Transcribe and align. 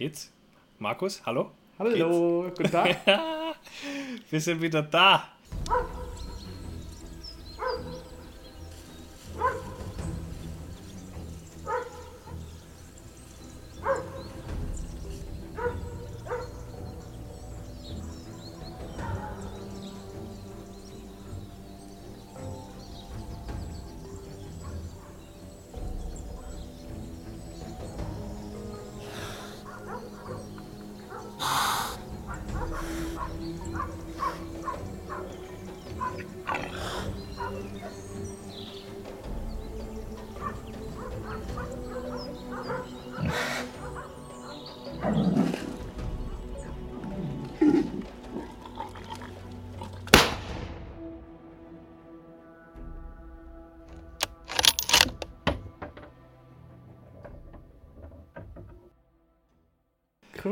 Geht's? 0.00 0.32
Markus, 0.78 1.20
hallo? 1.26 1.50
Hallo, 1.78 1.90
Geht's? 1.90 2.54
guten 2.56 2.70
Tag. 2.70 2.96
Wir 4.30 4.40
sind 4.40 4.62
wieder 4.62 4.80
da. 4.80 5.28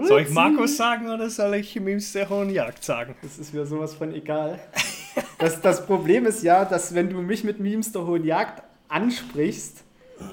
Soll 0.08 0.22
ich 0.22 0.30
Markus 0.30 0.76
sagen 0.78 1.10
oder 1.10 1.28
soll 1.28 1.54
ich 1.56 1.78
Memes 1.78 2.12
der 2.12 2.30
Hohen 2.30 2.48
Jagd 2.48 2.82
sagen? 2.82 3.14
Das 3.20 3.38
ist 3.38 3.52
mir 3.52 3.66
sowas 3.66 3.92
von 3.94 4.14
egal. 4.14 4.58
Das, 5.38 5.60
das 5.60 5.84
Problem 5.84 6.24
ist 6.24 6.42
ja, 6.42 6.64
dass 6.64 6.94
wenn 6.94 7.10
du 7.10 7.20
mich 7.20 7.44
mit 7.44 7.60
Memes 7.60 7.92
der 7.92 8.06
Hohen 8.06 8.24
Jagd 8.24 8.62
ansprichst, 8.88 9.84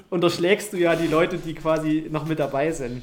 unterschlägst 0.08 0.72
du 0.72 0.78
ja 0.78 0.96
die 0.96 1.06
Leute, 1.06 1.36
die 1.36 1.54
quasi 1.54 2.06
noch 2.10 2.24
mit 2.26 2.38
dabei 2.38 2.72
sind. 2.72 3.02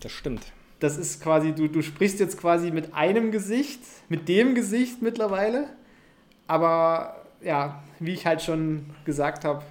Das 0.00 0.10
stimmt. 0.10 0.42
Das 0.80 0.98
ist 0.98 1.22
quasi, 1.22 1.52
du, 1.52 1.68
du 1.68 1.80
sprichst 1.80 2.18
jetzt 2.18 2.38
quasi 2.38 2.72
mit 2.72 2.92
einem 2.92 3.30
Gesicht, 3.30 3.80
mit 4.08 4.28
dem 4.28 4.56
Gesicht 4.56 5.00
mittlerweile. 5.00 5.68
Aber 6.48 7.24
ja, 7.40 7.84
wie 8.00 8.14
ich 8.14 8.26
halt 8.26 8.42
schon 8.42 8.86
gesagt 9.04 9.44
habe, 9.44 9.62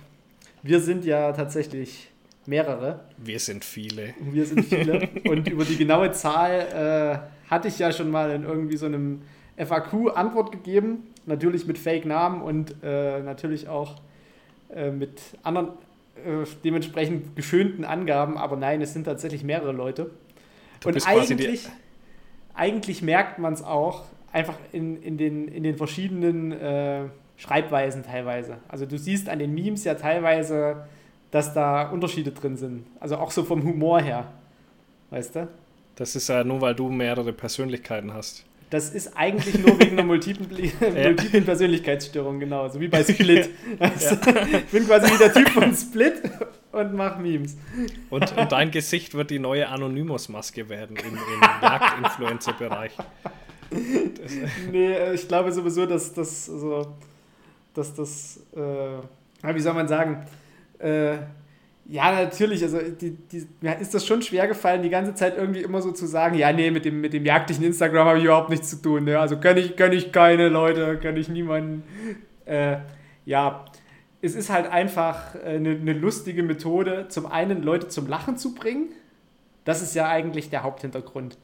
wir 0.63 0.79
sind 0.79 1.03
ja 1.03 1.33
tatsächlich 1.33 2.10
mehrere. 2.45 3.01
Wir 3.17 3.39
sind 3.39 3.63
viele. 3.63 4.13
Wir 4.19 4.45
sind 4.45 4.65
viele. 4.65 5.09
Und 5.29 5.47
über 5.47 5.65
die 5.65 5.77
genaue 5.77 6.11
Zahl 6.11 7.23
äh, 7.23 7.49
hatte 7.49 7.67
ich 7.67 7.79
ja 7.79 7.91
schon 7.91 8.09
mal 8.09 8.31
in 8.31 8.43
irgendwie 8.43 8.77
so 8.77 8.85
einem 8.85 9.21
FAQ 9.57 10.15
Antwort 10.15 10.51
gegeben. 10.51 11.07
Natürlich 11.25 11.67
mit 11.67 11.77
Fake-Namen 11.77 12.41
und 12.41 12.75
äh, 12.83 13.19
natürlich 13.21 13.67
auch 13.67 14.01
äh, 14.73 14.89
mit 14.89 15.21
anderen 15.43 15.69
äh, 16.15 16.45
dementsprechend 16.63 17.35
geschönten 17.35 17.85
Angaben. 17.85 18.37
Aber 18.37 18.55
nein, 18.55 18.81
es 18.81 18.93
sind 18.93 19.03
tatsächlich 19.03 19.43
mehrere 19.43 19.71
Leute. 19.71 20.09
Du 20.79 20.89
und 20.89 21.07
eigentlich, 21.07 21.69
eigentlich 22.55 23.01
merkt 23.03 23.37
man 23.37 23.53
es 23.53 23.63
auch 23.63 24.05
einfach 24.31 24.57
in, 24.71 25.01
in, 25.03 25.17
den, 25.17 25.47
in 25.47 25.63
den 25.63 25.77
verschiedenen 25.77 26.51
äh, 26.51 27.03
Schreibweisen 27.37 28.03
teilweise. 28.03 28.57
Also 28.67 28.85
du 28.85 28.97
siehst 28.97 29.29
an 29.29 29.39
den 29.39 29.53
Memes 29.53 29.83
ja 29.83 29.95
teilweise 29.95 30.85
dass 31.31 31.53
da 31.53 31.89
Unterschiede 31.89 32.31
drin 32.31 32.57
sind. 32.57 32.85
Also 32.99 33.17
auch 33.17 33.31
so 33.31 33.43
vom 33.43 33.63
Humor 33.63 34.01
her. 34.01 34.31
Weißt 35.09 35.35
du? 35.35 35.47
Das 35.95 36.15
ist 36.15 36.27
ja 36.29 36.43
nur, 36.43 36.61
weil 36.61 36.75
du 36.75 36.89
mehrere 36.89 37.33
Persönlichkeiten 37.33 38.13
hast. 38.13 38.45
Das 38.69 38.89
ist 38.89 39.17
eigentlich 39.17 39.59
nur 39.59 39.77
wegen 39.79 39.91
einer 39.91 40.03
multiplen, 40.03 40.49
multiplen 40.79 41.43
Persönlichkeitsstörung, 41.43 42.39
genau. 42.39 42.67
So 42.69 42.79
wie 42.79 42.87
bei 42.87 43.03
Split. 43.03 43.49
Also, 43.79 44.15
ich 44.15 44.65
bin 44.67 44.85
quasi 44.85 45.13
wie 45.13 45.17
der 45.17 45.33
Typ 45.33 45.49
von 45.49 45.75
Split 45.75 46.21
und 46.71 46.93
mach 46.93 47.17
Memes. 47.17 47.57
Und, 48.09 48.37
und 48.37 48.51
dein 48.51 48.71
Gesicht 48.71 49.13
wird 49.13 49.29
die 49.29 49.39
neue 49.39 49.67
Anonymous-Maske 49.67 50.69
werden 50.69 50.95
im, 50.95 51.15
im 51.15 51.41
Jagd-Influencer-Bereich. 51.61 52.93
Nee, 54.71 54.93
äh, 54.93 55.13
ich 55.15 55.27
glaube 55.27 55.51
sowieso, 55.51 55.85
dass 55.85 56.13
das, 56.13 56.49
also, 56.49 56.95
dass 57.73 57.93
das, 57.93 58.39
äh, 58.55 59.53
wie 59.53 59.59
soll 59.59 59.73
man 59.73 59.87
sagen, 59.89 60.25
äh, 60.81 61.17
ja, 61.85 62.11
natürlich, 62.11 62.63
also 62.63 62.79
die, 62.79 63.11
die, 63.11 63.47
mir 63.59 63.77
ist 63.79 63.93
das 63.93 64.05
schon 64.05 64.21
schwer 64.21 64.47
gefallen, 64.47 64.81
die 64.81 64.89
ganze 64.89 65.13
Zeit 65.13 65.35
irgendwie 65.35 65.61
immer 65.61 65.81
so 65.81 65.91
zu 65.91 66.05
sagen, 66.05 66.35
ja, 66.37 66.53
nee, 66.53 66.71
mit 66.71 66.85
dem, 66.85 67.01
mit 67.01 67.11
dem 67.11 67.25
jagdlichen 67.25 67.65
Instagram 67.65 68.07
habe 68.07 68.17
ich 68.19 68.23
überhaupt 68.23 68.49
nichts 68.49 68.69
zu 68.69 68.81
tun. 68.81 69.05
Ne? 69.05 69.19
Also 69.19 69.37
kann 69.37 69.57
ich, 69.57 69.75
kann 69.75 69.91
ich 69.91 70.11
keine 70.11 70.47
Leute, 70.47 70.97
kann 70.97 71.17
ich 71.17 71.27
niemanden. 71.27 71.83
Äh, 72.45 72.77
ja, 73.25 73.65
es 74.21 74.35
ist 74.35 74.49
halt 74.49 74.67
einfach 74.71 75.35
eine, 75.43 75.71
eine 75.71 75.93
lustige 75.93 76.43
Methode, 76.43 77.07
zum 77.09 77.25
einen 77.25 77.61
Leute 77.63 77.87
zum 77.87 78.07
Lachen 78.07 78.37
zu 78.37 78.55
bringen. 78.55 78.89
Das 79.65 79.81
ist 79.81 79.95
ja 79.95 80.07
eigentlich 80.07 80.49
der 80.49 80.63
Haupthintergrund. 80.63 81.37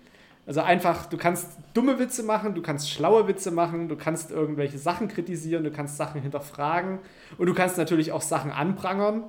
Also 0.47 0.61
einfach, 0.61 1.07
du 1.07 1.17
kannst 1.17 1.49
dumme 1.73 1.99
Witze 1.99 2.23
machen, 2.23 2.55
du 2.55 2.61
kannst 2.61 2.89
schlaue 2.89 3.27
Witze 3.27 3.51
machen, 3.51 3.89
du 3.89 3.97
kannst 3.97 4.31
irgendwelche 4.31 4.77
Sachen 4.77 5.09
kritisieren, 5.09 5.65
du 5.65 5.71
kannst 5.71 5.97
Sachen 5.97 6.21
hinterfragen 6.21 6.99
und 7.37 7.47
du 7.47 7.53
kannst 7.53 7.77
natürlich 7.77 8.13
auch 8.13 8.21
Sachen 8.21 8.51
anprangern. 8.51 9.23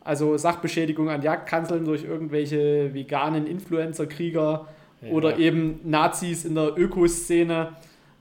Also 0.00 0.36
Sachbeschädigung 0.36 1.10
an 1.10 1.22
Jagdkanzeln 1.22 1.84
durch 1.84 2.02
irgendwelche 2.02 2.92
veganen 2.92 3.46
Influencer-Krieger 3.46 4.66
ja. 5.02 5.12
oder 5.12 5.38
eben 5.38 5.78
Nazis 5.84 6.44
in 6.44 6.56
der 6.56 6.76
Ökoszene, 6.76 7.74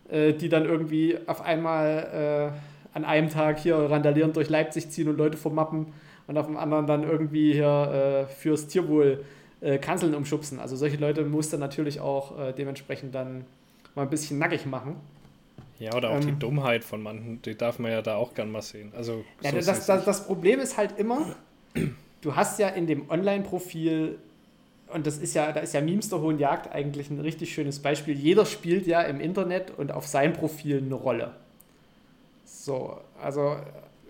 äh, 0.10 0.34
die 0.34 0.50
dann 0.50 0.66
irgendwie 0.66 1.18
auf 1.26 1.42
einmal 1.42 2.54
äh, 2.54 2.96
an 2.96 3.04
einem 3.04 3.30
Tag 3.30 3.58
hier 3.58 3.78
randalierend 3.78 4.36
durch 4.36 4.50
Leipzig 4.50 4.92
ziehen 4.92 5.08
und 5.08 5.18
Leute 5.18 5.38
vermappen 5.38 5.88
und 6.28 6.38
auf 6.38 6.46
dem 6.46 6.58
anderen 6.58 6.86
dann 6.86 7.04
irgendwie 7.04 7.54
hier 7.54 8.28
äh, 8.28 8.32
fürs 8.32 8.68
Tierwohl 8.68 9.24
äh, 9.62 9.78
Kanzeln 9.78 10.16
umschubsen. 10.16 10.60
Also 10.60 10.76
solche 10.76 10.98
Leute 10.98 11.24
muss 11.24 11.50
dann 11.50 11.60
natürlich 11.60 12.00
auch 12.00 12.40
äh, 12.40 12.54
dementsprechend 12.54 13.16
dann 13.16 13.46
mal 13.96 14.04
ein 14.04 14.10
bisschen 14.10 14.38
nackig 14.38 14.66
machen. 14.66 14.96
Ja, 15.80 15.94
oder 15.94 16.10
auch 16.10 16.16
ähm, 16.16 16.26
die 16.26 16.40
Dummheit 16.40 16.84
von 16.84 17.02
manchen, 17.02 17.42
die 17.44 17.56
darf 17.56 17.80
man 17.80 17.92
ja 17.92 18.02
da 18.02 18.16
auch 18.16 18.34
gern 18.34 18.52
mal 18.52 18.62
sehen. 18.62 18.92
Also, 18.96 19.24
ja, 19.42 19.52
so 19.52 19.58
das, 19.58 19.86
das, 19.86 20.06
das 20.06 20.26
Problem 20.26 20.60
ist 20.60 20.78
halt 20.78 20.98
immer, 20.98 21.36
du 22.22 22.36
hast 22.36 22.60
ja 22.60 22.70
in 22.70 22.88
dem 22.88 23.10
Online-Profil, 23.10 24.18
und 24.88 25.06
das 25.06 25.18
ist 25.18 25.36
ja, 25.36 25.52
da 25.52 25.60
ist 25.60 25.74
ja 25.74 25.82
Memes 25.82 26.10
der 26.10 26.22
Hohen 26.22 26.40
Jagd 26.40 26.74
eigentlich 26.74 27.10
ein 27.10 27.20
richtig 27.20 27.54
schönes 27.54 27.80
Beispiel. 27.80 28.16
Jeder 28.16 28.46
spielt 28.46 28.88
ja 28.88 29.02
im 29.02 29.20
Internet 29.20 29.72
und 29.78 29.92
auf 29.92 30.08
sein 30.08 30.34
Profil 30.34 30.82
eine 30.84 30.96
Rolle. 30.96 31.34
So, 32.46 32.98
also 33.22 33.58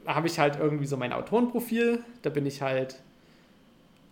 da 0.06 0.16
habe 0.16 0.28
ich 0.28 0.40
halt 0.40 0.58
irgendwie 0.60 0.86
so 0.86 0.96
mein 0.96 1.12
Autorenprofil, 1.12 2.00
da 2.22 2.30
bin 2.30 2.46
ich 2.46 2.62
halt 2.62 3.02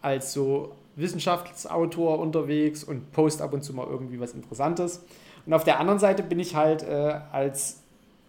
als 0.02 0.34
so 0.34 0.76
Wissenschaftsautor 0.96 2.20
unterwegs 2.20 2.84
und 2.84 3.12
post 3.12 3.42
ab 3.42 3.54
und 3.54 3.64
zu 3.64 3.74
mal 3.74 3.88
irgendwie 3.88 4.20
was 4.20 4.34
Interessantes. 4.34 5.04
Und 5.46 5.54
auf 5.54 5.64
der 5.64 5.80
anderen 5.80 6.00
Seite 6.00 6.24
bin 6.24 6.40
ich 6.40 6.56
halt 6.56 6.84
äh, 6.84 7.20
als, 7.32 7.82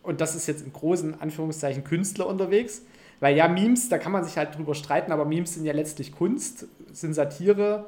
und 0.02 0.20
das 0.20 0.34
ist 0.34 0.46
jetzt 0.46 0.64
in 0.64 0.72
großen 0.72 1.20
Anführungszeichen, 1.20 1.84
Künstler 1.84 2.26
unterwegs. 2.26 2.82
Weil 3.20 3.36
ja, 3.36 3.48
Memes, 3.48 3.88
da 3.88 3.98
kann 3.98 4.12
man 4.12 4.24
sich 4.24 4.36
halt 4.36 4.56
drüber 4.56 4.74
streiten, 4.74 5.10
aber 5.10 5.24
Memes 5.24 5.54
sind 5.54 5.64
ja 5.64 5.72
letztlich 5.72 6.12
Kunst, 6.12 6.66
sind 6.92 7.14
Satire 7.14 7.86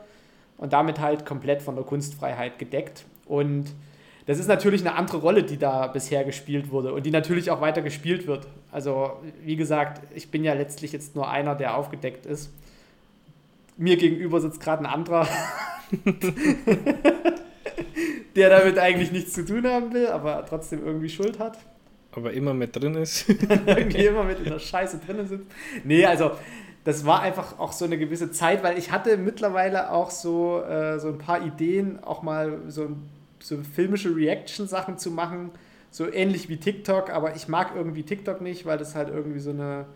und 0.57 0.73
damit 0.73 1.01
halt 1.01 1.27
komplett 1.27 1.61
von 1.61 1.75
der 1.75 1.85
Kunstfreiheit 1.85 2.59
gedeckt. 2.59 3.05
Und 3.27 3.67
das 4.25 4.39
ist 4.39 4.47
natürlich 4.47 4.81
eine 4.81 4.95
andere 4.95 5.19
Rolle, 5.19 5.43
die 5.43 5.59
da 5.59 5.87
bisher 5.87 6.25
gespielt 6.25 6.71
wurde 6.71 6.95
und 6.95 7.05
die 7.05 7.11
natürlich 7.11 7.51
auch 7.51 7.61
weiter 7.61 7.83
gespielt 7.83 8.27
wird. 8.27 8.47
Also, 8.71 9.13
wie 9.43 9.57
gesagt, 9.57 10.01
ich 10.15 10.31
bin 10.31 10.45
ja 10.45 10.55
letztlich 10.55 10.93
jetzt 10.93 11.15
nur 11.15 11.29
einer, 11.29 11.55
der 11.55 11.77
aufgedeckt 11.77 12.25
ist 12.25 12.51
mir 13.79 13.97
gegenüber 13.97 14.41
sitzt 14.41 14.61
gerade 14.61 14.83
ein 14.83 14.87
anderer, 14.87 15.27
der 18.37 18.51
damit 18.51 18.79
eigentlich 18.79 19.13
nichts 19.13 19.33
zu 19.33 19.45
tun 19.45 19.67
haben 19.67 19.95
will, 19.95 20.09
aber 20.09 20.45
trotzdem 20.47 20.85
irgendwie 20.85 21.09
Schuld 21.09 21.39
hat. 21.39 21.59
Aber 22.13 22.33
immer 22.33 22.53
mit 22.53 22.75
drin 22.75 22.95
ist. 22.97 23.29
irgendwie 23.67 24.07
immer 24.07 24.25
mit 24.25 24.41
in 24.41 24.47
der 24.47 24.59
Scheiße 24.59 25.01
drin 25.07 25.27
sitzt. 25.27 25.47
Nee, 25.85 26.05
also 26.05 26.33
das 26.85 27.07
war 27.07 27.21
einfach 27.21 27.59
auch 27.59 27.73
so 27.73 27.85
eine 27.85 27.99
gewisse 27.99 28.31
Zeit, 28.31 28.63
weil 28.63 28.79
ich 28.79 28.91
hatte 28.91 29.17
mittlerweile 29.17 29.93
auch 29.93 30.11
so, 30.11 30.63
äh, 30.63 30.99
so 30.99 31.09
ein 31.09 31.19
paar 31.19 31.45
Ideen, 31.45 32.03
auch 32.03 32.23
mal 32.23 32.63
so, 32.69 32.91
so 33.39 33.59
filmische 33.59 34.15
Reaction-Sachen 34.15 34.99
zu 34.99 35.11
machen, 35.11 35.51
so 35.91 36.11
ähnlich 36.11 36.49
wie 36.49 36.57
TikTok, 36.57 37.11
aber 37.11 37.37
ich 37.37 37.47
mag 37.47 37.73
irgendwie 37.77 38.03
TikTok 38.03 38.41
nicht, 38.41 38.67
weil 38.67 38.79
das 38.79 38.95
halt 38.95 39.09
irgendwie 39.09 39.39
so 39.39 39.51
eine 39.51 39.87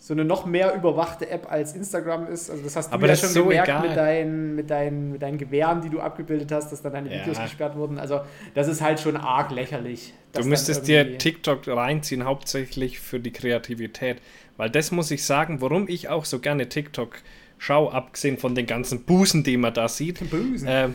so 0.00 0.14
eine 0.14 0.24
noch 0.24 0.46
mehr 0.46 0.74
überwachte 0.74 1.28
App 1.28 1.50
als 1.50 1.74
Instagram 1.74 2.28
ist. 2.28 2.50
Also 2.50 2.62
das 2.62 2.76
hast 2.76 2.90
du 2.90 2.94
Aber 2.94 3.08
ja 3.08 3.16
schon 3.16 3.28
so 3.30 3.44
gemerkt 3.44 3.68
egal. 3.68 3.88
mit 3.88 3.96
deinen, 3.96 4.54
mit, 4.54 4.70
deinen, 4.70 5.12
mit 5.12 5.22
deinen 5.22 5.38
Gewehren, 5.38 5.80
die 5.82 5.90
du 5.90 6.00
abgebildet 6.00 6.52
hast, 6.52 6.70
dass 6.70 6.82
dann 6.82 6.92
deine 6.92 7.10
Videos 7.10 7.36
ja. 7.36 7.44
gesperrt 7.44 7.76
wurden. 7.76 7.98
Also 7.98 8.20
das 8.54 8.68
ist 8.68 8.80
halt 8.80 9.00
schon 9.00 9.16
arg 9.16 9.50
lächerlich. 9.50 10.14
Du 10.32 10.44
müsstest 10.44 10.86
dir 10.86 11.18
TikTok 11.18 11.66
reinziehen, 11.66 12.24
hauptsächlich 12.24 13.00
für 13.00 13.18
die 13.18 13.32
Kreativität. 13.32 14.18
Weil 14.56 14.70
das 14.70 14.92
muss 14.92 15.10
ich 15.10 15.24
sagen, 15.24 15.60
warum 15.60 15.88
ich 15.88 16.08
auch 16.08 16.24
so 16.24 16.38
gerne 16.38 16.68
TikTok 16.68 17.18
schaue, 17.58 17.92
abgesehen 17.92 18.38
von 18.38 18.54
den 18.54 18.66
ganzen 18.66 19.04
Busen, 19.04 19.42
die 19.42 19.56
man 19.56 19.74
da 19.74 19.88
sieht, 19.88 20.20
ähm, 20.66 20.94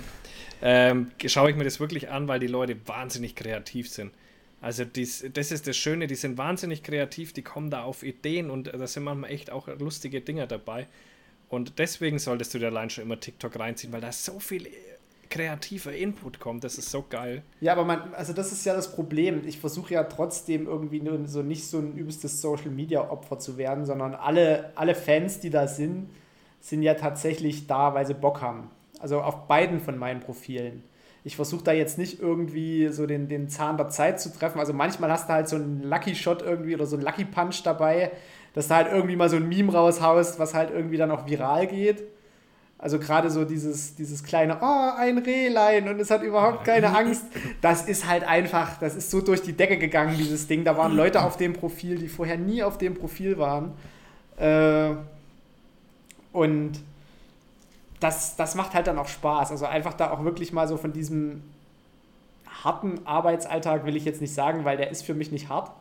ähm, 0.62 1.12
schaue 1.26 1.52
ich 1.52 1.58
mir 1.58 1.66
das 1.66 1.80
wirklich 1.80 2.10
an, 2.10 2.28
weil 2.28 2.40
die 2.40 2.48
Leute 2.48 2.76
wahnsinnig 2.86 3.36
kreativ 3.36 3.90
sind. 3.90 4.12
Also 4.64 4.86
dies, 4.86 5.26
das 5.34 5.52
ist 5.52 5.68
das 5.68 5.76
Schöne, 5.76 6.08
die 6.08 6.16
sind 6.16 6.38
wahnsinnig 6.38 6.84
kreativ, 6.84 7.34
die 7.34 7.42
kommen 7.42 7.70
da 7.70 7.84
auf 7.84 8.02
Ideen 8.02 8.50
und 8.50 8.68
da 8.68 8.88
sind 8.88 9.04
manchmal 9.04 9.30
echt 9.30 9.52
auch 9.52 9.68
lustige 9.68 10.22
Dinge 10.22 10.48
dabei. 10.48 10.88
Und 11.50 11.80
deswegen 11.80 12.18
solltest 12.18 12.54
du 12.54 12.60
dir 12.60 12.68
allein 12.68 12.90
schon 12.90 13.04
immer 13.04 13.20
TikTok 13.20 13.60
reinziehen, 13.60 13.92
weil 13.92 14.00
da 14.00 14.14
so 14.14 14.40
viel 14.40 14.70
kreativer 15.30 15.92
Input 15.92 16.40
kommt. 16.40 16.64
Das 16.64 16.78
ist 16.78 16.90
so 16.90 17.04
geil. 17.10 17.44
Ja, 17.60 17.74
aber 17.74 17.84
man, 17.84 18.14
also 18.14 18.32
das 18.32 18.54
ist 18.54 18.66
ja 18.66 18.74
das 18.74 18.96
Problem. 18.96 19.46
Ich 19.46 19.60
versuche 19.60 19.96
ja 19.96 20.06
trotzdem 20.06 20.66
irgendwie 20.66 21.02
nur 21.02 21.28
so 21.28 21.42
nicht 21.44 21.68
so 21.68 21.80
ein 21.80 21.98
übelstes 21.98 22.40
Social 22.40 22.70
Media 22.70 23.02
Opfer 23.12 23.40
zu 23.40 23.58
werden, 23.58 23.86
sondern 23.86 24.16
alle, 24.16 24.72
alle 24.76 24.96
Fans, 24.96 25.42
die 25.42 25.50
da 25.50 25.68
sind, 25.68 26.10
sind 26.62 26.84
ja 26.84 26.94
tatsächlich 26.94 27.68
da, 27.68 27.94
weil 27.94 28.08
sie 28.08 28.14
Bock 28.14 28.42
haben. 28.42 28.70
Also 29.00 29.20
auf 29.20 29.46
beiden 29.48 29.82
von 29.82 29.98
meinen 29.98 30.22
Profilen. 30.22 30.84
Ich 31.24 31.36
versuche 31.36 31.64
da 31.64 31.72
jetzt 31.72 31.98
nicht 31.98 32.20
irgendwie 32.20 32.90
so 32.90 33.06
den, 33.06 33.28
den 33.30 33.48
Zahn 33.48 33.78
der 33.78 33.90
Zeit 33.90 34.20
zu 34.20 34.34
treffen. 34.34 34.60
Also 34.60 34.74
manchmal 34.74 35.10
hast 35.12 35.30
du 35.30 35.34
halt 35.34 35.48
so 35.48 35.56
einen 35.56 35.84
Lucky 35.84 36.16
Shot 36.16 36.42
irgendwie 36.42 36.76
oder 36.76 36.86
so 36.86 36.98
einen 36.98 37.06
Lucky 37.06 37.26
Punch 37.26 37.64
dabei, 37.64 38.12
dass 38.54 38.68
du 38.68 38.76
halt 38.76 38.88
irgendwie 38.92 39.16
mal 39.16 39.30
so 39.30 39.38
ein 39.38 39.48
Meme 39.48 39.72
raushaust, 39.72 40.38
was 40.40 40.54
halt 40.54 40.72
irgendwie 40.72 40.98
dann 40.98 41.12
auch 41.12 41.26
viral 41.26 41.68
geht. 41.68 42.04
Also 42.84 43.00
gerade 43.00 43.30
so 43.30 43.46
dieses, 43.46 43.96
dieses 43.96 44.26
kleine, 44.26 44.58
oh, 44.62 44.90
ein 44.98 45.18
Rehlein 45.18 45.88
und 45.88 46.02
es 46.02 46.12
hat 46.12 46.22
überhaupt 46.22 46.66
keine 46.66 46.88
Angst. 46.98 47.24
Das 47.62 47.88
ist 47.88 48.10
halt 48.10 48.28
einfach, 48.28 48.78
das 48.78 48.96
ist 48.96 49.10
so 49.10 49.22
durch 49.22 49.42
die 49.42 49.54
Decke 49.54 49.78
gegangen, 49.78 50.18
dieses 50.18 50.48
Ding. 50.48 50.66
Da 50.66 50.76
waren 50.76 50.94
Leute 50.94 51.24
auf 51.24 51.38
dem 51.38 51.54
Profil, 51.54 51.98
die 51.98 52.10
vorher 52.10 52.38
nie 52.38 52.62
auf 52.62 52.78
dem 52.78 52.96
Profil 52.96 53.38
waren. 53.38 53.72
Äh, 54.38 54.96
und 56.34 56.74
das, 58.04 58.36
das 58.36 58.56
macht 58.56 58.74
halt 58.74 58.88
dann 58.88 59.00
auch 59.00 59.08
Spaß. 59.08 59.52
Also 59.52 59.66
einfach 59.66 59.94
da 59.94 60.12
auch 60.12 60.24
wirklich 60.24 60.54
mal 60.54 60.68
so 60.68 60.78
von 60.78 60.92
diesem 60.94 61.44
harten 62.64 63.06
Arbeitsalltag 63.06 63.86
will 63.86 63.96
ich 63.96 64.06
jetzt 64.06 64.22
nicht 64.22 64.34
sagen, 64.34 64.66
weil 64.66 64.78
der 64.78 64.92
ist 64.92 65.04
für 65.04 65.14
mich 65.14 65.32
nicht 65.32 65.50
hart. 65.50 65.72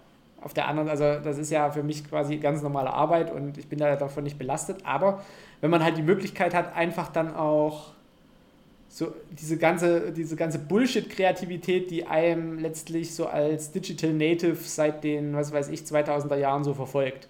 Auf 0.40 0.54
der 0.54 0.66
anderen, 0.66 0.88
also 0.88 1.20
das 1.20 1.38
ist 1.38 1.50
ja 1.50 1.70
für 1.70 1.82
mich 1.84 2.08
quasi 2.08 2.38
ganz 2.38 2.62
normale 2.62 2.92
Arbeit 2.92 3.32
und 3.32 3.58
ich 3.58 3.68
bin 3.68 3.78
da 3.78 3.94
davon 3.94 4.24
nicht 4.24 4.38
belastet. 4.38 4.84
Aber 4.84 5.22
wenn 5.60 5.70
man 5.70 5.84
halt 5.84 5.96
die 5.96 6.02
Möglichkeit 6.02 6.54
hat, 6.54 6.74
einfach 6.74 7.08
dann 7.08 7.34
auch 7.34 7.92
so 8.88 9.14
diese 9.30 9.56
ganze, 9.56 10.12
diese 10.12 10.36
ganze 10.36 10.58
Bullshit-Kreativität, 10.58 11.90
die 11.90 12.06
einem 12.06 12.58
letztlich 12.58 13.14
so 13.14 13.26
als 13.26 13.72
Digital 13.72 14.12
Native 14.12 14.56
seit 14.56 15.02
den, 15.04 15.34
was 15.34 15.52
weiß 15.52 15.68
ich, 15.68 15.82
2000er 15.82 16.36
Jahren 16.36 16.64
so 16.64 16.74
verfolgt. 16.74 17.28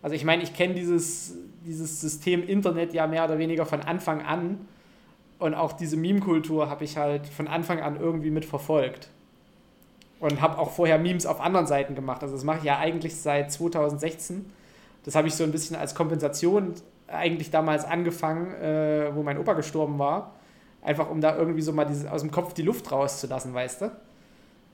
Also 0.00 0.14
ich 0.16 0.24
meine, 0.24 0.42
ich 0.42 0.54
kenne 0.54 0.74
dieses, 0.74 1.34
dieses 1.64 2.00
System 2.00 2.42
Internet 2.46 2.92
ja 2.92 3.06
mehr 3.06 3.24
oder 3.24 3.38
weniger 3.38 3.66
von 3.66 3.80
Anfang 3.80 4.22
an 4.22 4.66
und 5.38 5.54
auch 5.54 5.72
diese 5.72 5.96
Meme-Kultur 5.96 6.70
habe 6.70 6.84
ich 6.84 6.96
halt 6.96 7.26
von 7.26 7.48
Anfang 7.48 7.80
an 7.80 8.00
irgendwie 8.00 8.30
mit 8.30 8.44
verfolgt. 8.44 9.10
Und 10.20 10.40
habe 10.40 10.58
auch 10.58 10.70
vorher 10.70 10.98
Memes 10.98 11.26
auf 11.26 11.40
anderen 11.40 11.66
Seiten 11.66 11.94
gemacht. 11.94 12.22
Also 12.22 12.34
das 12.34 12.44
mache 12.44 12.58
ich 12.58 12.64
ja 12.64 12.78
eigentlich 12.78 13.16
seit 13.16 13.52
2016. 13.52 14.46
Das 15.04 15.14
habe 15.14 15.28
ich 15.28 15.34
so 15.34 15.44
ein 15.44 15.52
bisschen 15.52 15.76
als 15.76 15.94
Kompensation 15.94 16.74
eigentlich 17.08 17.50
damals 17.50 17.84
angefangen, 17.84 18.54
äh, 18.54 19.14
wo 19.14 19.22
mein 19.22 19.38
Opa 19.38 19.52
gestorben 19.52 19.98
war. 19.98 20.32
Einfach 20.82 21.10
um 21.10 21.20
da 21.20 21.36
irgendwie 21.36 21.60
so 21.60 21.72
mal 21.72 21.84
dieses, 21.84 22.06
aus 22.06 22.22
dem 22.22 22.30
Kopf 22.30 22.54
die 22.54 22.62
Luft 22.62 22.90
rauszulassen, 22.90 23.52
weißt 23.52 23.82
du? 23.82 23.92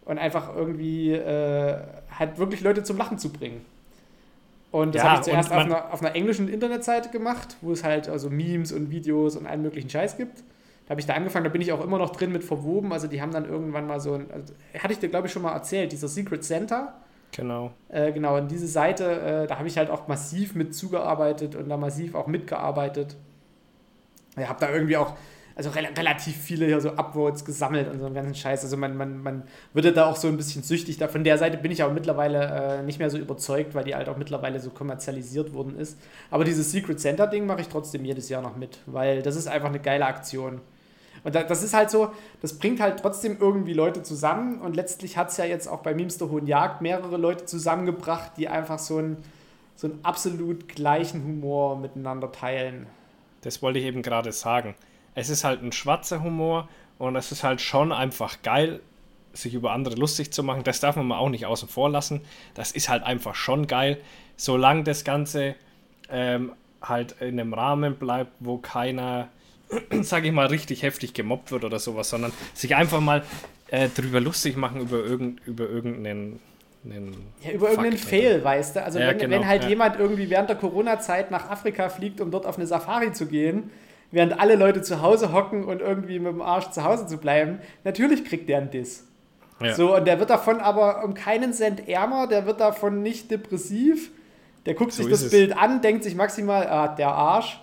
Und 0.04 0.18
einfach 0.18 0.54
irgendwie 0.54 1.12
äh, 1.12 1.78
halt 2.16 2.38
wirklich 2.38 2.60
Leute 2.60 2.82
zum 2.82 2.96
Lachen 2.96 3.18
zu 3.18 3.32
bringen. 3.32 3.64
Und 4.70 4.94
das 4.94 5.02
ja, 5.02 5.08
habe 5.10 5.20
ich 5.20 5.24
zuerst 5.24 5.50
auf 5.50 5.58
einer, 5.58 5.92
auf 5.92 6.00
einer, 6.00 6.14
englischen 6.14 6.48
Internetseite 6.48 7.08
gemacht, 7.08 7.56
wo 7.60 7.72
es 7.72 7.82
halt 7.82 8.08
also 8.08 8.30
Memes 8.30 8.72
und 8.72 8.90
Videos 8.90 9.36
und 9.36 9.46
allen 9.46 9.62
möglichen 9.62 9.90
Scheiß 9.90 10.16
gibt. 10.16 10.44
Da 10.86 10.90
habe 10.90 11.00
ich 11.00 11.06
da 11.06 11.14
angefangen, 11.14 11.44
da 11.44 11.50
bin 11.50 11.60
ich 11.60 11.72
auch 11.72 11.82
immer 11.82 11.98
noch 11.98 12.10
drin 12.10 12.32
mit 12.32 12.44
verwoben. 12.44 12.92
Also 12.92 13.08
die 13.08 13.20
haben 13.20 13.32
dann 13.32 13.48
irgendwann 13.48 13.86
mal 13.86 14.00
so 14.00 14.14
ein, 14.14 14.30
also, 14.32 14.54
hatte 14.78 14.92
ich 14.92 14.98
dir 14.98 15.08
glaube 15.08 15.26
ich 15.26 15.32
schon 15.32 15.42
mal 15.42 15.52
erzählt, 15.52 15.92
dieser 15.92 16.08
Secret 16.08 16.44
Center 16.44 16.94
Genau. 17.32 17.72
Äh, 17.88 18.12
genau, 18.12 18.36
und 18.36 18.50
diese 18.50 18.66
Seite, 18.66 19.04
äh, 19.04 19.46
da 19.46 19.58
habe 19.58 19.68
ich 19.68 19.78
halt 19.78 19.90
auch 19.90 20.08
massiv 20.08 20.54
mit 20.54 20.74
zugearbeitet 20.74 21.54
und 21.54 21.68
da 21.68 21.76
massiv 21.76 22.14
auch 22.14 22.26
mitgearbeitet. 22.26 23.16
Ich 24.36 24.48
habe 24.48 24.60
da 24.60 24.70
irgendwie 24.70 24.96
auch 24.96 25.14
also 25.60 25.78
re 25.78 25.88
relativ 25.94 26.36
viele 26.36 26.64
hier 26.64 26.80
so 26.80 26.90
Upvotes 26.90 27.44
gesammelt 27.44 27.86
und 27.92 27.98
so 27.98 28.06
einen 28.06 28.14
ganzen 28.14 28.34
Scheiß. 28.34 28.64
Also 28.64 28.78
man, 28.78 28.96
man, 28.96 29.22
man 29.22 29.42
würde 29.74 29.92
da 29.92 30.06
auch 30.06 30.16
so 30.16 30.26
ein 30.28 30.38
bisschen 30.38 30.62
süchtig. 30.62 30.96
Da 30.96 31.06
von 31.06 31.22
der 31.22 31.36
Seite 31.36 31.58
bin 31.58 31.70
ich 31.70 31.82
aber 31.82 31.92
mittlerweile 31.92 32.78
äh, 32.78 32.82
nicht 32.82 32.98
mehr 32.98 33.10
so 33.10 33.18
überzeugt, 33.18 33.74
weil 33.74 33.84
die 33.84 33.94
halt 33.94 34.08
auch 34.08 34.16
mittlerweile 34.16 34.58
so 34.58 34.70
kommerzialisiert 34.70 35.52
worden 35.52 35.78
ist. 35.78 35.98
Aber 36.30 36.44
dieses 36.44 36.72
Secret 36.72 36.98
Center 36.98 37.26
Ding 37.26 37.44
mache 37.44 37.60
ich 37.60 37.68
trotzdem 37.68 38.06
jedes 38.06 38.30
Jahr 38.30 38.40
noch 38.40 38.56
mit, 38.56 38.78
weil 38.86 39.20
das 39.20 39.36
ist 39.36 39.48
einfach 39.48 39.68
eine 39.68 39.80
geile 39.80 40.06
Aktion. 40.06 40.62
Und 41.24 41.34
das 41.34 41.62
ist 41.62 41.74
halt 41.74 41.90
so, 41.90 42.10
das 42.40 42.58
bringt 42.58 42.80
halt 42.80 43.00
trotzdem 43.00 43.36
irgendwie 43.38 43.74
Leute 43.74 44.02
zusammen 44.02 44.62
und 44.62 44.74
letztlich 44.74 45.18
hat 45.18 45.28
es 45.28 45.36
ja 45.36 45.44
jetzt 45.44 45.68
auch 45.68 45.80
bei 45.80 45.92
Memes 45.92 46.16
der 46.16 46.30
Hohen 46.30 46.46
Jagd 46.46 46.80
mehrere 46.80 47.18
Leute 47.18 47.44
zusammengebracht, 47.44 48.32
die 48.38 48.48
einfach 48.48 48.78
so 48.78 48.96
einen, 48.96 49.18
so 49.76 49.88
einen 49.88 49.98
absolut 50.02 50.68
gleichen 50.68 51.22
Humor 51.22 51.76
miteinander 51.76 52.32
teilen. 52.32 52.86
Das 53.42 53.60
wollte 53.60 53.78
ich 53.78 53.84
eben 53.84 54.00
gerade 54.00 54.32
sagen. 54.32 54.74
Es 55.14 55.28
ist 55.28 55.44
halt 55.44 55.62
ein 55.62 55.72
schwarzer 55.72 56.22
Humor 56.22 56.68
und 56.98 57.16
es 57.16 57.32
ist 57.32 57.44
halt 57.44 57.60
schon 57.60 57.92
einfach 57.92 58.42
geil, 58.42 58.80
sich 59.32 59.54
über 59.54 59.72
andere 59.72 59.94
lustig 59.94 60.32
zu 60.32 60.42
machen. 60.42 60.64
Das 60.64 60.80
darf 60.80 60.96
man 60.96 61.06
mal 61.06 61.18
auch 61.18 61.28
nicht 61.28 61.46
außen 61.46 61.68
vor 61.68 61.88
lassen. 61.88 62.20
Das 62.54 62.72
ist 62.72 62.88
halt 62.88 63.02
einfach 63.02 63.34
schon 63.34 63.66
geil, 63.66 63.98
solange 64.36 64.84
das 64.84 65.04
Ganze 65.04 65.54
ähm, 66.10 66.52
halt 66.82 67.16
in 67.20 67.38
einem 67.38 67.54
Rahmen 67.54 67.96
bleibt, 67.96 68.32
wo 68.40 68.58
keiner 68.58 69.28
sage 70.02 70.28
ich 70.28 70.32
mal, 70.32 70.46
richtig 70.46 70.82
heftig 70.82 71.14
gemobbt 71.14 71.52
wird 71.52 71.64
oder 71.64 71.78
sowas, 71.78 72.10
sondern 72.10 72.32
sich 72.54 72.74
einfach 72.74 73.00
mal 73.00 73.22
äh, 73.68 73.88
drüber 73.88 74.20
lustig 74.20 74.56
machen 74.56 74.80
über, 74.80 74.98
irgend, 74.98 75.46
über 75.46 75.68
irgendeinen. 75.68 76.40
ja, 77.42 77.52
über 77.52 77.70
irgendeinen 77.70 77.98
Fail, 77.98 78.42
weißt 78.42 78.76
du? 78.76 78.84
Also, 78.84 78.98
ja, 78.98 79.08
wenn, 79.08 79.18
genau, 79.18 79.36
wenn 79.36 79.46
halt 79.46 79.64
ja. 79.64 79.68
jemand 79.70 79.98
irgendwie 79.98 80.28
während 80.30 80.48
der 80.48 80.56
Corona-Zeit 80.56 81.30
nach 81.30 81.50
Afrika 81.50 81.88
fliegt, 81.88 82.20
um 82.20 82.30
dort 82.30 82.46
auf 82.46 82.56
eine 82.56 82.66
Safari 82.66 83.12
zu 83.12 83.26
gehen, 83.26 83.70
während 84.10 84.38
alle 84.40 84.56
Leute 84.56 84.82
zu 84.82 85.02
Hause 85.02 85.32
hocken 85.32 85.64
und 85.64 85.80
irgendwie 85.80 86.18
mit 86.18 86.32
dem 86.32 86.42
Arsch 86.42 86.70
zu 86.70 86.84
Hause 86.84 87.06
zu 87.06 87.18
bleiben, 87.18 87.60
natürlich 87.84 88.24
kriegt 88.24 88.48
der 88.48 88.58
einen 88.58 88.70
Diss. 88.70 89.06
Ja. 89.60 89.74
So, 89.74 89.96
und 89.96 90.06
der 90.06 90.18
wird 90.18 90.30
davon 90.30 90.58
aber 90.60 91.04
um 91.04 91.14
keinen 91.14 91.52
Cent 91.52 91.88
ärmer, 91.88 92.26
der 92.26 92.46
wird 92.46 92.60
davon 92.60 93.02
nicht 93.02 93.30
depressiv. 93.30 94.10
Der 94.66 94.74
guckt 94.74 94.92
so 94.92 95.02
sich 95.02 95.10
das 95.10 95.30
Bild 95.30 95.56
an, 95.56 95.80
denkt 95.80 96.04
sich 96.04 96.14
maximal, 96.14 96.66
ah, 96.66 96.88
der 96.88 97.08
Arsch 97.08 97.60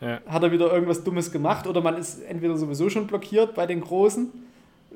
ja. 0.00 0.20
hat 0.26 0.42
er 0.42 0.52
wieder 0.52 0.72
irgendwas 0.72 1.04
Dummes 1.04 1.32
gemacht 1.32 1.66
oder 1.66 1.80
man 1.80 1.96
ist 1.96 2.22
entweder 2.22 2.56
sowieso 2.56 2.90
schon 2.90 3.06
blockiert 3.06 3.54
bei 3.54 3.66
den 3.66 3.80
Großen, 3.80 4.30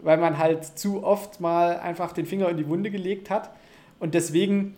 weil 0.02 0.18
man 0.18 0.38
halt 0.38 0.64
zu 0.64 1.04
oft 1.04 1.40
mal 1.40 1.78
einfach 1.78 2.12
den 2.12 2.26
Finger 2.26 2.48
in 2.48 2.56
die 2.56 2.68
Wunde 2.68 2.90
gelegt 2.90 3.30
hat. 3.30 3.50
Und 3.98 4.14
deswegen, 4.14 4.76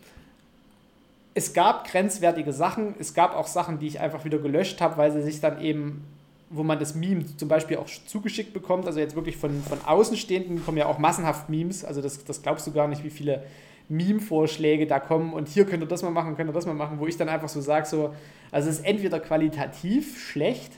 es 1.39 1.53
gab 1.53 1.87
grenzwertige 1.89 2.53
Sachen, 2.53 2.97
es 2.99 3.15
gab 3.15 3.37
auch 3.37 3.47
Sachen, 3.47 3.79
die 3.79 3.87
ich 3.87 4.01
einfach 4.01 4.25
wieder 4.25 4.39
gelöscht 4.39 4.81
habe, 4.81 4.97
weil 4.97 5.13
sie 5.13 5.23
sich 5.23 5.41
dann 5.41 5.61
eben, 5.61 6.05
wo 6.51 6.65
man 6.65 6.81
das 6.81 6.97
Meme 6.97 7.25
zum 7.37 7.49
Beispiel 7.49 7.77
auch 7.77 7.87
zugeschickt 7.87 8.53
bekommt, 8.53 8.87
also 8.87 8.99
jetzt 8.99 9.15
wirklich 9.15 9.37
von, 9.37 9.63
von 9.63 9.79
Außenstehenden 9.87 10.65
kommen 10.65 10.79
ja 10.79 10.87
auch 10.87 10.99
massenhaft 10.99 11.49
Memes, 11.49 11.85
also 11.85 12.03
das, 12.03 12.25
das 12.25 12.43
glaubst 12.43 12.67
du 12.67 12.73
gar 12.73 12.89
nicht, 12.89 13.05
wie 13.05 13.11
viele 13.11 13.45
Meme-Vorschläge 13.89 14.89
da 14.89 14.99
kommen 14.99 15.33
und 15.33 15.47
hier 15.47 15.65
könnt 15.65 15.81
ihr 15.81 15.87
das 15.87 16.03
mal 16.03 16.11
machen, 16.11 16.37
könnt 16.37 16.51
ihr 16.51 16.55
das 16.55 16.67
mal 16.67 16.75
machen, 16.75 16.99
wo 16.99 17.07
ich 17.07 17.17
dann 17.17 17.29
einfach 17.29 17.49
so 17.49 17.61
sage, 17.61 17.87
so, 17.87 18.13
also 18.51 18.69
es 18.69 18.81
ist 18.81 18.85
entweder 18.85 19.21
qualitativ 19.21 20.19
schlecht, 20.19 20.73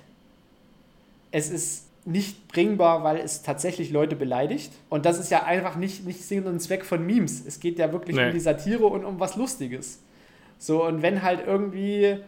es 1.30 1.48
ist 1.48 1.86
nicht 2.04 2.48
bringbar, 2.48 3.02
weil 3.02 3.16
es 3.16 3.40
tatsächlich 3.40 3.92
Leute 3.92 4.16
beleidigt. 4.16 4.72
Und 4.88 5.06
das 5.06 5.18
ist 5.20 5.30
ja 5.30 5.44
einfach 5.44 5.76
nicht, 5.76 6.06
nicht 6.06 6.22
Sinn 6.22 6.46
und 6.46 6.58
Zweck 6.58 6.84
von 6.84 7.04
Memes. 7.04 7.44
Es 7.46 7.60
geht 7.60 7.78
ja 7.78 7.92
wirklich 7.92 8.16
nee. 8.16 8.26
um 8.26 8.32
die 8.32 8.40
Satire 8.40 8.86
und 8.86 9.04
um 9.04 9.20
was 9.20 9.36
Lustiges. 9.36 10.00
So, 10.60 10.84
und 10.84 11.00
wenn 11.00 11.22
halt 11.22 11.46
irgendwie, 11.46 12.18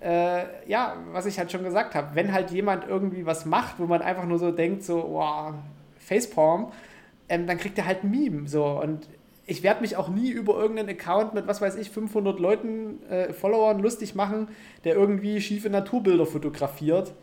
äh, 0.00 0.68
ja, 0.70 0.96
was 1.12 1.24
ich 1.24 1.38
halt 1.38 1.50
schon 1.50 1.64
gesagt 1.64 1.94
habe, 1.94 2.08
wenn 2.12 2.34
halt 2.34 2.50
jemand 2.50 2.86
irgendwie 2.86 3.24
was 3.24 3.46
macht, 3.46 3.78
wo 3.78 3.86
man 3.86 4.02
einfach 4.02 4.26
nur 4.26 4.38
so 4.38 4.50
denkt, 4.50 4.84
so, 4.84 5.02
wow, 5.08 5.54
Facepalm, 5.98 6.66
ähm, 7.30 7.46
dann 7.46 7.56
kriegt 7.56 7.78
er 7.78 7.86
halt 7.86 8.04
ein 8.04 8.10
Meme. 8.10 8.46
So, 8.46 8.64
und 8.66 9.08
ich 9.46 9.62
werde 9.62 9.80
mich 9.80 9.96
auch 9.96 10.10
nie 10.10 10.30
über 10.30 10.58
irgendeinen 10.58 10.90
Account 10.90 11.32
mit, 11.32 11.46
was 11.46 11.62
weiß 11.62 11.76
ich, 11.76 11.88
500 11.88 12.38
Leuten, 12.38 13.02
äh, 13.08 13.32
Followern 13.32 13.80
lustig 13.80 14.14
machen, 14.14 14.48
der 14.84 14.94
irgendwie 14.94 15.40
schiefe 15.40 15.70
Naturbilder 15.70 16.26
fotografiert. 16.26 17.14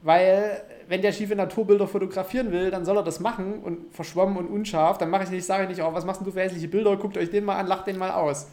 Weil, 0.00 0.62
wenn 0.88 1.02
der 1.02 1.12
schiefe 1.12 1.36
Naturbilder 1.36 1.86
fotografieren 1.86 2.50
will, 2.50 2.70
dann 2.70 2.86
soll 2.86 2.96
er 2.96 3.02
das 3.02 3.20
machen 3.20 3.58
und 3.62 3.92
verschwommen 3.92 4.38
und 4.38 4.46
unscharf. 4.46 4.96
Dann 4.96 5.10
mache 5.10 5.24
ich 5.24 5.30
nicht, 5.30 5.44
sage 5.44 5.64
ich 5.64 5.68
nicht, 5.68 5.82
oh, 5.82 5.92
was 5.92 6.06
machst 6.06 6.22
du 6.24 6.30
für 6.30 6.40
hässliche 6.40 6.68
Bilder? 6.68 6.96
Guckt 6.96 7.18
euch 7.18 7.28
den 7.28 7.44
mal 7.44 7.56
an, 7.56 7.66
lacht 7.66 7.86
den 7.86 7.98
mal 7.98 8.12
aus. 8.12 8.46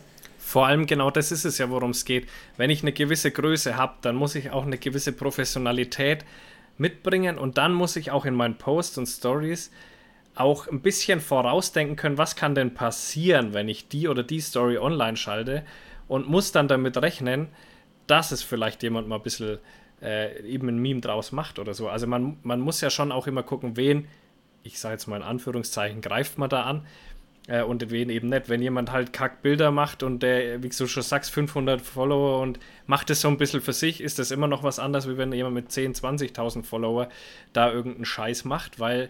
Vor 0.45 0.67
allem 0.67 0.85
genau 0.85 1.09
das 1.09 1.31
ist 1.31 1.43
es 1.43 1.57
ja, 1.57 1.71
worum 1.71 1.89
es 1.89 2.05
geht. 2.05 2.29
Wenn 2.55 2.69
ich 2.69 2.83
eine 2.83 2.91
gewisse 2.91 3.31
Größe 3.31 3.77
habe, 3.77 3.95
dann 4.01 4.15
muss 4.15 4.35
ich 4.35 4.51
auch 4.51 4.63
eine 4.63 4.77
gewisse 4.77 5.11
Professionalität 5.11 6.23
mitbringen 6.77 7.39
und 7.39 7.57
dann 7.57 7.73
muss 7.73 7.95
ich 7.95 8.11
auch 8.11 8.25
in 8.25 8.35
meinen 8.35 8.55
Posts 8.55 8.99
und 8.99 9.07
Stories 9.07 9.71
auch 10.35 10.67
ein 10.67 10.81
bisschen 10.81 11.19
vorausdenken 11.19 11.95
können, 11.95 12.19
was 12.19 12.35
kann 12.35 12.53
denn 12.53 12.75
passieren, 12.75 13.55
wenn 13.55 13.67
ich 13.67 13.87
die 13.87 14.07
oder 14.07 14.21
die 14.21 14.39
Story 14.39 14.77
online 14.77 15.17
schalte 15.17 15.65
und 16.07 16.29
muss 16.29 16.51
dann 16.51 16.67
damit 16.67 16.95
rechnen, 16.97 17.47
dass 18.05 18.31
es 18.31 18.43
vielleicht 18.43 18.83
jemand 18.83 19.07
mal 19.07 19.15
ein 19.15 19.23
bisschen 19.23 19.57
äh, 19.99 20.43
eben 20.43 20.67
ein 20.67 20.77
Meme 20.77 21.01
draus 21.01 21.31
macht 21.31 21.57
oder 21.57 21.73
so. 21.73 21.89
Also 21.89 22.05
man, 22.05 22.37
man 22.43 22.59
muss 22.59 22.81
ja 22.81 22.91
schon 22.91 23.11
auch 23.11 23.25
immer 23.25 23.41
gucken, 23.41 23.77
wen, 23.77 24.07
ich 24.61 24.79
sage 24.79 24.93
jetzt 24.93 25.07
mal 25.07 25.17
in 25.17 25.23
Anführungszeichen, 25.23 26.01
greift 26.01 26.37
man 26.37 26.51
da 26.51 26.65
an 26.65 26.85
äh, 27.47 27.63
und 27.63 27.89
wen 27.91 28.09
eben 28.09 28.29
nicht. 28.29 28.49
Wenn 28.49 28.61
jemand 28.61 28.91
halt 28.91 29.13
Kackbilder 29.13 29.71
macht 29.71 30.03
und 30.03 30.23
der, 30.23 30.63
wie 30.63 30.69
du 30.69 30.87
schon 30.87 31.03
sagst, 31.03 31.31
500 31.31 31.81
Follower 31.81 32.41
und 32.41 32.59
macht 32.87 33.09
es 33.09 33.21
so 33.21 33.27
ein 33.27 33.37
bisschen 33.37 33.61
für 33.61 33.73
sich, 33.73 34.01
ist 34.01 34.19
das 34.19 34.31
immer 34.31 34.47
noch 34.47 34.63
was 34.63 34.79
anderes, 34.79 35.07
wie 35.07 35.17
wenn 35.17 35.31
jemand 35.31 35.55
mit 35.55 35.71
10, 35.71 35.93
20.000 35.93 36.63
Follower 36.63 37.09
da 37.53 37.71
irgendeinen 37.71 38.05
Scheiß 38.05 38.45
macht, 38.45 38.79
weil 38.79 39.09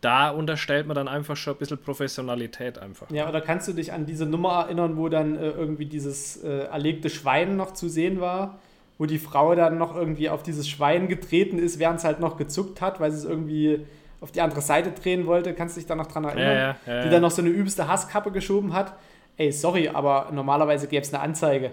da 0.00 0.30
unterstellt 0.30 0.86
man 0.86 0.94
dann 0.94 1.08
einfach 1.08 1.36
schon 1.36 1.54
ein 1.54 1.58
bisschen 1.58 1.78
Professionalität 1.78 2.78
einfach. 2.78 3.10
Ja, 3.10 3.28
oder 3.28 3.40
kannst 3.40 3.68
du 3.68 3.72
dich 3.72 3.92
an 3.92 4.06
diese 4.06 4.24
Nummer 4.24 4.62
erinnern, 4.64 4.96
wo 4.96 5.08
dann 5.08 5.36
äh, 5.36 5.50
irgendwie 5.50 5.86
dieses 5.86 6.42
äh, 6.42 6.64
erlegte 6.64 7.10
Schwein 7.10 7.56
noch 7.56 7.74
zu 7.74 7.88
sehen 7.88 8.20
war? 8.20 8.58
Wo 8.96 9.06
die 9.06 9.18
Frau 9.18 9.54
dann 9.54 9.78
noch 9.78 9.94
irgendwie 9.94 10.28
auf 10.28 10.42
dieses 10.42 10.68
Schwein 10.68 11.08
getreten 11.08 11.58
ist, 11.58 11.78
während 11.78 11.98
es 11.98 12.04
halt 12.04 12.20
noch 12.20 12.36
gezuckt 12.36 12.80
hat, 12.80 13.00
weil 13.00 13.10
sie 13.10 13.18
es 13.18 13.24
irgendwie 13.24 13.80
auf 14.20 14.32
die 14.32 14.40
andere 14.40 14.60
Seite 14.60 14.92
drehen 14.92 15.26
wollte. 15.26 15.54
Kannst 15.54 15.76
du 15.76 15.80
dich 15.80 15.86
da 15.86 15.94
noch 15.94 16.06
dran 16.06 16.24
erinnern? 16.24 16.76
Ja, 16.86 16.92
ja, 16.92 17.02
die 17.02 17.10
dann 17.10 17.22
noch 17.22 17.30
so 17.30 17.42
eine 17.42 17.50
übelste 17.50 17.88
Hasskappe 17.88 18.30
geschoben 18.30 18.72
hat. 18.72 18.94
Ey, 19.36 19.52
sorry, 19.52 19.88
aber 19.88 20.28
normalerweise 20.32 20.86
gäbe 20.86 21.02
es 21.02 21.12
eine 21.14 21.22
Anzeige. 21.22 21.72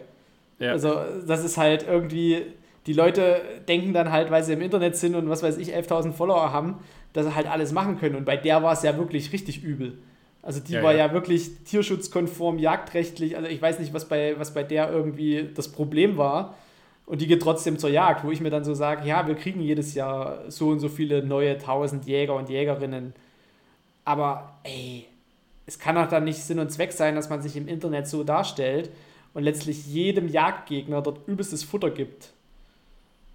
Also, 0.59 0.95
das 1.27 1.43
ist 1.43 1.57
halt 1.57 1.85
irgendwie. 1.87 2.43
Die 2.87 2.93
Leute 2.93 3.41
denken 3.67 3.91
dann 3.93 4.13
halt, 4.13 4.31
weil 4.31 4.43
sie 4.43 4.53
im 4.53 4.61
Internet 4.61 4.95
sind 4.95 5.13
und 5.15 5.29
was 5.29 5.43
weiß 5.43 5.57
ich, 5.57 5.75
11.000 5.75 6.13
Follower 6.13 6.53
haben, 6.53 6.75
dass 7.11 7.25
sie 7.25 7.35
halt 7.35 7.45
alles 7.45 7.73
machen 7.73 7.99
können. 7.99 8.15
Und 8.15 8.23
bei 8.23 8.37
der 8.37 8.63
war 8.63 8.71
es 8.71 8.81
ja 8.81 8.97
wirklich 8.97 9.33
richtig 9.33 9.61
übel. 9.61 9.97
Also 10.41 10.61
die 10.61 10.71
ja, 10.71 10.83
war 10.83 10.93
ja. 10.93 11.07
ja. 11.07 11.13
wirklich 11.13 11.65
tierschutzkonform, 11.65 12.59
jagdrechtlich. 12.59 13.35
Also 13.35 13.49
ich 13.49 13.61
weiß 13.61 13.79
nicht, 13.79 13.93
was 13.93 14.07
bei, 14.07 14.35
was 14.39 14.53
bei 14.53 14.63
der 14.63 14.89
irgendwie 14.89 15.49
das 15.53 15.69
Problem 15.69 16.15
war. 16.17 16.55
Und 17.07 17.21
die 17.21 17.27
geht 17.27 17.41
trotzdem 17.41 17.79
zur 17.79 17.89
Jagd, 17.89 18.25
wo 18.25 18.31
ich 18.31 18.41
mir 18.41 18.49
dann 18.49 18.65
so 18.65 18.73
sage, 18.73 19.07
ja, 19.07 19.25
wir 19.25 19.35
kriegen 19.35 19.61
jedes 19.61 19.93
Jahr 19.93 20.51
so 20.51 20.67
und 20.67 20.79
so 20.79 20.89
viele 20.89 21.25
neue 21.25 21.57
tausend 21.57 22.05
Jäger 22.05 22.35
und 22.35 22.49
Jägerinnen. 22.49 23.13
Aber 24.03 24.59
ey, 24.63 25.07
es 25.65 25.79
kann 25.79 25.95
doch 25.95 26.09
dann 26.09 26.25
nicht 26.25 26.37
Sinn 26.37 26.59
und 26.59 26.69
Zweck 26.69 26.91
sein, 26.91 27.15
dass 27.15 27.29
man 27.29 27.41
sich 27.41 27.55
im 27.55 27.69
Internet 27.69 28.07
so 28.07 28.25
darstellt 28.25 28.91
und 29.33 29.43
letztlich 29.43 29.87
jedem 29.87 30.27
Jagdgegner 30.27 31.01
dort 31.01 31.25
übelstes 31.29 31.63
Futter 31.63 31.91
gibt. 31.91 32.33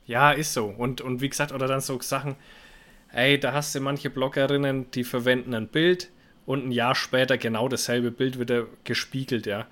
Ja, 0.06 0.32
ist 0.32 0.52
so. 0.52 0.66
Und, 0.66 1.00
und 1.00 1.22
wie 1.22 1.30
gesagt, 1.30 1.52
oder 1.52 1.66
dann 1.66 1.80
so 1.80 1.98
Sachen, 2.00 2.36
ey, 3.10 3.40
da 3.40 3.54
hast 3.54 3.74
du 3.74 3.80
manche 3.80 4.10
Bloggerinnen, 4.10 4.90
die 4.90 5.04
verwenden 5.04 5.54
ein 5.54 5.68
Bild 5.68 6.10
und 6.44 6.66
ein 6.66 6.72
Jahr 6.72 6.94
später 6.94 7.38
genau 7.38 7.68
dasselbe 7.68 8.10
Bild 8.10 8.38
wieder 8.38 8.66
gespiegelt, 8.84 9.46
ja. 9.46 9.66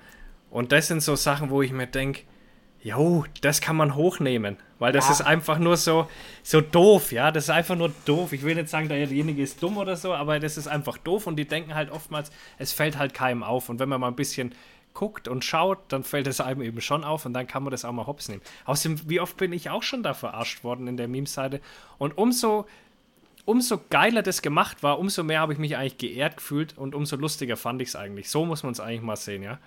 Und 0.50 0.72
das 0.72 0.88
sind 0.88 1.02
so 1.02 1.16
Sachen, 1.16 1.50
wo 1.50 1.60
ich 1.60 1.72
mir 1.72 1.86
denke, 1.86 2.22
jo, 2.82 3.24
das 3.42 3.60
kann 3.60 3.76
man 3.76 3.94
hochnehmen, 3.94 4.56
weil 4.78 4.92
das 4.92 5.06
ja. 5.06 5.12
ist 5.12 5.20
einfach 5.22 5.58
nur 5.58 5.76
so, 5.76 6.08
so 6.42 6.60
doof, 6.60 7.12
ja, 7.12 7.30
das 7.30 7.44
ist 7.44 7.50
einfach 7.50 7.76
nur 7.76 7.92
doof. 8.06 8.32
Ich 8.32 8.42
will 8.42 8.54
nicht 8.54 8.68
sagen, 8.68 8.88
derjenige 8.88 9.42
ist 9.42 9.62
dumm 9.62 9.76
oder 9.76 9.96
so, 9.96 10.14
aber 10.14 10.40
das 10.40 10.56
ist 10.56 10.66
einfach 10.66 10.96
doof 10.98 11.26
und 11.26 11.36
die 11.36 11.46
denken 11.46 11.74
halt 11.74 11.90
oftmals, 11.90 12.30
es 12.58 12.72
fällt 12.72 12.98
halt 12.98 13.12
keinem 13.14 13.42
auf. 13.42 13.68
Und 13.68 13.78
wenn 13.78 13.88
man 13.88 14.00
mal 14.00 14.08
ein 14.08 14.16
bisschen 14.16 14.54
guckt 14.94 15.28
und 15.28 15.44
schaut, 15.44 15.78
dann 15.88 16.02
fällt 16.02 16.26
es 16.26 16.40
einem 16.40 16.62
eben 16.62 16.80
schon 16.80 17.04
auf 17.04 17.26
und 17.26 17.32
dann 17.32 17.46
kann 17.46 17.62
man 17.62 17.70
das 17.70 17.84
auch 17.84 17.92
mal 17.92 18.06
hops 18.06 18.28
nehmen. 18.28 18.42
Außerdem, 18.64 19.08
wie 19.08 19.20
oft 19.20 19.36
bin 19.36 19.52
ich 19.52 19.70
auch 19.70 19.82
schon 19.82 20.02
da 20.02 20.14
verarscht 20.14 20.64
worden 20.64 20.88
in 20.88 20.96
der 20.96 21.08
Meme-Seite 21.08 21.60
und 21.98 22.16
umso 22.18 22.66
umso 23.46 23.80
geiler 23.90 24.22
das 24.22 24.42
gemacht 24.42 24.82
war, 24.82 24.98
umso 24.98 25.24
mehr 25.24 25.40
habe 25.40 25.52
ich 25.52 25.58
mich 25.58 25.76
eigentlich 25.76 25.98
geehrt 25.98 26.36
gefühlt 26.36 26.76
und 26.76 26.94
umso 26.94 27.16
lustiger 27.16 27.56
fand 27.56 27.82
ich 27.82 27.88
es 27.88 27.96
eigentlich. 27.96 28.30
So 28.30 28.44
muss 28.44 28.62
man 28.62 28.72
es 28.72 28.80
eigentlich 28.80 29.02
mal 29.02 29.16
sehen, 29.16 29.42
ja. 29.42 29.58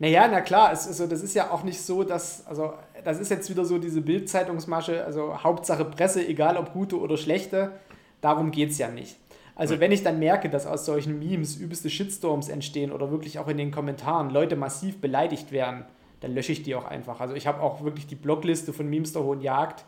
Naja, 0.00 0.28
na 0.28 0.40
klar, 0.40 0.72
es, 0.72 0.86
also 0.86 1.06
das 1.06 1.22
ist 1.22 1.34
ja 1.34 1.50
auch 1.50 1.64
nicht 1.64 1.80
so, 1.80 2.04
dass, 2.04 2.46
also 2.46 2.74
das 3.04 3.18
ist 3.18 3.30
jetzt 3.30 3.50
wieder 3.50 3.64
so 3.64 3.78
diese 3.78 4.00
Bildzeitungsmasche, 4.00 5.04
also 5.04 5.42
Hauptsache 5.42 5.84
Presse, 5.84 6.26
egal 6.26 6.56
ob 6.56 6.72
gute 6.72 6.98
oder 7.00 7.16
schlechte, 7.16 7.72
darum 8.20 8.50
geht 8.52 8.70
es 8.70 8.78
ja 8.78 8.88
nicht. 8.88 9.16
Also 9.56 9.80
wenn 9.80 9.90
ich 9.90 10.04
dann 10.04 10.20
merke, 10.20 10.48
dass 10.48 10.68
aus 10.68 10.86
solchen 10.86 11.18
Memes 11.18 11.56
übelste 11.56 11.90
Shitstorms 11.90 12.48
entstehen 12.48 12.92
oder 12.92 13.10
wirklich 13.10 13.40
auch 13.40 13.48
in 13.48 13.56
den 13.56 13.72
Kommentaren 13.72 14.30
Leute 14.30 14.54
massiv 14.54 15.00
beleidigt 15.00 15.50
werden, 15.50 15.84
dann 16.20 16.32
lösche 16.32 16.52
ich 16.52 16.62
die 16.62 16.76
auch 16.76 16.84
einfach. 16.84 17.20
Also 17.20 17.34
ich 17.34 17.48
habe 17.48 17.60
auch 17.60 17.82
wirklich 17.82 18.06
die 18.06 18.14
Blogliste 18.14 18.72
von 18.72 18.88
Memes 18.88 19.12
der 19.12 19.24
Hohen 19.24 19.40
Jagd, 19.40 19.84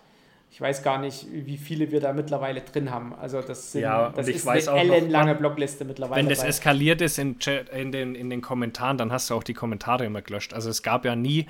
ich 0.51 0.61
weiß 0.61 0.83
gar 0.83 0.99
nicht, 0.99 1.27
wie 1.31 1.57
viele 1.57 1.93
wir 1.93 2.01
da 2.01 2.13
mittlerweile 2.13 2.61
drin 2.61 2.91
haben. 2.91 3.15
Also 3.15 3.41
das, 3.41 3.71
sind, 3.71 3.83
ja, 3.83 4.11
das 4.11 4.27
ist 4.27 4.49
eine 4.49 4.81
ellenlange 4.81 5.37
Blogliste 5.37 5.85
mittlerweile. 5.85 6.21
Wenn 6.21 6.29
das 6.29 6.43
eskaliert 6.43 7.01
ist 7.01 7.19
in, 7.19 7.37
in, 7.73 7.93
den, 7.93 8.17
in 8.17 8.31
den 8.31 8.41
Kommentaren, 8.41 8.99
dann 8.99 9.13
hast 9.13 9.31
du 9.31 9.35
auch 9.35 9.45
die 9.45 9.55
Kommentare 9.55 10.05
immer 10.05 10.23
gelöscht. 10.23 10.53
Also 10.53 10.69
es 10.69 10.83
gab 10.83 11.05
ja 11.05 11.15
nie, 11.15 11.47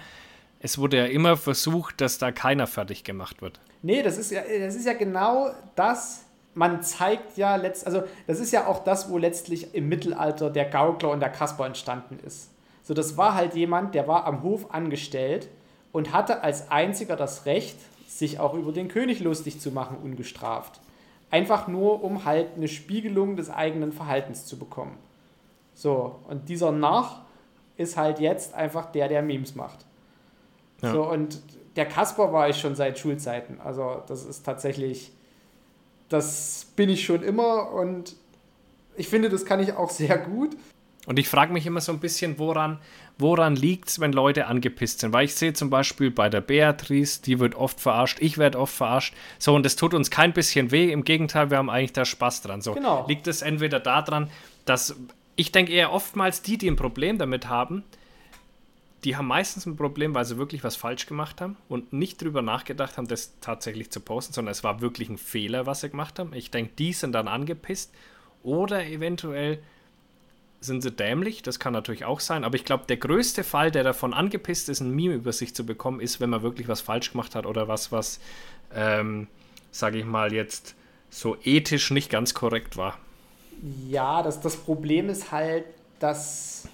es 0.61 0.77
wurde 0.77 0.99
ja 0.99 1.07
immer 1.07 1.39
versucht, 1.39 2.03
dass 2.03 2.19
da 2.19 2.31
keiner 2.31 2.67
fertig 2.67 3.03
gemacht 3.03 3.41
wird. 3.41 3.59
Nee, 3.83 4.03
das 4.03 4.19
ist 4.19 4.31
ja, 4.31 4.43
das 4.43 4.75
ist 4.75 4.87
ja 4.87 4.93
genau 4.93 5.51
das, 5.75 6.27
man 6.55 6.83
zeigt 6.83 7.39
ja 7.39 7.57
letzt, 7.57 7.87
also 7.87 8.03
das 8.27 8.39
ist 8.39 8.53
ja 8.53 8.67
auch 8.67 8.85
das, 8.85 9.09
wo 9.09 9.17
letztlich 9.17 9.75
im 9.75 9.89
Mittelalter 9.89 10.51
der 10.51 10.67
Gaukler 10.67 11.11
und 11.11 11.21
der 11.21 11.31
Kasper 11.31 11.65
entstanden 11.65 12.19
ist. 12.27 12.51
So, 12.83 12.93
das 12.93 13.17
war 13.17 13.35
halt 13.35 13.55
jemand, 13.55 13.95
der 13.95 14.07
war 14.07 14.27
am 14.27 14.43
Hof 14.43 14.75
angestellt 14.75 15.49
und 15.93 16.13
hatte 16.13 16.43
als 16.43 16.71
einziger 16.71 17.17
das 17.17 17.47
Recht, 17.47 17.77
sich 18.21 18.39
auch 18.39 18.55
über 18.55 18.71
den 18.71 18.89
König 18.89 19.21
lustig 19.21 19.61
zu 19.61 19.73
machen, 19.73 19.97
ungestraft. 19.97 20.81
Einfach 21.31 21.69
nur, 21.69 22.05
um 22.05 22.27
halt 22.27 22.49
eine 22.55 22.69
Spiegelung 22.69 23.35
des 23.35 23.51
eigenen 23.51 23.93
Verhaltens 23.93 24.45
zu 24.47 24.59
bekommen. 24.59 24.97
So, 25.75 26.17
und 26.29 26.49
dieser 26.51 26.71
Nach 26.71 27.23
ist 27.79 27.97
halt 27.97 28.21
jetzt 28.21 28.55
einfach 28.55 28.93
der, 28.93 29.09
der 29.09 29.23
Memes 29.23 29.55
macht. 29.55 29.87
Ja. 30.83 30.93
So, 30.93 31.03
und 31.09 31.41
der 31.77 31.87
Kasper 31.87 32.31
war 32.31 32.49
ich 32.51 32.61
schon 32.61 32.75
seit 32.75 32.99
Schulzeiten. 32.99 33.59
Also, 33.59 34.03
das 34.07 34.27
ist 34.27 34.45
tatsächlich, 34.45 35.13
das 36.11 36.67
bin 36.77 36.91
ich 36.91 37.05
schon 37.05 37.23
immer 37.23 37.73
und 37.73 38.17
ich 38.97 39.09
finde, 39.09 39.31
das 39.31 39.47
kann 39.47 39.61
ich 39.61 39.73
auch 39.73 39.89
sehr 39.89 40.19
gut. 40.19 40.57
Und 41.07 41.19
ich 41.19 41.29
frage 41.29 41.53
mich 41.53 41.67
immer 41.67 41.81
so 41.81 41.93
ein 41.93 41.99
bisschen, 41.99 42.39
woran, 42.39 42.79
woran 43.19 43.57
liegt 43.57 43.89
es, 43.89 44.01
wenn 44.01 44.13
Leute 44.13 44.47
angepisst 44.47 45.01
sind? 45.01 45.13
Weil 45.13 45.25
ich 45.25 45.35
sehe 45.35 45.55
zum 45.55 45.71
Beispiel 45.71 46.11
bei 46.11 46.29
der 46.29 46.43
Beatrice, 46.43 47.23
die 47.23 47.39
wird 47.39 47.55
oft 47.55 47.81
verarscht, 47.81 48.19
ich 48.21 48.37
werde 48.37 48.59
oft 48.59 48.75
verarscht. 48.75 49.15
So, 49.39 49.55
und 49.55 49.65
das 49.65 49.77
tut 49.77 49.95
uns 49.95 50.11
kein 50.11 50.33
bisschen 50.33 50.71
weh. 50.71 50.93
Im 50.93 51.05
Gegenteil, 51.05 51.51
wir 51.51 51.57
haben 51.57 51.71
eigentlich 51.71 51.95
da 51.95 52.05
Spaß 52.05 52.43
dran. 52.43 52.61
So, 52.61 52.75
genau. 52.75 53.07
liegt 53.09 53.27
es 53.27 53.41
entweder 53.41 53.81
daran, 53.81 54.31
dass 54.67 54.95
ich 55.37 55.53
denke 55.53 55.73
eher 55.73 55.93
oftmals 55.93 56.43
die, 56.43 56.59
die 56.59 56.69
ein 56.69 56.77
Problem 56.77 57.17
damit 57.17 57.49
haben, 57.49 57.83
die 59.05 59.17
haben 59.17 59.27
meistens 59.27 59.65
ein 59.65 59.77
Problem, 59.77 60.15
weil 60.15 60.27
sie 60.27 60.37
wirklich 60.37 60.63
was 60.63 60.77
falsch 60.77 61.07
gemacht 61.07 61.41
haben 61.41 61.57
und 61.69 61.95
nicht 61.95 62.21
drüber 62.21 62.43
nachgedacht 62.43 62.99
haben, 62.99 63.09
das 63.09 63.33
tatsächlich 63.41 63.91
zu 63.91 64.01
posten, 64.01 64.35
sondern 64.35 64.53
es 64.53 64.63
war 64.63 64.83
wirklich 64.83 65.09
ein 65.09 65.17
Fehler, 65.17 65.65
was 65.65 65.81
sie 65.81 65.89
gemacht 65.89 66.19
haben. 66.19 66.35
Ich 66.35 66.51
denke, 66.51 66.73
die 66.79 66.93
sind 66.93 67.13
dann 67.13 67.27
angepisst 67.27 67.95
oder 68.43 68.85
eventuell 68.87 69.63
sind 70.61 70.83
sie 70.83 70.91
dämlich, 70.91 71.43
das 71.43 71.59
kann 71.59 71.73
natürlich 71.73 72.05
auch 72.05 72.21
sein, 72.21 72.45
aber 72.45 72.55
ich 72.55 72.65
glaube, 72.65 72.85
der 72.87 72.99
größte 72.99 73.45
Fall, 73.45 73.71
der 73.71 73.83
davon 73.83 74.13
angepisst 74.13 74.69
ist, 74.69 74.81
ein 74.81 74.95
Meme 74.95 75.15
über 75.15 75.33
sich 75.33 75.55
zu 75.55 75.65
bekommen, 75.65 76.01
ist, 76.01 76.21
wenn 76.21 76.31
man 76.31 76.43
wirklich 76.43 76.69
was 76.69 76.83
falsch 76.83 77.13
gemacht 77.13 77.35
hat 77.35 77.47
oder 77.47 77.67
was, 77.67 77.93
was, 77.93 78.21
ähm, 78.75 79.27
sage 79.71 79.99
ich 79.99 80.05
mal, 80.05 80.33
jetzt 80.33 80.75
so 81.09 81.37
ethisch 81.43 81.91
nicht 81.91 82.11
ganz 82.11 82.35
korrekt 82.35 82.77
war. 82.77 82.99
Ja, 83.89 84.23
das, 84.23 84.41
das 84.41 84.57
Problem 84.57 85.09
ist 85.09 85.33
halt, 85.33 85.65
dass. 85.99 86.69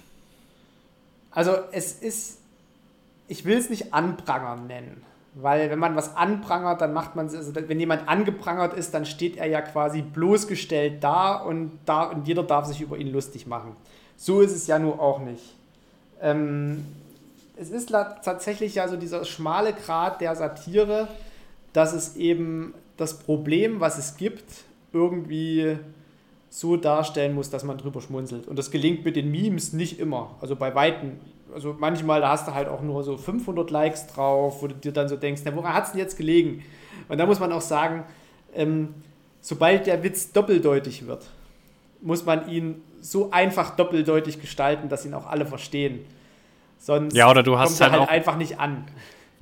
Also, 1.31 1.57
es 1.71 1.93
ist. 1.93 2.37
Ich 3.27 3.43
will 3.43 3.57
es 3.57 3.69
nicht 3.69 3.93
anprangern 3.93 4.67
nennen. 4.67 5.03
Weil 5.39 5.69
wenn 5.69 5.77
man 5.77 5.95
was 5.95 6.15
anprangert, 6.15 6.81
dann 6.81 6.93
macht 6.93 7.15
man 7.15 7.27
also 7.27 7.53
wenn 7.53 7.79
jemand 7.79 8.07
angeprangert 8.07 8.73
ist, 8.73 8.93
dann 8.93 9.05
steht 9.05 9.37
er 9.37 9.45
ja 9.45 9.61
quasi 9.61 10.01
bloßgestellt 10.01 11.03
da 11.03 11.35
und, 11.35 11.79
da 11.85 12.05
und 12.05 12.27
jeder 12.27 12.41
darf 12.43 12.65
sich 12.65 12.81
über 12.81 12.97
ihn 12.97 13.11
lustig 13.11 13.45
machen. 13.45 13.75
So 14.15 14.41
ist 14.41 14.51
es 14.51 14.65
ja 14.65 14.79
nur 14.79 14.99
auch 14.99 15.19
nicht. 15.19 15.43
Ähm, 16.21 16.85
es 17.55 17.69
ist 17.69 17.89
tatsächlich 17.89 18.75
ja 18.75 18.87
so 18.87 18.97
dieser 18.97 19.25
schmale 19.25 19.73
Grad 19.73 20.21
der 20.21 20.35
Satire, 20.35 21.07
dass 21.71 21.93
es 21.93 22.15
eben 22.15 22.73
das 22.97 23.19
Problem, 23.19 23.79
was 23.79 23.99
es 23.99 24.17
gibt, 24.17 24.45
irgendwie 24.91 25.77
so 26.49 26.77
darstellen 26.77 27.35
muss, 27.35 27.51
dass 27.51 27.63
man 27.63 27.77
drüber 27.77 28.01
schmunzelt. 28.01 28.47
Und 28.47 28.57
das 28.57 28.71
gelingt 28.71 29.05
mit 29.05 29.15
den 29.15 29.29
Memes 29.29 29.73
nicht 29.73 29.99
immer. 29.99 30.35
Also 30.41 30.55
bei 30.55 30.73
Weitem 30.73 31.19
also 31.53 31.75
manchmal, 31.77 32.21
da 32.21 32.29
hast 32.29 32.47
du 32.47 32.53
halt 32.53 32.67
auch 32.67 32.81
nur 32.81 33.03
so 33.03 33.17
500 33.17 33.69
Likes 33.71 34.07
drauf, 34.07 34.61
wo 34.61 34.67
du 34.67 34.75
dir 34.75 34.91
dann 34.91 35.07
so 35.07 35.15
denkst, 35.15 35.41
na, 35.45 35.55
woran 35.55 35.73
hat 35.73 35.85
es 35.85 35.91
denn 35.91 35.99
jetzt 35.99 36.17
gelegen? 36.17 36.63
Und 37.07 37.17
da 37.17 37.25
muss 37.25 37.39
man 37.39 37.51
auch 37.51 37.61
sagen, 37.61 38.03
ähm, 38.53 38.93
sobald 39.41 39.87
der 39.87 40.03
Witz 40.03 40.31
doppeldeutig 40.31 41.07
wird, 41.07 41.25
muss 42.01 42.25
man 42.25 42.49
ihn 42.49 42.81
so 43.01 43.31
einfach 43.31 43.75
doppeldeutig 43.75 44.41
gestalten, 44.41 44.89
dass 44.89 45.05
ihn 45.05 45.13
auch 45.13 45.27
alle 45.27 45.45
verstehen. 45.45 45.99
Sonst 46.79 47.15
ja, 47.15 47.29
oder 47.29 47.43
du 47.43 47.57
hast 47.57 47.79
kommt 47.79 47.91
halt, 47.91 48.01
halt 48.01 48.09
einfach 48.09 48.37
nicht 48.37 48.59
an. 48.59 48.85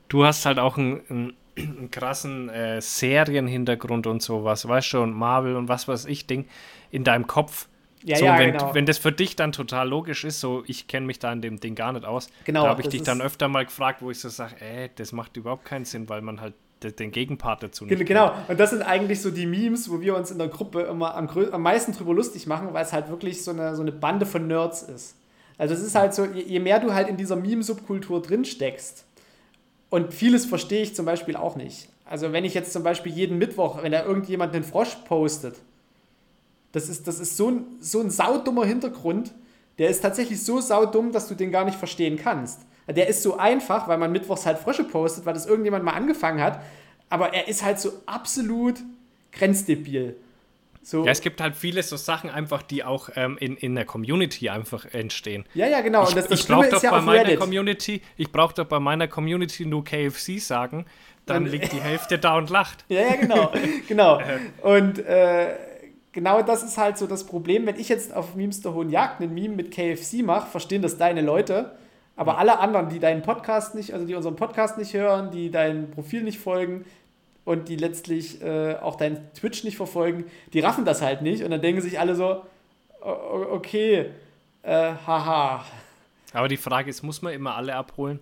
Du 0.08 0.26
hast 0.26 0.46
halt 0.46 0.60
auch 0.60 0.78
einen, 0.78 1.02
einen, 1.10 1.34
einen 1.58 1.92
krassen 1.92 2.50
äh, 2.50 2.82
Serienhintergrund 2.82 4.08
und 4.08 4.22
sowas, 4.22 4.68
weißt 4.68 4.94
du, 4.94 5.02
und 5.02 5.14
Marvel 5.14 5.56
und 5.56 5.68
was 5.68 5.88
weiß 5.88 6.06
ich, 6.06 6.28
Ding 6.28 6.46
in 6.92 7.04
deinem 7.04 7.28
Kopf 7.28 7.68
ja, 8.06 8.18
so, 8.18 8.26
ja, 8.26 8.40
wenn, 8.40 8.52
genau. 8.52 8.74
wenn 8.74 8.86
das 8.86 8.98
für 8.98 9.12
dich 9.12 9.36
dann 9.36 9.52
total 9.52 9.90
logisch 9.90 10.24
ist, 10.24 10.40
so 10.40 10.64
ich 10.68 10.88
kenne 10.88 11.06
mich 11.06 11.20
da 11.20 11.34
in 11.34 11.42
dem 11.42 11.60
Ding 11.60 11.76
gar 11.76 11.92
nicht 11.92 12.06
aus, 12.06 12.30
genau, 12.46 12.64
da 12.64 12.70
habe 12.70 12.82
ich 12.82 12.88
dich 12.88 13.04
dann 13.04 13.22
öfter 13.22 13.48
mal 13.48 13.66
gefragt, 13.66 14.02
wo 14.02 14.12
ich 14.12 14.20
so 14.20 14.30
sage, 14.30 14.56
ey, 14.60 14.90
das 14.96 15.12
macht 15.12 15.36
überhaupt 15.38 15.66
keinen 15.66 15.86
Sinn, 15.86 16.08
weil 16.08 16.22
man 16.22 16.40
halt 16.40 16.54
den 17.00 17.12
Gegenpart 17.12 17.64
dazu 17.64 17.86
nicht. 17.86 18.06
Genau, 18.06 18.32
und 18.48 18.60
das 18.60 18.70
sind 18.70 18.84
eigentlich 18.84 19.20
so 19.20 19.32
die 19.32 19.48
Memes, 19.48 19.90
wo 19.90 20.02
wir 20.02 20.16
uns 20.16 20.30
in 20.30 20.38
der 20.38 20.50
Gruppe 20.50 20.82
immer 20.82 21.16
am, 21.16 21.28
am 21.28 21.62
meisten 21.62 21.94
drüber 21.94 22.14
lustig 22.14 22.46
machen, 22.46 22.74
weil 22.74 22.84
es 22.84 22.94
halt 22.94 23.10
wirklich 23.10 23.44
so 23.44 23.52
eine, 23.52 23.76
so 23.76 23.82
eine 23.82 23.92
Bande 23.92 24.26
von 24.28 24.46
Nerds 24.46 24.84
ist. 24.84 25.18
Also 25.58 25.74
es 25.74 25.82
ist 25.82 25.96
halt 25.96 26.14
so, 26.14 26.26
je, 26.26 26.44
je 26.44 26.60
mehr 26.60 26.80
du 26.80 26.94
halt 26.94 27.08
in 27.08 27.18
dieser 27.18 27.38
Meme-Subkultur 27.38 28.22
drin 28.22 28.46
steckst, 28.46 29.06
und 29.90 30.14
vieles 30.14 30.46
verstehe 30.46 30.82
ich 30.82 30.96
zum 30.96 31.06
Beispiel 31.06 31.36
auch 31.36 31.56
nicht. 31.56 31.88
Also 32.04 32.34
wenn 32.34 32.44
ich 32.44 32.54
jetzt 32.54 32.74
zum 32.74 32.84
Beispiel 32.84 33.12
jeden 33.12 33.38
Mittwoch, 33.38 33.82
wenn 33.82 33.92
da 33.92 34.04
irgendjemand 34.04 34.54
einen 34.54 34.64
Frosch 34.64 34.96
postet, 35.06 35.56
das 36.76 36.90
ist, 36.90 37.08
das 37.08 37.20
ist 37.20 37.38
so 37.38 37.50
ein, 37.50 37.66
so 37.80 38.02
ein 38.02 38.10
saudummer 38.10 38.66
Hintergrund, 38.66 39.34
der 39.78 39.90
ist 39.90 40.02
tatsächlich 40.02 40.44
so 40.44 40.60
saudumm, 40.60 41.14
dass 41.14 41.28
du 41.30 41.34
den 41.34 41.50
gar 41.50 41.64
nicht 41.64 41.78
verstehen 41.78 42.20
kannst. 42.22 42.62
Der 42.88 43.08
ist 43.08 43.24
so 43.24 43.38
einfach, 43.38 43.88
weil 43.88 43.98
man 43.98 44.12
mittwochs 44.12 44.46
halt 44.46 44.60
Frösche 44.60 44.84
postet, 44.84 45.26
weil 45.26 45.34
das 45.34 45.46
irgendjemand 45.46 45.86
mal 45.86 45.94
angefangen 45.94 46.42
hat. 46.42 46.62
Aber 47.10 47.34
er 47.34 47.48
ist 47.48 47.64
halt 47.64 47.80
so 47.80 47.94
absolut 48.06 48.76
grenzdebil. 49.32 50.18
So. 50.84 51.06
Ja, 51.06 51.12
es 51.12 51.22
gibt 51.22 51.40
halt 51.40 51.56
viele 51.56 51.82
so 51.82 51.96
Sachen 51.96 52.30
einfach, 52.30 52.62
die 52.62 52.84
auch 52.84 53.10
ähm, 53.16 53.38
in, 53.40 53.56
in 53.56 53.74
der 53.74 53.86
Community 53.86 54.50
einfach 54.50 54.86
entstehen. 54.94 55.46
Ja, 55.54 55.68
ja, 55.68 55.80
genau. 55.80 56.04
Ich, 56.04 56.10
Und 56.10 56.18
das, 56.18 56.28
das 56.28 56.42
ich 56.42 56.48
brauche 56.48 56.70
doch 56.70 56.84
ja 56.84 56.92
bei 56.92 57.02
meiner 57.02 57.22
Reddit. 57.22 57.40
Community, 57.40 58.02
ich 58.18 58.32
brauche 58.32 58.54
doch 58.54 58.66
bei 58.66 58.80
meiner 58.80 59.08
Community 59.08 59.66
nur 59.66 59.84
KFC 59.84 60.40
sagen, 60.40 60.86
dann, 61.26 61.46
liegt 61.46 61.72
die 61.72 61.82
Hälfte 61.82 62.20
da 62.20 62.38
und 62.38 62.50
lacht. 62.50 62.86
Ja, 62.90 63.02
ja, 63.02 63.16
genau, 63.16 63.52
genau. 63.88 64.22
Und 64.62 65.00
äh, 65.00 65.56
genau 66.16 66.42
das 66.42 66.64
ist 66.64 66.80
halt 66.80 66.98
so 66.98 67.06
das 67.06 67.26
Problem, 67.26 67.68
wenn 67.68 67.80
ich 67.80 67.90
jetzt 67.90 68.12
auf 68.12 68.34
Memes 68.34 68.62
der 68.62 68.74
Hohen 68.74 68.90
Jagd 68.90 69.22
einen 69.22 69.36
Meme 69.36 69.56
mit 69.56 69.70
KFC 69.70 70.24
mache, 70.24 70.50
verstehen 70.50 70.82
das 70.82 70.98
deine 70.98 71.22
Leute. 71.22 71.76
Aber 72.16 72.40
alle 72.40 72.58
anderen, 72.60 72.90
die 72.90 73.00
deinen 73.00 73.22
Podcast 73.22 73.76
nicht, 73.76 73.94
also 73.94 74.08
die 74.08 74.16
unseren 74.16 74.36
Podcast 74.36 74.80
nicht 74.80 74.94
hören, 74.94 75.30
die 75.30 75.52
dein 75.52 75.92
Profil 75.92 76.24
nicht 76.24 76.40
folgen, 76.40 76.86
und 77.46 77.70
die 77.70 77.76
letztlich 77.76 78.42
äh, 78.42 78.76
auch 78.76 78.96
deinen 78.96 79.32
Twitch 79.34 79.64
nicht 79.64 79.78
verfolgen, 79.78 80.26
die 80.52 80.60
raffen 80.60 80.84
das 80.84 81.02
halt 81.02 81.22
nicht 81.22 81.44
und 81.44 81.52
dann 81.52 81.62
denken 81.62 81.80
sich 81.80 82.00
alle 82.00 82.16
so, 82.16 82.42
okay, 83.00 84.10
äh, 84.64 84.94
haha. 85.06 85.64
Aber 86.34 86.48
die 86.48 86.58
Frage 86.58 86.90
ist, 86.90 87.04
muss 87.04 87.22
man 87.22 87.34
immer 87.34 87.56
alle 87.56 87.76
abholen? 87.76 88.20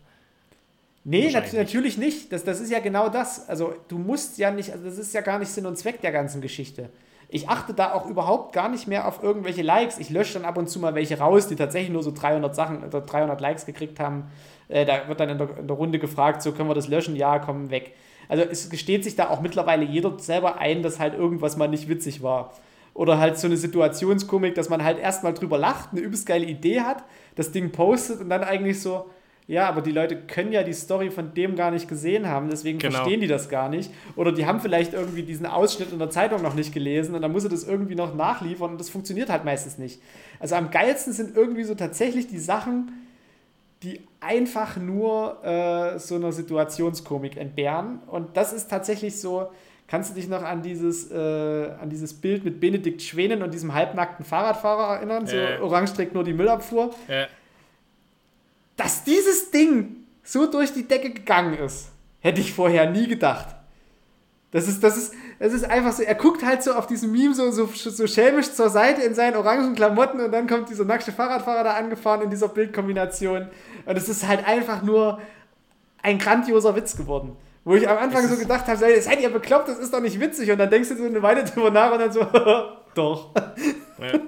Nee, 1.05 1.31
nat 1.31 1.51
natürlich 1.53 1.97
nicht. 1.97 2.31
Das, 2.31 2.43
das 2.43 2.61
ist 2.61 2.69
ja 2.69 2.79
genau 2.79 3.09
das. 3.09 3.47
Also 3.49 3.75
du 3.87 3.97
musst 3.97 4.37
ja 4.37 4.51
nicht, 4.51 4.71
also 4.71 4.85
das 4.85 4.97
ist 4.97 5.13
ja 5.13 5.21
gar 5.21 5.39
nicht 5.39 5.49
Sinn 5.49 5.65
und 5.65 5.77
Zweck 5.77 6.01
der 6.01 6.11
ganzen 6.11 6.41
Geschichte. 6.41 6.89
Ich 7.33 7.49
achte 7.49 7.73
da 7.73 7.93
auch 7.93 8.05
überhaupt 8.05 8.53
gar 8.53 8.69
nicht 8.69 8.87
mehr 8.87 9.07
auf 9.07 9.23
irgendwelche 9.23 9.63
Likes. 9.63 9.97
Ich 9.97 10.11
lösche 10.11 10.35
dann 10.35 10.45
ab 10.45 10.55
und 10.55 10.69
zu 10.69 10.79
mal 10.79 10.93
welche 10.93 11.17
raus, 11.17 11.47
die 11.47 11.55
tatsächlich 11.55 11.91
nur 11.91 12.03
so 12.03 12.11
300 12.11 12.53
Sachen 12.53 12.83
oder 12.83 13.01
300 13.01 13.41
Likes 13.41 13.65
gekriegt 13.65 13.99
haben. 13.99 14.25
Äh, 14.69 14.85
da 14.85 15.07
wird 15.07 15.19
dann 15.19 15.29
in 15.29 15.39
der, 15.39 15.57
in 15.57 15.67
der 15.67 15.75
Runde 15.75 15.97
gefragt, 15.97 16.43
so 16.43 16.51
können 16.51 16.69
wir 16.69 16.75
das 16.75 16.87
löschen? 16.87 17.15
Ja, 17.15 17.39
komm 17.39 17.71
weg. 17.71 17.95
Also 18.29 18.43
es 18.43 18.69
gesteht 18.69 19.03
sich 19.03 19.15
da 19.15 19.31
auch 19.31 19.41
mittlerweile 19.41 19.83
jeder 19.83 20.19
selber 20.19 20.59
ein, 20.59 20.83
dass 20.83 20.99
halt 20.99 21.15
irgendwas 21.15 21.57
mal 21.57 21.67
nicht 21.67 21.89
witzig 21.89 22.21
war. 22.21 22.53
Oder 22.93 23.17
halt 23.17 23.39
so 23.39 23.47
eine 23.47 23.57
Situationskomik, 23.57 24.53
dass 24.53 24.69
man 24.69 24.83
halt 24.83 24.99
erstmal 24.99 25.33
drüber 25.33 25.57
lacht, 25.57 25.89
eine 25.91 26.01
übelst 26.01 26.27
geile 26.27 26.45
Idee 26.45 26.81
hat, 26.81 27.03
das 27.33 27.51
Ding 27.51 27.71
postet 27.71 28.21
und 28.21 28.29
dann 28.29 28.43
eigentlich 28.43 28.79
so, 28.79 29.09
ja, 29.47 29.67
aber 29.67 29.81
die 29.81 29.91
Leute 29.91 30.15
können 30.15 30.51
ja 30.51 30.63
die 30.63 30.73
Story 30.73 31.11
von 31.11 31.33
dem 31.33 31.55
gar 31.55 31.71
nicht 31.71 31.87
gesehen 31.89 32.27
haben, 32.27 32.49
deswegen 32.49 32.79
genau. 32.79 32.95
verstehen 32.95 33.19
die 33.19 33.27
das 33.27 33.49
gar 33.49 33.69
nicht. 33.69 33.91
Oder 34.15 34.31
die 34.31 34.45
haben 34.45 34.61
vielleicht 34.61 34.93
irgendwie 34.93 35.23
diesen 35.23 35.45
Ausschnitt 35.45 35.91
in 35.91 35.99
der 35.99 36.09
Zeitung 36.09 36.41
noch 36.41 36.53
nicht 36.53 36.73
gelesen 36.73 37.13
und 37.15 37.21
dann 37.21 37.31
muss 37.31 37.43
er 37.43 37.49
das 37.49 37.65
irgendwie 37.65 37.95
noch 37.95 38.15
nachliefern 38.15 38.71
und 38.71 38.79
das 38.79 38.89
funktioniert 38.89 39.29
halt 39.29 39.43
meistens 39.43 39.77
nicht. 39.77 40.01
Also 40.39 40.55
am 40.55 40.71
geilsten 40.71 41.11
sind 41.11 41.35
irgendwie 41.35 41.63
so 41.63 41.75
tatsächlich 41.75 42.27
die 42.27 42.39
Sachen, 42.39 42.91
die 43.83 43.99
einfach 44.21 44.77
nur 44.77 45.43
äh, 45.43 45.99
so 45.99 46.15
einer 46.15 46.31
Situationskomik 46.31 47.35
entbehren. 47.35 47.99
Und 48.07 48.37
das 48.37 48.53
ist 48.53 48.69
tatsächlich 48.69 49.19
so. 49.19 49.51
Kannst 49.85 50.11
du 50.11 50.15
dich 50.15 50.29
noch 50.29 50.41
an 50.41 50.61
dieses, 50.61 51.11
äh, 51.11 51.15
an 51.79 51.89
dieses 51.89 52.13
Bild 52.13 52.45
mit 52.45 52.61
Benedikt 52.61 53.01
Schwenen 53.01 53.43
und 53.43 53.53
diesem 53.53 53.73
halbnackten 53.73 54.25
Fahrradfahrer 54.25 54.95
erinnern? 54.95 55.27
So 55.27 55.35
äh. 55.35 55.59
orange 55.59 55.93
trägt 55.93 56.13
nur 56.13 56.23
die 56.23 56.33
Müllabfuhr. 56.33 56.91
Dass 58.75 59.03
dieses 59.03 59.51
Ding 59.51 59.97
so 60.23 60.49
durch 60.49 60.73
die 60.73 60.87
Decke 60.87 61.11
gegangen 61.11 61.55
ist, 61.55 61.89
hätte 62.19 62.41
ich 62.41 62.53
vorher 62.53 62.89
nie 62.89 63.07
gedacht. 63.07 63.55
Das 64.51 64.67
ist, 64.67 64.83
das 64.83 64.97
ist, 64.97 65.13
das 65.39 65.51
ist 65.51 65.65
einfach 65.65 65.91
so, 65.93 66.03
er 66.03 66.13
guckt 66.13 66.45
halt 66.45 66.61
so 66.61 66.73
auf 66.73 66.85
diesem 66.85 67.11
Meme 67.11 67.33
so, 67.33 67.49
so, 67.49 67.65
so 67.65 68.05
schelmisch 68.05 68.51
zur 68.51 68.69
Seite 68.69 69.01
in 69.01 69.15
seinen 69.15 69.35
orangen 69.35 69.73
Klamotten 69.73 70.21
und 70.21 70.31
dann 70.31 70.47
kommt 70.47 70.69
dieser 70.69 70.85
nackte 70.85 71.11
Fahrradfahrer 71.11 71.63
da 71.63 71.73
angefahren 71.73 72.21
in 72.21 72.29
dieser 72.29 72.49
Bildkombination. 72.49 73.47
Und 73.85 73.97
es 73.97 74.07
ist 74.07 74.27
halt 74.27 74.47
einfach 74.47 74.83
nur 74.83 75.19
ein 76.03 76.19
grandioser 76.19 76.75
Witz 76.75 76.95
geworden. 76.95 77.35
Wo 77.65 77.75
ich 77.75 77.89
am 77.89 77.97
Anfang 77.97 78.27
so 78.27 78.35
gedacht 78.37 78.67
habe, 78.67 78.77
seid 78.77 79.21
ihr 79.21 79.29
bekloppt, 79.29 79.69
das 79.69 79.79
ist 79.79 79.91
doch 79.91 80.01
nicht 80.01 80.19
witzig. 80.19 80.51
Und 80.51 80.59
dann 80.59 80.69
denkst 80.69 80.89
du 80.89 80.97
so 80.97 81.05
eine 81.05 81.21
Weile 81.23 81.43
drüber 81.45 81.71
nach 81.71 81.91
und 81.91 81.99
dann 81.99 82.11
so, 82.11 82.21
doch. 82.93 83.31
Ja. 83.97 84.19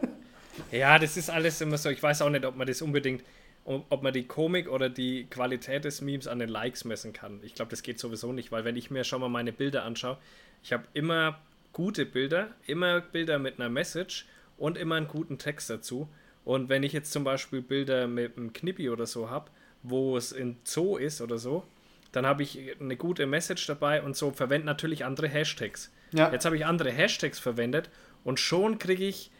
ja, 0.72 1.00
das 1.00 1.18
ist 1.18 1.30
alles 1.30 1.60
immer 1.62 1.78
so. 1.78 1.90
Ich 1.90 2.02
weiß 2.02 2.24
auch 2.24 2.30
nicht, 2.30 2.46
ob 2.46 2.56
man 2.56 2.66
das 2.66 2.82
unbedingt 2.82 3.24
ob 3.65 4.04
man 4.04 4.13
die 4.13 4.28
Komik 4.28 4.69
oder 4.69 4.89
die 4.89 5.25
Qualität 5.25 5.86
des 5.86 6.01
Memes 6.01 6.28
an 6.28 6.39
den 6.39 6.49
Likes 6.49 6.86
messen 6.86 7.13
kann. 7.13 7.39
Ich 7.43 7.56
glaube, 7.56 7.71
das 7.71 7.82
geht 7.82 7.99
sowieso 7.99 8.32
nicht, 8.32 8.51
weil 8.51 8.63
wenn 8.63 8.75
ich 8.75 8.91
mir 8.91 9.04
schon 9.04 9.21
mal 9.21 9.30
meine 9.30 9.51
Bilder 9.51 9.84
anschaue, 9.84 10.17
ich 10.63 10.71
habe 10.71 10.84
immer 10.93 11.39
gute 11.73 12.06
Bilder, 12.06 12.49
immer 12.67 13.01
Bilder 13.01 13.39
mit 13.39 13.60
einer 13.60 13.69
Message 13.69 14.28
und 14.58 14.78
immer 14.78 14.95
einen 14.95 15.08
guten 15.08 15.39
Text 15.39 15.69
dazu. 15.69 16.08
Und 16.43 16.69
wenn 16.69 16.84
ich 16.84 16.93
jetzt 16.93 17.12
zum 17.12 17.23
Beispiel 17.23 17.62
Bilder 17.62 18.08
mit 18.08 18.38
einem 18.38 18.54
Knippi 18.54 18.89
oder 18.89 19.08
so 19.08 19.30
habe, 19.32 19.49
wo 19.82 20.15
es 20.15 20.32
in 20.32 20.58
Zoo 20.63 20.97
ist 20.97 21.21
oder 21.21 21.39
so, 21.39 21.63
dann 22.12 22.25
habe 22.25 22.43
ich 22.43 22.80
eine 22.80 22.95
gute 22.95 23.25
Message 23.25 23.65
dabei 23.65 24.01
und 24.01 24.15
so 24.15 24.32
verwende 24.32 24.67
natürlich 24.67 25.04
andere 25.04 25.28
Hashtags. 25.28 25.91
Ja. 26.13 26.32
Jetzt 26.32 26.45
habe 26.45 26.56
ich 26.56 26.65
andere 26.65 26.91
Hashtags 26.91 27.39
verwendet 27.39 27.89
und 28.23 28.39
schon 28.39 28.78
kriege 28.78 29.06
ich 29.06 29.32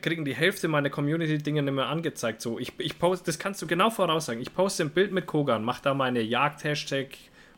kriegen 0.00 0.24
die 0.24 0.34
Hälfte 0.34 0.68
meiner 0.68 0.90
Community-Dinge 0.90 1.62
nicht 1.62 1.74
mehr 1.74 1.86
angezeigt. 1.86 2.42
So, 2.42 2.58
ich, 2.58 2.72
ich 2.78 2.98
poste, 2.98 3.26
das 3.26 3.38
kannst 3.38 3.62
du 3.62 3.66
genau 3.66 3.90
voraussagen. 3.90 4.42
Ich 4.42 4.54
poste 4.54 4.82
ein 4.84 4.90
Bild 4.90 5.12
mit 5.12 5.26
Kogan, 5.26 5.64
mache 5.64 5.82
da 5.82 5.94
meine 5.94 6.20
Jagd-Hashtag, 6.20 7.08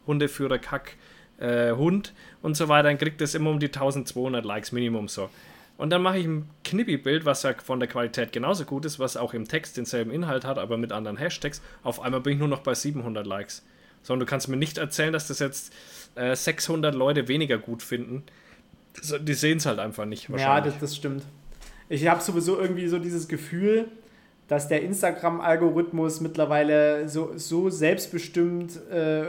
Hundeführer, 0.07 0.59
Kack, 0.59 0.97
äh, 1.39 1.73
Hund 1.73 2.13
und 2.43 2.57
so 2.57 2.69
weiter, 2.69 2.89
dann 2.89 2.99
kriegt 2.99 3.21
das 3.21 3.35
immer 3.35 3.51
um 3.51 3.61
die 3.61 3.67
1200 3.67 4.45
Likes 4.45 4.73
Minimum 4.73 5.09
so. 5.09 5.31
Und 5.77 5.91
dann 5.91 6.03
mache 6.03 6.19
ich 6.19 6.27
ein 6.27 6.51
Knippi-Bild, 6.65 7.25
was 7.25 7.45
ja 7.45 7.55
von 7.55 7.79
der 7.79 7.89
Qualität 7.89 8.33
genauso 8.33 8.65
gut 8.65 8.85
ist, 8.85 8.99
was 8.99 9.17
auch 9.17 9.33
im 9.33 9.47
Text 9.47 9.77
denselben 9.77 10.11
Inhalt 10.11 10.45
hat, 10.45 10.59
aber 10.59 10.77
mit 10.77 10.91
anderen 10.91 11.17
Hashtags. 11.17 11.63
Auf 11.85 12.01
einmal 12.01 12.21
bin 12.21 12.33
ich 12.33 12.39
nur 12.41 12.49
noch 12.49 12.61
bei 12.61 12.75
700 12.75 13.25
Likes. 13.25 13.65
So, 14.03 14.13
und 14.13 14.21
du 14.21 14.27
kannst 14.27 14.49
mir 14.49 14.57
nicht 14.57 14.79
erzählen, 14.79 15.13
dass 15.13 15.29
das 15.29 15.39
jetzt 15.39 15.73
äh, 16.17 16.35
600 16.35 16.95
Leute 16.95 17.29
weniger 17.29 17.59
gut 17.59 17.85
finden. 17.85 18.25
Die 19.21 19.35
sehen 19.35 19.59
es 19.59 19.67
halt 19.67 19.79
einfach 19.79 20.05
nicht. 20.05 20.29
Ja, 20.29 20.61
das, 20.61 20.79
das 20.81 20.97
stimmt. 20.97 21.23
Ich 21.89 22.07
habe 22.07 22.21
sowieso 22.21 22.59
irgendwie 22.59 22.89
so 22.89 22.99
dieses 22.99 23.29
Gefühl, 23.29 23.89
dass 24.49 24.69
der 24.69 24.83
Instagram-Algorithmus 24.83 26.21
mittlerweile 26.21 27.09
so, 27.09 27.33
so 27.37 27.71
selbstbestimmt 27.71 28.79
äh, 28.91 29.27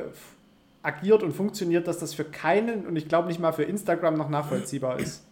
agiert 0.81 1.23
und 1.23 1.33
funktioniert, 1.33 1.87
dass 1.87 1.99
das 1.99 2.13
für 2.13 2.23
keinen 2.23 2.85
und 2.85 2.95
ich 2.95 3.07
glaube 3.07 3.27
nicht 3.27 3.39
mal 3.39 3.51
für 3.51 3.63
Instagram 3.63 4.15
noch 4.15 4.29
nachvollziehbar 4.29 4.99
ist. 4.99 5.23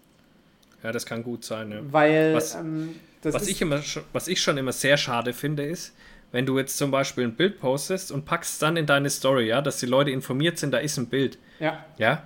Ja, 0.84 0.92
das 0.92 1.06
kann 1.06 1.24
gut 1.24 1.44
sein. 1.44 1.72
Ja. 1.72 1.80
Weil 1.90 2.34
was, 2.34 2.56
ähm, 2.56 2.96
was 3.24 3.48
ich, 3.48 3.62
immer, 3.62 3.82
was 4.14 4.28
ich 4.28 4.42
schon 4.42 4.58
immer 4.58 4.74
sehr 4.74 4.98
schade 4.98 5.34
finde, 5.34 5.64
ist, 5.64 5.94
wenn 6.32 6.46
du 6.46 6.58
jetzt 6.60 6.78
zum 6.78 6.92
Beispiel 6.92 7.24
ein 7.24 7.36
Bild 7.36 7.60
postest 7.60 8.12
und 8.12 8.26
packst 8.26 8.62
dann 8.62 8.78
in 8.78 8.86
deine 8.86 9.10
Story, 9.10 9.48
ja, 9.48 9.62
dass 9.62 9.80
die 9.80 9.86
Leute 9.86 10.12
informiert 10.12 10.58
sind, 10.60 10.72
da 10.72 10.78
ist 10.78 10.98
ein 10.98 11.08
Bild. 11.08 11.38
Ja. 11.60 11.86
Ja. 11.98 12.24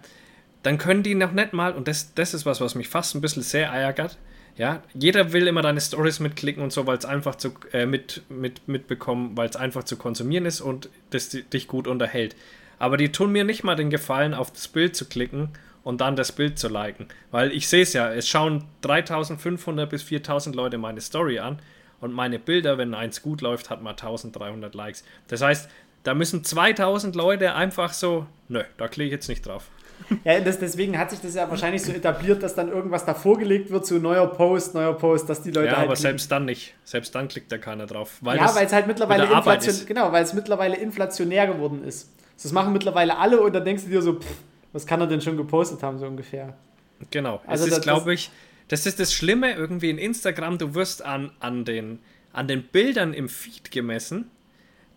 Dann 0.63 0.77
können 0.77 1.03
die 1.03 1.15
noch 1.15 1.31
nicht 1.31 1.53
mal, 1.53 1.73
und 1.73 1.87
das, 1.87 2.13
das 2.13 2.33
ist 2.33 2.45
was, 2.45 2.61
was 2.61 2.75
mich 2.75 2.89
fast 2.89 3.15
ein 3.15 3.21
bisschen 3.21 3.43
sehr 3.43 3.69
ärgert, 3.69 4.17
ja, 4.57 4.83
jeder 4.93 5.33
will 5.33 5.47
immer 5.47 5.61
deine 5.61 5.81
Stories 5.81 6.19
mitklicken 6.19 6.61
und 6.63 6.71
so, 6.71 6.85
weil 6.87 6.97
es 6.97 7.05
einfach 7.05 7.35
zu 7.35 7.53
äh, 7.71 7.85
mit, 7.85 8.23
mit, 8.29 8.67
mitbekommen, 8.67 9.35
weil 9.35 9.49
es 9.49 9.55
einfach 9.55 9.83
zu 9.83 9.97
konsumieren 9.97 10.45
ist 10.45 10.61
und 10.61 10.89
das 11.11 11.29
dich 11.29 11.67
gut 11.67 11.87
unterhält. 11.87 12.35
Aber 12.79 12.97
die 12.97 13.11
tun 13.11 13.31
mir 13.31 13.43
nicht 13.43 13.63
mal 13.63 13.75
den 13.75 13.89
Gefallen, 13.89 14.33
auf 14.33 14.51
das 14.51 14.67
Bild 14.67 14.95
zu 14.95 15.05
klicken 15.05 15.49
und 15.83 16.01
dann 16.01 16.15
das 16.15 16.31
Bild 16.31 16.59
zu 16.59 16.67
liken. 16.67 17.07
Weil 17.29 17.51
ich 17.51 17.67
sehe 17.67 17.83
es 17.83 17.93
ja, 17.93 18.11
es 18.11 18.27
schauen 18.27 18.65
3500 18.81 19.89
bis 19.89 20.03
4000 20.03 20.55
Leute 20.55 20.77
meine 20.77 21.01
Story 21.01 21.39
an 21.39 21.59
und 21.99 22.11
meine 22.11 22.39
Bilder, 22.39 22.77
wenn 22.77 22.93
eins 22.93 23.21
gut 23.21 23.41
läuft, 23.41 23.69
hat 23.69 23.81
mal 23.81 23.91
1300 23.91 24.73
Likes. 24.75 25.03
Das 25.27 25.41
heißt, 25.41 25.69
da 26.03 26.13
müssen 26.13 26.43
2000 26.43 27.15
Leute 27.15 27.53
einfach 27.53 27.93
so, 27.93 28.25
nö, 28.47 28.63
da 28.77 28.87
klicke 28.87 29.07
ich 29.07 29.11
jetzt 29.11 29.29
nicht 29.29 29.45
drauf. 29.45 29.69
Ja, 30.23 30.39
das, 30.39 30.59
deswegen 30.59 30.97
hat 30.97 31.09
sich 31.09 31.19
das 31.19 31.35
ja 31.35 31.49
wahrscheinlich 31.49 31.81
so 31.83 31.91
etabliert, 31.91 32.43
dass 32.43 32.55
dann 32.55 32.69
irgendwas 32.69 33.05
da 33.05 33.13
vorgelegt 33.13 33.71
wird, 33.71 33.85
so 33.85 33.95
neuer 33.95 34.27
Post, 34.27 34.73
neuer 34.73 34.93
Post, 34.97 35.29
dass 35.29 35.41
die 35.41 35.51
Leute 35.51 35.67
ja, 35.67 35.77
halt. 35.77 35.87
aber 35.87 35.95
selbst 35.95 36.31
dann 36.31 36.45
nicht. 36.45 36.75
Selbst 36.83 37.15
dann 37.15 37.27
klickt 37.27 37.51
da 37.51 37.57
keiner 37.57 37.85
drauf. 37.85 38.17
Weil 38.21 38.37
ja, 38.37 38.53
weil 38.53 38.65
es 38.65 38.73
halt 38.73 38.87
mittlerweile 38.87 39.25
inflation, 39.25 39.85
genau, 39.87 40.11
weil 40.11 40.23
es 40.23 40.33
mittlerweile 40.33 40.77
inflationär 40.77 41.47
geworden 41.47 41.83
ist. 41.83 42.09
Das 42.41 42.51
machen 42.51 42.73
mittlerweile 42.73 43.17
alle 43.17 43.39
und 43.41 43.53
dann 43.53 43.65
denkst 43.65 43.83
du 43.83 43.89
dir 43.89 44.01
so, 44.01 44.19
pff, 44.19 44.27
was 44.73 44.85
kann 44.85 45.01
er 45.01 45.07
denn 45.07 45.21
schon 45.21 45.37
gepostet 45.37 45.83
haben, 45.83 45.99
so 45.99 46.05
ungefähr. 46.05 46.55
Genau. 47.09 47.41
Also 47.45 47.65
es 47.65 47.77
ist, 47.77 47.81
glaube 47.81 48.13
ich, 48.13 48.31
das 48.67 48.85
ist 48.85 48.99
das 48.99 49.13
Schlimme 49.13 49.53
irgendwie 49.53 49.89
in 49.89 49.97
Instagram, 49.97 50.57
du 50.57 50.73
wirst 50.75 51.03
an, 51.03 51.31
an, 51.39 51.65
den, 51.65 51.99
an 52.31 52.47
den 52.47 52.63
Bildern 52.63 53.13
im 53.13 53.27
Feed 53.27 53.71
gemessen. 53.71 54.29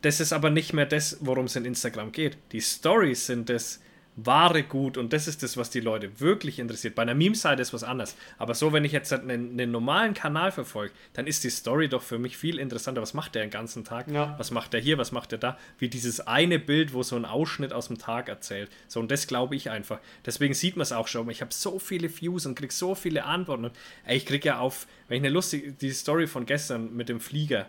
Das 0.03 0.21
ist 0.21 0.33
aber 0.33 0.51
nicht 0.51 0.75
mehr 0.75 0.87
das, 0.87 1.19
worum 1.21 1.47
es 1.47 1.57
in 1.57 1.65
Instagram 1.65 2.13
geht. 2.13 2.37
Die 2.53 2.61
Stories 2.61 3.27
sind 3.27 3.49
das, 3.49 3.81
wahre 4.17 4.63
Gut 4.63 4.97
und 4.97 5.13
das 5.13 5.27
ist 5.27 5.43
das, 5.43 5.57
was 5.57 5.71
die 5.71 5.81
Leute 5.81 6.21
wirklich 6.21 6.59
interessiert. 6.59 6.95
Bei 6.95 7.03
einer 7.03 7.15
Meme-Seite 7.15 7.61
ist 7.61 7.73
was 7.73 7.83
anderes. 7.83 8.17
Aber 8.39 8.55
so, 8.55 8.73
wenn 8.73 8.85
ich 8.85 8.93
jetzt 8.93 9.13
einen, 9.13 9.53
einen 9.53 9.71
normalen 9.71 10.15
Kanal 10.15 10.53
verfolge, 10.53 10.93
dann 11.15 11.27
ist 11.27 11.43
die 11.43 11.51
Story 11.51 11.89
doch 11.89 12.03
für 12.03 12.19
mich 12.19 12.37
viel 12.37 12.59
interessanter. 12.59 13.03
Was 13.03 13.15
macht 13.15 13.35
der 13.35 13.43
den 13.43 13.51
ganzen 13.51 13.85
Tag? 13.85 14.09
Ja. 14.09 14.35
Was 14.39 14.51
macht 14.51 14.73
der 14.73 14.81
hier? 14.81 14.99
Was 14.99 15.11
macht 15.11 15.33
der 15.33 15.39
da? 15.39 15.59
Wie 15.79 15.89
dieses 15.89 16.21
eine 16.21 16.59
Bild, 16.59 16.95
wo 16.95 17.03
so 17.03 17.17
ein 17.17 17.25
Ausschnitt 17.25 17.73
aus 17.73 17.89
dem 17.89 17.99
Tag 17.99 18.29
erzählt. 18.29 18.71
So, 18.87 19.01
und 19.01 19.11
das 19.11 19.27
glaube 19.27 19.57
ich 19.57 19.71
einfach. 19.71 19.99
Deswegen 20.25 20.55
sieht 20.55 20.77
man 20.77 20.83
es 20.83 20.93
auch 20.93 21.09
schon. 21.09 21.29
Ich 21.31 21.41
habe 21.41 21.53
so 21.53 21.79
viele 21.79 22.09
Views 22.09 22.47
und 22.47 22.55
kriege 22.55 22.73
so 22.73 22.95
viele 22.95 23.25
Antworten. 23.25 23.65
Und 23.67 23.77
ey, 24.05 24.17
ich 24.17 24.27
kriege 24.27 24.49
ja 24.49 24.59
auf, 24.59 24.87
wenn 25.09 25.17
ich 25.17 25.23
eine 25.23 25.35
lustige, 25.35 25.73
die 25.73 25.91
Story 25.91 26.29
von 26.29 26.47
gestern 26.47 26.95
mit 26.95 27.09
dem 27.09 27.19
Flieger, 27.19 27.67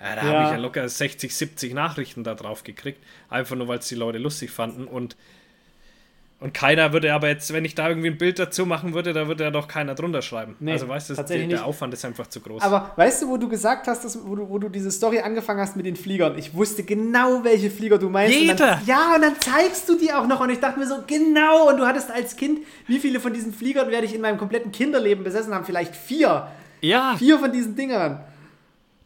ja, 0.00 0.16
da 0.16 0.22
ja. 0.22 0.32
habe 0.32 0.44
ich 0.44 0.50
ja 0.52 0.56
locker 0.56 0.88
60, 0.88 1.34
70 1.34 1.74
Nachrichten 1.74 2.24
da 2.24 2.34
drauf 2.34 2.64
gekriegt. 2.64 3.02
Einfach 3.28 3.56
nur, 3.56 3.68
weil 3.68 3.78
es 3.78 3.88
die 3.88 3.94
Leute 3.94 4.18
lustig 4.18 4.50
fanden. 4.50 4.86
Und 4.86 5.16
und 6.42 6.52
keiner 6.52 6.92
würde 6.92 7.14
aber 7.14 7.28
jetzt, 7.28 7.52
wenn 7.52 7.64
ich 7.64 7.74
da 7.74 7.88
irgendwie 7.88 8.08
ein 8.08 8.18
Bild 8.18 8.38
dazu 8.38 8.66
machen 8.66 8.94
würde, 8.94 9.12
da 9.12 9.28
würde 9.28 9.44
ja 9.44 9.50
doch 9.50 9.68
keiner 9.68 9.94
drunter 9.94 10.22
schreiben. 10.22 10.56
Nee, 10.58 10.72
also 10.72 10.88
weißt 10.88 11.10
du, 11.10 11.14
der, 11.14 11.46
der 11.46 11.64
Aufwand 11.64 11.94
ist 11.94 12.04
einfach 12.04 12.26
zu 12.26 12.40
groß. 12.40 12.62
Aber 12.62 12.90
weißt 12.96 13.22
du, 13.22 13.28
wo 13.28 13.36
du 13.36 13.48
gesagt 13.48 13.86
hast, 13.86 14.04
dass, 14.04 14.18
wo, 14.26 14.34
du, 14.34 14.48
wo 14.48 14.58
du 14.58 14.68
diese 14.68 14.90
Story 14.90 15.20
angefangen 15.20 15.60
hast 15.60 15.76
mit 15.76 15.86
den 15.86 15.94
Fliegern? 15.94 16.36
Ich 16.36 16.54
wusste 16.54 16.82
genau, 16.82 17.44
welche 17.44 17.70
Flieger 17.70 17.98
du 17.98 18.08
meinst. 18.08 18.34
Jeder! 18.34 18.52
Und 18.52 18.60
dann, 18.60 18.86
ja, 18.86 19.14
und 19.14 19.22
dann 19.22 19.36
zeigst 19.40 19.88
du 19.88 19.96
die 19.96 20.12
auch 20.12 20.26
noch. 20.26 20.40
Und 20.40 20.50
ich 20.50 20.58
dachte 20.58 20.80
mir 20.80 20.86
so, 20.86 20.96
genau. 21.06 21.68
Und 21.68 21.76
du 21.76 21.86
hattest 21.86 22.10
als 22.10 22.34
Kind, 22.36 22.60
wie 22.88 22.98
viele 22.98 23.20
von 23.20 23.32
diesen 23.32 23.52
Fliegern 23.52 23.90
werde 23.90 24.06
ich 24.06 24.14
in 24.14 24.20
meinem 24.20 24.38
kompletten 24.38 24.72
Kinderleben 24.72 25.22
besessen 25.22 25.54
haben? 25.54 25.64
Vielleicht 25.64 25.94
vier. 25.94 26.48
Ja. 26.80 27.14
Vier 27.16 27.38
von 27.38 27.52
diesen 27.52 27.76
Dingern. 27.76 28.20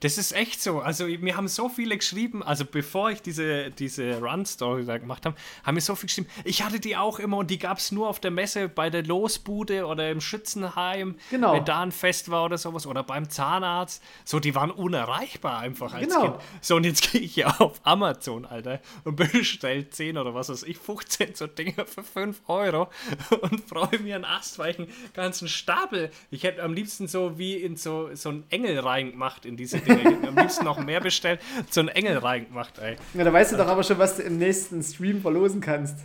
Das 0.00 0.18
ist 0.18 0.32
echt 0.32 0.62
so. 0.62 0.80
Also, 0.80 1.06
mir 1.06 1.36
haben 1.36 1.48
so 1.48 1.68
viele 1.68 1.96
geschrieben, 1.96 2.42
also 2.42 2.64
bevor 2.64 3.10
ich 3.10 3.22
diese, 3.22 3.70
diese 3.70 4.20
Run-Story 4.20 4.84
da 4.84 4.98
gemacht 4.98 5.24
habe, 5.26 5.36
haben 5.64 5.74
mir 5.74 5.80
so 5.80 5.94
viele 5.94 6.08
geschrieben. 6.08 6.28
Ich 6.44 6.62
hatte 6.62 6.80
die 6.80 6.96
auch 6.96 7.18
immer 7.18 7.38
und 7.38 7.50
die 7.50 7.58
gab 7.58 7.78
es 7.78 7.92
nur 7.92 8.08
auf 8.08 8.20
der 8.20 8.30
Messe 8.30 8.68
bei 8.68 8.90
der 8.90 9.02
Losbude 9.04 9.86
oder 9.86 10.10
im 10.10 10.20
Schützenheim, 10.20 11.16
genau. 11.30 11.54
wenn 11.54 11.64
da 11.64 11.82
ein 11.82 11.92
Fest 11.92 12.30
war 12.30 12.44
oder 12.44 12.58
sowas, 12.58 12.86
oder 12.86 13.02
beim 13.02 13.30
Zahnarzt. 13.30 14.02
So, 14.24 14.40
die 14.40 14.54
waren 14.54 14.70
unerreichbar 14.70 15.60
einfach 15.60 15.94
als 15.94 16.08
genau. 16.08 16.22
Kind. 16.22 16.34
So, 16.60 16.76
und 16.76 16.84
jetzt 16.84 17.10
gehe 17.12 17.22
ich 17.22 17.34
hier 17.34 17.60
auf 17.60 17.80
Amazon, 17.84 18.44
Alter, 18.44 18.80
und 19.04 19.16
bestelle 19.16 19.88
10 19.88 20.18
oder 20.18 20.34
was 20.34 20.48
weiß 20.48 20.64
ich, 20.64 20.78
15 20.78 21.34
so 21.34 21.46
Dinger 21.46 21.86
für 21.86 22.02
5 22.02 22.42
Euro 22.48 22.88
und 23.40 23.66
freue 23.68 23.98
mir 24.00 24.16
einen 24.16 24.24
Ast, 24.24 24.58
weil 24.58 24.72
ich 24.72 24.78
einen 24.78 24.92
ganzen 25.14 25.48
Stapel, 25.48 26.10
ich 26.30 26.42
hätte 26.42 26.62
am 26.62 26.74
liebsten 26.74 27.08
so 27.08 27.38
wie 27.38 27.54
in 27.54 27.76
so, 27.76 28.10
so 28.14 28.28
einen 28.28 28.44
Engel 28.50 28.78
reingemacht 28.78 29.46
in 29.46 29.56
diese 29.56 29.78
Dinge. 29.78 29.95
Hätte 29.98 30.28
am 30.28 30.36
liebsten 30.36 30.64
noch 30.64 30.78
mehr 30.78 31.00
bestellt, 31.00 31.40
so 31.70 31.80
einen 31.80 31.88
Engel 31.88 32.18
reingemacht, 32.18 32.78
ey. 32.78 32.96
Ja, 33.14 33.24
da 33.24 33.32
weißt 33.32 33.52
du 33.52 33.56
doch 33.56 33.68
aber 33.68 33.82
schon, 33.82 33.98
was 33.98 34.16
du 34.16 34.22
im 34.22 34.38
nächsten 34.38 34.82
Stream 34.82 35.20
verlosen 35.20 35.60
kannst. 35.60 35.96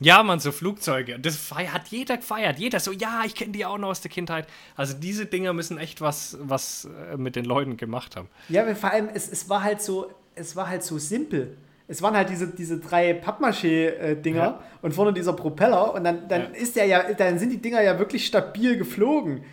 Ja, 0.00 0.22
man, 0.22 0.40
so 0.40 0.52
Flugzeuge. 0.52 1.18
Das 1.18 1.50
hat 1.52 1.88
jeder 1.88 2.16
gefeiert. 2.16 2.58
Jeder 2.58 2.80
so, 2.80 2.92
ja, 2.92 3.22
ich 3.24 3.34
kenne 3.34 3.52
die 3.52 3.64
auch 3.64 3.78
noch 3.78 3.88
aus 3.88 4.00
der 4.00 4.10
Kindheit. 4.10 4.46
Also 4.76 4.94
diese 4.94 5.26
Dinger 5.26 5.52
müssen 5.52 5.78
echt 5.78 6.00
was, 6.00 6.36
was 6.40 6.88
äh, 7.12 7.16
mit 7.16 7.36
den 7.36 7.44
Leuten 7.44 7.76
gemacht 7.76 8.16
haben. 8.16 8.28
Ja, 8.48 8.74
vor 8.74 8.90
allem, 8.90 9.08
es, 9.14 9.30
es 9.30 9.48
war 9.48 9.62
halt 9.62 9.80
so, 9.80 10.10
es 10.34 10.56
war 10.56 10.68
halt 10.68 10.82
so 10.82 10.98
simpel. 10.98 11.56
Es 11.86 12.00
waren 12.00 12.16
halt 12.16 12.30
diese, 12.30 12.48
diese 12.48 12.78
drei 12.78 13.12
Pappmaché-Dinger 13.12 14.38
ja. 14.38 14.62
und 14.80 14.94
vorne 14.94 15.12
dieser 15.12 15.34
Propeller 15.34 15.94
und 15.94 16.04
dann, 16.04 16.28
dann 16.28 16.42
ja. 16.42 16.48
ist 16.60 16.76
der 16.76 16.86
ja, 16.86 17.12
dann 17.12 17.38
sind 17.38 17.50
die 17.50 17.60
Dinger 17.60 17.82
ja 17.82 17.98
wirklich 17.98 18.26
stabil 18.26 18.78
geflogen. 18.78 19.44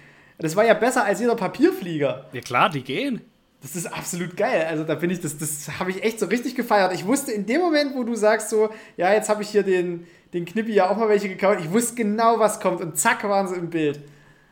Das 0.42 0.56
war 0.56 0.66
ja 0.66 0.74
besser 0.74 1.06
als 1.06 1.20
jeder 1.20 1.36
Papierflieger. 1.36 2.26
Ja 2.34 2.42
klar, 2.42 2.70
die 2.70 2.82
gehen. 2.82 3.22
Das 3.62 3.76
ist 3.76 3.86
absolut 3.86 4.36
geil. 4.36 4.66
Also 4.68 4.84
da 4.84 4.96
bin 4.96 5.12
ich, 5.12 5.20
das, 5.20 5.38
das 5.38 5.70
habe 5.80 5.92
ich 5.92 6.04
echt 6.04 6.20
so 6.20 6.26
richtig 6.26 6.56
gefeiert. 6.56 6.94
Ich 6.94 7.06
wusste 7.06 7.32
in 7.32 7.46
dem 7.46 7.62
Moment, 7.62 7.96
wo 7.96 8.04
du 8.04 8.16
sagst 8.16 8.50
so, 8.50 8.70
ja, 8.98 9.14
jetzt 9.14 9.30
habe 9.30 9.44
ich 9.44 9.50
hier 9.50 9.62
den, 9.62 10.08
den 10.34 10.46
Knippi 10.46 10.74
ja 10.74 10.90
auch 10.90 10.98
mal 10.98 11.10
welche 11.10 11.30
gekauft, 11.30 11.60
ich 11.62 11.72
wusste 11.72 11.96
genau, 11.96 12.40
was 12.40 12.60
kommt 12.60 12.82
und 12.82 12.98
zack 12.98 13.24
waren 13.24 13.48
sie 13.48 13.56
im 13.56 13.70
Bild. 13.70 14.02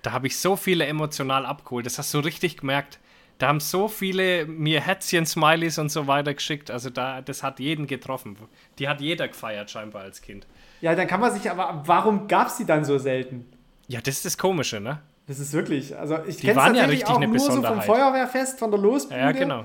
Da 0.03 0.11
habe 0.11 0.27
ich 0.27 0.37
so 0.37 0.55
viele 0.55 0.85
emotional 0.85 1.45
abgeholt. 1.45 1.87
Das 1.87 1.97
hast 1.97 2.13
du 2.13 2.19
richtig 2.19 2.57
gemerkt. 2.57 2.99
Da 3.39 3.47
haben 3.47 3.59
so 3.59 3.87
viele 3.87 4.45
mir 4.45 4.81
Herzchen, 4.81 5.25
Smileys 5.25 5.79
und 5.79 5.89
so 5.89 6.05
weiter 6.07 6.33
geschickt. 6.33 6.69
Also 6.69 6.89
da, 6.89 7.21
das 7.21 7.41
hat 7.41 7.59
jeden 7.59 7.87
getroffen. 7.87 8.37
Die 8.77 8.87
hat 8.87 9.01
jeder 9.01 9.27
gefeiert 9.27 9.71
scheinbar 9.71 10.03
als 10.03 10.21
Kind. 10.21 10.45
Ja, 10.81 10.93
dann 10.93 11.07
kann 11.07 11.19
man 11.19 11.33
sich 11.33 11.49
aber, 11.49 11.81
warum 11.85 12.27
gab 12.27 12.47
es 12.47 12.57
die 12.57 12.65
dann 12.65 12.85
so 12.85 12.97
selten? 12.97 13.45
Ja, 13.87 14.01
das 14.01 14.17
ist 14.17 14.25
das 14.25 14.37
Komische, 14.37 14.79
ne? 14.79 15.01
Das 15.29 15.37
ist 15.37 15.53
wirklich, 15.53 15.95
also 15.95 16.17
ich 16.25 16.39
kenne 16.39 16.59
es 16.59 16.65
tatsächlich 16.65 17.01
ja 17.01 17.07
auch 17.09 17.19
nur 17.19 17.39
so 17.39 17.61
vom 17.61 17.81
Feuerwehrfest, 17.83 18.57
von 18.57 18.71
der 18.71 18.79
Losbude. 18.79 19.19
Ja, 19.19 19.31
genau. 19.31 19.63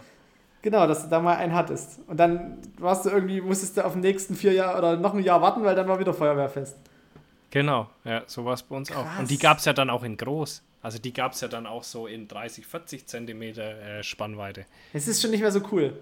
Genau, 0.60 0.86
dass 0.86 1.04
du 1.04 1.08
da 1.08 1.20
mal 1.20 1.36
einen 1.36 1.54
hattest. 1.54 2.00
Und 2.06 2.18
dann 2.18 2.58
warst 2.76 3.06
du 3.06 3.08
irgendwie, 3.08 3.40
musstest 3.40 3.78
du 3.78 3.84
auf 3.86 3.92
den 3.92 4.02
nächsten 4.02 4.34
vier 4.34 4.52
Jahre 4.52 4.76
oder 4.76 4.96
noch 4.98 5.14
ein 5.14 5.22
Jahr 5.22 5.40
warten, 5.40 5.64
weil 5.64 5.74
dann 5.74 5.88
war 5.88 5.98
wieder 5.98 6.12
Feuerwehrfest. 6.12 6.76
Genau, 7.50 7.88
ja, 8.04 8.24
so 8.26 8.44
war 8.44 8.52
es 8.52 8.62
bei 8.62 8.76
uns 8.76 8.90
Krass. 8.90 9.06
auch. 9.06 9.20
Und 9.20 9.30
die 9.30 9.38
gab 9.38 9.56
es 9.56 9.64
ja 9.64 9.72
dann 9.72 9.88
auch 9.88 10.02
in 10.02 10.18
groß. 10.18 10.62
Also 10.82 10.98
die 10.98 11.14
gab 11.14 11.32
es 11.32 11.40
ja 11.40 11.48
dann 11.48 11.66
auch 11.66 11.82
so 11.82 12.06
in 12.06 12.28
30, 12.28 12.66
40 12.66 13.06
Zentimeter 13.06 13.80
äh, 13.80 14.02
Spannweite. 14.02 14.66
Es 14.92 15.08
ist 15.08 15.22
schon 15.22 15.30
nicht 15.30 15.40
mehr 15.40 15.52
so 15.52 15.62
cool. 15.72 15.94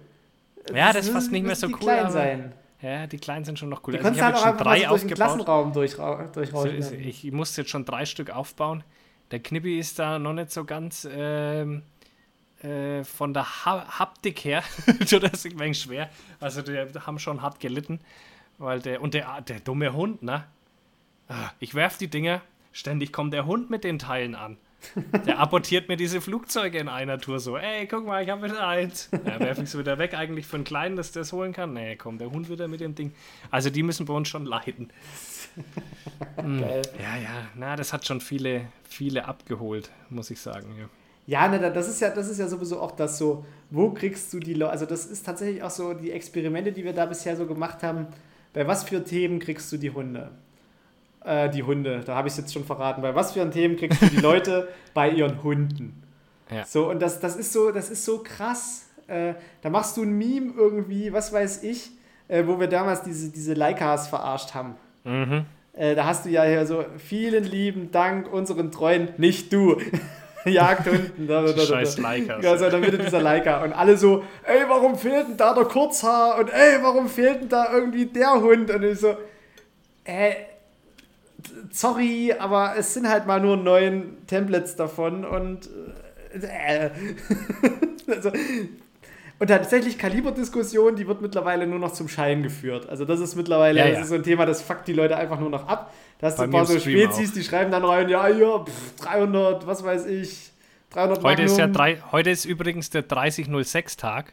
Ja, 0.75 0.93
das, 0.93 1.07
ist 1.07 1.13
fast 1.13 1.31
nicht 1.31 1.47
mehr 1.47 1.55
so 1.55 1.69
cool. 1.69 1.75
Klein 1.75 2.11
sein. 2.11 2.53
Ja, 2.81 3.07
die 3.07 3.19
kleinen 3.19 3.45
sind 3.45 3.61
schon 3.61 3.69
noch 3.69 3.87
cool. 3.87 3.93
Die 3.93 4.01
also 4.01 4.11
ich 4.11 4.21
halt 4.21 4.35
auch 4.35 4.43
schon 4.43 4.59
drei 4.59 4.83
durch 4.87 5.03
den 5.03 5.15
Klassenraum 5.15 5.73
durch, 5.73 5.95
durchrauschen. 5.95 6.83
So, 6.83 6.95
ich 6.95 7.31
muss 7.31 7.57
jetzt 7.57 7.71
schon 7.71 7.85
drei 7.85 8.07
Stück 8.07 8.31
aufbauen. 8.31 8.83
Der 9.33 9.41
Knippi 9.41 9.79
ist 9.79 9.99
da 9.99 10.19
noch 10.19 10.35
nicht 10.35 10.53
so 10.53 10.65
ganz 10.65 11.09
ähm, 11.11 11.83
äh, 12.63 13.03
von 13.03 13.35
der 13.35 13.65
ha 13.65 13.99
Haptik 13.99 14.45
her. 14.45 14.63
das 15.01 15.13
ist 15.13 15.47
ein 15.47 15.59
wenig 15.59 15.81
schwer. 15.81 16.11
Also 16.39 16.63
die 16.63 16.77
haben 16.77 17.19
schon 17.19 17.43
hart 17.43 17.59
gelitten. 17.59 18.01
Weil 18.59 18.81
der, 18.81 19.01
und 19.01 19.15
der, 19.15 19.41
der 19.41 19.61
dumme 19.61 19.93
Hund, 19.95 20.23
ne? 20.23 20.45
Ah, 21.29 21.51
ich 21.59 21.75
werf 21.75 21.97
die 21.97 22.09
Dinger, 22.09 22.43
ständig 22.73 23.13
kommt 23.13 23.33
der 23.33 23.47
Hund 23.47 23.71
mit 23.71 23.85
den 23.85 23.99
Teilen 23.99 24.35
an. 24.35 24.59
Der 25.27 25.39
apportiert 25.39 25.89
mir 25.89 25.97
diese 25.97 26.21
Flugzeuge 26.21 26.79
in 26.79 26.89
einer 26.89 27.19
Tour 27.19 27.41
so. 27.41 27.57
Ey, 27.57 27.87
guck 27.87 28.07
mal, 28.07 28.23
ich 28.23 28.29
habe 28.29 28.43
wieder 28.43 28.67
eins. 28.67 29.09
Ja, 29.13 29.41
werf 29.41 29.59
ich 29.59 29.71
so 29.71 29.79
wieder 29.79 29.99
weg, 29.99 30.15
eigentlich 30.15 30.47
für 30.47 30.57
einen 30.57 30.65
Kleinen, 30.65 30.97
dass 30.97 31.13
der 31.13 31.23
es 31.23 31.33
holen 31.33 31.53
kann. 31.53 31.73
Nee, 31.73 31.97
komm, 31.97 32.19
der 32.19 32.31
Hund 32.31 32.51
wieder 32.51 32.69
mit 32.69 32.81
dem 32.81 32.95
Ding. 32.95 33.15
Also 33.51 33.71
die 33.71 33.83
müssen 33.83 34.07
bei 34.07 34.13
uns 34.13 34.29
schon 34.29 34.45
leiden. 34.45 34.93
Hm. 36.37 36.61
Geil. 36.61 36.83
Ja, 36.99 37.17
ja, 37.17 37.49
na, 37.55 37.77
das 37.77 37.93
hat 37.93 38.07
schon 38.07 38.21
viele, 38.21 38.67
viele 38.89 39.27
abgeholt, 39.27 39.91
muss 40.11 40.31
ich 40.31 40.41
sagen. 40.41 40.69
Ja. 40.79 40.89
Ja, 41.27 41.49
ne, 41.49 41.73
das 41.73 41.89
ist 41.89 42.01
ja, 42.01 42.11
das 42.11 42.29
ist 42.29 42.39
ja 42.39 42.49
sowieso 42.49 42.81
auch 42.81 42.93
das 42.93 43.17
so, 43.17 43.45
wo 43.71 43.91
kriegst 43.91 44.33
du 44.33 44.41
die 44.41 44.55
Leute, 44.55 44.73
also 44.73 44.87
das 44.87 45.07
ist 45.07 45.25
tatsächlich 45.25 45.63
auch 45.63 45.71
so 45.71 45.95
die 45.95 46.11
Experimente, 46.11 46.73
die 46.73 46.85
wir 46.85 46.93
da 46.93 47.07
bisher 47.07 47.37
so 47.37 47.47
gemacht 47.47 47.83
haben, 47.83 48.09
bei 48.53 48.67
was 48.67 48.85
für 48.85 49.05
Themen 49.05 49.39
kriegst 49.39 49.71
du 49.71 49.77
die 49.77 49.91
Hunde? 49.91 50.33
Äh, 51.25 51.49
die 51.51 51.63
Hunde, 51.63 52.03
da 52.05 52.17
habe 52.17 52.27
ich 52.27 52.35
es 52.35 52.39
jetzt 52.39 52.53
schon 52.53 52.65
verraten, 52.65 53.03
bei 53.03 53.15
was 53.15 53.33
für 53.33 53.49
Themen 53.49 53.77
kriegst 53.77 54.03
du 54.03 54.07
die 54.07 54.17
Leute 54.21 54.69
bei 54.95 55.11
ihren 55.11 55.43
Hunden? 55.43 56.03
Ja. 56.51 56.65
So, 56.65 56.91
und 56.91 57.01
das, 57.01 57.21
das 57.21 57.37
ist 57.37 57.53
so, 57.53 57.71
das 57.71 57.89
ist 57.89 58.05
so 58.05 58.19
krass. 58.19 58.87
Äh, 59.07 59.35
da 59.63 59.71
machst 59.71 59.97
du 59.97 60.03
ein 60.03 60.13
Meme 60.13 60.53
irgendwie, 60.57 61.13
was 61.13 61.33
weiß 61.33 61.63
ich, 61.63 61.93
äh, 62.29 62.45
wo 62.47 62.59
wir 62.59 62.67
damals 62.67 63.03
diese, 63.03 63.31
diese 63.31 63.55
Leikas 63.55 64.09
verarscht 64.09 64.55
haben. 64.55 64.75
Mhm. 65.05 65.47
Äh, 65.75 65.95
da 65.95 66.05
hast 66.05 66.27
du 66.27 66.31
ja 66.31 66.45
hier 66.45 66.67
so, 66.67 66.85
vielen 66.99 67.45
lieben 67.45 67.91
Dank 67.91 68.33
unseren 68.33 68.71
treuen, 68.71 69.09
nicht 69.17 69.53
du. 69.53 69.81
Jagdhunden. 70.45 71.29
Da, 71.29 71.43
da, 71.43 71.53
da, 71.53 71.63
Scheiß 71.63 71.99
Leica. 71.99 72.41
Ja, 72.41 72.59
so 72.59 72.65
in 72.65 72.71
der 72.71 72.81
Mitte 72.81 72.99
dieser 72.99 73.21
Leica. 73.21 73.63
Und 73.63 73.73
alle 73.73 73.97
so, 73.97 74.25
ey, 74.45 74.63
warum 74.69 74.97
fehlt 74.97 75.29
denn 75.29 75.37
da 75.37 75.55
der 75.55 75.65
Kurzhaar? 75.65 76.39
Und 76.39 76.49
ey, 76.49 76.79
warum 76.83 77.09
fehlt 77.09 77.43
denn 77.43 77.49
da 77.49 77.73
irgendwie 77.73 78.07
der 78.07 78.41
Hund? 78.41 78.71
Und 78.71 78.83
ich 78.83 78.99
so, 78.99 79.17
äh, 80.05 80.33
sorry, 81.71 82.35
aber 82.39 82.75
es 82.77 82.95
sind 82.95 83.09
halt 83.09 83.27
mal 83.27 83.41
nur 83.41 83.57
neun 83.57 84.19
Templates 84.27 84.77
davon 84.77 85.25
und 85.25 85.69
äh, 86.33 86.91
also, 88.09 88.33
und 89.43 89.49
tatsächlich 89.49 89.99
Kaliberdiskussion, 89.99 90.95
die 90.95 91.09
wird 91.09 91.21
mittlerweile 91.21 91.67
nur 91.67 91.81
noch 91.81 91.93
zum 91.93 92.07
Schein 92.07 92.45
geführt. 92.45 92.89
Also 92.89 93.05
das 93.05 93.19
ist 93.19 93.35
mittlerweile 93.35 93.81
ja, 93.81 93.87
ja. 93.87 93.95
Das 93.95 94.03
ist 94.03 94.11
so 94.11 94.15
ein 94.15 94.23
Thema, 94.23 94.47
das 94.47 94.63
fuckt 94.63 94.87
die 94.87 94.93
Leute 94.93 95.17
einfach 95.17 95.41
nur 95.41 95.51
noch 95.51 95.67
ab. 95.67 95.93
Da 96.21 96.29
hast 96.29 96.39
du 96.39 96.45
ein 96.45 96.51
paar 96.53 96.65
so 96.65 96.79
Spezies, 96.79 97.31
auch. 97.31 97.35
die 97.35 97.43
schreiben 97.43 97.73
dann 97.73 97.85
rein, 97.85 98.09
ja, 98.09 98.29
ja, 98.29 98.61
pff, 98.61 98.95
300, 99.01 99.67
was 99.67 99.83
weiß 99.83 100.07
ich, 100.07 100.53
300 100.91 101.25
heute 101.25 101.43
ist, 101.43 101.59
ja 101.59 101.67
drei, 101.67 101.99
heute 102.13 102.31
ist 102.31 102.45
übrigens 102.45 102.91
der 102.91 103.03
3006-Tag. 103.03 104.33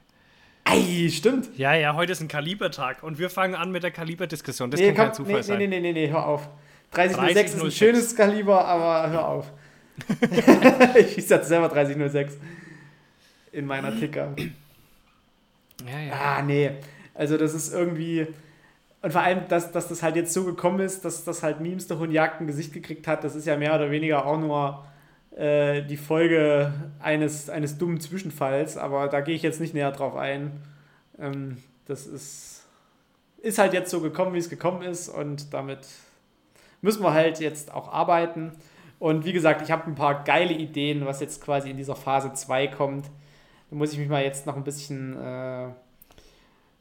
Ei, 0.65 1.09
stimmt. 1.09 1.57
Ja, 1.57 1.73
ja, 1.73 1.95
heute 1.95 2.11
ist 2.11 2.21
ein 2.21 2.27
Kalibertag 2.27 3.01
und 3.01 3.17
wir 3.17 3.31
fangen 3.31 3.55
an 3.55 3.71
mit 3.71 3.81
der 3.81 3.89
Kaliberdiskussion. 3.89 4.69
Das 4.69 4.79
nee, 4.79 4.93
kann 4.93 4.95
komm, 4.95 5.05
kein 5.05 5.13
Zufall 5.15 5.35
nee, 5.37 5.41
sein. 5.41 5.57
Nee, 5.57 5.67
nee, 5.69 5.79
nee, 5.79 5.93
nee, 5.93 6.09
hör 6.11 6.27
auf. 6.27 6.47
3006 6.91 7.33
30, 7.33 7.55
ist 7.55 7.63
ein 7.63 7.71
schönes 7.71 8.15
Kaliber, 8.15 8.63
aber 8.63 9.09
hör 9.09 9.27
auf. 9.27 9.51
ich 10.99 11.13
schieße 11.15 11.33
jetzt 11.33 11.47
selber 11.47 11.67
3006 11.67 12.37
in 13.53 13.65
meiner 13.65 13.99
Ticker. 13.99 14.35
Ja, 15.87 15.99
ja. 15.99 16.13
Ah, 16.13 16.41
nee. 16.41 16.71
Also 17.13 17.37
das 17.37 17.53
ist 17.53 17.73
irgendwie. 17.73 18.27
Und 19.01 19.11
vor 19.11 19.21
allem, 19.21 19.47
dass, 19.47 19.71
dass 19.71 19.87
das 19.87 20.03
halt 20.03 20.15
jetzt 20.15 20.33
so 20.33 20.43
gekommen 20.43 20.79
ist, 20.79 21.05
dass 21.05 21.23
das 21.23 21.43
halt 21.43 21.61
Memes 21.61 21.87
der 21.87 21.99
Hundjagd 21.99 22.41
ein 22.41 22.47
Gesicht 22.47 22.73
gekriegt 22.73 23.07
hat, 23.07 23.23
das 23.23 23.35
ist 23.35 23.47
ja 23.47 23.55
mehr 23.55 23.75
oder 23.75 23.91
weniger 23.91 24.25
auch 24.25 24.37
nur 24.37 24.85
äh, 25.37 25.83
die 25.83 25.95
Folge 25.95 26.73
eines, 26.99 27.49
eines 27.49 27.77
dummen 27.77 28.01
Zwischenfalls, 28.01 28.77
aber 28.77 29.07
da 29.07 29.21
gehe 29.21 29.35
ich 29.35 29.41
jetzt 29.41 29.61
nicht 29.61 29.73
näher 29.73 29.91
drauf 29.91 30.15
ein. 30.15 30.51
Ähm, 31.17 31.57
das 31.85 32.07
ist. 32.07 32.67
ist 33.41 33.57
halt 33.57 33.73
jetzt 33.73 33.89
so 33.89 34.01
gekommen, 34.01 34.33
wie 34.33 34.39
es 34.39 34.49
gekommen 34.49 34.81
ist 34.81 35.07
und 35.07 35.53
damit 35.53 35.87
müssen 36.81 37.03
wir 37.03 37.13
halt 37.13 37.39
jetzt 37.39 37.73
auch 37.73 37.91
arbeiten. 37.91 38.51
Und 38.99 39.23
wie 39.25 39.33
gesagt, 39.33 39.61
ich 39.61 39.71
habe 39.71 39.87
ein 39.87 39.95
paar 39.95 40.23
geile 40.25 40.53
Ideen, 40.53 41.05
was 41.05 41.21
jetzt 41.21 41.41
quasi 41.41 41.69
in 41.69 41.77
dieser 41.77 41.95
Phase 41.95 42.33
2 42.33 42.67
kommt. 42.67 43.05
Da 43.69 43.75
muss 43.75 43.93
ich 43.93 43.99
mich 43.99 44.09
mal 44.09 44.23
jetzt 44.23 44.45
noch 44.45 44.55
ein 44.55 44.63
bisschen, 44.63 45.15
äh, 45.17 45.67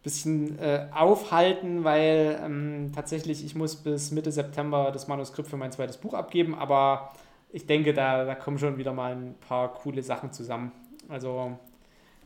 bisschen 0.02 0.58
äh, 0.58 0.86
aufhalten, 0.94 1.84
weil 1.84 2.40
ähm, 2.42 2.92
tatsächlich 2.94 3.44
ich 3.44 3.54
muss 3.54 3.76
bis 3.76 4.10
Mitte 4.10 4.32
September 4.32 4.90
das 4.92 5.08
Manuskript 5.08 5.48
für 5.48 5.56
mein 5.56 5.72
zweites 5.72 5.98
Buch 5.98 6.14
abgeben, 6.14 6.54
aber 6.54 7.12
ich 7.50 7.66
denke, 7.66 7.94
da, 7.94 8.24
da 8.24 8.34
kommen 8.34 8.58
schon 8.58 8.78
wieder 8.78 8.92
mal 8.92 9.12
ein 9.12 9.34
paar 9.46 9.72
coole 9.74 10.02
Sachen 10.02 10.32
zusammen. 10.32 10.72
Also 11.08 11.58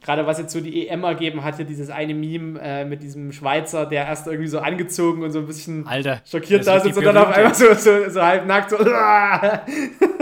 gerade 0.03 0.27
was 0.27 0.38
jetzt 0.38 0.53
so 0.53 0.61
die 0.61 0.88
EM 0.88 1.05
ergeben 1.05 1.45
hatte, 1.45 1.65
dieses 1.65 1.91
eine 1.91 2.15
Meme 2.15 2.61
äh, 2.61 2.85
mit 2.85 3.03
diesem 3.03 3.33
Schweizer, 3.33 3.87
der 3.87 4.07
erst 4.07 4.27
irgendwie 4.27 4.49
so 4.49 4.59
angezogen 4.59 5.23
und 5.23 5.31
so 5.31 5.41
ein 5.41 5.47
bisschen 5.47 5.87
Alter, 5.87 6.21
schockiert 6.25 6.67
da 6.67 6.81
sitzt 6.81 6.99
und 6.99 7.05
dann 7.05 7.17
auf 7.17 7.29
einmal 7.29 7.55
so, 7.55 7.73
so, 7.75 8.09
so 8.09 8.23
halb 8.23 8.47
nackt 8.47 8.71
so. 8.71 8.79
der 8.85 9.65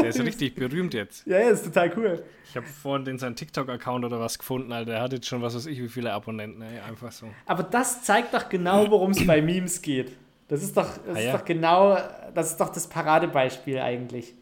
ist 0.05 0.21
richtig 0.21 0.55
berühmt 0.55 0.95
jetzt. 0.95 1.27
Ja, 1.27 1.39
ja, 1.39 1.51
ist 1.51 1.65
total 1.65 1.93
cool. 1.97 2.23
Ich 2.49 2.57
habe 2.57 2.67
vorhin 2.67 3.05
den 3.05 3.19
seinen 3.19 3.37
TikTok-Account 3.37 4.05
oder 4.05 4.19
was 4.19 4.39
gefunden, 4.39 4.73
Alter. 4.73 4.93
Der 4.93 5.03
hat 5.03 5.13
jetzt 5.13 5.27
schon 5.27 5.41
was 5.41 5.55
weiß 5.55 5.67
ich, 5.67 5.81
wie 5.81 5.89
viele 5.89 6.13
Abonnenten, 6.13 6.63
ey, 6.63 6.81
einfach 6.81 7.13
so. 7.13 7.27
Aber 7.47 7.63
das 7.63 8.03
zeigt 8.03 8.35
doch 8.35 8.49
genau, 8.49 8.91
worum 8.91 9.13
es 9.13 9.25
bei 9.25 9.41
Memes 9.41 9.81
geht. 9.83 10.17
Das 10.49 10.65
ist 10.65 10.77
doch, 10.77 10.99
das 11.07 11.17
ah, 11.17 11.19
ist 11.19 11.27
ja. 11.27 11.37
doch 11.37 11.45
genau, 11.45 11.97
das 12.35 12.51
ist 12.51 12.61
doch 12.61 12.71
das 12.71 12.89
Paradebeispiel 12.89 13.79
eigentlich. 13.79 14.35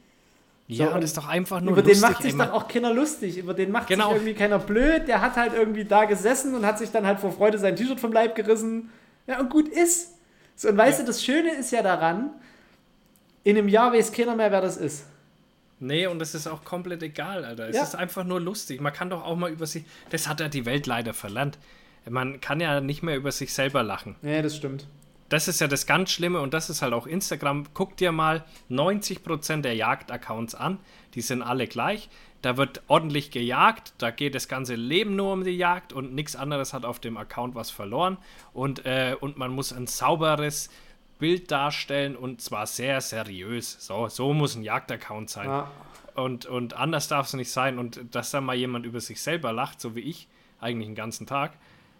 So, 0.71 0.83
ja, 0.83 0.95
und 0.95 1.03
ist 1.03 1.17
doch 1.17 1.27
einfach 1.27 1.63
nur 1.63 1.73
Über 1.73 1.83
lustig, 1.83 2.01
den 2.03 2.11
macht 2.11 2.23
sich 2.23 2.37
doch 2.37 2.53
auch 2.53 2.69
keiner 2.69 2.93
lustig. 2.93 3.39
Über 3.39 3.55
den 3.55 3.71
macht 3.71 3.89
genau. 3.89 4.09
sich 4.09 4.17
irgendwie 4.17 4.35
keiner 4.35 4.59
blöd. 4.59 5.09
Der 5.09 5.23
hat 5.23 5.37
halt 5.37 5.55
irgendwie 5.55 5.87
da 5.87 6.05
gesessen 6.05 6.55
und 6.55 6.67
hat 6.67 6.79
sich 6.79 6.91
dann 6.91 7.07
halt 7.07 7.21
vor 7.21 7.33
Freude 7.33 7.59
sein 7.59 7.75
T-Shirt 7.75 7.99
vom 7.99 8.13
Leib 8.13 8.35
gerissen. 8.35 8.91
Ja, 9.27 9.41
und 9.41 9.49
gut 9.49 9.67
ist. 9.67 10.15
So, 10.57 10.69
und 10.69 10.77
weißt 10.77 10.99
ja. 10.99 11.05
du, 11.05 11.11
das 11.11 11.25
Schöne 11.25 11.55
ist 11.55 11.71
ja 11.71 11.83
daran, 11.83 12.31
in 13.45 13.57
einem 13.57 13.69
Jahr 13.69 13.95
weiß 13.95 14.13
keiner 14.13 14.37
mehr, 14.37 14.53
wer 14.53 14.61
das 14.61 14.77
ist. 14.77 15.07
Nee, 15.81 16.07
und 16.07 16.19
das 16.19 16.35
ist 16.35 16.47
auch 16.47 16.65
komplett 16.65 17.03
egal, 17.03 17.47
Alter. 17.47 17.69
Es 17.69 17.77
ja. 17.77 17.83
ist 17.83 17.95
einfach 17.95 18.25
nur 18.25 18.41
lustig. 18.41 18.83
Man 18.83 18.93
kann 18.93 19.09
doch 19.09 19.25
auch 19.25 19.37
mal 19.37 19.51
über 19.51 19.67
sich. 19.67 19.85
Das 20.11 20.29
hat 20.29 20.41
ja 20.41 20.49
die 20.49 20.67
Welt 20.67 20.87
leider 20.87 21.15
verlernt. 21.15 21.57
Man 22.11 22.43
kann 22.43 22.61
ja 22.61 22.83
nicht 22.83 23.03
mehr 23.03 23.17
über 23.17 23.33
sich 23.33 23.55
selber 23.55 23.83
lachen. 23.83 24.17
Ja, 24.23 24.43
das 24.43 24.57
stimmt 24.57 24.87
das 25.29 25.49
ist 25.49 25.61
ja 25.61 25.69
das 25.69 25.87
ganz 25.87 26.11
Schlimme 26.11 26.41
und 26.41 26.55
das 26.55 26.71
ist 26.71 26.83
halt 26.83 26.93
auch 26.93 27.07
Instagram. 27.07 27.67
Guck 27.75 27.97
dir 27.97 28.13
mal 28.13 28.45
90% 28.71 29.61
der 29.61 29.75
Jagd-Accounts 29.75 30.55
an, 30.55 30.79
die 31.15 31.21
sind 31.21 31.43
alle 31.43 31.67
gleich. 31.67 32.09
Da 32.41 32.57
wird 32.57 32.83
ordentlich 32.87 33.31
gejagt, 33.31 33.95
da 33.99 34.11
geht 34.11 34.35
das 34.35 34.49
ganze 34.49 34.77
Leben 34.77 35.17
nur 35.17 35.33
um 35.33 35.45
die 35.45 35.57
Jagd 35.57 35.93
und 35.93 36.15
nichts 36.15 36.37
anderes 36.37 36.73
hat 36.73 36.85
auf 36.85 37.01
dem 37.01 37.17
Account 37.17 37.55
was 37.55 37.71
verloren. 37.71 38.17
Und, 38.53 38.87
äh, 38.87 39.17
und 39.19 39.37
man 39.37 39.51
muss 39.51 39.73
ein 39.73 39.87
sauberes 39.87 40.71
Bild 41.19 41.51
darstellen 41.51 42.17
und 42.17 42.41
zwar 42.41 42.67
sehr 42.67 43.01
seriös. 43.01 43.77
So, 43.81 44.09
so 44.09 44.33
muss 44.33 44.55
ein 44.55 44.63
Jagd-Account 44.63 45.29
sein. 45.29 45.49
Ja. 45.49 45.71
Und, 46.15 46.47
und 46.47 46.75
anders 46.75 47.09
darf 47.09 47.27
es 47.27 47.35
nicht 47.35 47.51
sein. 47.51 47.79
Und 47.79 48.15
dass 48.15 48.31
da 48.31 48.41
mal 48.41 48.57
jemand 48.57 48.87
über 48.87 49.01
sich 49.01 49.21
selber 49.21 49.53
lacht, 49.53 49.81
so 49.81 49.95
wie 49.95 50.01
ich, 50.01 50.29
eigentlich 50.61 50.89
den 50.89 50.95
ganzen 50.95 51.27
Tag, 51.27 51.53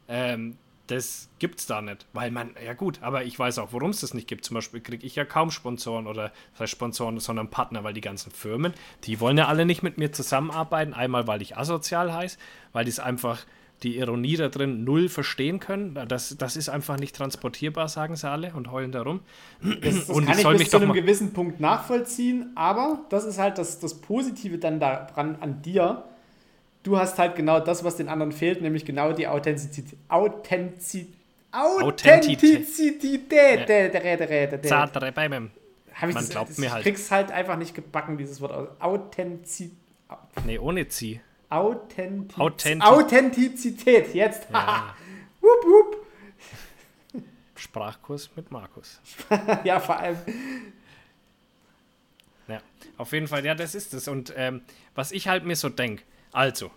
ähm, 0.09 0.57
das 0.89 1.29
gibt's 1.39 1.67
da 1.67 1.81
nicht. 1.81 2.07
Weil 2.13 2.31
man, 2.31 2.51
ja 2.65 2.75
gut, 2.75 2.99
aber 3.03 3.25
ich 3.25 3.39
weiß 3.39 3.59
auch, 3.59 3.73
warum 3.73 3.91
es 3.91 4.01
das 4.01 4.15
nicht 4.15 4.27
gibt. 4.27 4.45
Zum 4.45 4.55
Beispiel 4.55 4.81
kriege 4.81 5.07
ich 5.07 5.15
ja 5.15 5.25
kaum 5.25 5.51
Sponsoren 5.51 6.07
oder, 6.07 6.33
das 6.53 6.61
heißt 6.61 6.73
Sponsoren, 6.73 7.21
sondern 7.21 7.49
Partner, 7.49 7.85
weil 7.85 7.95
die 7.95 8.01
ganzen 8.01 8.33
Firmen, 8.33 8.75
die 9.05 9.21
wollen 9.21 9.39
ja 9.39 9.47
alle 9.47 9.65
nicht 9.65 9.83
mit 9.83 9.99
mir 9.99 10.13
zusammenarbeiten. 10.13 10.95
Einmal, 10.95 11.27
weil 11.27 11.43
ich 11.43 11.57
asozial 11.57 12.13
heiße, 12.13 12.39
weil 12.73 12.85
die 12.85 12.91
es 12.91 13.01
einfach 13.01 13.45
die 13.83 13.99
Ironie 13.99 14.37
da 14.37 14.49
drin 14.49 14.85
null 14.85 15.09
verstehen 15.09 15.61
können. 15.61 15.97
Das, 16.09 16.37
das 16.37 16.57
ist 16.57 16.69
einfach 16.69 16.99
nicht 16.99 17.15
transportierbar, 17.15 17.89
sagen 17.89 18.17
sie 18.17 18.29
alle 18.29 18.53
und 18.55 18.73
heulen 18.73 18.93
darum. 18.93 19.21
Das, 19.63 20.07
das 20.07 20.11
und 20.11 20.27
kann 20.27 20.39
ich, 20.39 20.45
ich 20.45 20.59
bis 20.59 20.71
zu 20.71 20.79
einem 20.79 20.93
gewissen 20.93 21.33
Punkt 21.33 21.61
nachvollziehen, 21.61 22.53
aber 22.57 23.05
das 23.11 23.25
ist 23.25 23.39
halt 23.39 23.59
das, 23.59 23.79
das 23.79 24.01
Positive 24.01 24.59
dann 24.59 24.81
daran 24.81 25.37
an 25.41 25.63
dir, 25.63 26.05
du 26.83 26.99
hast 26.99 27.19
halt 27.19 27.37
genau 27.37 27.61
das, 27.61 27.85
was 27.85 27.97
den 27.97 28.09
anderen 28.09 28.33
fehlt, 28.33 28.61
nämlich 28.63 28.85
genau 28.85 29.13
die 29.13 29.27
Authentizität. 29.27 29.99
Authentizität. 30.09 31.15
Authentizität 31.53 33.29
Zartere 34.65 35.13
bei. 35.13 35.29
Man 35.29 35.51
das, 36.01 36.29
glaubt 36.29 36.51
das, 36.51 36.59
mir 36.59 36.73
halt. 36.73 36.87
Ich 36.87 36.93
krieg's 36.93 37.11
halt 37.11 37.33
einfach 37.33 37.57
nicht 37.57 37.75
gebacken, 37.75 38.19
dieses 38.19 38.41
Wort 38.41 38.53
aus. 38.53 38.69
Authentizität. 38.81 39.77
Nee, 40.45 40.59
ohne 40.59 40.89
Zieh. 40.89 41.21
Authentiz 41.51 42.39
Authentiz 42.39 42.85
Authentizität, 42.85 44.15
jetzt. 44.15 44.49
Ja. 44.53 44.95
wupp, 45.41 45.65
wupp. 45.65 46.07
Sprachkurs 47.57 48.31
mit 48.37 48.51
Markus. 48.51 49.01
ja, 49.65 49.81
vor 49.81 49.99
allem. 49.99 50.19
Ja, 52.47 52.61
auf 52.97 53.13
jeden 53.13 53.27
Fall, 53.27 53.45
ja, 53.45 53.55
das 53.55 53.75
ist 53.75 53.95
es. 53.95 54.09
Und 54.09 54.33
ähm, 54.37 54.63
was 54.95 55.11
ich 55.11 55.27
halt 55.27 55.45
mir 55.45 55.57
so 55.57 55.69
denke, 55.69 56.05
also, 56.39 56.71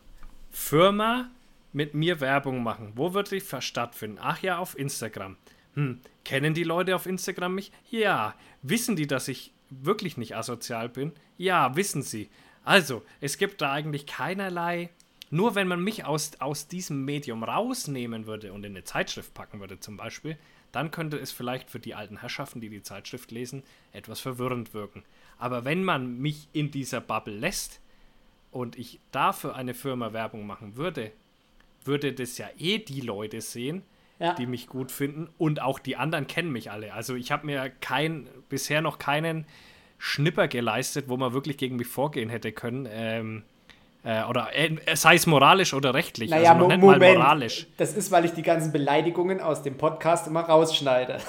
Firma 0.49 1.29
mit 1.71 1.93
mir 1.93 2.19
Werbung 2.19 2.63
machen. 2.63 2.93
Wo 2.95 3.13
wird 3.13 3.29
die 3.29 3.41
stattfinden? 3.41 4.17
Ach 4.19 4.41
ja, 4.41 4.57
auf 4.57 4.75
Instagram. 4.75 5.37
Hm, 5.75 6.01
kennen 6.25 6.55
die 6.55 6.63
Leute 6.63 6.95
auf 6.95 7.05
Instagram 7.05 7.53
mich? 7.53 7.71
Ja. 7.91 8.33
Wissen 8.63 8.95
die, 8.95 9.05
dass 9.05 9.27
ich 9.27 9.53
wirklich 9.69 10.17
nicht 10.17 10.35
asozial 10.35 10.89
bin? 10.89 11.11
Ja, 11.37 11.75
wissen 11.75 12.01
sie. 12.01 12.31
Also, 12.63 13.03
es 13.19 13.37
gibt 13.37 13.61
da 13.61 13.71
eigentlich 13.71 14.07
keinerlei. 14.07 14.89
Nur 15.29 15.53
wenn 15.53 15.67
man 15.67 15.83
mich 15.83 16.05
aus, 16.05 16.31
aus 16.39 16.67
diesem 16.67 17.05
Medium 17.05 17.43
rausnehmen 17.43 18.25
würde 18.25 18.53
und 18.53 18.63
in 18.63 18.71
eine 18.71 18.83
Zeitschrift 18.83 19.35
packen 19.35 19.59
würde, 19.59 19.79
zum 19.79 19.95
Beispiel, 19.95 20.39
dann 20.71 20.89
könnte 20.89 21.17
es 21.17 21.31
vielleicht 21.31 21.69
für 21.69 21.79
die 21.79 21.93
alten 21.93 22.21
Herrschaften, 22.21 22.61
die 22.61 22.69
die 22.69 22.81
Zeitschrift 22.81 23.29
lesen, 23.29 23.61
etwas 23.91 24.21
verwirrend 24.21 24.73
wirken. 24.73 25.03
Aber 25.37 25.65
wenn 25.65 25.83
man 25.83 26.17
mich 26.17 26.47
in 26.51 26.71
dieser 26.71 26.99
Bubble 26.99 27.37
lässt, 27.37 27.79
und 28.51 28.77
ich 28.77 28.99
dafür 29.11 29.55
eine 29.55 29.73
Firma 29.73 30.13
Werbung 30.13 30.45
machen 30.45 30.75
würde, 30.75 31.11
würde 31.83 32.13
das 32.13 32.37
ja 32.37 32.47
eh 32.57 32.77
die 32.79 33.01
Leute 33.01 33.41
sehen, 33.41 33.83
ja. 34.19 34.33
die 34.33 34.45
mich 34.45 34.67
gut 34.67 34.91
finden 34.91 35.29
und 35.37 35.61
auch 35.61 35.79
die 35.79 35.95
anderen 35.95 36.27
kennen 36.27 36.51
mich 36.51 36.69
alle. 36.69 36.93
Also 36.93 37.15
ich 37.15 37.31
habe 37.31 37.45
mir 37.45 37.71
kein, 37.81 38.27
bisher 38.49 38.81
noch 38.81 38.99
keinen 38.99 39.45
Schnipper 39.97 40.47
geleistet, 40.47 41.05
wo 41.07 41.17
man 41.17 41.33
wirklich 41.33 41.57
gegen 41.57 41.75
mich 41.75 41.87
vorgehen 41.87 42.29
hätte 42.29 42.51
können. 42.51 42.87
Ähm, 42.91 43.43
äh, 44.03 44.23
oder 44.23 44.49
äh, 44.53 44.95
sei 44.95 45.15
es 45.15 45.27
moralisch 45.27 45.75
oder 45.75 45.93
rechtlich. 45.93 46.31
Naja, 46.31 46.53
also 46.53 46.67
noch 46.67 46.77
Moment, 46.77 47.01
mal 47.01 47.13
moralisch. 47.13 47.67
Das 47.77 47.93
ist, 47.93 48.11
weil 48.11 48.25
ich 48.25 48.31
die 48.31 48.41
ganzen 48.41 48.71
Beleidigungen 48.71 49.39
aus 49.39 49.61
dem 49.61 49.77
Podcast 49.77 50.27
immer 50.27 50.41
rausschneide. 50.41 51.19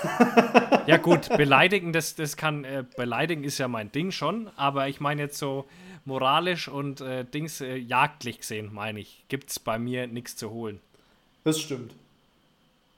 ja 0.87 0.97
gut, 0.97 1.29
beleidigen, 1.37 1.93
das, 1.93 2.15
das 2.15 2.39
kann, 2.39 2.65
äh, 2.65 2.85
beleidigen 2.97 3.45
ist 3.45 3.59
ja 3.59 3.69
mein 3.69 3.93
Ding 3.93 4.11
schon, 4.11 4.51
aber 4.57 4.89
ich 4.89 5.01
meine 5.01 5.23
jetzt 5.23 5.37
so, 5.37 5.67
moralisch 6.05 6.69
und 6.69 7.01
äh, 7.01 7.25
Dings 7.25 7.61
äh, 7.61 7.77
jagdlich 7.77 8.39
gesehen, 8.39 8.71
meine 8.73 9.01
ich, 9.01 9.25
gibt 9.29 9.51
es 9.51 9.59
bei 9.59 9.79
mir 9.79 10.07
nichts 10.07 10.37
zu 10.37 10.51
holen. 10.51 10.81
Das 11.45 11.61
stimmt. 11.61 11.93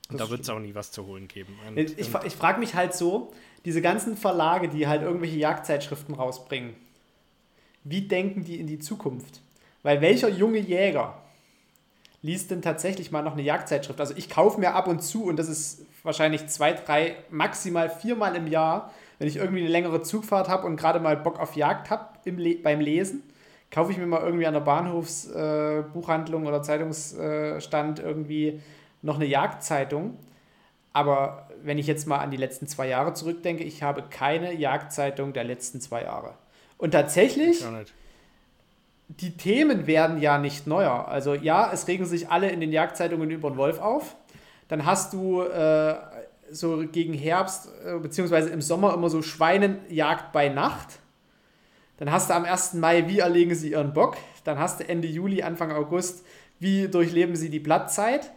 Das 0.04 0.10
und 0.12 0.20
da 0.20 0.30
wird 0.30 0.42
es 0.42 0.50
auch 0.50 0.58
nie 0.58 0.74
was 0.74 0.90
zu 0.92 1.06
holen 1.06 1.28
geben. 1.28 1.56
Und, 1.66 1.78
ich 1.78 1.98
ich, 1.98 2.08
ich 2.24 2.36
frage 2.36 2.60
mich 2.60 2.74
halt 2.74 2.94
so, 2.94 3.32
diese 3.64 3.80
ganzen 3.80 4.16
Verlage, 4.16 4.68
die 4.68 4.86
halt 4.86 5.02
irgendwelche 5.02 5.38
Jagdzeitschriften 5.38 6.14
rausbringen, 6.14 6.74
wie 7.84 8.02
denken 8.02 8.44
die 8.44 8.58
in 8.60 8.66
die 8.66 8.78
Zukunft? 8.78 9.40
Weil 9.82 10.00
welcher 10.00 10.28
junge 10.28 10.58
Jäger 10.58 11.20
liest 12.22 12.50
denn 12.50 12.62
tatsächlich 12.62 13.10
mal 13.10 13.22
noch 13.22 13.32
eine 13.32 13.42
Jagdzeitschrift? 13.42 14.00
Also 14.00 14.14
ich 14.16 14.30
kaufe 14.30 14.58
mir 14.58 14.74
ab 14.74 14.88
und 14.88 15.02
zu, 15.02 15.24
und 15.24 15.36
das 15.36 15.48
ist 15.48 15.86
wahrscheinlich 16.02 16.46
zwei, 16.48 16.72
drei, 16.72 17.16
maximal 17.30 17.90
viermal 17.90 18.36
im 18.36 18.46
Jahr, 18.46 18.92
wenn 19.18 19.28
ich 19.28 19.36
irgendwie 19.36 19.60
eine 19.60 19.70
längere 19.70 20.02
Zugfahrt 20.02 20.48
habe 20.48 20.66
und 20.66 20.76
gerade 20.76 21.00
mal 21.00 21.16
Bock 21.16 21.38
auf 21.38 21.56
Jagd 21.56 21.90
habe 21.90 22.13
Le 22.30 22.56
beim 22.56 22.80
Lesen, 22.80 23.22
kaufe 23.70 23.92
ich 23.92 23.98
mir 23.98 24.06
mal 24.06 24.22
irgendwie 24.22 24.46
an 24.46 24.54
der 24.54 24.60
Bahnhofsbuchhandlung 24.60 26.44
äh, 26.44 26.48
oder 26.48 26.62
Zeitungsstand 26.62 27.98
irgendwie 27.98 28.60
noch 29.02 29.16
eine 29.16 29.26
Jagdzeitung. 29.26 30.16
Aber 30.92 31.48
wenn 31.62 31.76
ich 31.76 31.88
jetzt 31.88 32.06
mal 32.06 32.18
an 32.18 32.30
die 32.30 32.36
letzten 32.36 32.68
zwei 32.68 32.88
Jahre 32.88 33.14
zurückdenke, 33.14 33.64
ich 33.64 33.82
habe 33.82 34.04
keine 34.08 34.54
Jagdzeitung 34.54 35.32
der 35.32 35.44
letzten 35.44 35.80
zwei 35.80 36.04
Jahre. 36.04 36.34
Und 36.78 36.92
tatsächlich, 36.92 37.64
die 39.08 39.36
Themen 39.36 39.86
werden 39.86 40.20
ja 40.20 40.38
nicht 40.38 40.66
neuer. 40.66 41.08
Also 41.08 41.34
ja, 41.34 41.72
es 41.72 41.88
regen 41.88 42.06
sich 42.06 42.30
alle 42.30 42.48
in 42.50 42.60
den 42.60 42.72
Jagdzeitungen 42.72 43.30
über 43.30 43.50
den 43.50 43.56
Wolf 43.56 43.80
auf. 43.80 44.14
Dann 44.68 44.86
hast 44.86 45.12
du 45.12 45.42
äh, 45.42 45.96
so 46.50 46.84
gegen 46.90 47.12
Herbst, 47.12 47.68
äh, 47.84 47.98
beziehungsweise 47.98 48.50
im 48.50 48.62
Sommer 48.62 48.94
immer 48.94 49.10
so 49.10 49.20
Schweinenjagd 49.20 50.32
bei 50.32 50.48
Nacht. 50.48 51.00
Dann 52.04 52.12
hast 52.12 52.28
du 52.28 52.34
am 52.34 52.44
1. 52.44 52.74
Mai, 52.74 53.08
wie 53.08 53.20
erlegen 53.20 53.54
sie 53.54 53.70
ihren 53.70 53.94
Bock. 53.94 54.18
Dann 54.44 54.58
hast 54.58 54.78
du 54.78 54.86
Ende 54.86 55.08
Juli, 55.08 55.42
Anfang 55.42 55.72
August, 55.72 56.22
wie 56.60 56.86
durchleben 56.86 57.34
sie 57.34 57.48
die 57.48 57.60
Blattzeit. 57.60 58.30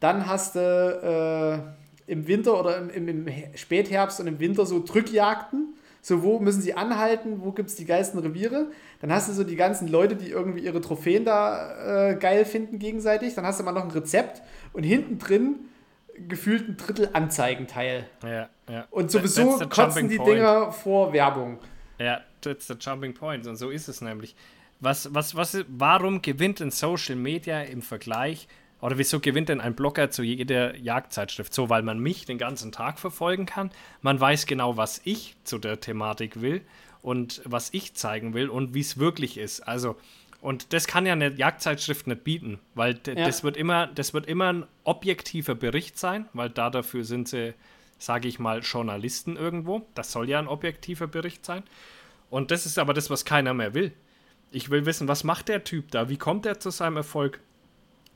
Dann 0.00 0.26
hast 0.26 0.54
du 0.54 1.64
äh, 2.06 2.12
im 2.12 2.28
Winter 2.28 2.60
oder 2.60 2.76
im, 2.76 2.90
im, 2.90 3.26
im, 3.26 3.34
Spätherbst 3.54 4.20
und 4.20 4.26
im 4.26 4.38
Winter 4.38 4.66
so 4.66 4.84
Drückjagden. 4.84 5.72
So, 6.02 6.22
wo 6.22 6.40
müssen 6.40 6.60
sie 6.60 6.74
anhalten, 6.74 7.40
wo 7.42 7.52
gibt 7.52 7.70
es 7.70 7.76
die 7.76 7.86
geilsten 7.86 8.20
Reviere. 8.20 8.66
Dann 9.00 9.10
hast 9.10 9.30
du 9.30 9.32
so 9.32 9.44
die 9.44 9.56
ganzen 9.56 9.88
Leute, 9.88 10.16
die 10.16 10.28
irgendwie 10.28 10.60
ihre 10.60 10.82
Trophäen 10.82 11.24
da 11.24 12.10
äh, 12.10 12.16
geil 12.16 12.44
finden 12.44 12.78
gegenseitig. 12.78 13.34
Dann 13.34 13.46
hast 13.46 13.58
du 13.58 13.64
mal 13.64 13.72
noch 13.72 13.84
ein 13.84 13.90
Rezept 13.92 14.42
und 14.74 14.82
hinten 14.82 15.18
drin 15.18 15.54
gefühlt 16.28 16.68
ein 16.68 16.76
Drittel 16.76 17.08
Anzeigenteil. 17.14 18.04
Ja, 18.22 18.50
ja. 18.68 18.86
Und 18.90 19.10
sowieso 19.10 19.58
kotzen 19.70 20.10
die 20.10 20.18
point. 20.18 20.36
Dinger 20.36 20.70
vor 20.70 21.14
Werbung. 21.14 21.60
Ja, 21.98 22.20
that's 22.40 22.66
the 22.66 22.74
jumping 22.78 23.14
point. 23.14 23.46
Und 23.46 23.56
so 23.56 23.70
ist 23.70 23.88
es 23.88 24.00
nämlich. 24.00 24.34
Was, 24.78 25.14
was, 25.14 25.34
was, 25.34 25.64
warum 25.68 26.20
gewinnt 26.20 26.60
ein 26.60 26.70
Social 26.70 27.16
Media 27.16 27.62
im 27.62 27.80
Vergleich 27.80 28.46
oder 28.80 28.98
wieso 28.98 29.20
gewinnt 29.20 29.48
denn 29.48 29.60
ein 29.60 29.74
Blogger 29.74 30.10
zu 30.10 30.22
jeder 30.22 30.76
Jagdzeitschrift? 30.76 31.54
So, 31.54 31.70
weil 31.70 31.82
man 31.82 31.98
mich 31.98 32.26
den 32.26 32.36
ganzen 32.36 32.72
Tag 32.72 32.98
verfolgen 32.98 33.46
kann. 33.46 33.70
Man 34.02 34.20
weiß 34.20 34.46
genau, 34.46 34.76
was 34.76 35.00
ich 35.04 35.34
zu 35.44 35.58
der 35.58 35.80
Thematik 35.80 36.42
will 36.42 36.60
und 37.00 37.40
was 37.44 37.72
ich 37.72 37.94
zeigen 37.94 38.34
will 38.34 38.50
und 38.50 38.74
wie 38.74 38.80
es 38.80 38.98
wirklich 38.98 39.38
ist. 39.38 39.60
Also, 39.60 39.96
und 40.42 40.72
das 40.74 40.86
kann 40.86 41.06
ja 41.06 41.14
eine 41.14 41.30
Jagdzeitschrift 41.32 42.06
nicht 42.06 42.24
bieten, 42.24 42.58
weil 42.74 43.00
ja. 43.06 43.14
das 43.14 43.42
wird 43.42 43.56
immer, 43.56 43.86
das 43.86 44.12
wird 44.12 44.26
immer 44.26 44.52
ein 44.52 44.66
objektiver 44.84 45.54
Bericht 45.54 45.98
sein, 45.98 46.28
weil 46.34 46.50
da 46.50 46.68
dafür 46.68 47.04
sind 47.04 47.28
sie, 47.28 47.54
sage 47.98 48.28
ich 48.28 48.38
mal, 48.38 48.60
Journalisten 48.60 49.36
irgendwo. 49.36 49.86
Das 49.94 50.12
soll 50.12 50.28
ja 50.28 50.38
ein 50.38 50.48
objektiver 50.48 51.06
Bericht 51.06 51.44
sein. 51.44 51.62
Und 52.30 52.50
das 52.50 52.66
ist 52.66 52.78
aber 52.78 52.94
das, 52.94 53.10
was 53.10 53.24
keiner 53.24 53.54
mehr 53.54 53.74
will. 53.74 53.92
Ich 54.50 54.70
will 54.70 54.86
wissen, 54.86 55.08
was 55.08 55.24
macht 55.24 55.48
der 55.48 55.64
Typ 55.64 55.90
da? 55.90 56.08
Wie 56.08 56.16
kommt 56.16 56.46
er 56.46 56.60
zu 56.60 56.70
seinem 56.70 56.96
Erfolg? 56.96 57.40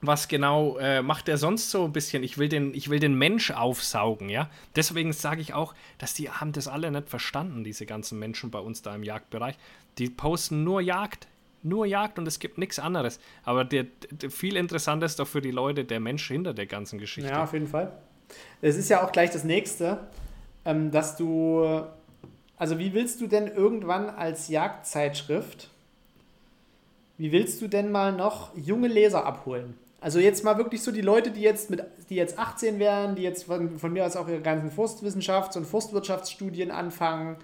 Was 0.03 0.29
genau 0.29 0.79
äh, 0.79 1.03
macht 1.03 1.29
er 1.29 1.37
sonst 1.37 1.71
so 1.71 1.85
ein 1.85 1.93
bisschen? 1.93 2.23
Ich 2.23 2.39
will 2.39 2.49
den, 2.49 2.75
ich 2.75 2.89
will 2.89 3.01
den 3.01 3.15
Mensch 3.15 3.51
aufsaugen, 3.51 4.31
ja. 4.31 4.49
Deswegen 4.75 5.13
sage 5.13 5.43
ich 5.43 5.53
auch, 5.53 5.75
dass 5.99 6.15
die 6.15 6.31
haben 6.31 6.53
das 6.53 6.69
alle 6.69 6.91
nicht 6.91 7.11
verstanden, 7.11 7.65
diese 7.65 7.85
ganzen 7.85 8.19
Menschen 8.19 8.51
bei 8.51 8.61
uns 8.61 8.81
da 8.81 8.95
im 8.95 9.03
Jagdbereich. 9.03 9.57
Die 9.99 10.09
posten 10.09 10.65
nur 10.65 10.81
Jagd, 10.81 11.29
nur 11.63 11.85
Jagd 11.85 12.19
und 12.19 12.27
es 12.27 12.39
gibt 12.39 12.57
nichts 12.57 12.79
anderes. 12.79 13.21
Aber 13.43 13.65
der, 13.65 13.87
der, 14.11 14.31
viel 14.31 14.57
interessanter 14.57 15.05
ist 15.05 15.19
doch 15.19 15.29
für 15.29 15.43
die 15.43 15.51
Leute 15.51 15.85
der 15.85 16.01
Mensch 16.01 16.27
hinter 16.29 16.55
der 16.55 16.67
ganzen 16.67 16.99
Geschichte. 16.99 17.31
Ja, 17.31 17.43
auf 17.43 17.53
jeden 17.53 17.67
Fall. 17.67 17.93
Es 18.63 18.77
ist 18.77 18.89
ja 18.89 19.05
auch 19.05 19.13
gleich 19.13 19.31
das 19.31 19.45
nächste, 19.45 19.99
ähm, 20.65 20.91
dass 20.91 21.17
du. 21.17 21.85
Also, 22.57 22.79
wie 22.79 22.93
willst 22.93 23.21
du 23.21 23.27
denn 23.27 23.49
irgendwann 23.49 24.11
als 24.11 24.49
Jagdzeitschrift 24.49 25.71
wie 27.21 27.33
willst 27.33 27.61
du 27.61 27.69
denn 27.69 27.93
mal 27.93 28.13
noch 28.13 28.57
junge 28.57 28.89
Leser 28.89 29.27
abholen? 29.27 29.75
Also 30.01 30.19
jetzt 30.19 30.43
mal 30.43 30.57
wirklich 30.57 30.83
so 30.83 30.91
die 30.91 31.03
Leute, 31.03 31.31
die 31.31 31.43
jetzt 31.43 31.69
mit, 31.69 31.85
die 32.09 32.15
jetzt 32.15 32.39
18 32.39 32.79
wären, 32.79 33.15
die 33.15 33.21
jetzt 33.21 33.45
von, 33.45 33.79
von 33.79 33.93
mir 33.93 34.07
aus 34.07 34.17
auch 34.17 34.27
ihre 34.27 34.41
ganzen 34.41 34.71
Forstwissenschafts- 34.71 35.59
und 35.59 35.67
Forstwirtschaftsstudien 35.67 36.71
anfangen, 36.71 37.37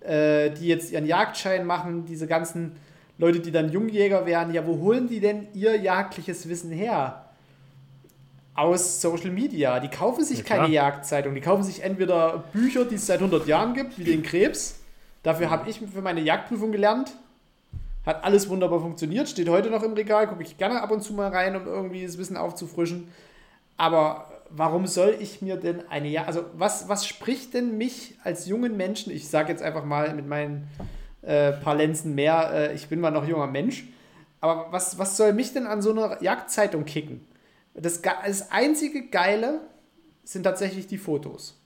äh, 0.00 0.48
die 0.52 0.68
jetzt 0.68 0.90
ihren 0.90 1.04
Jagdschein 1.04 1.66
machen, 1.66 2.06
diese 2.06 2.26
ganzen 2.26 2.76
Leute, 3.18 3.40
die 3.40 3.50
dann 3.52 3.70
Jungjäger 3.70 4.24
wären, 4.24 4.54
ja, 4.54 4.66
wo 4.66 4.78
holen 4.78 5.06
die 5.06 5.20
denn 5.20 5.48
ihr 5.52 5.76
jagdliches 5.76 6.48
Wissen 6.48 6.72
her? 6.72 7.26
Aus 8.54 9.00
Social 9.00 9.30
Media. 9.30 9.80
Die 9.80 9.88
kaufen 9.88 10.24
sich 10.24 10.38
ja, 10.38 10.44
keine 10.44 10.68
Jagdzeitung. 10.68 11.34
Die 11.34 11.40
kaufen 11.40 11.62
sich 11.62 11.82
entweder 11.82 12.44
Bücher, 12.52 12.84
die 12.84 12.96
es 12.96 13.06
seit 13.06 13.18
100 13.18 13.46
Jahren 13.46 13.74
gibt, 13.74 13.98
wie 13.98 14.04
den 14.04 14.22
Krebs. 14.22 14.80
Dafür 15.22 15.50
habe 15.50 15.68
ich 15.68 15.80
für 15.80 16.02
meine 16.02 16.20
Jagdprüfung 16.20 16.72
gelernt. 16.72 17.12
Hat 18.06 18.24
alles 18.24 18.48
wunderbar 18.48 18.80
funktioniert, 18.80 19.28
steht 19.28 19.48
heute 19.50 19.68
noch 19.70 19.82
im 19.82 19.92
Regal, 19.92 20.26
gucke 20.26 20.42
ich 20.42 20.56
gerne 20.56 20.82
ab 20.82 20.90
und 20.90 21.02
zu 21.02 21.12
mal 21.12 21.28
rein, 21.28 21.54
um 21.54 21.66
irgendwie 21.66 22.04
das 22.04 22.16
Wissen 22.16 22.36
aufzufrischen. 22.36 23.08
Aber 23.76 24.40
warum 24.50 24.86
soll 24.86 25.16
ich 25.20 25.42
mir 25.42 25.56
denn 25.56 25.88
eine 25.88 26.08
ja 26.08 26.24
also 26.24 26.44
was 26.54 26.88
was 26.88 27.06
spricht 27.06 27.54
denn 27.54 27.78
mich 27.78 28.16
als 28.24 28.46
jungen 28.46 28.76
Menschen 28.76 29.12
ich 29.12 29.28
sage 29.28 29.50
jetzt 29.50 29.62
einfach 29.62 29.84
mal 29.84 30.12
mit 30.14 30.26
meinen 30.26 30.68
äh, 31.22 31.52
paar 31.52 31.76
Lenzen 31.76 32.14
mehr 32.14 32.50
äh, 32.52 32.74
ich 32.74 32.88
bin 32.88 33.00
mal 33.00 33.12
noch 33.12 33.26
junger 33.26 33.46
Mensch 33.46 33.84
aber 34.40 34.66
was 34.70 34.98
was 34.98 35.16
soll 35.16 35.32
mich 35.32 35.52
denn 35.52 35.66
an 35.66 35.82
so 35.82 35.92
einer 35.92 36.20
Jagdzeitung 36.20 36.84
kicken 36.84 37.24
das, 37.80 38.02
das 38.02 38.50
einzige 38.50 39.08
geile 39.08 39.60
sind 40.24 40.44
tatsächlich 40.44 40.86
die 40.86 40.98
Fotos 40.98 41.58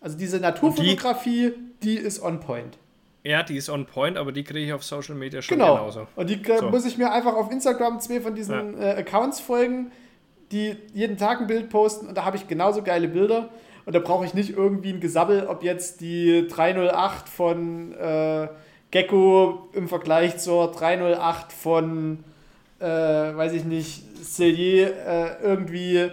also 0.00 0.16
diese 0.16 0.38
Naturfotografie 0.38 1.52
die, 1.82 1.96
die 1.96 1.96
ist 1.96 2.22
on 2.22 2.40
point 2.40 2.78
ja, 3.22 3.42
die 3.42 3.56
ist 3.56 3.68
on 3.68 3.84
point, 3.84 4.16
aber 4.16 4.32
die 4.32 4.44
kriege 4.44 4.66
ich 4.66 4.72
auf 4.72 4.82
Social 4.82 5.14
Media 5.14 5.42
schon 5.42 5.58
genau. 5.58 5.74
genauso. 5.74 6.06
Und 6.16 6.30
die 6.30 6.40
so. 6.42 6.70
muss 6.70 6.86
ich 6.86 6.96
mir 6.96 7.12
einfach 7.12 7.34
auf 7.34 7.50
Instagram 7.50 8.00
zwei 8.00 8.20
von 8.20 8.34
diesen 8.34 8.80
ja. 8.80 8.92
äh, 8.92 9.00
Accounts 9.00 9.40
folgen, 9.40 9.92
die 10.52 10.76
jeden 10.94 11.18
Tag 11.18 11.40
ein 11.40 11.46
Bild 11.46 11.68
posten 11.68 12.06
und 12.08 12.16
da 12.16 12.24
habe 12.24 12.36
ich 12.36 12.48
genauso 12.48 12.82
geile 12.82 13.08
Bilder. 13.08 13.50
Und 13.86 13.94
da 13.94 13.98
brauche 13.98 14.24
ich 14.24 14.34
nicht 14.34 14.50
irgendwie 14.50 14.92
ein 14.92 15.00
Gesabbel, 15.00 15.46
ob 15.46 15.62
jetzt 15.62 16.00
die 16.00 16.46
308 16.48 17.28
von 17.28 17.92
äh, 17.92 18.48
Gecko 18.90 19.68
im 19.72 19.88
Vergleich 19.88 20.38
zur 20.38 20.70
308 20.70 21.52
von, 21.52 22.24
äh, 22.80 22.84
weiß 22.84 23.52
ich 23.52 23.64
nicht, 23.64 24.02
Cellier 24.24 24.96
äh, 25.06 25.42
irgendwie 25.42 26.10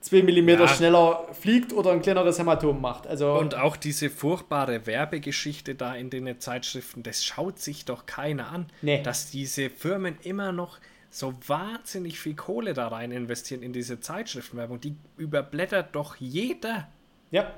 2 0.00 0.22
mm 0.22 0.48
ja. 0.48 0.68
schneller 0.68 1.26
fliegt 1.32 1.72
oder 1.72 1.92
ein 1.92 2.00
kleineres 2.00 2.38
Hämatom 2.38 2.80
macht. 2.80 3.06
Also 3.06 3.34
und 3.38 3.54
auch 3.54 3.76
diese 3.76 4.08
furchtbare 4.10 4.86
Werbegeschichte 4.86 5.74
da 5.74 5.94
in 5.94 6.10
den 6.10 6.40
Zeitschriften, 6.40 7.02
das 7.02 7.24
schaut 7.24 7.58
sich 7.58 7.84
doch 7.84 8.06
keiner 8.06 8.50
an. 8.50 8.66
Nee. 8.82 9.02
Dass 9.02 9.30
diese 9.30 9.70
Firmen 9.70 10.16
immer 10.22 10.52
noch 10.52 10.78
so 11.10 11.34
wahnsinnig 11.46 12.20
viel 12.20 12.34
Kohle 12.34 12.72
da 12.72 12.88
rein 12.88 13.10
investieren 13.10 13.62
in 13.62 13.72
diese 13.72 14.00
Zeitschriftenwerbung. 14.00 14.80
Die 14.80 14.96
überblättert 15.16 15.94
doch 15.94 16.16
jeder. 16.16 16.88
Ja. 17.30 17.52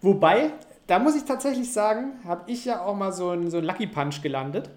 Wobei, 0.00 0.52
da 0.86 0.98
muss 0.98 1.16
ich 1.16 1.24
tatsächlich 1.24 1.72
sagen, 1.72 2.12
habe 2.24 2.50
ich 2.50 2.64
ja 2.64 2.82
auch 2.82 2.94
mal 2.94 3.12
so 3.12 3.30
einen 3.30 3.50
so 3.50 3.60
Lucky 3.60 3.86
Punch 3.86 4.22
gelandet. 4.22 4.70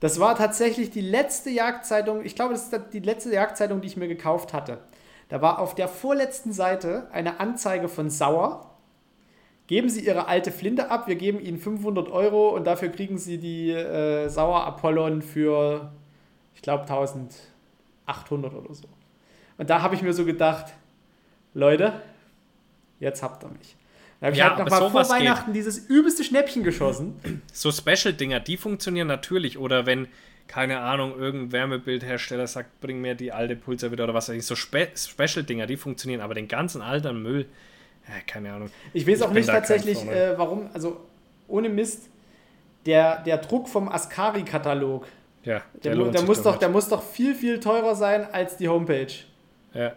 Das 0.00 0.20
war 0.20 0.36
tatsächlich 0.36 0.90
die 0.90 1.00
letzte 1.00 1.50
Jagdzeitung, 1.50 2.24
ich 2.24 2.34
glaube, 2.34 2.52
das 2.52 2.64
ist 2.64 2.80
die 2.92 3.00
letzte 3.00 3.32
Jagdzeitung, 3.32 3.80
die 3.80 3.86
ich 3.86 3.96
mir 3.96 4.08
gekauft 4.08 4.52
hatte. 4.52 4.78
Da 5.28 5.40
war 5.40 5.58
auf 5.58 5.74
der 5.74 5.88
vorletzten 5.88 6.52
Seite 6.52 7.08
eine 7.12 7.40
Anzeige 7.40 7.88
von 7.88 8.10
Sauer. 8.10 8.70
Geben 9.66 9.88
Sie 9.88 10.06
Ihre 10.06 10.28
alte 10.28 10.52
Flinte 10.52 10.90
ab, 10.90 11.08
wir 11.08 11.16
geben 11.16 11.40
Ihnen 11.40 11.58
500 11.58 12.10
Euro 12.10 12.50
und 12.50 12.64
dafür 12.64 12.90
kriegen 12.90 13.18
Sie 13.18 13.38
die 13.38 13.72
äh, 13.72 14.28
Sauer 14.28 14.64
Apollon 14.64 15.22
für, 15.22 15.90
ich 16.54 16.62
glaube, 16.62 16.82
1800 16.82 18.54
oder 18.54 18.74
so. 18.74 18.84
Und 19.58 19.70
da 19.70 19.82
habe 19.82 19.94
ich 19.94 20.02
mir 20.02 20.12
so 20.12 20.24
gedacht, 20.24 20.72
Leute, 21.54 22.00
jetzt 23.00 23.22
habt 23.22 23.42
ihr 23.42 23.48
mich. 23.48 23.76
Da 24.20 24.26
habe 24.26 24.34
ich 24.34 24.38
ja, 24.38 24.56
halt 24.56 24.58
nochmal 24.58 24.90
vor 24.90 25.08
Weihnachten 25.10 25.52
geht. 25.52 25.56
dieses 25.56 25.78
übelste 25.78 26.24
Schnäppchen 26.24 26.64
geschossen. 26.64 27.20
So 27.52 27.70
Special-Dinger, 27.70 28.40
die 28.40 28.56
funktionieren 28.56 29.08
natürlich. 29.08 29.58
Oder 29.58 29.86
wenn 29.86 30.08
keine 30.48 30.80
Ahnung, 30.80 31.18
irgendein 31.18 31.52
Wärmebildhersteller 31.52 32.46
sagt, 32.46 32.80
bring 32.80 33.00
mir 33.00 33.14
die 33.14 33.32
alte 33.32 33.56
Pulsar 33.56 33.90
wieder 33.90 34.04
oder 34.04 34.14
was 34.14 34.28
weiß 34.28 34.36
ich. 34.36 34.46
So 34.46 34.54
Spe 34.54 34.88
Special-Dinger, 34.94 35.66
die 35.66 35.76
funktionieren, 35.76 36.20
aber 36.20 36.34
den 36.34 36.48
ganzen 36.48 36.82
alten 36.82 37.22
Müll, 37.22 37.46
ja, 38.08 38.14
keine 38.26 38.52
Ahnung. 38.52 38.70
Ich 38.92 39.06
weiß 39.06 39.22
auch 39.22 39.32
nicht 39.32 39.48
tatsächlich, 39.48 40.04
äh, 40.06 40.38
warum, 40.38 40.68
also 40.72 41.00
ohne 41.48 41.68
Mist, 41.68 42.08
der, 42.84 43.22
der 43.22 43.38
Druck 43.38 43.68
vom 43.68 43.88
Ascari-Katalog, 43.88 45.06
ja, 45.44 45.62
der, 45.82 45.94
der, 45.94 46.04
der 46.10 46.22
muss 46.22 46.42
doch, 46.42 46.56
der 46.56 46.68
muss 46.68 46.88
doch 46.88 47.02
viel, 47.02 47.34
viel 47.34 47.60
teurer 47.60 47.94
sein 47.94 48.26
als 48.32 48.56
die 48.56 48.68
Homepage. 48.68 49.12
Ja. 49.74 49.92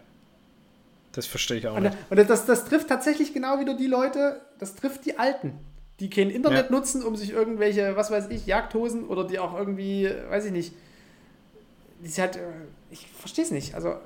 Das 1.12 1.26
verstehe 1.26 1.58
ich 1.58 1.66
auch 1.66 1.76
und, 1.76 1.84
nicht. 1.84 1.96
Und 2.08 2.16
das, 2.28 2.46
das 2.46 2.64
trifft 2.64 2.88
tatsächlich 2.88 3.34
genau 3.34 3.58
wieder 3.60 3.74
die 3.74 3.86
Leute, 3.86 4.40
das 4.58 4.76
trifft 4.76 5.06
die 5.06 5.18
Alten 5.18 5.58
die 6.00 6.08
kein 6.08 6.30
Internet 6.30 6.70
ja. 6.70 6.72
nutzen, 6.72 7.04
um 7.04 7.14
sich 7.14 7.30
irgendwelche, 7.30 7.94
was 7.94 8.10
weiß 8.10 8.28
ich, 8.30 8.46
Jagdhosen 8.46 9.06
oder 9.06 9.24
die 9.24 9.38
auch 9.38 9.56
irgendwie, 9.56 10.10
weiß 10.30 10.46
ich 10.46 10.52
nicht, 10.52 10.72
die 12.02 12.08
ist 12.08 12.18
halt, 12.18 12.36
äh, 12.36 12.40
ich 12.90 13.06
verstehe 13.06 13.44
es 13.44 13.50
nicht. 13.50 13.74
Also, 13.74 13.96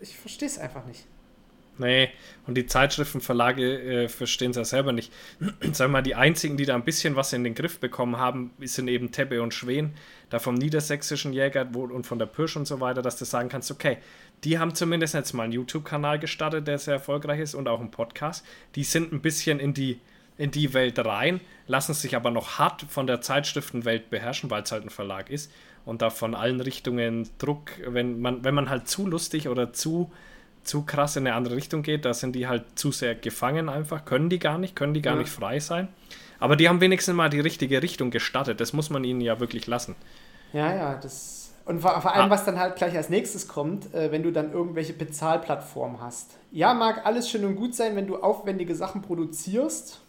ich 0.00 0.16
verstehe 0.16 0.48
es 0.48 0.58
einfach 0.58 0.86
nicht. 0.86 1.04
Nee, 1.78 2.10
und 2.46 2.56
die 2.56 2.66
Zeitschriftenverlage 2.66 4.04
äh, 4.04 4.08
verstehen 4.08 4.50
es 4.50 4.56
ja 4.56 4.64
selber 4.64 4.92
nicht. 4.92 5.12
Sag 5.72 5.90
mal, 5.90 6.02
die 6.02 6.14
einzigen, 6.14 6.56
die 6.56 6.64
da 6.64 6.74
ein 6.74 6.84
bisschen 6.84 7.16
was 7.16 7.32
in 7.32 7.44
den 7.44 7.54
Griff 7.54 7.80
bekommen 7.80 8.16
haben, 8.16 8.50
sind 8.60 8.88
eben 8.88 9.10
Tebbe 9.10 9.42
und 9.42 9.54
Schwen, 9.54 9.94
da 10.30 10.38
vom 10.38 10.54
niedersächsischen 10.54 11.32
Jäger 11.32 11.68
und 11.74 12.06
von 12.06 12.18
der 12.18 12.26
Pirsch 12.26 12.56
und 12.56 12.66
so 12.66 12.80
weiter, 12.80 13.02
dass 13.02 13.16
du 13.16 13.24
sagen 13.24 13.48
kannst, 13.48 13.70
okay, 13.70 13.98
die 14.44 14.58
haben 14.58 14.74
zumindest 14.74 15.14
jetzt 15.14 15.32
mal 15.32 15.44
einen 15.44 15.52
YouTube-Kanal 15.52 16.18
gestartet, 16.18 16.66
der 16.66 16.78
sehr 16.78 16.94
erfolgreich 16.94 17.40
ist 17.40 17.54
und 17.54 17.68
auch 17.68 17.80
einen 17.80 17.90
Podcast. 17.90 18.44
Die 18.74 18.84
sind 18.84 19.12
ein 19.12 19.20
bisschen 19.20 19.60
in 19.60 19.74
die 19.74 20.00
in 20.38 20.50
die 20.50 20.72
Welt 20.74 20.98
rein, 20.98 21.40
lassen 21.66 21.94
sich 21.94 22.16
aber 22.16 22.30
noch 22.30 22.58
hart 22.58 22.82
von 22.88 23.06
der 23.06 23.20
Zeitschriftenwelt 23.20 24.10
beherrschen, 24.10 24.50
weil 24.50 24.62
es 24.62 24.72
halt 24.72 24.84
ein 24.84 24.90
Verlag 24.90 25.30
ist 25.30 25.52
und 25.84 26.02
da 26.02 26.10
von 26.10 26.34
allen 26.34 26.60
Richtungen 26.60 27.28
Druck, 27.38 27.70
wenn 27.86 28.20
man, 28.20 28.44
wenn 28.44 28.54
man 28.54 28.70
halt 28.70 28.88
zu 28.88 29.06
lustig 29.06 29.48
oder 29.48 29.72
zu, 29.72 30.10
zu 30.62 30.82
krass 30.82 31.16
in 31.16 31.26
eine 31.26 31.36
andere 31.36 31.56
Richtung 31.56 31.82
geht, 31.82 32.04
da 32.04 32.14
sind 32.14 32.34
die 32.34 32.46
halt 32.46 32.78
zu 32.78 32.92
sehr 32.92 33.14
gefangen 33.14 33.68
einfach, 33.68 34.04
können 34.04 34.30
die 34.30 34.38
gar 34.38 34.58
nicht, 34.58 34.74
können 34.74 34.94
die 34.94 35.02
gar 35.02 35.14
ja. 35.14 35.20
nicht 35.20 35.30
frei 35.30 35.60
sein. 35.60 35.88
Aber 36.38 36.56
die 36.56 36.68
haben 36.68 36.80
wenigstens 36.80 37.14
mal 37.14 37.30
die 37.30 37.40
richtige 37.40 37.82
Richtung 37.82 38.10
gestartet, 38.10 38.60
das 38.60 38.72
muss 38.72 38.90
man 38.90 39.04
ihnen 39.04 39.20
ja 39.20 39.38
wirklich 39.38 39.66
lassen. 39.66 39.94
Ja, 40.52 40.74
ja, 40.74 40.94
das 40.96 41.41
und 41.64 41.80
vor, 41.80 42.00
vor 42.00 42.14
allem, 42.14 42.26
ah. 42.26 42.30
was 42.30 42.44
dann 42.44 42.58
halt 42.58 42.76
gleich 42.76 42.96
als 42.96 43.08
nächstes 43.08 43.48
kommt, 43.48 43.94
äh, 43.94 44.10
wenn 44.10 44.22
du 44.22 44.32
dann 44.32 44.52
irgendwelche 44.52 44.92
Bezahlplattformen 44.92 46.00
hast. 46.00 46.38
Ja, 46.50 46.74
mag 46.74 47.06
alles 47.06 47.30
schön 47.30 47.44
und 47.44 47.56
gut 47.56 47.74
sein, 47.74 47.96
wenn 47.96 48.06
du 48.06 48.16
aufwendige 48.16 48.74
Sachen 48.74 49.02
produzierst 49.02 50.02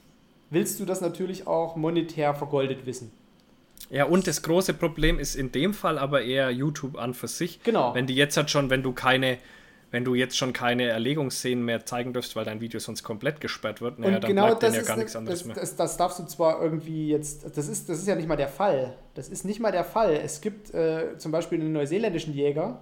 willst 0.53 0.79
du 0.79 0.85
das 0.85 1.01
natürlich 1.01 1.47
auch 1.47 1.75
monetär 1.75 2.33
vergoldet 2.33 2.85
wissen. 2.85 3.11
Ja, 3.89 4.05
und 4.05 4.27
das 4.27 4.41
große 4.41 4.73
Problem 4.73 5.19
ist 5.19 5.35
in 5.35 5.51
dem 5.51 5.73
Fall 5.73 5.97
aber 5.97 6.21
eher 6.21 6.51
YouTube 6.51 6.97
an 6.97 7.13
für 7.13 7.27
sich. 7.27 7.61
Genau. 7.63 7.93
Wenn 7.93 8.07
die 8.07 8.15
jetzt 8.15 8.37
halt 8.37 8.49
schon, 8.49 8.69
wenn 8.69 8.81
du 8.81 8.93
keine 8.93 9.37
wenn 9.93 10.03
du 10.03 10.15
jetzt 10.15 10.35
schon 10.35 10.53
keine 10.53 10.87
Erlegungsszenen 10.87 11.63
mehr 11.63 11.85
zeigen 11.85 12.13
dürfst, 12.13 12.35
weil 12.35 12.45
dein 12.45 12.61
Video 12.61 12.79
sonst 12.79 13.03
komplett 13.03 13.39
gesperrt 13.39 13.79
wird, 13.79 13.99
naja, 13.99 14.17
dann 14.17 14.27
genau 14.27 14.47
bleibt 14.47 14.63
das 14.63 14.75
ja 14.75 14.81
gar 14.81 14.97
nichts 14.97 15.15
anderes 15.15 15.39
das, 15.41 15.47
mehr. 15.47 15.55
Das, 15.55 15.75
das, 15.75 15.97
darfst 15.97 16.17
du 16.17 16.23
zwar 16.23 16.59
irgendwie 16.63 17.09
jetzt, 17.09 17.55
das 17.55 17.67
ist, 17.67 17.89
das 17.89 17.99
ist 17.99 18.07
ja 18.07 18.15
nicht 18.15 18.27
mal 18.27 18.35
der 18.35 18.47
Fall. 18.47 18.95
Das 19.13 19.29
ist 19.29 19.45
nicht 19.45 19.59
mal 19.59 19.71
der 19.71 19.83
Fall. 19.83 20.13
Es 20.13 20.41
gibt 20.41 20.73
äh, 20.73 21.15
zum 21.19 21.31
Beispiel 21.31 21.61
einen 21.61 21.73
neuseeländischen 21.73 22.33
Jäger, 22.33 22.79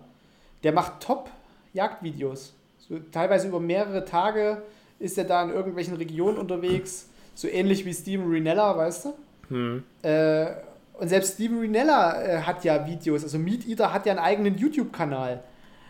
der 0.64 0.72
macht 0.72 1.02
Top-Jagdvideos. 1.02 2.54
So, 2.80 3.00
teilweise 3.12 3.50
über 3.50 3.60
mehrere 3.60 4.06
Tage 4.06 4.62
ist 4.98 5.18
er 5.18 5.26
da 5.26 5.44
in 5.44 5.50
irgendwelchen 5.50 5.98
Regionen 5.98 6.38
unterwegs, 6.38 7.10
so 7.36 7.50
ähnlich 7.50 7.84
wie 7.84 7.94
Steven 7.94 8.32
Rinella, 8.32 8.78
weißt 8.78 9.06
du? 9.06 9.14
Hm. 9.50 9.84
Äh, 10.02 10.46
und 10.94 11.10
selbst 11.10 11.34
Steven 11.34 11.60
Rinella 11.60 12.24
äh, 12.24 12.42
hat 12.44 12.64
ja 12.64 12.88
Videos, 12.88 13.24
also 13.24 13.38
Meat 13.38 13.68
Eater 13.68 13.92
hat 13.92 14.06
ja 14.06 14.14
einen 14.14 14.22
eigenen 14.22 14.58
YouTube-Kanal. 14.58 15.44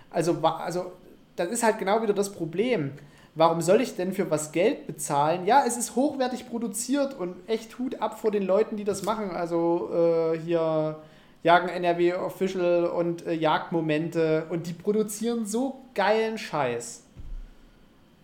Also, 0.10 0.40
also 0.42 0.94
das 1.36 1.50
ist 1.50 1.64
halt 1.64 1.80
genau 1.80 2.02
wieder 2.02 2.14
das 2.14 2.32
Problem. 2.32 2.92
Warum 3.34 3.62
soll 3.62 3.80
ich 3.82 3.96
denn 3.96 4.12
für 4.12 4.30
was 4.30 4.52
Geld 4.52 4.88
bezahlen? 4.88 5.46
Ja, 5.46 5.64
es 5.66 5.78
ist 5.78 5.96
hochwertig 5.96 6.50
produziert 6.50 7.18
und 7.18 7.36
echt 7.48 7.80
Hut 7.80 8.02
ab 8.02 8.20
vor 8.20 8.32
den 8.32 8.44
Leuten, 8.44 8.76
die 8.76 8.84
das 8.84 9.04
machen. 9.04 9.32
Also 9.32 9.90
äh, 9.94 10.38
hier 10.38 10.98
Jagen 11.44 11.70
NRW 11.70 12.16
Official 12.16 12.86
und 12.86 13.26
äh, 13.26 13.34
Jagdmomente 13.34 14.48
und 14.50 14.68
die 14.68 14.74
produzieren 14.74 15.46
so 15.46 15.82
geilen 15.96 16.38
Scheiß. 16.38 17.04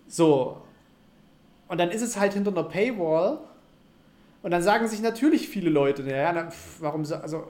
So. 0.08 0.58
Und 1.70 1.80
dann 1.80 1.90
ist 1.90 2.02
es 2.02 2.20
halt 2.20 2.34
hinter 2.34 2.52
einer 2.52 2.64
Paywall 2.64 3.40
und 4.44 4.52
dann 4.52 4.62
sagen 4.62 4.88
sich 4.88 5.02
natürlich 5.02 5.50
viele 5.50 5.70
Leute, 5.70 6.04
naja, 6.04 6.32
na, 6.34 6.50
warum 6.80 7.06
so, 7.06 7.16
also 7.16 7.46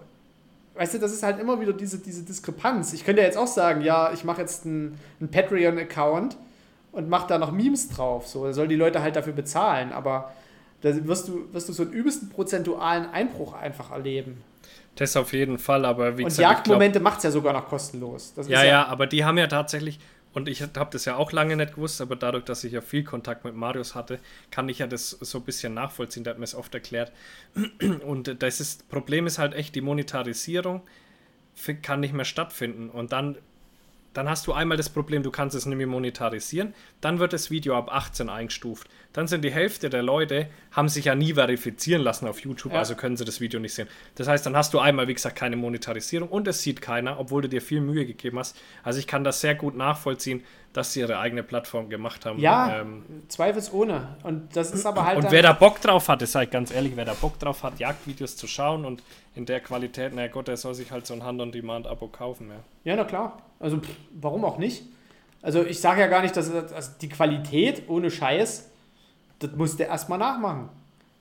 weißt 0.78 0.96
du, 0.96 1.00
das 1.00 1.12
ist 1.12 1.24
halt 1.24 1.40
immer 1.40 1.60
wieder 1.60 1.74
diese, 1.74 2.00
diese 2.00 2.24
Diskrepanz. 2.24 2.94
Ich 2.94 3.04
könnte 3.04 3.22
ja 3.22 3.28
jetzt 3.28 3.38
auch 3.38 3.48
sagen, 3.48 3.82
ja, 3.82 4.12
ich 4.14 4.24
mache 4.24 4.42
jetzt 4.42 4.66
einen, 4.66 4.98
einen 5.20 5.30
Patreon-Account 5.30 6.38
und 6.92 7.10
mache 7.10 7.28
da 7.28 7.38
noch 7.38 7.52
Memes 7.52 7.90
drauf. 7.90 8.28
So, 8.28 8.46
da 8.46 8.54
sollen 8.54 8.70
die 8.70 8.76
Leute 8.76 9.02
halt 9.02 9.16
dafür 9.16 9.34
bezahlen, 9.34 9.92
aber 9.92 10.32
da 10.82 11.08
wirst 11.08 11.28
du, 11.28 11.52
wirst 11.54 11.70
du 11.70 11.74
so 11.74 11.84
einen 11.84 11.92
übelsten 11.92 12.30
prozentualen 12.30 13.10
Einbruch 13.10 13.54
einfach 13.54 13.92
erleben. 13.92 14.44
Das 14.96 15.16
auf 15.16 15.32
jeden 15.34 15.60
Fall, 15.60 15.86
aber 15.86 16.18
wie 16.18 16.24
Und 16.24 16.30
gesagt, 16.30 16.50
Jagdmomente 16.50 17.00
macht 17.00 17.18
es 17.20 17.26
ja 17.26 17.32
sogar 17.32 17.54
noch 17.54 17.68
kostenlos. 17.68 18.34
ja, 18.36 18.44
ja, 18.48 18.66
ja, 18.66 18.86
aber 18.88 19.06
die 19.06 19.24
haben 19.24 19.38
ja 19.38 19.46
tatsächlich, 19.48 20.00
und 20.34 20.48
ich 20.48 20.62
habe 20.62 20.90
das 20.92 21.06
ja 21.06 21.16
auch 21.16 21.32
lange 21.32 21.56
nicht 21.56 21.76
gewusst, 21.76 22.02
aber 22.02 22.16
dadurch, 22.16 22.46
dass 22.46 22.64
ich 22.64 22.74
ja 22.74 22.82
viel 22.82 23.04
Kontakt 23.04 23.44
mit 23.44 23.56
Marius 23.56 23.96
hatte, 23.96 24.20
kann 24.52 24.70
ich 24.70 24.80
ja 24.80 24.88
das 24.88 25.10
so 25.10 25.40
ein 25.40 25.44
bisschen 25.44 25.74
nachvollziehen. 25.74 26.24
Der 26.24 26.32
hat 26.32 26.40
mir 26.40 26.46
es 26.46 26.56
oft 26.56 26.74
erklärt. 26.74 27.12
Und 28.06 28.42
das 28.42 28.60
ist, 28.60 28.88
Problem 28.90 29.26
ist 29.26 29.40
halt 29.40 29.54
echt, 29.54 29.74
die 29.76 29.82
Monetarisierung 29.82 30.82
kann 31.82 32.02
nicht 32.02 32.14
mehr 32.14 32.26
stattfinden. 32.26 32.90
Und 32.90 33.12
dann 33.14 33.38
dann 34.18 34.28
hast 34.28 34.48
du 34.48 34.54
einmal 34.54 34.78
das 34.78 34.90
Problem, 34.90 35.22
du 35.22 35.30
kannst 35.30 35.56
es 35.56 35.68
nicht 35.68 35.78
mehr 35.78 35.86
monetarisieren. 35.86 36.74
Dann 37.02 37.20
wird 37.20 37.34
das 37.34 37.52
Video 37.52 37.78
ab 37.78 37.94
18 37.94 38.30
eingestuft. 38.30 38.90
Dann 39.18 39.26
sind 39.26 39.44
die 39.44 39.52
Hälfte 39.52 39.90
der 39.90 40.04
Leute, 40.04 40.46
haben 40.72 40.90
sich 40.90 41.06
ja 41.06 41.16
nie 41.16 41.34
verifizieren 41.34 42.04
lassen 42.04 42.28
auf 42.28 42.42
YouTube, 42.42 42.74
ja. 42.74 42.78
also 42.78 42.94
können 42.94 43.18
sie 43.18 43.26
das 43.26 43.42
Video 43.42 43.60
nicht 43.60 43.74
sehen. 43.74 43.88
Das 44.14 44.28
heißt, 44.28 44.46
dann 44.46 44.56
hast 44.56 44.76
du 44.76 44.80
einmal, 44.80 45.08
wie 45.08 45.16
gesagt, 45.16 45.36
keine 45.36 45.56
Monetarisierung 45.56 46.30
und 46.30 46.48
es 46.48 46.62
sieht 46.62 46.84
keiner, 46.84 47.20
obwohl 47.20 47.42
du 47.42 47.50
dir 47.50 47.64
viel 47.64 47.82
Mühe 47.82 48.06
gegeben 48.06 48.38
hast. 48.38 48.56
Also 48.84 49.00
ich 49.00 49.08
kann 49.08 49.24
das 49.24 49.42
sehr 49.42 49.56
gut 49.56 49.76
nachvollziehen, 49.76 50.44
dass 50.72 50.94
sie 50.94 51.00
ihre 51.00 51.18
eigene 51.18 51.42
Plattform 51.42 51.90
gemacht 51.90 52.28
haben. 52.28 52.38
Ja, 52.38 52.82
ähm, 52.82 53.06
zweifelsohne. 53.28 54.18
Und 54.22 54.56
das 54.56 54.70
ist 54.70 54.86
aber 54.86 55.04
halt. 55.04 55.18
Und 55.18 55.32
wer 55.32 55.42
da 55.42 55.54
Bock 55.54 55.82
drauf 55.82 56.10
hat, 56.10 56.22
ist 56.22 56.36
halt 56.36 56.52
ganz 56.52 56.72
ehrlich, 56.72 56.92
wer 56.96 57.06
da 57.06 57.16
Bock 57.16 57.40
drauf 57.40 57.64
hat, 57.64 57.80
Jagdvideos 57.80 58.38
zu 58.38 58.46
schauen 58.46 58.86
und 58.86 59.02
in 59.34 59.48
der 59.48 59.62
Qualität, 59.62 60.12
na 60.14 60.28
Gott, 60.28 60.48
der 60.48 60.58
soll 60.58 60.76
sich 60.76 60.92
halt 60.92 61.08
so 61.08 61.16
ein 61.16 61.24
Hand-on-Demand-Abo 61.24 62.10
kaufen. 62.10 62.50
Ja. 62.50 62.92
ja, 62.92 62.96
na 62.96 63.04
klar. 63.04 63.42
Also, 63.60 63.78
pff, 63.78 63.90
warum 64.12 64.46
auch 64.46 64.60
nicht? 64.60 64.84
Also, 65.42 65.66
ich 65.66 65.82
sage 65.82 66.02
ja 66.02 66.08
gar 66.08 66.22
nicht, 66.22 66.38
dass 66.38 66.52
also 66.52 66.92
die 67.02 67.10
Qualität 67.10 67.90
ohne 67.90 68.12
Scheiß, 68.12 68.70
das 69.40 69.52
musst 69.56 69.80
du 69.80 69.84
erstmal 69.84 70.20
nachmachen. 70.20 70.70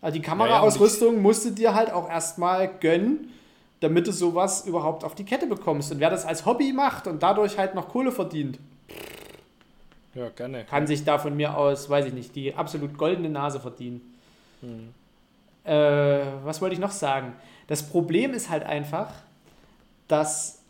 Also, 0.01 0.15
die 0.15 0.23
Kameraausrüstung 0.23 1.09
ja, 1.09 1.15
ja, 1.15 1.21
musst 1.21 1.45
du 1.45 1.51
dir 1.51 1.75
halt 1.75 1.93
auch 1.93 2.09
erstmal 2.09 2.69
gönnen, 2.69 3.33
damit 3.81 4.07
du 4.07 4.13
sowas 4.13 4.67
überhaupt 4.67 5.05
auf 5.05 5.15
die 5.15 5.25
Kette 5.25 5.47
bekommst. 5.47 5.93
Und 5.93 6.01
wer 6.01 6.11
das 6.11 6.25
als 6.25 6.47
Hobby 6.47 6.73
macht 6.73 7.07
und 7.07 7.23
dadurch 7.23 7.59
halt 7.59 7.75
noch 7.75 7.89
Kohle 7.89 8.13
verdient, 8.13 8.59
ja, 10.17 10.31
gerne. 10.31 10.65
Kann 10.65 10.87
sich 10.87 11.05
da 11.05 11.19
von 11.19 11.37
mir 11.37 11.57
aus, 11.57 11.91
weiß 11.91 12.07
ich 12.07 12.15
nicht, 12.15 12.35
die 12.35 12.55
absolut 12.55 12.97
goldene 12.97 13.29
Nase 13.29 13.61
verdienen. 13.61 14.01
Hm. 14.63 14.95
Äh, 15.65 16.25
was 16.43 16.63
wollte 16.63 16.73
ich 16.73 16.81
noch 16.81 16.91
sagen? 16.91 17.35
Das 17.67 17.83
Problem 17.83 18.33
ist 18.33 18.49
halt 18.49 18.65
einfach, 18.65 19.13
dass 20.09 20.63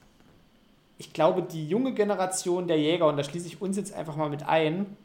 ich 0.98 1.12
glaube, 1.12 1.42
die 1.42 1.68
junge 1.68 1.92
Generation 1.92 2.66
der 2.66 2.78
Jäger, 2.78 3.06
und 3.06 3.16
da 3.16 3.22
schließe 3.22 3.46
ich 3.46 3.62
uns 3.62 3.76
jetzt 3.76 3.94
einfach 3.94 4.16
mal 4.16 4.30
mit 4.30 4.48
ein, 4.48 4.96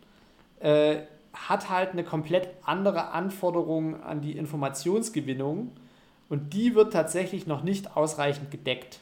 äh, 0.59 1.01
hat 1.33 1.69
halt 1.69 1.91
eine 1.91 2.03
komplett 2.03 2.49
andere 2.63 3.11
Anforderung 3.11 4.01
an 4.03 4.21
die 4.21 4.37
Informationsgewinnung 4.37 5.71
und 6.29 6.53
die 6.53 6.75
wird 6.75 6.93
tatsächlich 6.93 7.47
noch 7.47 7.63
nicht 7.63 7.95
ausreichend 7.95 8.51
gedeckt. 8.51 8.99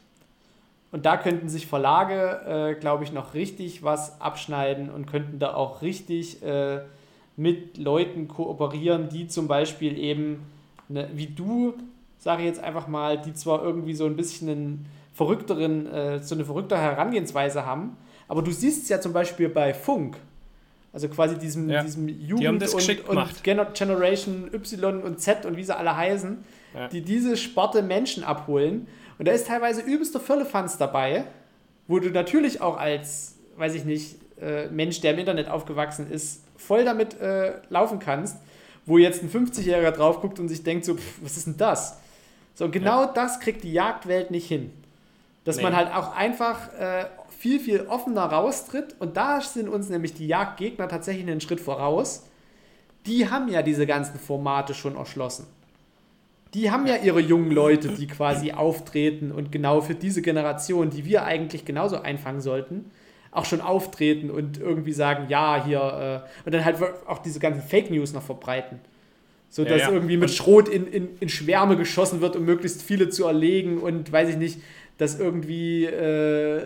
Und 0.92 1.06
da 1.06 1.18
könnten 1.18 1.50
sich 1.50 1.68
Verlage, 1.68 2.74
äh, 2.76 2.80
glaube 2.80 3.04
ich, 3.04 3.12
noch 3.12 3.34
richtig 3.34 3.84
was 3.84 4.20
abschneiden 4.20 4.90
und 4.90 5.06
könnten 5.06 5.38
da 5.38 5.54
auch 5.54 5.82
richtig 5.82 6.42
äh, 6.42 6.82
mit 7.38 7.78
Leuten 7.78 8.28
kooperieren, 8.28 9.10
die 9.10 9.28
zum 9.28 9.48
Beispiel 9.48 9.98
eben, 9.98 10.48
ne, 10.88 11.08
wie 11.14 11.28
du, 11.28 11.76
sage 12.18 12.42
ich 12.42 12.48
jetzt 12.48 12.64
einfach 12.64 12.88
mal, 12.88 13.22
die 13.22 13.34
zwar 13.34 13.64
irgendwie 13.64 13.94
so 13.94 14.06
ein 14.06 14.16
bisschen 14.16 14.50
einen 14.50 14.86
verrückteren, 15.14 15.86
äh, 15.88 16.20
so 16.20 16.34
eine 16.34 16.46
verrücktere 16.46 16.80
Herangehensweise 16.80 17.66
haben, 17.66 17.96
aber 18.28 18.42
du 18.42 18.52
siehst 18.52 18.84
es 18.84 18.90
ja 18.90 19.00
zum 19.00 19.14
Beispiel 19.14 19.50
bei 19.50 19.74
Funk, 19.74 20.18
also 20.92 21.08
quasi 21.10 21.38
diesem, 21.38 21.70
ja. 21.70 21.84
diesem 21.84 22.08
Jugend- 22.08 22.64
und, 22.74 23.10
und 23.10 23.44
Generation 23.74 24.50
Y 24.54 25.04
und 25.04 25.20
Z 25.20 25.46
und 25.46 25.58
wie 25.58 25.64
sie 25.64 25.76
alle 25.76 25.96
heißen, 25.96 26.44
ja. 26.74 26.88
die 26.88 27.02
diese 27.02 27.38
Sparte 27.38 27.82
Menschen 27.82 28.24
abholen 28.24 28.88
und 29.20 29.28
da 29.28 29.34
ist 29.34 29.48
teilweise 29.48 29.82
übelster 29.82 30.20
Völlefanz 30.20 30.78
dabei, 30.78 31.26
wo 31.88 32.00
du 32.00 32.10
natürlich 32.10 32.62
auch 32.62 32.78
als, 32.78 33.36
weiß 33.58 33.76
ich 33.76 33.84
nicht, 33.84 34.16
äh, 34.42 34.68
Mensch, 34.68 35.02
der 35.02 35.14
im 35.14 35.20
Internet 35.20 35.50
aufgewachsen 35.50 36.10
ist, 36.10 36.42
voll 36.56 36.86
damit 36.86 37.20
äh, 37.20 37.54
laufen 37.70 38.00
kannst, 38.00 38.38
wo 38.86 38.98
jetzt 38.98 39.22
ein 39.22 39.30
50-Jähriger 39.30 39.92
drauf 39.92 40.22
guckt 40.22 40.40
und 40.40 40.48
sich 40.48 40.64
denkt 40.64 40.86
so, 40.86 40.96
pff, 40.96 41.22
was 41.22 41.36
ist 41.36 41.48
denn 41.48 41.58
das? 41.58 42.00
So, 42.56 42.70
genau 42.70 43.04
ja. 43.04 43.12
das 43.14 43.40
kriegt 43.42 43.64
die 43.64 43.74
Jagdwelt 43.74 44.32
nicht 44.32 44.48
hin. 44.48 44.72
Dass 45.50 45.58
nee. 45.58 45.64
man 45.64 45.76
halt 45.76 45.94
auch 45.94 46.16
einfach 46.16 46.74
äh, 46.74 47.06
viel, 47.38 47.60
viel 47.60 47.82
offener 47.88 48.26
raustritt 48.26 48.96
und 49.00 49.18
da 49.18 49.42
sind 49.42 49.68
uns 49.70 49.90
nämlich 49.90 50.14
die 50.14 50.28
Jagdgegner 50.28 50.88
tatsächlich 50.88 51.28
einen 51.28 51.42
Schritt 51.42 51.60
voraus. 51.60 52.26
Die 53.06 53.30
haben 53.30 53.48
ja 53.50 53.62
diese 53.62 53.86
ganzen 53.86 54.20
Formate 54.20 54.74
schon 54.74 54.96
erschlossen 54.96 55.48
die 56.54 56.72
haben 56.72 56.88
ja 56.88 56.96
ihre 56.96 57.20
jungen 57.20 57.52
Leute, 57.52 57.90
die 57.90 58.08
quasi 58.08 58.52
auftreten 58.52 59.32
und 59.32 59.52
genau 59.52 59.82
für 59.82 59.94
diese 59.94 60.22
Generation, 60.22 60.90
die 60.90 61.06
wir 61.06 61.24
eigentlich 61.24 61.64
genauso 61.64 62.02
einfangen 62.02 62.42
sollten, 62.42 62.86
auch 63.32 63.46
schon 63.46 63.62
auftreten 63.62 64.32
und 64.32 64.58
irgendwie 64.58 64.92
sagen, 64.92 65.26
ja, 65.30 65.64
hier, 65.64 66.24
äh, 66.26 66.46
und 66.46 66.54
dann 66.54 66.66
halt 66.66 66.78
auch 67.06 67.20
diese 67.20 67.40
ganzen 67.40 67.62
Fake 67.62 67.92
News 67.92 68.14
noch 68.14 68.24
verbreiten. 68.24 68.80
So 69.52 69.64
dass 69.64 69.82
ja, 69.82 69.88
ja. 69.88 69.94
irgendwie 69.94 70.18
mit 70.18 70.32
Schrot 70.32 70.68
in, 70.68 70.88
in, 70.88 71.10
in 71.20 71.30
Schwärme 71.30 71.76
geschossen 71.76 72.22
wird, 72.22 72.36
um 72.36 72.46
möglichst 72.46 72.82
viele 72.82 73.10
zu 73.10 73.26
erlegen 73.26 73.80
und 73.80 74.12
weiß 74.12 74.30
ich 74.30 74.38
nicht, 74.38 74.60
dass 75.00 75.20
irgendwie 75.20 75.86
äh, 75.86 76.62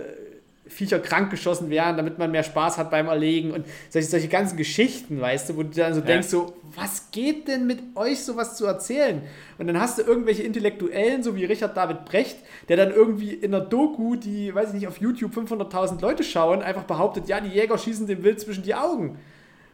Viecher 0.65 0.99
krank 0.99 1.29
geschossen 1.29 1.69
werden, 1.69 1.97
damit 1.97 2.17
man 2.17 2.31
mehr 2.31 2.43
Spaß 2.43 2.77
hat 2.77 2.89
beim 2.89 3.07
Erlegen 3.07 3.51
und 3.51 3.65
solche, 3.89 4.07
solche 4.07 4.27
ganzen 4.27 4.57
Geschichten, 4.57 5.19
weißt 5.19 5.49
du, 5.49 5.57
wo 5.57 5.63
du 5.63 5.69
dann 5.69 5.93
so 5.93 5.99
ja. 5.99 6.05
denkst, 6.05 6.27
so, 6.27 6.53
was 6.75 7.11
geht 7.11 7.47
denn 7.47 7.67
mit 7.67 7.79
euch 7.95 8.23
sowas 8.23 8.55
zu 8.55 8.65
erzählen? 8.65 9.21
Und 9.57 9.67
dann 9.67 9.79
hast 9.79 9.99
du 9.99 10.03
irgendwelche 10.03 10.43
Intellektuellen, 10.43 11.21
so 11.21 11.35
wie 11.35 11.45
Richard 11.45 11.75
David 11.75 12.05
Brecht, 12.05 12.37
der 12.69 12.77
dann 12.77 12.91
irgendwie 12.91 13.33
in 13.33 13.51
der 13.51 13.61
Doku, 13.61 14.15
die, 14.15 14.53
weiß 14.53 14.69
ich 14.69 14.75
nicht, 14.75 14.87
auf 14.87 14.97
YouTube 14.97 15.35
500.000 15.35 16.01
Leute 16.01 16.23
schauen, 16.23 16.61
einfach 16.61 16.83
behauptet, 16.83 17.27
ja, 17.27 17.39
die 17.39 17.49
Jäger 17.49 17.77
schießen 17.77 18.07
dem 18.07 18.23
Wild 18.23 18.39
zwischen 18.39 18.63
die 18.63 18.75
Augen. 18.75 19.19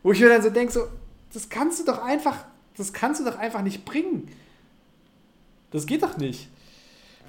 Wo 0.03 0.11
ich 0.11 0.19
mir 0.19 0.29
dann 0.29 0.41
so 0.41 0.49
denke, 0.49 0.71
so, 0.71 0.81
das 1.33 1.49
kannst 1.49 1.79
du 1.79 1.85
doch 1.85 2.03
einfach, 2.03 2.45
das 2.75 2.93
kannst 2.93 3.21
du 3.21 3.25
doch 3.25 3.37
einfach 3.37 3.61
nicht 3.61 3.85
bringen. 3.85 4.27
Das 5.71 5.85
geht 5.85 6.01
doch 6.01 6.17
nicht. 6.17 6.49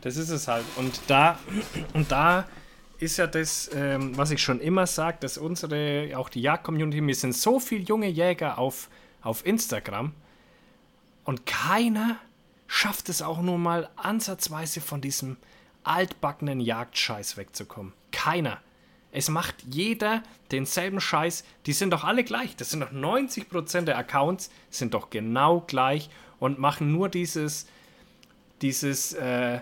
Das 0.01 0.17
ist 0.17 0.31
es 0.31 0.49
halt. 0.49 0.65
Und 0.77 1.01
da, 1.09 1.39
und 1.95 2.11
da 2.11 2.47
ist 2.99 3.17
ja 3.17 3.27
das, 3.27 3.71
ähm, 3.75 4.17
was 4.17 4.31
ich 4.31 4.43
schon 4.43 4.61
immer 4.61 4.87
sage, 4.87 5.19
dass 5.21 5.39
unsere, 5.39 6.13
auch 6.17 6.29
die 6.29 6.43
Jagd-Community, 6.43 7.07
wir 7.07 7.15
sind 7.15 7.35
so 7.35 7.59
viele 7.59 7.83
junge 7.83 8.09
Jäger 8.09 8.59
auf, 8.59 8.89
auf 9.23 9.45
Instagram 9.47 10.13
und 11.25 11.47
keiner 11.47 12.17
schafft 12.67 13.09
es 13.09 13.23
auch 13.23 13.41
nur 13.41 13.59
mal 13.59 13.89
ansatzweise 13.97 14.81
von 14.81 15.01
diesem 15.01 15.39
altbackenen 15.83 16.61
Jagdscheiß 16.61 17.37
wegzukommen. 17.37 17.93
Keiner. 18.13 18.59
Es 19.13 19.29
macht 19.29 19.57
jeder 19.69 20.23
denselben 20.53 21.01
Scheiß. 21.01 21.45
Die 21.67 21.73
sind 21.73 21.91
doch 21.91 22.05
alle 22.05 22.23
gleich. 22.23 22.55
Das 22.55 22.71
sind 22.71 22.81
doch 22.81 22.93
90% 22.93 23.83
der 23.83 23.99
Accounts 23.99 24.51
sind 24.69 24.95
doch 24.95 25.11
genau 25.11 25.65
gleich 25.67 26.11
und 26.39 26.59
machen 26.59 26.93
nur 26.93 27.09
dieses, 27.09 27.67
dieses, 28.63 29.15
äh, 29.15 29.61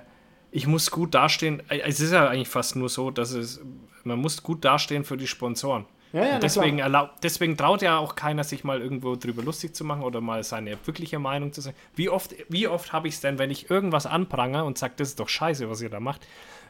ich 0.50 0.66
muss 0.66 0.90
gut 0.90 1.14
dastehen. 1.14 1.62
Äh, 1.68 1.80
es 1.80 2.00
ist 2.00 2.12
ja 2.12 2.28
eigentlich 2.28 2.48
fast 2.48 2.76
nur 2.76 2.88
so, 2.88 3.10
dass 3.10 3.32
es, 3.32 3.60
man 4.04 4.18
muss 4.18 4.42
gut 4.42 4.64
dastehen 4.64 5.04
für 5.04 5.16
die 5.16 5.26
Sponsoren. 5.26 5.86
Ja, 6.12 6.24
ja, 6.24 6.38
deswegen, 6.38 6.78
erlaub, 6.78 7.20
deswegen 7.22 7.56
traut 7.56 7.82
ja 7.82 7.98
auch 7.98 8.14
keiner, 8.14 8.42
sich 8.42 8.64
mal 8.64 8.80
irgendwo 8.80 9.14
drüber 9.16 9.42
lustig 9.42 9.74
zu 9.74 9.84
machen 9.84 10.02
oder 10.02 10.22
mal 10.22 10.42
seine 10.42 10.78
wirkliche 10.86 11.18
Meinung 11.18 11.52
zu 11.52 11.60
sagen. 11.60 11.76
Wie 11.94 12.08
oft, 12.08 12.34
wie 12.48 12.66
oft 12.66 12.94
habe 12.94 13.08
ich 13.08 13.14
es 13.14 13.20
denn, 13.20 13.38
wenn 13.38 13.50
ich 13.50 13.70
irgendwas 13.70 14.06
anprangere 14.06 14.64
und 14.64 14.78
sage, 14.78 14.94
das 14.96 15.08
ist 15.08 15.20
doch 15.20 15.28
scheiße, 15.28 15.68
was 15.68 15.82
ihr 15.82 15.90
da 15.90 16.00
macht, 16.00 16.26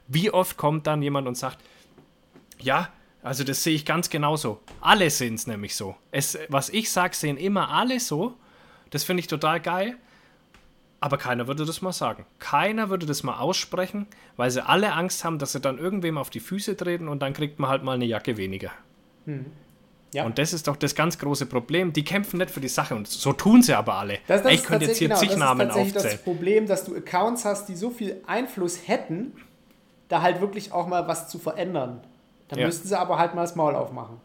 wie 0.09 0.33
oft 0.33 0.57
kommt 0.57 0.89
dann 0.89 1.03
jemand 1.03 1.29
und 1.29 1.37
sagt, 1.37 1.59
ja, 2.59 2.89
also 3.23 3.45
das 3.45 3.63
sehe 3.63 3.75
ich 3.75 3.85
ganz 3.85 4.11
genauso. 4.11 4.61
Alle 4.81 5.09
sehen 5.11 5.35
es 5.35 5.47
nämlich 5.47 5.77
so. 5.77 5.95
Es, 6.11 6.37
was 6.49 6.69
ich 6.71 6.91
sage, 6.91 7.15
sehen 7.15 7.37
immer 7.37 7.69
alle 7.71 8.01
so. 8.01 8.35
Das 8.91 9.05
finde 9.05 9.21
ich 9.21 9.27
total 9.29 9.61
geil. 9.61 9.97
Aber 11.01 11.17
keiner 11.17 11.47
würde 11.47 11.65
das 11.65 11.81
mal 11.81 11.93
sagen. 11.93 12.27
Keiner 12.41 12.91
würde 12.91 13.07
das 13.07 13.23
mal 13.23 13.39
aussprechen, 13.39 14.07
weil 14.37 14.51
sie 14.51 14.65
alle 14.65 14.93
Angst 14.95 15.25
haben, 15.25 15.39
dass 15.39 15.53
sie 15.53 15.61
dann 15.61 15.79
irgendwem 15.79 16.19
auf 16.19 16.31
die 16.31 16.41
Füße 16.41 16.77
treten 16.77 17.09
und 17.09 17.21
dann 17.21 17.33
kriegt 17.35 17.61
man 17.61 17.71
halt 17.71 17.85
mal 17.85 17.93
eine 17.93 18.05
Jacke 18.05 18.37
weniger. 18.37 18.73
Hm. 19.27 19.47
Ja. 20.13 20.25
Und 20.25 20.39
das 20.39 20.53
ist 20.53 20.67
doch 20.67 20.77
das 20.77 20.95
ganz 20.95 21.19
große 21.19 21.47
Problem. 21.47 21.93
Die 21.93 22.03
kämpfen 22.03 22.39
nicht 22.39 22.51
für 22.51 22.61
die 22.61 22.69
Sache 22.69 22.95
und 22.95 23.07
so 23.07 23.33
tun 23.33 23.63
sie 23.63 23.75
aber 23.75 23.95
alle. 23.95 24.19
Das, 24.27 24.43
das 24.43 24.53
ich 24.53 24.65
könnte 24.65 24.87
jetzt 24.87 24.99
hier 24.99 25.09
genau, 25.09 25.21
zig 25.21 25.37
Namen 25.37 25.69
aufzählen. 25.69 25.93
Das 25.93 26.05
ist 26.05 26.13
das 26.15 26.23
Problem, 26.23 26.67
dass 26.67 26.85
du 26.85 26.97
Accounts 26.97 27.45
hast, 27.45 27.69
die 27.69 27.77
so 27.77 27.91
viel 27.91 28.17
Einfluss 28.27 28.89
hätten, 28.89 29.33
da 30.09 30.23
halt 30.23 30.41
wirklich 30.41 30.73
auch 30.73 30.87
mal 30.87 31.07
was 31.07 31.29
zu 31.29 31.39
verändern. 31.39 32.01
Dann 32.49 32.61
ja. 32.61 32.67
müssten 32.67 32.89
sie 32.89 32.99
aber 32.99 33.19
halt 33.19 33.35
mal 33.35 33.43
das 33.43 33.55
Maul 33.55 33.75
aufmachen. 33.75 34.17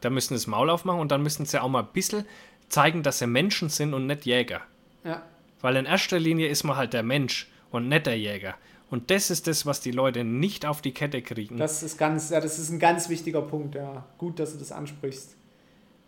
Da 0.00 0.10
müssen 0.10 0.28
sie 0.28 0.34
das 0.34 0.46
Maul 0.46 0.70
aufmachen 0.70 1.00
und 1.00 1.10
dann 1.10 1.22
müssten 1.22 1.44
sie 1.44 1.60
auch 1.60 1.68
mal 1.68 1.80
ein 1.80 1.88
bisschen 1.92 2.24
zeigen, 2.68 3.02
dass 3.02 3.18
sie 3.18 3.26
Menschen 3.26 3.68
sind 3.68 3.94
und 3.94 4.06
nicht 4.06 4.24
Jäger. 4.24 4.60
Ja. 5.04 5.22
Weil 5.62 5.76
in 5.76 5.86
erster 5.86 6.18
Linie 6.18 6.48
ist 6.48 6.64
man 6.64 6.76
halt 6.76 6.92
der 6.92 7.02
Mensch 7.02 7.50
und 7.70 7.88
nicht 7.88 8.06
der 8.06 8.18
Jäger. 8.18 8.54
Und 8.90 9.10
das 9.10 9.30
ist 9.30 9.46
das, 9.46 9.64
was 9.64 9.80
die 9.80 9.90
Leute 9.90 10.22
nicht 10.22 10.66
auf 10.66 10.82
die 10.82 10.92
Kette 10.92 11.22
kriegen. 11.22 11.56
Das 11.56 11.82
ist 11.82 11.96
ganz, 11.96 12.28
ja, 12.28 12.40
das 12.40 12.58
ist 12.58 12.68
ein 12.68 12.78
ganz 12.78 13.08
wichtiger 13.08 13.40
Punkt, 13.40 13.74
ja. 13.74 14.04
Gut, 14.18 14.38
dass 14.38 14.52
du 14.52 14.58
das 14.58 14.70
ansprichst. 14.70 15.34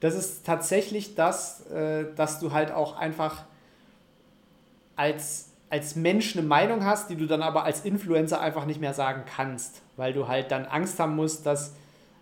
Das 0.01 0.15
ist 0.15 0.45
tatsächlich 0.45 1.15
das, 1.15 1.67
äh, 1.69 2.05
dass 2.15 2.41
du 2.41 2.53
halt 2.53 2.73
auch 2.73 2.99
einfach 2.99 3.45
als, 4.97 5.53
als 5.71 5.97
Mensch 5.97 6.37
eine 6.37 6.47
Meinung 6.47 6.85
hast, 6.85 7.09
die 7.09 7.17
du 7.17 7.27
dann 7.27 7.41
aber 7.41 7.65
als 7.65 7.87
Influencer 7.87 8.39
einfach 8.39 8.67
nicht 8.67 8.83
mehr 8.83 8.93
sagen 8.93 9.23
kannst, 9.25 9.81
weil 9.97 10.13
du 10.13 10.29
halt 10.29 10.51
dann 10.51 10.67
Angst 10.67 10.99
haben 10.99 11.17
musst, 11.17 11.47
dass, 11.47 11.75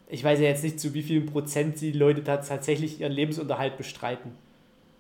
ich 0.07 0.23
weiß 0.23 0.39
ja 0.39 0.47
jetzt 0.47 0.63
nicht, 0.63 0.79
zu 0.79 0.95
wie 0.95 1.03
vielen 1.03 1.27
Prozent 1.27 1.81
die 1.81 1.91
Leute 1.91 2.23
da 2.23 2.37
tatsächlich 2.37 3.01
ihren 3.01 3.13
Lebensunterhalt 3.13 3.77
bestreiten. 3.77 4.33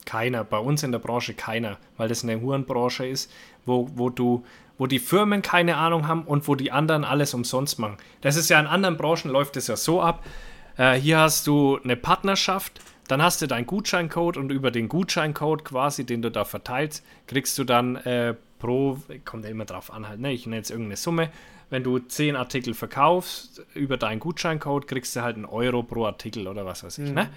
Keiner, 0.04 0.44
bei 0.44 0.58
uns 0.58 0.82
in 0.82 0.92
der 0.92 0.98
Branche 0.98 1.34
keiner, 1.34 1.78
weil 1.96 2.08
das 2.08 2.22
eine 2.24 2.40
Hurenbranche 2.40 3.06
ist, 3.06 3.30
wo, 3.64 3.88
wo 3.94 4.10
du 4.10 4.44
wo 4.78 4.88
die 4.88 4.98
Firmen 4.98 5.42
keine 5.42 5.76
Ahnung 5.76 6.08
haben 6.08 6.24
und 6.24 6.48
wo 6.48 6.56
die 6.56 6.72
anderen 6.72 7.04
alles 7.04 7.34
umsonst 7.34 7.78
machen. 7.78 7.98
Das 8.20 8.34
ist 8.34 8.48
ja 8.50 8.58
in 8.58 8.66
anderen 8.66 8.96
Branchen 8.96 9.30
läuft 9.30 9.56
es 9.56 9.68
ja 9.68 9.76
so 9.76 10.02
ab. 10.02 10.24
Äh, 10.76 10.94
hier 10.94 11.18
hast 11.18 11.46
du 11.46 11.78
eine 11.84 11.94
Partnerschaft, 11.94 12.80
dann 13.06 13.22
hast 13.22 13.42
du 13.42 13.46
deinen 13.46 13.66
Gutscheincode 13.66 14.36
und 14.36 14.50
über 14.50 14.70
den 14.72 14.88
Gutscheincode 14.88 15.64
quasi, 15.64 16.04
den 16.04 16.22
du 16.22 16.30
da 16.30 16.44
verteilst, 16.44 17.04
kriegst 17.28 17.58
du 17.58 17.64
dann 17.64 17.96
äh, 17.96 18.34
pro, 18.58 18.98
kommt 19.24 19.44
ja 19.44 19.50
immer 19.50 19.66
drauf 19.66 19.92
an 19.92 20.08
halt, 20.08 20.20
ne? 20.20 20.32
ich 20.32 20.46
nenne 20.46 20.56
jetzt 20.56 20.70
irgendeine 20.70 20.96
Summe, 20.96 21.30
wenn 21.70 21.84
du 21.84 21.98
10 21.98 22.36
Artikel 22.36 22.74
verkaufst 22.74 23.62
über 23.74 23.96
deinen 23.96 24.20
Gutscheincode, 24.20 24.86
kriegst 24.86 25.14
du 25.14 25.22
halt 25.22 25.36
einen 25.36 25.44
Euro 25.46 25.82
pro 25.82 26.06
Artikel 26.06 26.48
oder 26.48 26.66
was 26.66 26.84
weiß 26.84 26.98
ich, 26.98 27.08
mhm. 27.08 27.14
ne? 27.14 27.30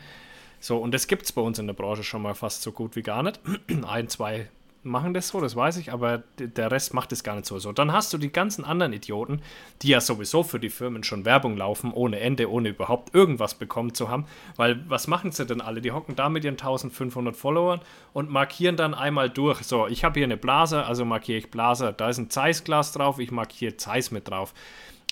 So, 0.65 0.77
und 0.77 0.95
das 0.95 1.05
gibt 1.05 1.25
es 1.25 1.31
bei 1.31 1.43
uns 1.43 1.59
in 1.59 1.67
der 1.67 1.75
Branche 1.75 2.03
schon 2.03 2.23
mal 2.23 2.33
fast 2.33 2.63
so 2.63 2.71
gut 2.71 2.95
wie 2.95 3.03
gar 3.03 3.21
nicht. 3.21 3.39
Ein, 3.87 4.09
zwei 4.09 4.47
machen 4.81 5.13
das 5.13 5.27
so, 5.27 5.39
das 5.39 5.55
weiß 5.55 5.77
ich, 5.77 5.93
aber 5.93 6.23
der 6.39 6.71
Rest 6.71 6.95
macht 6.95 7.11
es 7.11 7.23
gar 7.23 7.35
nicht 7.35 7.45
so. 7.45 7.59
So, 7.59 7.71
dann 7.71 7.91
hast 7.93 8.11
du 8.13 8.17
die 8.17 8.31
ganzen 8.31 8.65
anderen 8.65 8.91
Idioten, 8.91 9.43
die 9.83 9.89
ja 9.89 10.01
sowieso 10.01 10.41
für 10.41 10.59
die 10.59 10.71
Firmen 10.71 11.03
schon 11.03 11.23
Werbung 11.23 11.55
laufen, 11.55 11.93
ohne 11.93 12.19
Ende, 12.19 12.49
ohne 12.49 12.69
überhaupt 12.69 13.13
irgendwas 13.13 13.53
bekommen 13.53 13.93
zu 13.93 14.09
haben. 14.09 14.25
Weil 14.55 14.83
was 14.89 15.05
machen 15.05 15.31
sie 15.31 15.45
denn 15.45 15.61
alle? 15.61 15.81
Die 15.81 15.91
hocken 15.91 16.15
da 16.15 16.29
mit 16.29 16.43
ihren 16.43 16.53
1500 16.53 17.35
Followern 17.35 17.81
und 18.13 18.31
markieren 18.31 18.75
dann 18.75 18.95
einmal 18.95 19.29
durch. 19.29 19.61
So, 19.61 19.85
ich 19.85 20.03
habe 20.03 20.19
hier 20.19 20.25
eine 20.25 20.37
Blase, 20.37 20.83
also 20.83 21.05
markiere 21.05 21.37
ich 21.37 21.51
Blase. 21.51 21.93
Da 21.95 22.09
ist 22.09 22.17
ein 22.17 22.31
Zeiss-Glas 22.31 22.91
drauf, 22.91 23.19
ich 23.19 23.29
markiere 23.29 23.77
Zeiss 23.77 24.09
mit 24.09 24.29
drauf. 24.29 24.55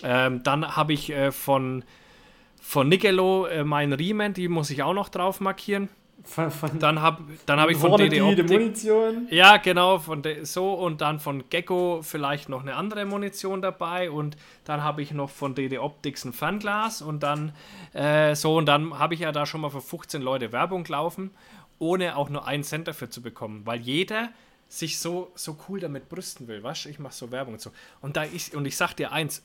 Ähm, 0.02 0.42
dann 0.42 0.76
habe 0.76 0.94
ich 0.94 1.12
äh, 1.12 1.32
von, 1.32 1.84
von 2.64 2.88
Nicolo 2.88 3.46
äh, 3.46 3.64
meinen 3.66 3.92
Riemen, 3.94 4.34
die 4.34 4.48
muss 4.48 4.70
ich 4.70 4.82
auch 4.82 4.94
noch 4.94 5.10
drauf 5.10 5.42
markieren. 5.42 5.90
Von, 6.24 6.50
von 6.50 6.80
dann 6.80 7.02
habe 7.02 7.24
dann 7.46 7.60
hab 7.60 7.70
ich 7.70 7.76
von 7.76 7.98
DD 7.98 8.22
Optik, 8.22 8.50
Munition. 8.50 9.28
Ja, 9.30 9.58
genau, 9.58 10.00
von 10.00 10.22
de, 10.22 10.46
so 10.46 10.74
und 10.74 11.02
dann 11.02 11.20
von 11.20 11.44
Gecko 11.50 12.00
vielleicht 12.02 12.48
noch 12.48 12.62
eine 12.62 12.76
andere 12.76 13.04
Munition 13.04 13.62
dabei 13.62 14.10
und 14.10 14.38
dann 14.64 14.82
habe 14.82 15.02
ich 15.02 15.12
noch 15.12 15.30
von 15.30 15.54
DD 15.54 15.78
Optics 15.80 16.24
ein 16.24 16.32
Fernglas 16.32 17.02
und 17.02 17.22
dann 17.22 17.52
äh, 17.92 18.34
so 18.36 18.56
und 18.56 18.66
dann 18.68 18.98
habe 18.98 19.14
ich 19.16 19.20
ja 19.20 19.34
da 19.34 19.46
schon 19.46 19.60
mal 19.60 19.70
für 19.70 19.82
15 19.82 20.22
Leute 20.22 20.54
Werbung 20.54 20.86
laufen, 20.86 21.32
ohne 21.80 22.16
auch 22.16 22.30
nur 22.30 22.48
einen 22.48 22.64
Cent 22.64 22.88
dafür 22.88 23.10
zu 23.10 23.22
bekommen, 23.22 23.64
weil 23.66 23.82
jeder 23.82 24.30
sich 24.70 25.00
so, 25.00 25.32
so 25.36 25.58
cool 25.68 25.82
damit 25.82 26.08
brüsten 26.08 26.48
will, 26.48 26.64
weißt 26.64 26.86
ich 26.86 27.00
mache 27.00 27.14
so 27.14 27.32
Werbung 27.32 27.56
und 27.56 27.62
so. 27.62 27.72
Und 28.02 28.16
da 28.16 28.24
ich, 28.24 28.56
und 28.56 28.66
ich 28.66 28.78
sag 28.78 28.94
dir 28.94 29.12
eins, 29.12 29.44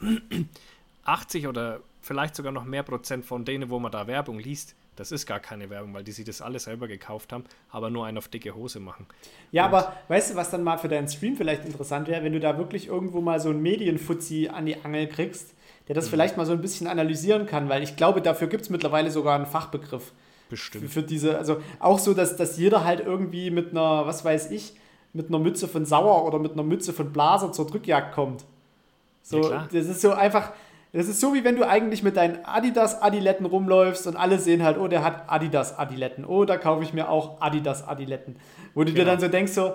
80 1.08 1.48
oder 1.48 1.80
vielleicht 2.00 2.36
sogar 2.36 2.52
noch 2.52 2.64
mehr 2.64 2.82
Prozent 2.82 3.24
von 3.24 3.44
denen, 3.44 3.70
wo 3.70 3.78
man 3.78 3.90
da 3.90 4.06
Werbung 4.06 4.38
liest, 4.38 4.74
das 4.96 5.12
ist 5.12 5.26
gar 5.26 5.38
keine 5.38 5.70
Werbung, 5.70 5.94
weil 5.94 6.02
die 6.02 6.12
sich 6.12 6.24
das 6.24 6.42
alles 6.42 6.64
selber 6.64 6.88
gekauft 6.88 7.32
haben, 7.32 7.44
aber 7.70 7.88
nur 7.88 8.06
einen 8.06 8.18
auf 8.18 8.28
dicke 8.28 8.54
Hose 8.54 8.80
machen. 8.80 9.06
Ja, 9.52 9.66
und 9.66 9.74
aber 9.74 9.92
weißt 10.08 10.32
du, 10.32 10.34
was 10.34 10.50
dann 10.50 10.64
mal 10.64 10.76
für 10.78 10.88
deinen 10.88 11.08
Stream 11.08 11.36
vielleicht 11.36 11.64
interessant 11.64 12.08
wäre, 12.08 12.24
wenn 12.24 12.32
du 12.32 12.40
da 12.40 12.58
wirklich 12.58 12.88
irgendwo 12.88 13.20
mal 13.20 13.40
so 13.40 13.50
einen 13.50 13.62
Medienfuzzi 13.62 14.50
an 14.52 14.66
die 14.66 14.76
Angel 14.84 15.06
kriegst, 15.06 15.54
der 15.86 15.94
das 15.94 16.06
mhm. 16.06 16.10
vielleicht 16.10 16.36
mal 16.36 16.46
so 16.46 16.52
ein 16.52 16.60
bisschen 16.60 16.88
analysieren 16.88 17.46
kann, 17.46 17.68
weil 17.68 17.82
ich 17.82 17.96
glaube, 17.96 18.20
dafür 18.20 18.48
gibt 18.48 18.64
es 18.64 18.70
mittlerweile 18.70 19.10
sogar 19.10 19.36
einen 19.36 19.46
Fachbegriff. 19.46 20.12
Bestimmt. 20.50 20.84
Für, 20.84 20.90
für, 20.90 21.02
diese, 21.02 21.38
also 21.38 21.62
auch 21.78 21.98
so, 21.98 22.14
dass, 22.14 22.36
dass 22.36 22.56
jeder 22.56 22.84
halt 22.84 23.00
irgendwie 23.00 23.50
mit 23.50 23.70
einer, 23.70 24.06
was 24.06 24.24
weiß 24.24 24.50
ich, 24.50 24.74
mit 25.12 25.28
einer 25.28 25.38
Mütze 25.38 25.68
von 25.68 25.84
Sauer 25.84 26.24
oder 26.24 26.38
mit 26.38 26.52
einer 26.52 26.62
Mütze 26.62 26.92
von 26.92 27.12
Blaser 27.12 27.52
zur 27.52 27.66
Drückjagd 27.66 28.14
kommt. 28.14 28.44
So, 29.22 29.50
ja, 29.50 29.68
das 29.70 29.86
ist 29.86 30.00
so 30.00 30.12
einfach, 30.12 30.52
das 30.92 31.08
ist 31.08 31.20
so, 31.20 31.34
wie 31.34 31.44
wenn 31.44 31.56
du 31.56 31.68
eigentlich 31.68 32.02
mit 32.02 32.16
deinen 32.16 32.44
Adidas-Adiletten 32.44 33.44
rumläufst 33.44 34.06
und 34.06 34.16
alle 34.16 34.38
sehen 34.38 34.62
halt, 34.62 34.78
oh, 34.78 34.88
der 34.88 35.04
hat 35.04 35.24
Adidas-Adiletten. 35.28 36.24
Oh, 36.24 36.44
da 36.44 36.56
kaufe 36.56 36.82
ich 36.82 36.94
mir 36.94 37.10
auch 37.10 37.40
Adidas-Adiletten. 37.40 38.36
Wo 38.74 38.84
du 38.84 38.92
genau. 38.92 39.04
dir 39.04 39.10
dann 39.10 39.20
so 39.20 39.28
denkst, 39.28 39.52
so, 39.52 39.74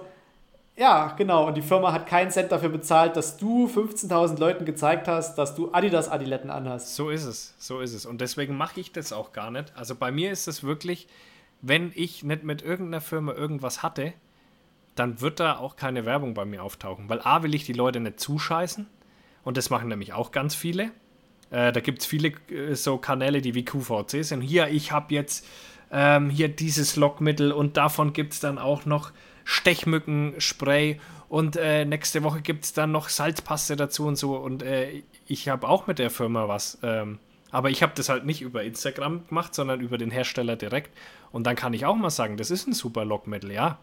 ja, 0.76 1.14
genau. 1.16 1.48
Und 1.48 1.56
die 1.56 1.62
Firma 1.62 1.94
hat 1.94 2.08
keinen 2.08 2.32
Cent 2.32 2.52
dafür 2.52 2.70
bezahlt, 2.70 3.16
dass 3.16 3.38
du 3.38 3.68
15.000 3.68 4.40
Leuten 4.40 4.66
gezeigt 4.66 5.08
hast, 5.08 5.36
dass 5.36 5.54
du 5.54 5.72
Adidas-Adiletten 5.72 6.50
anhast. 6.50 6.96
So 6.96 7.12
ist 7.12 7.26
es, 7.26 7.54
so 7.60 7.80
ist 7.80 7.94
es. 7.94 8.08
Und 8.08 8.22
deswegen 8.22 8.58
mache 8.58 8.80
ich 8.80 8.92
das 8.92 9.14
auch 9.14 9.34
gar 9.34 9.52
nicht. 9.52 9.72
Also 9.76 9.94
bei 9.94 10.12
mir 10.12 10.32
ist 10.32 10.48
es 10.48 10.64
wirklich, 10.64 11.08
wenn 11.62 11.92
ich 11.94 12.24
nicht 12.24 12.44
mit 12.44 12.64
irgendeiner 12.64 13.02
Firma 13.02 13.34
irgendwas 13.34 13.84
hatte, 13.84 14.14
dann 14.96 15.22
wird 15.22 15.40
da 15.40 15.58
auch 15.58 15.76
keine 15.76 16.06
Werbung 16.06 16.34
bei 16.34 16.46
mir 16.46 16.64
auftauchen. 16.64 17.08
Weil 17.08 17.22
A, 17.22 17.44
will 17.44 17.54
ich 17.54 17.66
die 17.66 17.74
Leute 17.74 18.00
nicht 18.00 18.20
zuscheißen. 18.20 18.88
Und 19.44 19.58
das 19.58 19.70
machen 19.70 19.90
nämlich 19.90 20.14
auch 20.14 20.32
ganz 20.32 20.56
viele. 20.56 20.92
Äh, 21.54 21.72
da 21.72 21.80
gibt 21.80 22.02
es 22.02 22.08
viele 22.08 22.30
äh, 22.50 22.74
so 22.74 22.98
Kanäle, 22.98 23.42
die 23.42 23.54
wie 23.54 23.64
QVC 23.64 24.26
sind. 24.26 24.42
Hier, 24.42 24.70
ich 24.70 24.92
habe 24.92 25.14
jetzt 25.14 25.46
ähm, 25.92 26.32
hier 26.32 26.50
dieses 26.50 26.96
Lockmittel 26.96 27.52
und 27.52 27.78
davon 27.78 28.12
gibt 28.12 28.34
es 28.34 28.40
dann 28.40 28.58
auch 28.58 28.86
noch 28.86 29.12
Stechmückenspray 29.46 31.00
und 31.30 31.56
äh, 31.56 31.86
nächste 31.86 32.24
Woche 32.24 32.42
gibt 32.42 32.66
es 32.66 32.74
dann 32.74 32.92
noch 32.92 33.08
Salzpaste 33.08 33.76
dazu 33.76 34.08
und 34.08 34.16
so. 34.16 34.36
Und 34.36 34.64
äh, 34.64 35.04
ich 35.28 35.48
habe 35.48 35.70
auch 35.70 35.86
mit 35.86 36.00
der 36.00 36.10
Firma 36.10 36.48
was. 36.48 36.80
Ähm, 36.82 37.20
aber 37.52 37.70
ich 37.70 37.84
habe 37.84 37.94
das 37.96 38.10
halt 38.10 38.26
nicht 38.26 38.42
über 38.42 38.64
Instagram 38.64 39.28
gemacht, 39.28 39.54
sondern 39.54 39.80
über 39.80 40.00
den 40.00 40.10
Hersteller 40.10 40.56
direkt. 40.56 40.98
Und 41.32 41.46
dann 41.46 41.56
kann 41.56 41.74
ich 41.74 41.86
auch 41.86 41.96
mal 41.96 42.10
sagen, 42.10 42.36
das 42.36 42.50
ist 42.50 42.68
ein 42.68 42.74
super 42.74 43.06
Lockmittel, 43.06 43.52
ja. 43.52 43.78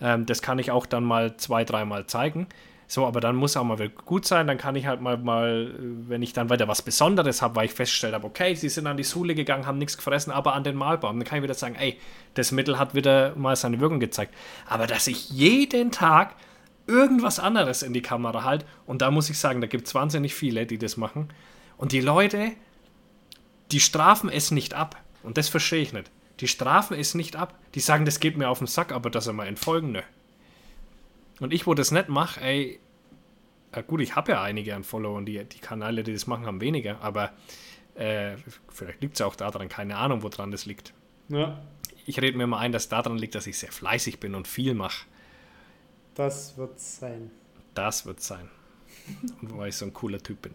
Ähm, 0.00 0.24
das 0.24 0.40
kann 0.40 0.60
ich 0.60 0.70
auch 0.70 0.86
dann 0.86 1.02
mal 1.02 1.36
zwei, 1.36 1.64
dreimal 1.64 2.06
zeigen. 2.06 2.46
So, 2.90 3.06
aber 3.06 3.20
dann 3.20 3.36
muss 3.36 3.54
auch 3.56 3.64
mal 3.64 3.88
gut 3.90 4.24
sein. 4.24 4.46
Dann 4.46 4.56
kann 4.56 4.74
ich 4.74 4.86
halt 4.86 5.02
mal, 5.02 5.18
mal 5.18 5.74
wenn 6.08 6.22
ich 6.22 6.32
dann 6.32 6.48
weiter 6.48 6.68
was 6.68 6.80
Besonderes 6.80 7.42
habe, 7.42 7.56
weil 7.56 7.66
ich 7.66 7.74
festgestellt 7.74 8.14
habe, 8.14 8.26
okay, 8.26 8.54
sie 8.54 8.70
sind 8.70 8.86
an 8.86 8.96
die 8.96 9.04
Schule 9.04 9.34
gegangen, 9.34 9.66
haben 9.66 9.76
nichts 9.76 9.98
gefressen, 9.98 10.32
aber 10.32 10.54
an 10.54 10.64
den 10.64 10.74
Mahlbaum. 10.74 11.18
Dann 11.18 11.28
kann 11.28 11.38
ich 11.38 11.44
wieder 11.44 11.52
sagen, 11.54 11.74
ey, 11.74 11.98
das 12.32 12.50
Mittel 12.50 12.78
hat 12.78 12.94
wieder 12.94 13.36
mal 13.36 13.54
seine 13.56 13.78
Wirkung 13.78 14.00
gezeigt. 14.00 14.34
Aber 14.66 14.86
dass 14.86 15.06
ich 15.06 15.28
jeden 15.28 15.92
Tag 15.92 16.34
irgendwas 16.86 17.38
anderes 17.38 17.82
in 17.82 17.92
die 17.92 18.00
Kamera 18.00 18.42
halte, 18.42 18.64
und 18.86 19.02
da 19.02 19.10
muss 19.10 19.28
ich 19.28 19.38
sagen, 19.38 19.60
da 19.60 19.66
gibt 19.66 19.86
es 19.86 19.94
wahnsinnig 19.94 20.34
viele, 20.34 20.64
die 20.64 20.78
das 20.78 20.96
machen. 20.96 21.28
Und 21.76 21.92
die 21.92 22.00
Leute, 22.00 22.52
die 23.70 23.80
strafen 23.80 24.30
es 24.30 24.50
nicht 24.50 24.72
ab. 24.72 24.96
Und 25.22 25.36
das 25.36 25.50
verstehe 25.50 25.82
ich 25.82 25.92
nicht. 25.92 26.10
Die 26.40 26.48
strafen 26.48 26.98
es 26.98 27.14
nicht 27.14 27.36
ab. 27.36 27.58
Die 27.74 27.80
sagen, 27.80 28.06
das 28.06 28.18
geht 28.18 28.38
mir 28.38 28.48
auf 28.48 28.58
den 28.58 28.66
Sack, 28.66 28.92
aber 28.92 29.10
dass 29.10 29.26
er 29.26 29.34
mal 29.34 29.46
entfolgen, 29.46 29.92
nö. 29.92 30.00
Und 31.40 31.52
ich, 31.52 31.66
wo 31.66 31.74
das 31.74 31.90
nicht 31.90 32.08
mache, 32.08 32.40
ey, 32.40 32.80
ja 33.74 33.82
gut, 33.82 34.00
ich 34.00 34.16
habe 34.16 34.32
ja 34.32 34.42
einige 34.42 34.74
an 34.74 34.84
Follow 34.84 35.20
die, 35.20 35.44
die 35.44 35.58
Kanäle, 35.58 36.02
die 36.02 36.12
das 36.12 36.26
machen, 36.26 36.46
haben 36.46 36.60
weniger, 36.60 37.00
aber 37.00 37.32
äh, 37.94 38.36
vielleicht 38.68 39.02
liegt 39.02 39.14
es 39.14 39.20
auch 39.20 39.36
daran, 39.36 39.68
keine 39.68 39.96
Ahnung, 39.96 40.22
woran 40.22 40.50
das 40.50 40.66
liegt. 40.66 40.94
Ja. 41.28 41.62
Ich 42.06 42.20
rede 42.20 42.38
mir 42.38 42.46
mal 42.46 42.58
ein, 42.58 42.72
dass 42.72 42.88
daran 42.88 43.18
liegt, 43.18 43.34
dass 43.34 43.46
ich 43.46 43.58
sehr 43.58 43.72
fleißig 43.72 44.18
bin 44.20 44.34
und 44.34 44.48
viel 44.48 44.74
mache. 44.74 45.06
Das 46.14 46.56
wird 46.56 46.80
sein. 46.80 47.30
Das 47.74 48.06
wird 48.06 48.20
sein. 48.20 48.48
weil 49.42 49.68
ich 49.68 49.76
so 49.76 49.84
ein 49.84 49.92
cooler 49.92 50.18
Typ 50.18 50.42
bin. 50.42 50.54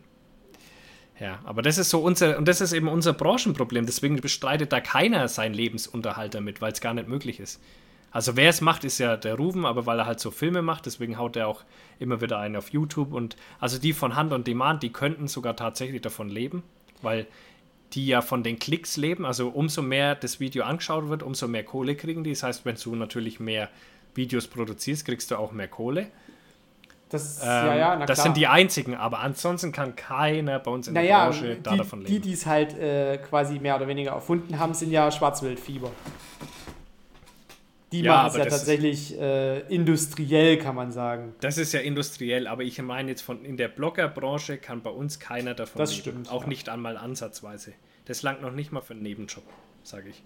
Ja, 1.19 1.39
aber 1.43 1.61
das 1.61 1.77
ist 1.77 1.89
so 1.89 1.99
unser, 1.99 2.38
und 2.38 2.47
das 2.47 2.59
ist 2.59 2.73
eben 2.73 2.88
unser 2.88 3.13
Branchenproblem. 3.13 3.86
Deswegen 3.86 4.19
bestreitet 4.19 4.71
da 4.71 4.81
keiner 4.81 5.27
seinen 5.27 5.53
Lebensunterhalt 5.53 6.34
damit, 6.34 6.59
weil 6.59 6.71
es 6.71 6.81
gar 6.81 6.93
nicht 6.93 7.07
möglich 7.07 7.39
ist. 7.39 7.61
Also 8.14 8.38
wer 8.38 8.49
es 8.49 8.61
macht, 8.61 8.84
ist 8.84 8.99
ja 8.99 9.18
der 9.18 9.36
Ruben, 9.36 9.66
aber 9.66 9.88
weil 9.88 9.97
er 9.97 10.05
halt 10.05 10.20
so 10.20 10.30
Filme 10.30 10.61
macht, 10.61 10.86
deswegen 10.86 11.18
haut 11.18 11.36
er 11.36 11.47
auch 11.47 11.64
immer 11.97 12.22
wieder 12.22 12.38
einen 12.38 12.55
auf 12.55 12.70
YouTube. 12.70 13.11
Und 13.11 13.36
also 13.59 13.80
die 13.80 13.91
von 13.91 14.16
Hand 14.16 14.32
und 14.32 14.45
Demand, 14.45 14.84
die 14.84 14.93
könnten 14.93 15.28
sogar 15.28 15.55
tatsächlich 15.55 16.01
davon 16.01 16.30
leben, 16.30 16.61
weil 17.01 17.26
die 17.93 18.05
ja 18.05 18.22
von 18.22 18.43
den 18.43 18.59
Klicks 18.59 18.97
leben. 18.97 19.26
Also 19.26 19.49
umso 19.49 19.82
mehr 19.82 20.14
das 20.14 20.39
Video 20.39 20.64
angeschaut 20.64 21.09
wird, 21.09 21.24
umso 21.24 21.47
mehr 21.47 21.64
Kohle 21.64 21.95
kriegen 21.95 22.24
die. 22.24 22.30
Das 22.30 22.43
heißt, 22.43 22.66
wenn 22.66 22.76
du 22.76 22.95
natürlich 22.95 23.39
mehr 23.39 23.70
Videos 24.14 24.47
produzierst, 24.47 25.05
kriegst 25.05 25.32
du 25.32 25.36
auch 25.36 25.51
mehr 25.51 25.68
Kohle. 25.68 26.07
Das, 27.09 27.39
ähm, 27.41 27.47
ja, 27.47 27.76
ja, 27.76 28.05
das 28.05 28.24
sind 28.24 28.38
die 28.38 28.47
einzigen, 28.47 28.95
aber 28.95 29.20
ansonsten 29.20 29.72
kann 29.72 29.95
keiner 29.95 30.57
bei 30.57 30.72
uns 30.72 30.88
in 30.88 30.95
naja, 30.95 31.26
der 31.26 31.26
Branche 31.26 31.55
die, 31.55 31.78
davon 31.78 31.99
leben. 31.99 32.11
Die, 32.11 32.20
die 32.20 32.34
es 32.34 32.45
halt 32.47 32.78
äh, 32.78 33.18
quasi 33.18 33.59
mehr 33.59 33.76
oder 33.76 33.88
weniger 33.88 34.11
erfunden 34.11 34.57
haben, 34.57 34.74
sind 34.74 34.91
ja 34.91 35.11
Schwarzwildfieber. 35.11 35.91
Die 37.93 38.01
ja, 38.01 38.23
machen 38.23 38.27
es 38.31 38.37
ja 38.37 38.45
tatsächlich 38.45 39.19
äh, 39.19 39.59
industriell, 39.73 40.57
kann 40.57 40.73
man 40.73 40.91
sagen. 40.91 41.35
Das 41.41 41.59
ist 41.59 41.73
ja 41.73 41.79
industriell, 41.79 42.47
aber 42.47 42.63
ich 42.63 42.81
meine 42.81 43.11
jetzt 43.11 43.21
von 43.21 43.45
in 43.45 43.55
der 43.55 43.67
Bloggerbranche 43.67 44.57
kann 44.57 44.81
bei 44.81 44.89
uns 44.89 45.19
keiner 45.19 45.53
davon 45.53 45.77
das 45.77 45.91
leben. 45.91 46.01
Stimmt, 46.01 46.31
auch 46.31 46.41
ja. 46.41 46.47
nicht 46.47 46.69
einmal 46.69 46.97
ansatzweise. 46.97 47.73
Das 48.05 48.23
langt 48.23 48.41
noch 48.41 48.51
nicht 48.51 48.71
mal 48.71 48.81
für 48.81 48.93
einen 48.93 49.03
Nebenjob, 49.03 49.43
sage 49.83 50.09
ich. 50.09 50.23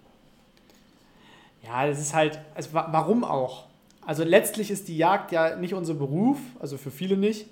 Ja, 1.62 1.86
das 1.86 2.00
ist 2.00 2.14
halt, 2.14 2.38
also 2.54 2.70
warum 2.72 3.22
auch? 3.22 3.66
Also 4.06 4.24
letztlich 4.24 4.70
ist 4.70 4.88
die 4.88 4.96
Jagd 4.96 5.32
ja 5.32 5.56
nicht 5.56 5.74
unser 5.74 5.92
Beruf, 5.92 6.38
also 6.60 6.78
für 6.78 6.90
viele 6.90 7.18
nicht. 7.18 7.48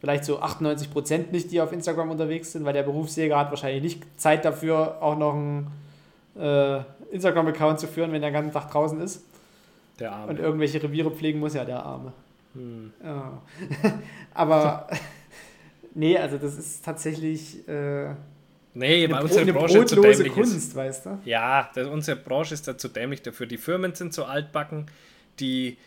Vielleicht 0.00 0.24
so 0.24 0.40
98 0.40 0.90
Prozent 0.90 1.30
nicht, 1.30 1.52
die 1.52 1.60
auf 1.60 1.72
Instagram 1.72 2.10
unterwegs 2.10 2.50
sind, 2.50 2.64
weil 2.64 2.72
der 2.72 2.82
Berufsjäger 2.82 3.38
hat 3.38 3.50
wahrscheinlich 3.50 3.82
nicht 3.82 4.20
Zeit 4.20 4.44
dafür, 4.44 5.00
auch 5.00 5.16
noch 5.16 5.34
einen 5.34 5.70
äh, 6.36 6.80
Instagram-Account 7.12 7.80
zu 7.80 7.86
führen, 7.86 8.10
wenn 8.12 8.20
der 8.20 8.30
den 8.30 8.34
ganzen 8.34 8.52
Tag 8.52 8.70
draußen 8.70 9.00
ist. 9.00 9.25
Der 9.98 10.12
Arme. 10.12 10.30
Und 10.30 10.38
irgendwelche 10.38 10.82
Reviere 10.82 11.10
pflegen 11.10 11.40
muss 11.40 11.54
ja 11.54 11.64
der 11.64 11.82
Arme. 11.82 12.12
Hm. 12.54 12.92
Ja. 13.02 13.42
Aber 14.34 14.88
nee, 15.94 16.16
also 16.16 16.38
das 16.38 16.56
ist 16.56 16.84
tatsächlich. 16.84 17.66
Äh, 17.68 18.14
Nee, 18.78 19.04
eine, 19.04 19.22
unsere 19.22 19.40
eine 19.40 19.54
Branche 19.54 19.78
brotlose 19.78 20.24
zu 20.24 20.30
Kunst, 20.30 20.54
ist. 20.54 20.76
weißt 20.76 21.06
du? 21.06 21.18
Ja, 21.24 21.70
das, 21.74 21.88
unsere 21.88 22.18
Branche 22.18 22.52
ist 22.52 22.68
da 22.68 22.76
zu 22.76 22.88
dämlich 22.88 23.22
dafür. 23.22 23.46
Die 23.46 23.56
Firmen 23.56 23.94
sind 23.94 24.12
so 24.12 24.26
altbacken, 24.26 24.84
die, 25.40 25.78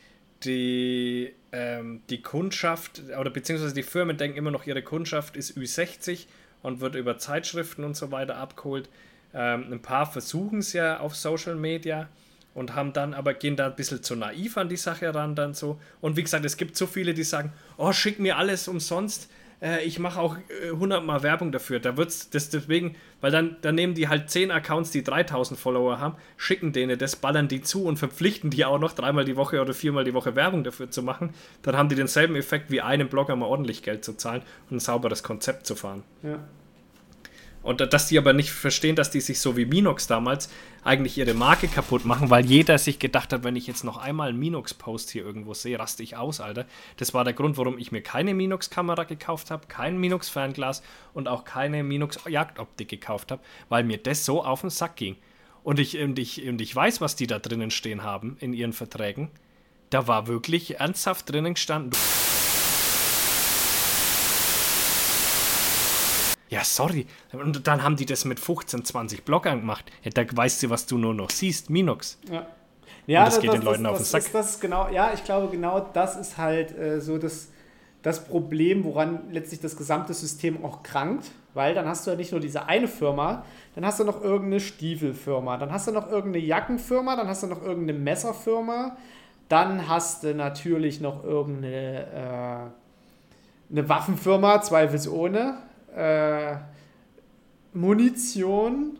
die, 0.43 1.31
ähm, 1.51 2.01
die 2.09 2.23
Kundschaft, 2.23 3.03
oder 3.19 3.29
beziehungsweise 3.29 3.75
die 3.75 3.83
Firmen 3.83 4.17
denken 4.17 4.39
immer 4.39 4.49
noch, 4.49 4.65
ihre 4.65 4.81
Kundschaft 4.81 5.37
ist 5.37 5.55
Ü60 5.55 6.25
und 6.63 6.81
wird 6.81 6.95
über 6.95 7.19
Zeitschriften 7.19 7.83
und 7.83 7.95
so 7.95 8.11
weiter 8.11 8.37
abgeholt. 8.37 8.89
Ähm, 9.35 9.71
ein 9.71 9.83
paar 9.83 10.11
versuchen 10.11 10.57
es 10.57 10.73
ja 10.73 10.99
auf 10.99 11.15
Social 11.15 11.55
Media, 11.55 12.09
und 12.53 12.75
haben 12.75 12.93
dann 12.93 13.13
aber 13.13 13.33
gehen 13.33 13.55
da 13.55 13.67
ein 13.67 13.75
bisschen 13.75 14.03
zu 14.03 14.15
naiv 14.15 14.57
an 14.57 14.69
die 14.69 14.77
Sache 14.77 15.13
ran 15.13 15.35
dann 15.35 15.53
so. 15.53 15.79
Und 16.01 16.17
wie 16.17 16.23
gesagt, 16.23 16.45
es 16.45 16.57
gibt 16.57 16.75
so 16.75 16.87
viele, 16.87 17.13
die 17.13 17.23
sagen, 17.23 17.53
oh, 17.77 17.91
schick 17.91 18.19
mir 18.19 18.37
alles 18.37 18.67
umsonst. 18.67 19.29
Äh, 19.61 19.83
ich 19.83 19.99
mache 19.99 20.19
auch 20.19 20.37
äh, 20.63 20.71
100 20.71 21.03
Mal 21.03 21.23
Werbung 21.23 21.51
dafür. 21.51 21.79
Da 21.79 21.97
wird's 21.97 22.29
das 22.29 22.49
deswegen, 22.49 22.95
weil 23.21 23.31
dann, 23.31 23.57
dann 23.61 23.75
nehmen 23.75 23.93
die 23.93 24.07
halt 24.07 24.29
10 24.29 24.51
Accounts, 24.51 24.91
die 24.91 25.03
3000 25.03 25.59
Follower 25.59 25.99
haben, 25.99 26.15
schicken 26.37 26.73
denen 26.73 26.97
das, 26.97 27.15
ballern 27.15 27.47
die 27.47 27.61
zu 27.61 27.83
und 27.85 27.97
verpflichten 27.97 28.49
die 28.49 28.65
auch 28.65 28.79
noch 28.79 28.93
dreimal 28.93 29.25
die 29.25 29.35
Woche 29.35 29.61
oder 29.61 29.73
viermal 29.73 30.03
die 30.03 30.13
Woche 30.13 30.35
Werbung 30.35 30.63
dafür 30.63 30.89
zu 30.89 31.03
machen. 31.03 31.33
Dann 31.61 31.77
haben 31.77 31.89
die 31.89 31.95
denselben 31.95 32.35
Effekt 32.35 32.71
wie 32.71 32.81
einem 32.81 33.09
Blogger 33.09 33.35
mal 33.35 33.45
ordentlich 33.45 33.83
Geld 33.83 34.03
zu 34.03 34.13
zahlen 34.13 34.41
und 34.69 34.77
ein 34.77 34.79
sauberes 34.79 35.23
Konzept 35.23 35.65
zu 35.65 35.75
fahren. 35.75 36.03
Ja. 36.23 36.39
Und 37.69 37.93
dass 37.93 38.07
die 38.07 38.17
aber 38.17 38.33
nicht 38.33 38.49
verstehen, 38.49 38.95
dass 38.95 39.11
die 39.11 39.21
sich 39.21 39.39
so 39.39 39.55
wie 39.55 39.67
Minox 39.67 40.07
damals 40.07 40.49
eigentlich 40.83 41.19
ihre 41.19 41.35
Marke 41.35 41.67
kaputt 41.67 42.03
machen, 42.03 42.31
weil 42.31 42.43
jeder 42.43 42.79
sich 42.79 42.97
gedacht 42.97 43.31
hat, 43.31 43.43
wenn 43.43 43.55
ich 43.55 43.67
jetzt 43.67 43.83
noch 43.83 43.97
einmal 43.97 44.29
einen 44.29 44.39
Minox-Post 44.39 45.11
hier 45.11 45.23
irgendwo 45.23 45.53
sehe, 45.53 45.77
raste 45.77 46.01
ich 46.01 46.17
aus, 46.17 46.39
Alter. 46.39 46.65
Das 46.97 47.13
war 47.13 47.23
der 47.23 47.33
Grund, 47.33 47.57
warum 47.57 47.77
ich 47.77 47.91
mir 47.91 48.01
keine 48.01 48.33
Minox-Kamera 48.33 49.03
gekauft 49.03 49.51
habe, 49.51 49.67
kein 49.67 49.99
Minox-Fernglas 49.99 50.81
und 51.13 51.27
auch 51.27 51.43
keine 51.43 51.83
Minox-Jagdoptik 51.83 52.89
gekauft 52.89 53.29
habe, 53.29 53.43
weil 53.69 53.83
mir 53.83 53.99
das 53.99 54.25
so 54.25 54.43
auf 54.43 54.61
den 54.61 54.71
Sack 54.71 54.95
ging. 54.95 55.15
Und 55.61 55.79
ich, 55.79 55.95
und, 55.99 56.17
ich, 56.17 56.47
und 56.47 56.61
ich 56.61 56.75
weiß, 56.75 57.01
was 57.01 57.17
die 57.17 57.27
da 57.27 57.37
drinnen 57.37 57.69
stehen 57.69 58.01
haben 58.01 58.35
in 58.39 58.53
ihren 58.53 58.73
Verträgen. 58.73 59.29
Da 59.91 60.07
war 60.07 60.25
wirklich 60.25 60.79
ernsthaft 60.79 61.31
drinnen 61.31 61.53
gestanden. 61.53 61.91
Ja, 66.49 66.63
sorry. 66.63 67.05
Und 67.31 67.67
dann 67.67 67.83
haben 67.83 67.95
die 67.95 68.05
das 68.05 68.25
mit 68.25 68.39
15, 68.39 68.83
20 68.83 69.23
Blockern 69.23 69.61
gemacht. 69.61 69.85
Ja, 70.03 70.11
da 70.11 70.23
weißt 70.29 70.63
du, 70.63 70.69
was 70.69 70.85
du 70.87 70.97
nur 70.97 71.13
noch 71.13 71.29
siehst. 71.29 71.69
Minox. 71.69 72.17
Ja. 72.29 72.47
Ja, 73.05 73.25
das, 73.25 73.35
das 73.35 73.41
geht 73.41 73.49
das, 73.51 73.59
den 73.59 73.65
Leuten 73.65 73.83
das, 73.83 73.91
auf 73.91 73.97
den 73.97 74.05
Sack. 74.05 74.21
Ist, 74.21 74.35
das 74.35 74.49
ist 74.51 74.61
genau, 74.61 74.87
ja, 74.89 75.11
ich 75.13 75.23
glaube, 75.23 75.47
genau 75.49 75.79
das 75.93 76.15
ist 76.15 76.37
halt 76.37 76.77
äh, 76.77 77.01
so 77.01 77.17
das, 77.17 77.49
das 78.03 78.23
Problem, 78.23 78.83
woran 78.83 79.31
letztlich 79.31 79.59
das 79.59 79.75
gesamte 79.75 80.13
System 80.13 80.63
auch 80.63 80.83
krankt. 80.83 81.31
Weil 81.55 81.73
dann 81.73 81.87
hast 81.87 82.05
du 82.05 82.11
ja 82.11 82.17
nicht 82.17 82.31
nur 82.31 82.39
diese 82.39 82.67
eine 82.67 82.87
Firma, 82.87 83.43
dann 83.73 83.83
hast 83.83 83.99
du 83.99 84.03
noch 84.03 84.21
irgendeine 84.21 84.59
Stiefelfirma, 84.59 85.57
dann 85.57 85.71
hast 85.71 85.87
du 85.87 85.91
noch 85.91 86.07
irgendeine 86.07 86.45
Jackenfirma, 86.45 87.15
dann 87.15 87.27
hast 87.27 87.41
du 87.41 87.47
noch 87.47 87.63
irgendeine 87.63 87.97
Messerfirma, 87.97 88.95
dann 89.49 89.87
hast 89.87 90.23
du 90.23 90.35
natürlich 90.35 91.01
noch 91.01 91.23
irgendeine 91.23 92.71
äh, 93.71 93.71
eine 93.71 93.89
Waffenfirma, 93.89 94.61
zweifelsohne 94.61 95.57
äh, 95.95 96.57
Munition 97.73 98.97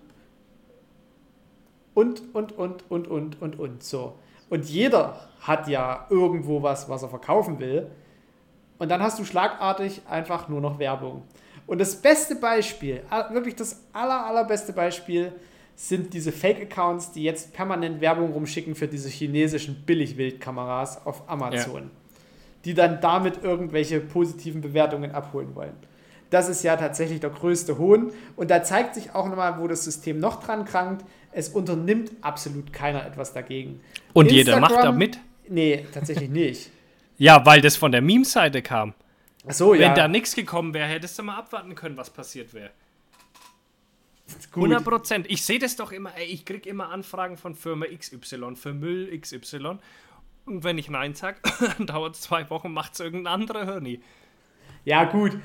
und, 1.94 2.22
und, 2.34 2.52
und, 2.54 2.90
und, 2.90 3.08
und, 3.08 3.42
und, 3.42 3.60
und. 3.60 3.84
So. 3.84 4.16
Und 4.50 4.66
jeder 4.66 5.28
hat 5.42 5.68
ja 5.68 6.08
irgendwo 6.10 6.62
was, 6.62 6.90
was 6.90 7.04
er 7.04 7.10
verkaufen 7.10 7.60
will. 7.60 7.90
Und 8.78 8.90
dann 8.90 9.02
hast 9.02 9.20
du 9.20 9.26
schlagartig 9.26 10.02
einfach 10.10 10.48
nur 10.48 10.62
noch 10.62 10.80
Werbung. 10.80 11.24
Und 11.68 11.80
das 11.80 11.96
beste 11.96 12.36
Beispiel, 12.36 13.04
wirklich 13.32 13.56
das 13.56 13.84
aller, 13.94 14.26
allerbeste 14.26 14.74
Beispiel, 14.74 15.34
sind 15.76 16.14
diese 16.14 16.32
Fake-Accounts, 16.32 17.12
die 17.12 17.24
jetzt 17.24 17.54
permanent 17.54 18.02
Werbung 18.02 18.34
rumschicken 18.34 18.76
für 18.76 18.88
diese 18.88 19.08
chinesischen 19.08 19.84
Billigwildkameras 19.86 21.06
auf 21.06 21.30
Amazon. 21.30 21.84
Ja. 21.84 21.90
Die 22.66 22.74
dann 22.74 23.00
damit 23.00 23.44
irgendwelche 23.44 24.02
positiven 24.02 24.62
Bewertungen 24.62 25.12
abholen 25.12 25.56
wollen. 25.56 25.76
Das 26.30 26.48
ist 26.48 26.64
ja 26.64 26.76
tatsächlich 26.78 27.20
der 27.20 27.32
größte 27.32 27.78
Hohn. 27.78 28.12
Und 28.36 28.52
da 28.52 28.64
zeigt 28.64 28.96
sich 28.96 29.16
auch 29.16 29.28
nochmal, 29.28 29.60
wo 29.60 29.68
das 29.68 29.84
System 29.84 30.20
noch 30.20 30.44
dran 30.44 30.66
krankt. 30.66 31.06
Es 31.32 31.50
unternimmt 31.50 32.12
absolut 32.22 32.72
keiner 32.74 33.06
etwas 33.06 33.34
dagegen. 33.34 33.82
Und 34.14 34.32
Instagram, 34.32 34.38
jeder 34.38 34.60
macht 34.60 34.84
da 34.84 34.92
mit? 34.92 35.20
Nee, 35.48 35.86
tatsächlich 35.94 36.30
nicht. 36.30 36.72
ja, 37.18 37.46
weil 37.46 37.62
das 37.62 37.76
von 37.76 37.92
der 37.92 38.02
Meme-Seite 38.02 38.62
kam. 38.62 38.94
Ach 39.48 39.54
so, 39.54 39.74
Wenn 39.74 39.82
ja. 39.82 39.94
da 39.94 40.08
nichts 40.08 40.36
gekommen 40.36 40.74
wäre, 40.74 40.88
hättest 40.88 41.18
du 41.18 41.24
mal 41.24 41.38
abwarten 41.38 41.74
können, 41.76 41.98
was 41.98 42.10
passiert 42.10 42.54
wäre. 42.54 42.72
100 44.56 44.84
Prozent. 44.84 45.26
Ich 45.30 45.44
sehe 45.44 45.60
das 45.60 45.76
doch 45.76 45.92
immer, 45.92 46.16
ey, 46.16 46.26
ich 46.26 46.46
kriege 46.46 46.70
immer 46.70 46.90
Anfragen 46.90 47.38
von 47.38 47.56
Firma 47.56 47.86
XY 47.86 48.56
für 48.56 48.74
Müll 48.74 49.18
XY. 49.20 49.80
Und 50.46 50.64
wenn 50.64 50.78
ich 50.78 50.90
Nein 50.90 51.16
sage, 51.16 51.40
dann 51.78 51.88
dauert 51.88 52.16
es 52.16 52.22
zwei 52.22 52.50
Wochen, 52.50 52.72
macht 52.72 52.94
es 52.94 53.00
irgendein 53.00 53.42
anderer 53.42 53.66
Hirni. 53.66 54.02
Ja, 54.86 55.06
gut. 55.06 55.38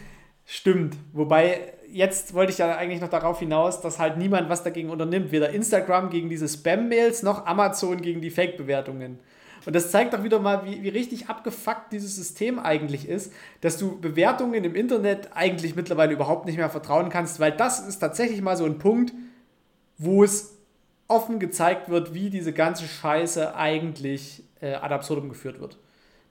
Stimmt. 0.47 0.97
Wobei, 1.13 1.73
jetzt 1.91 2.35
wollte 2.35 2.53
ich 2.53 2.59
ja 2.59 2.77
eigentlich 2.77 3.01
noch 3.01 3.09
darauf 3.09 3.39
hinaus, 3.39 3.81
dass 3.81 3.99
halt 3.99 4.19
niemand 4.19 4.49
was 4.51 4.63
dagegen 4.63 4.91
unternimmt. 4.91 5.33
Weder 5.33 5.51
Instagram 5.51 6.11
gegen 6.11 6.29
diese 6.29 6.49
Spam-Mails 6.49 7.23
noch 7.23 7.47
Amazon 7.47 8.03
gegen 8.03 8.21
die 8.21 8.31
Fake-Bewertungen. 8.31 9.19
Und 9.65 9.75
das 9.75 9.91
zeigt 9.91 10.13
doch 10.13 10.23
wieder 10.23 10.41
mal, 10.41 10.67
wie, 10.67 10.83
wie 10.83 10.91
richtig 10.91 11.31
abgefuckt 11.31 11.91
dieses 11.93 12.15
System 12.17 12.59
eigentlich 12.59 13.09
ist, 13.09 13.33
dass 13.63 13.79
du 13.79 13.99
Bewertungen 13.99 14.63
im 14.63 14.75
Internet 14.75 15.31
eigentlich 15.35 15.75
mittlerweile 15.75 16.13
überhaupt 16.13 16.45
nicht 16.45 16.59
mehr 16.59 16.69
vertrauen 16.69 17.09
kannst, 17.09 17.41
weil 17.41 17.53
das 17.53 17.81
ist 17.81 17.99
tatsächlich 17.99 18.43
mal 18.43 18.59
so 18.59 18.67
ein 18.67 18.79
Punkt, 18.79 19.15
wo 19.97 20.23
es 20.23 20.59
offen 21.09 21.39
gezeigt 21.39 21.89
wird, 21.89 22.13
wie 22.13 22.29
diese 22.29 22.53
ganze 22.53 22.87
Scheiße 22.87 23.55
eigentlich 23.57 24.45
äh, 24.61 24.75
ad 24.75 24.93
absurdum 24.93 25.31
geführt 25.31 25.61
wird 25.61 25.79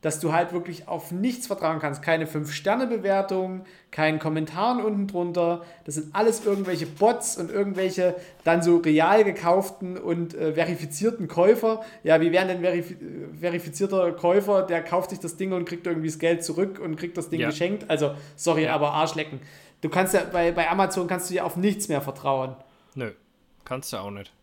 dass 0.03 0.19
du 0.19 0.33
halt 0.33 0.51
wirklich 0.51 0.87
auf 0.87 1.11
nichts 1.11 1.47
vertrauen 1.47 1.79
kannst. 1.79 2.03
Keine 2.03 2.25
5-Sterne-Bewertung, 2.25 3.63
keinen 3.89 4.19
Kommentaren 4.19 4.83
unten 4.83 5.07
drunter. 5.07 5.63
Das 5.85 5.95
sind 5.95 6.13
alles 6.13 6.45
irgendwelche 6.45 6.85
Bots 6.85 7.37
und 7.37 7.49
irgendwelche 7.49 8.15
dann 8.43 8.61
so 8.61 8.77
real 8.77 9.23
gekauften 9.23 9.97
und 9.97 10.35
äh, 10.35 10.53
verifizierten 10.53 11.29
Käufer. 11.29 11.83
Ja, 12.03 12.19
wie 12.19 12.33
wären 12.33 12.49
denn 12.49 12.59
verif 12.61 12.95
verifizierter 13.39 14.11
Käufer, 14.11 14.63
der 14.63 14.83
kauft 14.83 15.09
sich 15.09 15.19
das 15.19 15.37
Ding 15.37 15.53
und 15.53 15.65
kriegt 15.65 15.87
irgendwie 15.87 16.09
das 16.09 16.19
Geld 16.19 16.43
zurück 16.43 16.79
und 16.79 16.97
kriegt 16.97 17.17
das 17.17 17.29
Ding 17.29 17.39
ja. 17.39 17.49
geschenkt? 17.49 17.89
Also, 17.89 18.13
sorry, 18.35 18.65
ja. 18.65 18.75
aber 18.75 18.91
Arschlecken. 18.91 19.39
Du 19.79 19.87
kannst 19.87 20.13
ja, 20.13 20.23
bei, 20.31 20.51
bei 20.51 20.69
Amazon 20.69 21.07
kannst 21.07 21.29
du 21.29 21.33
ja 21.33 21.43
auf 21.43 21.55
nichts 21.55 21.87
mehr 21.87 22.01
vertrauen. 22.01 22.57
Nö, 22.95 23.11
kannst 23.63 23.93
du 23.93 23.97
auch 23.97 24.11
nicht. 24.11 24.33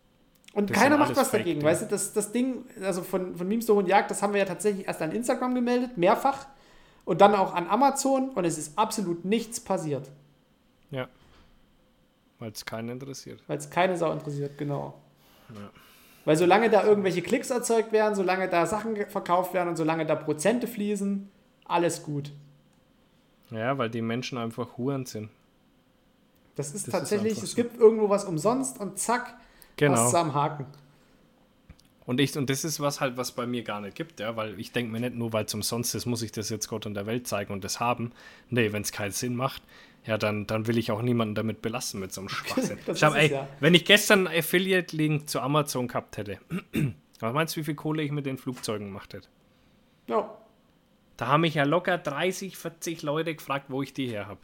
Und 0.52 0.70
das 0.70 0.76
keiner 0.76 0.98
macht 0.98 1.16
was 1.16 1.30
dagegen, 1.30 1.62
weißt 1.62 1.82
du? 1.82 1.86
Das, 1.86 2.12
das 2.12 2.32
Ding, 2.32 2.64
also 2.82 3.02
von, 3.02 3.36
von 3.36 3.46
Memestore 3.46 3.78
und 3.78 3.86
Jagd, 3.86 4.10
das 4.10 4.22
haben 4.22 4.32
wir 4.32 4.40
ja 4.40 4.46
tatsächlich 4.46 4.86
erst 4.86 5.00
an 5.00 5.12
Instagram 5.12 5.54
gemeldet, 5.54 5.96
mehrfach. 5.96 6.46
Und 7.04 7.20
dann 7.20 7.34
auch 7.34 7.54
an 7.54 7.68
Amazon 7.68 8.30
und 8.30 8.44
es 8.44 8.58
ist 8.58 8.78
absolut 8.78 9.24
nichts 9.24 9.60
passiert. 9.60 10.10
Ja. 10.90 11.08
Weil 12.38 12.52
es 12.52 12.64
keinen 12.64 12.88
interessiert. 12.88 13.42
Weil 13.46 13.58
es 13.58 13.70
keine 13.70 13.96
Sau 13.96 14.12
interessiert, 14.12 14.58
genau. 14.58 15.00
Ja. 15.50 15.70
Weil 16.24 16.36
solange 16.36 16.68
da 16.68 16.84
irgendwelche 16.84 17.22
Klicks 17.22 17.50
erzeugt 17.50 17.92
werden, 17.92 18.14
solange 18.14 18.48
da 18.48 18.66
Sachen 18.66 18.96
verkauft 19.06 19.54
werden 19.54 19.68
und 19.70 19.76
solange 19.76 20.04
da 20.04 20.14
Prozente 20.14 20.66
fließen, 20.66 21.28
alles 21.64 22.02
gut. 22.02 22.32
Ja, 23.50 23.78
weil 23.78 23.90
die 23.90 24.02
Menschen 24.02 24.38
einfach 24.38 24.76
Huren 24.76 25.06
sind. 25.06 25.30
Das 26.56 26.74
ist 26.74 26.88
das 26.88 26.92
tatsächlich, 26.92 27.32
ist 27.32 27.42
es 27.42 27.50
so. 27.50 27.56
gibt 27.56 27.78
irgendwo 27.78 28.08
was 28.08 28.24
umsonst 28.24 28.78
und 28.78 28.98
zack, 28.98 29.34
genau. 29.80 30.04
was 30.04 30.14
am 30.14 30.34
Haken. 30.34 30.66
Und, 32.06 32.18
ich, 32.18 32.36
und 32.36 32.50
das 32.50 32.64
ist 32.64 32.80
was 32.80 33.00
halt, 33.00 33.16
was 33.16 33.32
bei 33.32 33.46
mir 33.46 33.62
gar 33.62 33.80
nicht 33.80 33.94
gibt, 33.94 34.20
ja, 34.20 34.34
weil 34.34 34.58
ich 34.58 34.72
denke 34.72 34.90
mir 34.90 35.00
nicht 35.00 35.14
nur, 35.14 35.32
weil 35.32 35.44
es 35.44 35.54
umsonst 35.54 35.94
ist, 35.94 36.06
muss 36.06 36.22
ich 36.22 36.32
das 36.32 36.48
jetzt 36.48 36.66
Gott 36.68 36.86
und 36.86 36.94
der 36.94 37.06
Welt 37.06 37.28
zeigen 37.28 37.52
und 37.52 37.62
das 37.62 37.78
haben. 37.78 38.10
Nee, 38.48 38.72
wenn 38.72 38.82
es 38.82 38.90
keinen 38.90 39.12
Sinn 39.12 39.36
macht, 39.36 39.62
ja, 40.06 40.18
dann, 40.18 40.46
dann 40.46 40.66
will 40.66 40.78
ich 40.78 40.90
auch 40.90 41.02
niemanden 41.02 41.34
damit 41.34 41.62
belasten 41.62 42.00
mit 42.00 42.12
so 42.12 42.22
einem 42.22 42.28
Schwachsinn. 42.28 42.78
ich 42.92 43.02
hab, 43.04 43.14
ey, 43.14 43.30
ja. 43.30 43.48
Wenn 43.60 43.74
ich 43.74 43.84
gestern 43.84 44.26
einen 44.26 44.38
Affiliate-Link 44.38 45.28
zu 45.28 45.40
Amazon 45.40 45.88
gehabt 45.88 46.16
hätte, 46.16 46.38
was 47.20 47.32
meinst 47.32 47.54
du, 47.54 47.60
wie 47.60 47.64
viel 47.64 47.74
Kohle 47.74 48.02
ich 48.02 48.10
mit 48.10 48.26
den 48.26 48.38
Flugzeugen 48.38 48.88
gemacht 48.88 49.14
hätte? 49.14 49.28
Ja. 50.06 50.36
Da 51.16 51.26
haben 51.26 51.42
mich 51.42 51.54
ja 51.54 51.64
locker 51.64 51.98
30, 51.98 52.56
40 52.56 53.02
Leute 53.02 53.34
gefragt, 53.34 53.66
wo 53.68 53.82
ich 53.82 53.92
die 53.92 54.08
her 54.08 54.26
habe. 54.26 54.40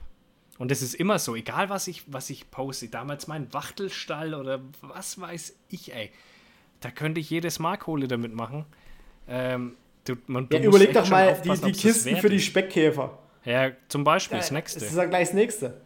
Und 0.59 0.71
es 0.71 0.83
ist 0.83 0.95
immer 0.95 1.19
so, 1.19 1.37
egal 1.37 1.69
was 1.69 1.87
ich, 1.89 2.03
was 2.07 2.31
ich 2.31 2.51
poste, 2.51 2.89
damals 2.89 3.27
mein 3.27 3.53
Wachtelstall 3.53 4.35
oder 4.35 4.61
was 4.81 5.21
weiß 5.21 5.57
ich, 5.69 5.95
ey. 5.95 6.11
Da 6.81 6.91
könnte 6.91 7.21
ich 7.21 7.31
jedes 7.31 7.59
Mal 7.59 7.77
Kohle 7.77 8.09
damit 8.09 8.35
machen. 8.35 8.65
Ähm, 9.29 9.77
du, 10.05 10.15
man, 10.27 10.49
du 10.49 10.57
ja, 10.57 10.65
überleg 10.65 10.93
doch 10.93 11.09
mal 11.09 11.41
die, 11.43 11.51
die 11.51 11.73
Kisten 11.73 12.17
für 12.17 12.29
die 12.29 12.41
Speckkäfer. 12.41 13.19
Ja, 13.45 13.71
zum 13.89 14.05
Beispiel 14.05 14.39
das 14.39 14.51
nächste. 14.51 14.81
Das 14.81 14.91
ist 14.91 14.97
ja 14.97 15.05
gleich 15.05 15.29
das 15.29 15.35
nächste. 15.35 15.81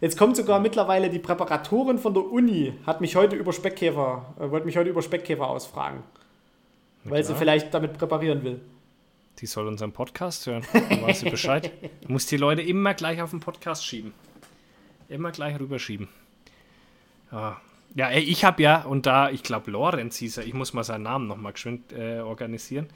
Jetzt 0.00 0.18
kommt 0.18 0.36
sogar 0.36 0.60
mittlerweile 0.60 1.08
die 1.08 1.18
Präparatorin 1.18 1.98
von 1.98 2.12
der 2.12 2.30
Uni, 2.30 2.74
hat 2.86 3.00
mich 3.00 3.16
heute 3.16 3.34
über 3.36 3.52
Speckkäfer, 3.52 4.34
äh, 4.38 4.50
wollte 4.50 4.66
mich 4.66 4.76
heute 4.76 4.90
über 4.90 5.02
Speckkäfer 5.02 5.48
ausfragen. 5.48 6.02
Weil 7.04 7.22
klar. 7.22 7.34
sie 7.34 7.38
vielleicht 7.38 7.72
damit 7.72 7.96
präparieren 7.96 8.42
will. 8.42 8.60
Die 9.38 9.46
soll 9.46 9.66
unseren 9.66 9.92
Podcast 9.92 10.46
hören. 10.46 10.64
Dann 10.72 11.02
weiß 11.02 11.20
sie 11.20 11.30
Bescheid. 11.30 11.70
Du 12.00 12.12
musst 12.12 12.30
die 12.30 12.36
Leute 12.36 12.62
immer 12.62 12.94
gleich 12.94 13.20
auf 13.20 13.30
den 13.30 13.40
Podcast 13.40 13.84
schieben. 13.84 14.14
Immer 15.08 15.32
gleich 15.32 15.58
rüberschieben. 15.58 16.08
Ja, 17.32 17.60
ja 17.94 18.10
ich 18.12 18.44
habe 18.44 18.62
ja, 18.62 18.82
und 18.82 19.06
da, 19.06 19.30
ich 19.30 19.42
glaube, 19.42 19.70
Lorenz 19.70 20.16
hieß 20.18 20.38
er, 20.38 20.44
ich 20.46 20.54
muss 20.54 20.72
mal 20.72 20.84
seinen 20.84 21.02
Namen 21.02 21.26
nochmal 21.26 21.52
geschwind 21.52 21.92
äh, 21.92 22.20
organisieren. 22.20 22.88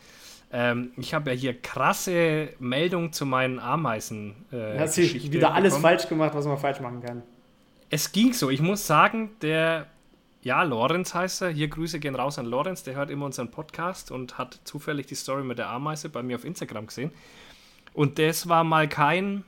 Ähm, 0.52 0.92
ich 0.96 1.14
habe 1.14 1.30
ja 1.30 1.36
hier 1.36 1.60
krasse 1.60 2.50
Meldungen 2.58 3.12
zu 3.12 3.26
meinen 3.26 3.58
Ameisen. 3.58 4.34
Äh, 4.50 4.78
Hast 4.78 4.96
du 4.96 5.02
wieder 5.02 5.54
alles 5.54 5.74
bekommen. 5.74 5.82
falsch 5.82 6.08
gemacht, 6.08 6.34
was 6.34 6.46
man 6.46 6.58
falsch 6.58 6.80
machen 6.80 7.02
kann? 7.02 7.22
Es 7.88 8.12
ging 8.12 8.32
so. 8.32 8.50
Ich 8.50 8.60
muss 8.60 8.86
sagen, 8.86 9.30
der, 9.42 9.86
ja, 10.42 10.62
Lorenz 10.62 11.14
heißt 11.14 11.42
er. 11.42 11.50
Hier 11.50 11.68
Grüße 11.68 12.00
gehen 12.00 12.14
raus 12.14 12.38
an 12.38 12.46
Lorenz. 12.46 12.82
Der 12.82 12.94
hört 12.94 13.10
immer 13.10 13.26
unseren 13.26 13.50
Podcast 13.50 14.10
und 14.10 14.38
hat 14.38 14.60
zufällig 14.64 15.06
die 15.06 15.14
Story 15.14 15.44
mit 15.44 15.58
der 15.58 15.68
Ameise 15.68 16.08
bei 16.08 16.22
mir 16.22 16.36
auf 16.36 16.44
Instagram 16.44 16.86
gesehen. 16.86 17.10
Und 17.92 18.18
das 18.18 18.48
war 18.48 18.64
mal 18.64 18.88
kein, 18.88 19.44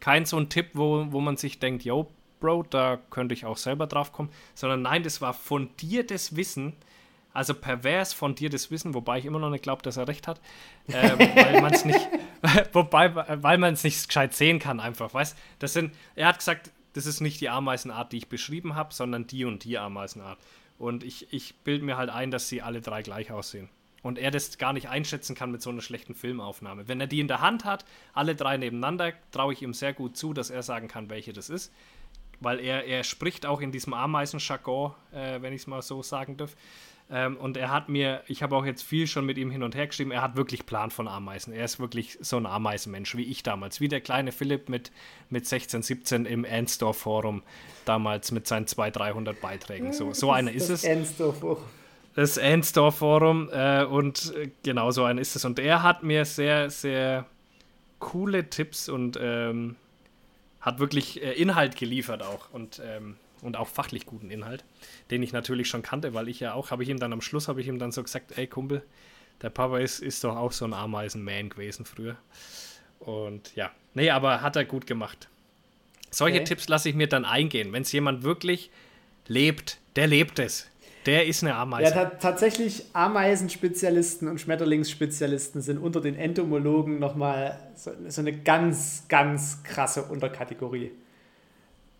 kein 0.00 0.24
so 0.24 0.36
ein 0.36 0.48
Tipp, 0.48 0.70
wo, 0.74 1.06
wo 1.10 1.20
man 1.20 1.36
sich 1.36 1.58
denkt, 1.58 1.84
yo, 1.84 2.10
Bro, 2.40 2.64
da 2.70 2.98
könnte 3.10 3.34
ich 3.34 3.44
auch 3.44 3.56
selber 3.56 3.86
drauf 3.86 4.12
kommen. 4.12 4.30
Sondern 4.54 4.82
nein, 4.82 5.02
das 5.02 5.20
war 5.20 5.34
fundiertes 5.34 6.36
Wissen 6.36 6.74
also 7.38 7.54
pervers 7.54 8.12
von 8.12 8.34
dir 8.34 8.50
das 8.50 8.72
Wissen, 8.72 8.94
wobei 8.94 9.18
ich 9.18 9.24
immer 9.24 9.38
noch 9.38 9.50
nicht 9.50 9.62
glaube, 9.62 9.80
dass 9.82 9.96
er 9.96 10.08
recht 10.08 10.26
hat, 10.26 10.40
äh, 10.88 10.92
weil 11.52 11.60
man 11.62 11.72
es 11.72 11.84
nicht, 11.84 12.08
wobei, 12.72 13.14
weil 13.14 13.58
man 13.58 13.74
es 13.74 13.84
nicht 13.84 14.08
gescheit 14.08 14.34
sehen 14.34 14.58
kann 14.58 14.80
einfach, 14.80 15.14
weißt? 15.14 15.36
Das 15.60 15.72
sind, 15.72 15.94
er 16.16 16.26
hat 16.26 16.38
gesagt, 16.38 16.72
das 16.92 17.06
ist 17.06 17.20
nicht 17.20 17.40
die 17.40 17.48
Ameisenart, 17.48 18.12
die 18.12 18.18
ich 18.18 18.28
beschrieben 18.28 18.74
habe, 18.74 18.94
sondern 18.94 19.26
die 19.26 19.44
und 19.44 19.64
die 19.64 19.78
Ameisenart. 19.78 20.38
Und 20.78 21.02
ich, 21.02 21.32
ich 21.32 21.54
bilde 21.56 21.84
mir 21.84 21.96
halt 21.96 22.10
ein, 22.10 22.30
dass 22.30 22.48
sie 22.48 22.62
alle 22.62 22.80
drei 22.80 23.02
gleich 23.02 23.32
aussehen. 23.32 23.68
Und 24.02 24.18
er 24.18 24.30
das 24.30 24.58
gar 24.58 24.72
nicht 24.72 24.88
einschätzen 24.88 25.34
kann 25.34 25.50
mit 25.50 25.60
so 25.60 25.70
einer 25.70 25.82
schlechten 25.82 26.14
Filmaufnahme. 26.14 26.86
Wenn 26.86 27.00
er 27.00 27.08
die 27.08 27.20
in 27.20 27.28
der 27.28 27.40
Hand 27.40 27.64
hat, 27.64 27.84
alle 28.14 28.36
drei 28.36 28.56
nebeneinander, 28.56 29.12
traue 29.32 29.52
ich 29.52 29.62
ihm 29.62 29.74
sehr 29.74 29.92
gut 29.92 30.16
zu, 30.16 30.32
dass 30.32 30.50
er 30.50 30.62
sagen 30.62 30.88
kann, 30.88 31.10
welche 31.10 31.32
das 31.32 31.50
ist. 31.50 31.72
Weil 32.40 32.60
er, 32.60 32.84
er 32.84 33.02
spricht 33.02 33.44
auch 33.44 33.60
in 33.60 33.72
diesem 33.72 33.94
Ameisenjargon, 33.94 34.94
äh, 35.12 35.42
wenn 35.42 35.52
ich 35.52 35.62
es 35.62 35.66
mal 35.66 35.82
so 35.82 36.02
sagen 36.02 36.36
darf. 36.36 36.54
Ähm, 37.10 37.36
und 37.38 37.56
er 37.56 37.70
hat 37.70 37.88
mir, 37.88 38.22
ich 38.26 38.42
habe 38.42 38.54
auch 38.54 38.66
jetzt 38.66 38.82
viel 38.82 39.06
schon 39.06 39.24
mit 39.24 39.38
ihm 39.38 39.50
hin 39.50 39.62
und 39.62 39.74
her 39.74 39.86
geschrieben, 39.86 40.10
er 40.10 40.20
hat 40.20 40.36
wirklich 40.36 40.66
Plan 40.66 40.90
von 40.90 41.08
Ameisen. 41.08 41.54
Er 41.54 41.64
ist 41.64 41.80
wirklich 41.80 42.18
so 42.20 42.36
ein 42.36 42.44
Ameisenmensch, 42.44 43.16
wie 43.16 43.24
ich 43.24 43.42
damals. 43.42 43.80
Wie 43.80 43.88
der 43.88 44.02
kleine 44.02 44.30
Philipp 44.30 44.68
mit, 44.68 44.92
mit 45.30 45.46
16, 45.46 45.82
17 45.82 46.26
im 46.26 46.44
Ensdorf 46.44 46.98
Forum 46.98 47.42
damals 47.86 48.30
mit 48.30 48.46
seinen 48.46 48.66
200, 48.66 48.96
300 48.96 49.40
Beiträgen. 49.40 49.92
So, 49.92 50.12
so 50.12 50.30
einer 50.30 50.52
ist 50.52 50.68
es. 50.68 50.84
Ensdorf 50.84 51.38
Forum. 51.40 51.62
Das 52.14 52.36
Ensdorf 52.36 52.96
Forum 52.96 53.48
äh, 53.52 53.84
und 53.84 54.34
äh, 54.34 54.50
genau 54.62 54.90
so 54.90 55.04
einer 55.04 55.20
ist 55.20 55.34
es. 55.34 55.44
Und 55.44 55.58
er 55.58 55.82
hat 55.82 56.02
mir 56.02 56.24
sehr, 56.26 56.68
sehr 56.68 57.24
coole 58.00 58.50
Tipps 58.50 58.88
und 58.88 59.18
ähm, 59.20 59.76
hat 60.60 60.78
wirklich 60.78 61.22
äh, 61.22 61.32
Inhalt 61.32 61.76
geliefert 61.76 62.22
auch. 62.22 62.50
Und 62.52 62.82
ähm, 62.84 63.16
und 63.42 63.56
auch 63.56 63.68
fachlich 63.68 64.06
guten 64.06 64.30
Inhalt, 64.30 64.64
den 65.10 65.22
ich 65.22 65.32
natürlich 65.32 65.68
schon 65.68 65.82
kannte, 65.82 66.14
weil 66.14 66.28
ich 66.28 66.40
ja 66.40 66.54
auch, 66.54 66.70
habe 66.70 66.82
ich 66.82 66.88
ihm 66.88 66.98
dann 66.98 67.12
am 67.12 67.20
Schluss, 67.20 67.48
habe 67.48 67.60
ich 67.60 67.68
ihm 67.68 67.78
dann 67.78 67.92
so 67.92 68.02
gesagt, 68.02 68.36
ey 68.36 68.46
Kumpel, 68.46 68.82
der 69.42 69.50
Papa 69.50 69.78
ist, 69.78 70.00
ist 70.00 70.24
doch 70.24 70.36
auch 70.36 70.52
so 70.52 70.64
ein 70.64 70.72
Ameisenman 70.72 71.50
gewesen 71.50 71.84
früher. 71.84 72.16
Und 72.98 73.54
ja, 73.54 73.70
nee, 73.94 74.10
aber 74.10 74.42
hat 74.42 74.56
er 74.56 74.64
gut 74.64 74.86
gemacht. 74.86 75.28
Solche 76.10 76.38
okay. 76.38 76.44
Tipps 76.44 76.68
lasse 76.68 76.88
ich 76.88 76.94
mir 76.94 77.06
dann 77.06 77.24
eingehen. 77.24 77.72
Wenn 77.72 77.82
es 77.82 77.92
jemand 77.92 78.22
wirklich 78.22 78.70
lebt, 79.26 79.78
der 79.96 80.06
lebt 80.06 80.38
es. 80.38 80.66
Der 81.06 81.26
ist 81.26 81.42
eine 81.42 81.54
Ameise. 81.54 81.94
Ja, 81.94 82.04
tatsächlich 82.06 82.84
Ameisenspezialisten 82.92 84.28
und 84.28 84.40
Schmetterlingsspezialisten 84.40 85.62
sind 85.62 85.78
unter 85.78 86.00
den 86.00 86.16
Entomologen 86.16 86.98
nochmal 86.98 87.58
so, 87.76 87.92
so 88.08 88.20
eine 88.20 88.32
ganz, 88.32 89.04
ganz 89.08 89.62
krasse 89.62 90.02
Unterkategorie 90.02 90.90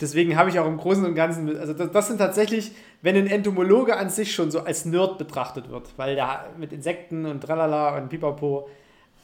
deswegen 0.01 0.37
habe 0.37 0.51
ich 0.51 0.59
auch 0.59 0.67
im 0.67 0.77
Großen 0.77 1.05
und 1.05 1.15
Ganzen, 1.15 1.57
also 1.59 1.73
das, 1.73 2.09
sind 2.09 2.19
tatsächlich, 2.19 2.73
wenn 3.03 3.17
ein 3.17 3.27
Entomologe 3.27 3.97
an 3.97 4.11
sich 4.11 4.35
schon 4.35 4.51
so 4.51 4.61
als 4.61 4.85
Nerd 4.85 5.19
betrachtet 5.19 5.71
wird, 5.71 5.89
weil 5.97 6.17
da 6.17 6.47
mit 6.59 6.73
Insekten 6.73 7.27
und 7.27 7.41
Tralala 7.41 7.97
und 7.97 8.09
Pipapo, 8.09 8.69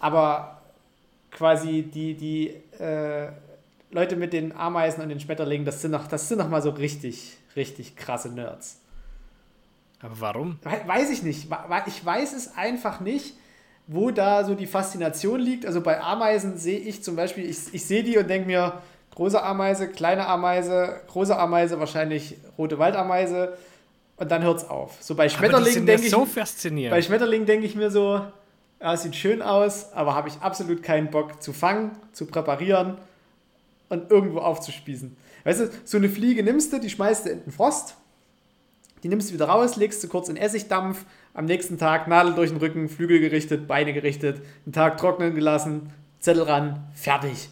aber 0.01 0.61
quasi 1.31 1.83
die, 1.83 2.15
die 2.15 2.49
äh, 2.79 3.29
Leute 3.91 4.17
mit 4.17 4.33
den 4.33 4.57
Ameisen 4.57 5.03
und 5.03 5.09
den 5.09 5.21
Schmetterlingen, 5.21 5.65
das 5.65 5.81
sind 5.81 5.93
noch, 5.93 6.07
das 6.09 6.29
sind 6.29 6.39
noch 6.39 6.49
mal 6.49 6.63
so 6.63 6.71
richtig, 6.71 7.37
richtig 7.57 7.97
krasse 7.97 8.29
Nerds. 8.29 8.81
Aber 10.01 10.21
warum? 10.21 10.59
Weiß 10.87 11.11
ich 11.11 11.23
nicht. 11.23 11.49
Ich 11.87 12.05
weiß 12.05 12.35
es 12.35 12.57
einfach 12.57 13.01
nicht, 13.01 13.35
wo 13.87 14.11
da 14.11 14.45
so 14.45 14.55
die 14.55 14.67
Faszination 14.67 15.41
liegt. 15.41 15.65
Also 15.65 15.81
bei 15.81 16.01
Ameisen 16.01 16.59
sehe 16.59 16.79
ich 16.79 17.03
zum 17.03 17.17
Beispiel, 17.17 17.49
ich, 17.49 17.73
ich 17.73 17.85
sehe 17.85 18.03
die 18.03 18.19
und 18.19 18.29
denke 18.29 18.47
mir, 18.47 18.83
große 19.15 19.43
Ameise, 19.43 19.89
kleine 19.89 20.27
Ameise, 20.27 21.01
große 21.09 21.37
Ameise, 21.39 21.79
wahrscheinlich 21.79 22.37
rote 22.59 22.79
Waldameise 22.79 23.57
und 24.17 24.31
dann 24.31 24.43
hört 24.43 24.59
es 24.59 24.69
auf. 24.69 24.97
So 25.01 25.15
bei 25.15 25.29
Schmetterlingen 25.29 25.87
denke 25.87 26.05
ich. 26.05 26.11
so 26.11 26.25
faszinierend. 26.25 26.95
Bei 26.95 27.03
Schmetterlingen 27.03 27.47
denke 27.47 27.67
ich 27.67 27.75
mir 27.75 27.91
so, 27.91 28.21
ja, 28.81 28.97
sieht 28.97 29.17
schön 29.17 29.43
aus, 29.43 29.93
aber 29.93 30.15
habe 30.15 30.29
ich 30.29 30.35
absolut 30.41 30.83
keinen 30.83 31.11
Bock 31.11 31.43
zu 31.43 31.53
fangen, 31.53 31.93
zu 32.13 32.27
präparieren 32.27 32.99
und 33.89 34.11
irgendwo 34.11 34.41
aufzuspießen. 34.41 35.17
Weißt 35.45 35.61
du, 35.61 35.71
so 35.85 35.97
eine 35.97 36.09
Fliege 36.09 36.43
nimmst 36.43 36.73
du, 36.73 36.81
die 36.81 36.91
schmeißt 36.91 37.27
du 37.27 37.31
in 37.31 37.45
den 37.45 37.53
Frost, 37.53 37.97
die 39.03 39.09
nimmst 39.09 39.31
du 39.31 39.35
wieder 39.35 39.47
raus, 39.47 39.77
legst 39.77 40.03
du 40.03 40.09
kurz 40.09 40.29
in 40.29 40.37
Essigdampf, 40.37 41.05
am 41.35 41.45
nächsten 41.45 41.79
Tag 41.79 42.09
Nadel 42.09 42.35
durch 42.35 42.51
den 42.51 42.59
Rücken, 42.59 42.89
Flügel 42.89 43.21
gerichtet, 43.21 43.67
Beine 43.69 43.93
gerichtet, 43.93 44.41
einen 44.65 44.73
Tag 44.73 44.97
trocknen 44.97 45.35
gelassen, 45.35 45.93
Zettel 46.21 46.45
ran, 46.45 46.85
fertig. 46.95 47.51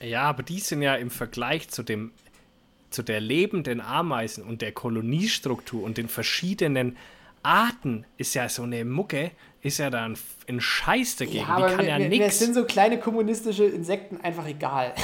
Ja, 0.00 0.22
aber 0.22 0.42
die 0.42 0.60
sind 0.60 0.82
ja 0.82 0.94
im 0.94 1.10
Vergleich 1.10 1.68
zu 1.68 1.82
dem 1.82 2.12
zu 2.90 3.02
der 3.02 3.20
lebenden 3.20 3.82
Ameisen 3.82 4.42
und 4.42 4.62
der 4.62 4.72
Koloniestruktur 4.72 5.82
und 5.82 5.98
den 5.98 6.08
verschiedenen 6.08 6.96
Arten 7.42 8.04
ist 8.16 8.34
ja 8.34 8.48
so 8.48 8.62
eine 8.62 8.84
Mucke, 8.84 9.30
ist 9.62 9.78
ja 9.78 9.90
dann 9.90 10.16
ein 10.48 10.60
Scheiß 10.60 11.16
dagegen. 11.16 11.46
Ja, 11.46 11.56
die 11.56 11.74
kann 11.74 11.84
mir, 11.84 11.90
ja 11.90 11.98
nichts. 11.98 12.18
Mir 12.18 12.30
sind 12.30 12.54
so 12.54 12.64
kleine 12.64 12.98
kommunistische 12.98 13.64
Insekten 13.64 14.20
einfach 14.20 14.46
egal. 14.46 14.94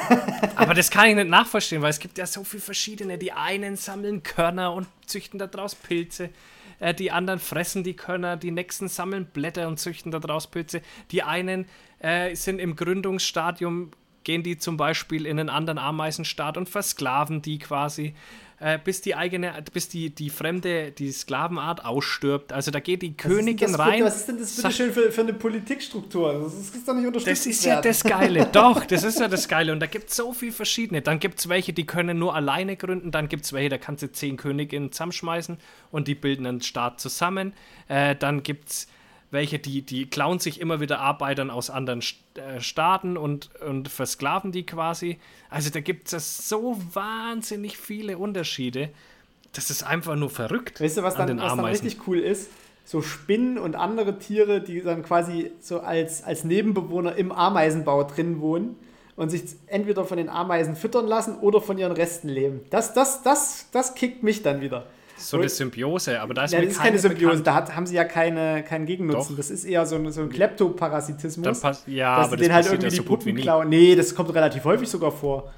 aber 0.56 0.74
das 0.74 0.90
kann 0.90 1.08
ich 1.08 1.14
nicht 1.16 1.28
nachverstehen, 1.28 1.82
weil 1.82 1.90
es 1.90 1.98
gibt 1.98 2.18
ja 2.18 2.26
so 2.26 2.44
viele 2.44 2.62
verschiedene. 2.62 3.18
Die 3.18 3.32
einen 3.32 3.76
sammeln 3.76 4.22
Körner 4.22 4.72
und 4.72 4.86
züchten 5.06 5.38
daraus 5.38 5.74
Pilze. 5.74 6.30
Äh, 6.78 6.94
die 6.94 7.10
anderen 7.10 7.38
fressen 7.38 7.84
die 7.84 7.94
Körner. 7.94 8.36
Die 8.36 8.50
nächsten 8.50 8.88
sammeln 8.88 9.26
Blätter 9.26 9.68
und 9.68 9.78
züchten 9.78 10.12
daraus 10.12 10.46
Pilze. 10.46 10.82
Die 11.10 11.22
einen 11.22 11.66
äh, 11.98 12.34
sind 12.34 12.58
im 12.58 12.76
Gründungsstadium 12.76 13.90
gehen 14.24 14.42
die 14.42 14.58
zum 14.58 14.76
Beispiel 14.76 15.26
in 15.26 15.38
einen 15.38 15.48
anderen 15.48 15.78
Ameisenstaat 15.78 16.56
und 16.56 16.68
versklaven 16.68 17.42
die 17.42 17.58
quasi, 17.58 18.14
äh, 18.60 18.78
bis 18.82 19.00
die 19.00 19.14
eigene, 19.14 19.52
bis 19.72 19.88
die, 19.88 20.14
die 20.14 20.30
fremde, 20.30 20.90
die 20.90 21.12
Sklavenart 21.12 21.84
ausstirbt. 21.84 22.52
Also 22.52 22.70
da 22.70 22.80
geht 22.80 23.02
die 23.02 23.14
was 23.16 23.24
Königin 23.24 23.74
rein. 23.74 23.98
Für, 23.98 24.04
was 24.06 24.16
ist 24.16 24.28
denn 24.28 24.38
das 24.38 24.56
bitte 24.56 24.70
schön 24.72 24.92
für, 24.92 25.12
für 25.12 25.20
eine 25.20 25.34
Politikstruktur? 25.34 26.32
Das 26.44 26.54
ist, 26.54 26.70
das 26.70 26.76
ist 26.76 26.88
doch 26.88 26.94
nicht 26.94 27.06
unterstützenswert. 27.06 27.84
Das 27.84 27.96
ist 27.98 28.04
ja 28.04 28.10
das 28.10 28.18
Geile. 28.20 28.46
doch, 28.52 28.84
das 28.84 29.04
ist 29.04 29.20
ja 29.20 29.28
das 29.28 29.48
Geile. 29.48 29.72
Und 29.72 29.80
da 29.80 29.86
gibt 29.86 30.10
es 30.10 30.16
so 30.16 30.32
viele 30.32 30.52
verschiedene. 30.52 31.02
Dann 31.02 31.18
gibt 31.18 31.40
es 31.40 31.48
welche, 31.48 31.72
die 31.72 31.84
können 31.84 32.18
nur 32.18 32.34
alleine 32.34 32.76
gründen. 32.76 33.10
Dann 33.10 33.28
gibt 33.28 33.44
es 33.44 33.52
welche, 33.52 33.68
da 33.68 33.78
kannst 33.78 34.02
du 34.02 34.10
zehn 34.10 34.36
Königinnen 34.36 34.92
zusammenschmeißen 34.92 35.58
und 35.90 36.08
die 36.08 36.14
bilden 36.14 36.46
einen 36.46 36.62
Staat 36.62 37.00
zusammen. 37.00 37.52
Äh, 37.88 38.16
dann 38.16 38.42
gibt 38.42 38.70
es 38.70 38.88
welche, 39.34 39.58
die, 39.58 39.82
die 39.82 40.06
klauen 40.06 40.38
sich 40.38 40.60
immer 40.60 40.80
wieder 40.80 41.00
Arbeitern 41.00 41.50
aus 41.50 41.68
anderen 41.68 42.00
äh, 42.36 42.60
Staaten 42.60 43.18
und, 43.18 43.50
und 43.60 43.88
versklaven 43.88 44.50
die 44.50 44.64
quasi. 44.64 45.18
Also 45.50 45.68
da 45.68 45.80
gibt 45.80 46.10
es 46.10 46.48
so 46.48 46.80
wahnsinnig 46.94 47.76
viele 47.76 48.16
Unterschiede. 48.16 48.88
Das 49.52 49.68
ist 49.68 49.82
einfach 49.82 50.16
nur 50.16 50.30
verrückt. 50.30 50.80
Weißt 50.80 50.96
du, 50.96 51.02
was 51.02 51.16
dann, 51.16 51.38
was 51.38 51.54
dann 51.54 51.64
richtig 51.66 52.08
cool 52.08 52.18
ist? 52.18 52.50
So 52.86 53.02
Spinnen 53.02 53.58
und 53.58 53.76
andere 53.76 54.18
Tiere, 54.18 54.62
die 54.62 54.82
dann 54.82 55.02
quasi 55.02 55.52
so 55.60 55.80
als, 55.80 56.22
als 56.24 56.44
Nebenbewohner 56.44 57.14
im 57.16 57.30
Ameisenbau 57.30 58.04
drin 58.04 58.40
wohnen 58.40 58.76
und 59.16 59.30
sich 59.30 59.42
entweder 59.66 60.04
von 60.04 60.16
den 60.16 60.28
Ameisen 60.28 60.76
füttern 60.76 61.06
lassen 61.06 61.38
oder 61.38 61.60
von 61.60 61.78
ihren 61.78 61.92
Resten 61.92 62.28
leben. 62.28 62.60
Das, 62.70 62.94
das, 62.94 63.22
das, 63.22 63.68
das 63.70 63.94
kickt 63.94 64.22
mich 64.22 64.42
dann 64.42 64.60
wieder. 64.60 64.86
So 65.16 65.38
eine 65.38 65.48
Symbiose, 65.48 66.20
aber 66.20 66.34
da 66.34 66.44
ist 66.44 66.52
ja, 66.52 66.60
mir 66.60 66.66
das 66.66 66.74
ist 66.74 66.82
keine 66.82 66.98
Symbiose, 66.98 67.38
bekannt. 67.38 67.46
da 67.46 67.54
hat, 67.54 67.76
haben 67.76 67.86
sie 67.86 67.94
ja 67.94 68.04
keine, 68.04 68.62
keinen 68.64 68.86
Gegennutzen. 68.86 69.30
Doch. 69.30 69.36
Das 69.36 69.50
ist 69.50 69.64
eher 69.64 69.86
so 69.86 69.96
ein, 69.96 70.10
so 70.10 70.22
ein 70.22 70.28
Kleptoparasitismus. 70.28 71.62
ja, 71.86 72.16
dass 72.16 72.26
aber 72.26 72.36
den 72.36 72.52
halt 72.52 72.66
irgendwie 72.66 72.84
ja 72.84 72.90
so 72.90 73.02
die 73.02 73.08
Puppen 73.08 73.36
klauen. 73.36 73.68
Nee, 73.68 73.94
das 73.94 74.14
kommt 74.14 74.34
relativ 74.34 74.64
häufig 74.64 74.88
sogar 74.88 75.12
vor. 75.12 75.52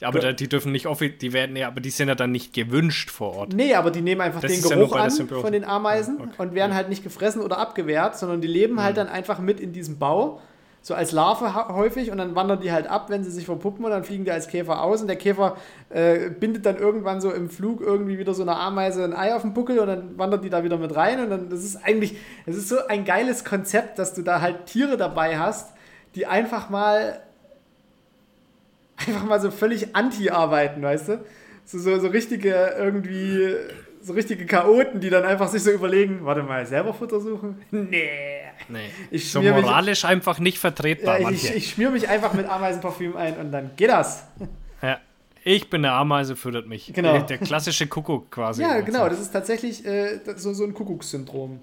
Ja, 0.00 0.08
aber 0.08 0.18
da, 0.18 0.32
die 0.32 0.48
dürfen 0.48 0.72
nicht 0.72 0.86
die 1.22 1.32
werden 1.32 1.56
ja, 1.56 1.68
aber 1.68 1.80
die 1.80 1.88
sind 1.88 2.08
ja 2.08 2.14
dann 2.14 2.30
nicht 2.30 2.52
gewünscht 2.52 3.10
vor 3.10 3.34
Ort. 3.34 3.54
Nee, 3.54 3.74
aber 3.74 3.90
die 3.90 4.02
nehmen 4.02 4.20
einfach 4.20 4.42
das 4.42 4.52
den 4.52 4.62
Geruch 4.62 4.94
ja 4.94 5.02
an 5.04 5.10
von 5.10 5.52
den 5.52 5.64
Ameisen 5.64 6.20
okay. 6.20 6.30
und 6.36 6.54
werden 6.54 6.74
halt 6.74 6.90
nicht 6.90 7.02
gefressen 7.02 7.40
oder 7.40 7.58
abgewehrt, 7.58 8.18
sondern 8.18 8.42
die 8.42 8.48
leben 8.48 8.78
halt 8.78 8.86
halt 8.86 8.96
dann 8.98 9.08
einfach 9.08 9.38
mit 9.38 9.58
in 9.58 9.72
diesem 9.72 9.98
Bau 9.98 10.40
so 10.86 10.94
als 10.94 11.10
Larve 11.10 11.52
häufig 11.74 12.12
und 12.12 12.18
dann 12.18 12.36
wandern 12.36 12.60
die 12.60 12.70
halt 12.70 12.86
ab, 12.86 13.10
wenn 13.10 13.24
sie 13.24 13.32
sich 13.32 13.44
verpuppen 13.44 13.84
und 13.84 13.90
dann 13.90 14.04
fliegen 14.04 14.24
die 14.24 14.30
als 14.30 14.46
Käfer 14.46 14.82
aus 14.82 15.00
und 15.00 15.08
der 15.08 15.16
Käfer 15.16 15.56
äh, 15.90 16.30
bindet 16.30 16.64
dann 16.64 16.76
irgendwann 16.76 17.20
so 17.20 17.32
im 17.32 17.50
Flug 17.50 17.80
irgendwie 17.80 18.20
wieder 18.20 18.34
so 18.34 18.42
eine 18.42 18.54
Ameise 18.54 19.02
ein 19.02 19.12
Ei 19.12 19.34
auf 19.34 19.42
den 19.42 19.52
Buckel 19.52 19.80
und 19.80 19.88
dann 19.88 20.16
wandert 20.16 20.44
die 20.44 20.48
da 20.48 20.62
wieder 20.62 20.78
mit 20.78 20.94
rein 20.94 21.18
und 21.24 21.30
dann 21.30 21.50
das 21.50 21.64
ist 21.64 21.84
eigentlich, 21.84 22.16
es 22.46 22.56
ist 22.56 22.68
so 22.68 22.86
ein 22.86 23.04
geiles 23.04 23.44
Konzept, 23.44 23.98
dass 23.98 24.14
du 24.14 24.22
da 24.22 24.40
halt 24.40 24.66
Tiere 24.66 24.96
dabei 24.96 25.40
hast, 25.40 25.74
die 26.14 26.26
einfach 26.26 26.70
mal 26.70 27.20
einfach 28.96 29.24
mal 29.24 29.40
so 29.40 29.50
völlig 29.50 29.96
anti 29.96 30.30
arbeiten, 30.30 30.82
weißt 30.82 31.08
du? 31.08 31.24
So, 31.64 31.80
so, 31.80 31.98
so 31.98 32.06
richtige 32.06 32.76
irgendwie 32.78 33.56
so 34.06 34.12
richtige 34.12 34.46
Chaoten, 34.46 35.00
die 35.00 35.10
dann 35.10 35.24
einfach 35.24 35.48
sich 35.48 35.64
so 35.64 35.70
überlegen, 35.72 36.24
warte 36.24 36.42
mal, 36.42 36.64
selber 36.64 36.94
Futter 36.94 37.20
suchen? 37.20 37.60
Nee. 37.72 38.08
Nee. 38.68 38.88
Ich 39.10 39.30
so 39.32 39.42
moralisch 39.42 40.04
mich, 40.04 40.10
einfach 40.10 40.38
nicht 40.38 40.58
vertretbar. 40.58 41.20
Ja, 41.20 41.30
ich, 41.30 41.52
ich 41.52 41.70
schmier 41.70 41.90
mich 41.90 42.08
einfach 42.08 42.32
mit 42.32 42.48
Ameisenparfüm 42.48 43.16
ein 43.16 43.36
und 43.36 43.50
dann 43.50 43.72
geht 43.76 43.90
das. 43.90 44.24
Ja. 44.80 44.98
Ich 45.42 45.70
bin 45.70 45.84
eine 45.84 45.94
Ameise, 45.94 46.36
füttert 46.36 46.66
mich. 46.66 46.92
Genau. 46.92 47.18
Der 47.18 47.38
klassische 47.38 47.86
Kuckuck 47.86 48.30
quasi. 48.30 48.62
Ja, 48.62 48.80
genau. 48.80 49.08
Das 49.08 49.20
ist 49.20 49.32
tatsächlich 49.32 49.84
äh, 49.84 50.20
so, 50.36 50.52
so 50.52 50.64
ein 50.64 50.74
Kuckuckssyndrom. 50.74 51.60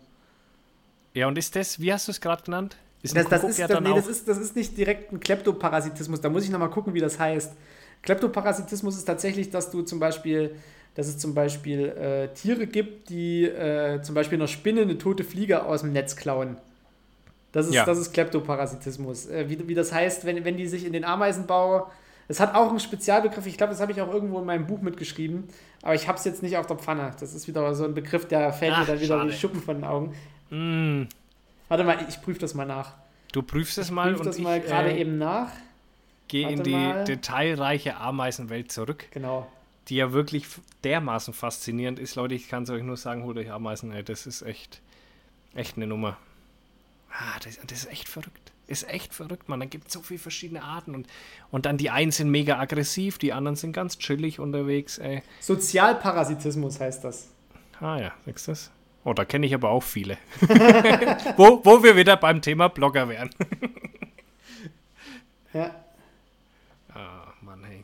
Ja, 1.14 1.28
und 1.28 1.38
ist 1.38 1.56
das, 1.56 1.80
wie 1.80 1.92
hast 1.92 2.08
du 2.08 2.12
es 2.12 2.22
gerade 2.22 2.44
genannt? 2.44 2.78
Ist 3.02 3.16
das, 3.16 3.28
das, 3.28 3.44
ist, 3.44 3.58
ja 3.58 3.68
das, 3.68 3.82
nee, 3.82 3.94
das, 3.94 4.08
ist, 4.08 4.28
das 4.28 4.38
ist 4.38 4.56
nicht 4.56 4.78
direkt 4.78 5.12
ein 5.12 5.20
Kleptoparasitismus. 5.20 6.22
Da 6.22 6.30
muss 6.30 6.46
ich 6.46 6.50
nochmal 6.50 6.70
gucken, 6.70 6.94
wie 6.94 7.02
das 7.02 7.20
heißt. 7.20 7.54
Kleptoparasitismus 8.02 8.98
ist 8.98 9.06
tatsächlich, 9.06 9.50
dass 9.50 9.72
du 9.72 9.82
zum 9.82 10.00
Beispiel 10.00 10.56
dass 10.96 11.08
es 11.08 11.18
zum 11.18 11.34
Beispiel 11.34 11.90
äh, 11.90 12.28
Tiere 12.34 12.68
gibt, 12.68 13.10
die 13.10 13.46
äh, 13.46 14.02
zum 14.02 14.16
Beispiel 14.16 14.38
einer 14.38 14.48
Spinne 14.48 14.82
eine 14.82 14.98
tote 14.98 15.24
Fliege 15.24 15.66
aus 15.66 15.82
dem 15.82 15.92
Netz 15.92 16.16
klauen. 16.16 16.58
Das 17.52 17.68
ist, 17.68 17.74
ja. 17.74 17.86
das 17.86 17.98
ist 17.98 18.14
Kleptoparasitismus. 18.14 19.28
Äh, 19.28 19.50
wie, 19.50 19.68
wie 19.68 19.74
das 19.74 19.92
heißt, 19.92 20.26
wenn, 20.26 20.44
wenn 20.46 20.58
die 20.58 20.68
sich 20.68 20.86
in 20.86 20.94
den 20.94 21.06
Ameisenbau. 21.06 21.90
Es 22.28 22.40
hat 22.40 22.56
auch 22.56 22.70
einen 22.70 22.80
Spezialbegriff, 22.80 23.46
ich 23.46 23.58
glaube, 23.58 23.72
das 23.72 23.82
habe 23.82 23.92
ich 23.92 24.02
auch 24.02 24.12
irgendwo 24.12 24.40
in 24.40 24.46
meinem 24.46 24.66
Buch 24.66 24.82
mitgeschrieben, 24.82 25.44
aber 25.82 25.94
ich 25.94 26.08
habe 26.08 26.18
es 26.18 26.24
jetzt 26.24 26.42
nicht 26.42 26.56
auf 26.56 26.66
der 26.66 26.78
Pfanne. 26.78 27.12
Das 27.20 27.36
ist 27.36 27.50
wieder 27.50 27.76
so 27.76 27.84
ein 27.84 27.94
Begriff, 27.94 28.28
der 28.28 28.54
fällt 28.54 28.72
Ach, 28.74 28.80
mir 28.80 28.86
dann 28.86 29.02
wieder 29.02 29.18
schade. 29.18 29.30
die 29.30 29.38
Schuppen 29.38 29.62
von 29.62 29.76
den 29.76 29.84
Augen. 29.84 30.16
Mm. 30.50 31.10
Warte 31.68 31.84
mal, 31.84 31.98
ich 32.08 32.22
prüfe 32.22 32.40
das 32.40 32.54
mal 32.54 32.66
nach. 32.66 32.94
Du 33.34 33.44
prüfst 33.44 33.78
es 33.78 33.92
mal 33.92 34.12
ich 34.12 34.16
prüfe 34.16 34.30
das 34.30 34.40
mal 34.40 34.62
gerade 34.62 34.92
äh, 34.92 35.02
eben 35.02 35.18
nach. 35.18 35.50
Gehe 36.30 36.50
in 36.50 36.64
die 36.64 36.72
mal. 36.72 37.04
detailreiche 37.04 37.98
Ameisenwelt 37.98 38.72
zurück. 38.72 39.06
Genau 39.12 39.48
die 39.90 39.96
ja 39.96 40.14
wirklich 40.14 40.46
dermaßen 40.84 41.34
faszinierend 41.34 42.00
ist. 42.00 42.16
Leute, 42.16 42.36
ich 42.36 42.48
kann 42.48 42.64
es 42.64 42.70
euch 42.70 42.84
nur 42.84 42.98
sagen, 42.98 43.24
holt 43.24 43.38
euch 43.38 43.52
Ameisen, 43.52 43.92
ey, 43.92 44.04
das 44.04 44.26
ist 44.26 44.42
echt, 44.42 44.82
echt 45.54 45.76
eine 45.78 45.88
Nummer. 45.88 46.18
Ah, 47.12 47.40
das, 47.44 47.60
das 47.68 47.80
ist 47.80 47.92
echt 47.92 48.10
verrückt. 48.10 48.52
Ist 48.66 48.88
echt 48.90 49.14
verrückt, 49.14 49.50
man. 49.50 49.60
Da 49.60 49.66
gibt 49.66 49.88
es 49.88 49.94
so 49.94 50.02
viele 50.02 50.20
verschiedene 50.20 50.64
Arten 50.64 50.96
und, 50.96 51.08
und 51.52 51.66
dann 51.66 51.78
die 51.78 51.90
einen 51.90 52.12
sind 52.12 52.30
mega 52.30 52.60
aggressiv, 52.60 53.18
die 53.18 53.34
anderen 53.34 53.58
sind 53.58 53.74
ganz 53.74 53.98
chillig 53.98 54.40
unterwegs, 54.40 54.98
ey. 54.98 55.22
Sozialparasitismus 55.42 56.80
heißt 56.80 57.04
das. 57.04 57.30
Ah 57.80 58.00
ja, 58.00 58.14
siehst 58.26 58.48
du 58.48 58.52
das? 58.52 58.72
Oh, 59.04 59.14
da 59.14 59.26
kenne 59.26 59.46
ich 59.46 59.54
aber 59.54 59.70
auch 59.70 59.84
viele. 59.84 60.18
wo, 61.36 61.64
wo 61.66 61.84
wir 61.84 61.98
wieder 61.98 62.16
beim 62.16 62.42
Thema 62.42 62.70
Blogger 62.70 63.10
wären. 63.10 63.30
ja. 65.54 65.76
Ah, 66.94 67.34
Mann, 67.42 67.66
hey. 67.66 67.84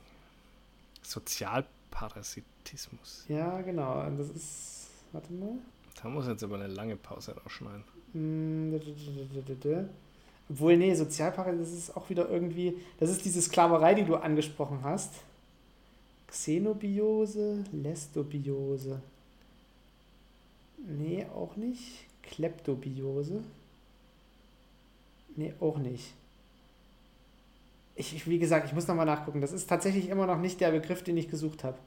Sozialparasitismus. 1.02 1.79
Parasitismus. 2.00 3.26
Ja, 3.28 3.62
genau. 3.62 4.10
Das 4.18 4.30
ist. 4.30 4.88
Warte 5.12 5.34
mal. 5.34 5.58
Da 6.02 6.08
muss 6.08 6.28
jetzt 6.28 6.44
aber 6.44 6.56
eine 6.56 6.68
lange 6.68 6.96
Pause 6.96 7.36
rausschneiden. 7.36 7.84
Hm, 8.14 8.80
Obwohl, 10.50 10.78
nee, 10.78 10.96
Sozialparasitismus 10.96 11.78
ist 11.78 11.98
auch 11.98 12.10
wieder 12.10 12.30
irgendwie. 12.30 12.78
Das 13.00 13.10
ist 13.10 13.26
diese 13.26 13.42
Sklaverei, 13.42 13.96
die 13.96 14.06
du 14.06 14.16
angesprochen 14.16 14.80
hast. 14.82 15.12
Xenobiose, 16.28 17.66
Lestobiose. 17.74 19.02
Nee, 20.78 21.26
auch 21.36 21.58
nicht. 21.58 22.06
Kleptobiose. 22.24 23.44
Nee, 25.36 25.54
auch 25.60 25.78
nicht. 25.78 26.14
Ich, 27.96 28.26
wie 28.26 28.40
gesagt, 28.40 28.68
ich 28.68 28.74
muss 28.74 28.88
nochmal 28.88 29.06
nachgucken. 29.06 29.42
Das 29.42 29.52
ist 29.52 29.68
tatsächlich 29.68 30.08
immer 30.08 30.26
noch 30.26 30.40
nicht 30.40 30.62
der 30.62 30.72
Begriff, 30.72 31.04
den 31.04 31.18
ich 31.18 31.28
gesucht 31.28 31.66
habe 31.66 31.78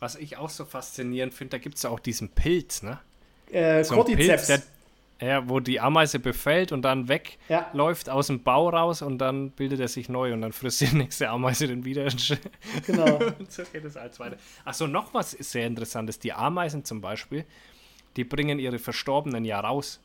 was 0.00 0.16
ich 0.16 0.36
auch 0.36 0.50
so 0.50 0.64
faszinierend 0.64 1.32
finde, 1.32 1.52
da 1.52 1.58
gibt 1.58 1.76
es 1.76 1.82
ja 1.82 1.90
auch 1.90 2.00
diesen 2.00 2.30
Pilz, 2.30 2.82
ne? 2.82 2.98
Äh, 3.52 3.84
so 3.84 3.94
Cordyceps. 3.94 4.46
Pilz, 4.46 4.46
der, 4.46 4.62
ja, 5.20 5.48
wo 5.48 5.60
die 5.60 5.78
Ameise 5.80 6.18
befällt 6.18 6.72
und 6.72 6.82
dann 6.82 7.08
wegläuft 7.08 8.06
ja. 8.06 8.12
aus 8.12 8.28
dem 8.28 8.42
Bau 8.42 8.70
raus 8.70 9.02
und 9.02 9.18
dann 9.18 9.50
bildet 9.50 9.80
er 9.80 9.88
sich 9.88 10.08
neu 10.08 10.32
und 10.32 10.40
dann 10.40 10.52
frisst 10.52 10.80
die 10.80 10.86
nächste 10.96 11.28
Ameise 11.28 11.66
den 11.68 11.84
wieder. 11.84 12.06
Genau. 12.86 13.16
und 13.38 13.52
so 13.52 13.62
geht 13.70 13.84
es 13.84 13.96
als 13.96 14.18
weiter. 14.18 14.36
Achso, 14.64 14.86
noch 14.86 15.12
was 15.12 15.32
sehr 15.32 15.66
interessantes. 15.66 16.18
Die 16.18 16.32
Ameisen 16.32 16.84
zum 16.84 17.00
Beispiel, 17.00 17.44
die 18.16 18.24
bringen 18.24 18.58
ihre 18.58 18.78
Verstorbenen 18.78 19.44
ja 19.44 19.60
raus. 19.60 20.00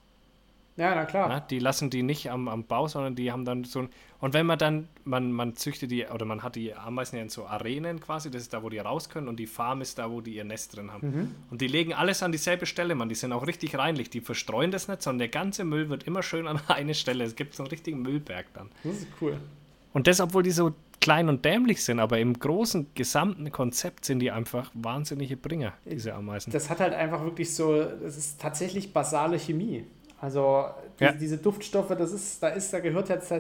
Ja, 0.78 0.94
na 0.94 1.06
klar. 1.06 1.30
Na, 1.30 1.40
die 1.40 1.60
lassen 1.60 1.90
die 1.90 2.04
nicht 2.04 2.30
am, 2.30 2.50
am 2.50 2.66
Bau, 2.66 2.88
sondern 2.88 3.16
die 3.16 3.32
haben 3.32 3.46
dann 3.46 3.64
so 3.64 3.80
ein. 3.80 3.90
Und 4.20 4.34
wenn 4.34 4.46
man 4.46 4.58
dann, 4.58 4.90
man, 5.06 5.32
man 5.32 5.56
züchtet 5.56 5.92
die, 5.92 6.06
oder 6.06 6.26
man 6.26 6.44
hat 6.44 6.56
die 6.56 6.74
Ameisen 6.74 7.18
ja 7.18 7.22
in 7.22 7.30
so 7.30 7.46
Arenen 7.46 8.02
quasi, 8.02 8.30
das 8.30 8.42
ist 8.42 8.54
da, 8.54 8.62
wo 8.62 8.70
die 8.70 8.80
raus 8.80 9.10
können 9.10 9.30
und 9.30 9.38
die 9.38 9.48
Farm 9.48 9.82
ist 9.82 9.98
da, 10.00 10.12
wo 10.12 10.20
die 10.20 10.36
ihr 10.36 10.44
Nest 10.44 10.76
drin 10.76 10.92
haben. 10.92 11.08
Mhm. 11.08 11.36
Und 11.50 11.62
die 11.62 11.68
legen 11.68 11.94
alles 11.94 12.24
an 12.24 12.32
dieselbe 12.32 12.66
Stelle, 12.66 12.96
man. 12.96 13.08
Die 13.08 13.16
sind 13.16 13.32
auch 13.32 13.48
richtig 13.48 13.78
reinlich. 13.78 14.10
Die 14.10 14.20
verstreuen 14.20 14.72
das 14.72 14.88
nicht, 14.88 15.02
sondern 15.02 15.20
der 15.20 15.28
ganze 15.30 15.64
Müll 15.64 15.90
wird 15.90 16.04
immer 16.04 16.24
schön 16.24 16.48
an 16.48 16.60
eine 16.68 16.94
Stelle. 16.94 17.24
Es 17.24 17.36
gibt 17.36 17.54
so 17.54 17.64
einen 17.64 17.70
richtigen 17.70 18.02
Müllberg 18.02 18.48
dann. 18.54 18.70
Das 18.84 18.98
ist 18.98 19.08
cool. 19.22 19.38
Und 19.94 20.08
das, 20.08 20.20
obwohl 20.20 20.44
die 20.44 20.52
so 20.52 20.74
klein 21.00 21.30
und 21.30 21.46
dämlich 21.46 21.86
sind, 21.86 22.00
aber 22.00 22.20
im 22.20 22.38
großen, 22.38 22.88
gesamten 22.96 23.50
Konzept 23.52 24.04
sind 24.04 24.20
die 24.20 24.32
einfach 24.32 24.72
wahnsinnige 24.74 25.38
Bringer, 25.38 25.74
diese 25.86 26.14
Ameisen. 26.16 26.52
Das 26.52 26.70
hat 26.70 26.80
halt 26.80 26.94
einfach 26.94 27.24
wirklich 27.24 27.54
so, 27.54 27.82
das 27.82 28.18
ist 28.18 28.42
tatsächlich 28.42 28.92
basale 28.92 29.40
Chemie. 29.40 29.86
Also 30.26 30.66
die, 31.00 31.04
ja. 31.04 31.12
diese 31.12 31.38
Duftstoffe, 31.38 31.96
das 31.96 32.12
ist, 32.12 32.42
da 32.42 32.48
ist, 32.48 32.74
da 32.74 32.80
gehört 32.80 33.10
jetzt 33.10 33.32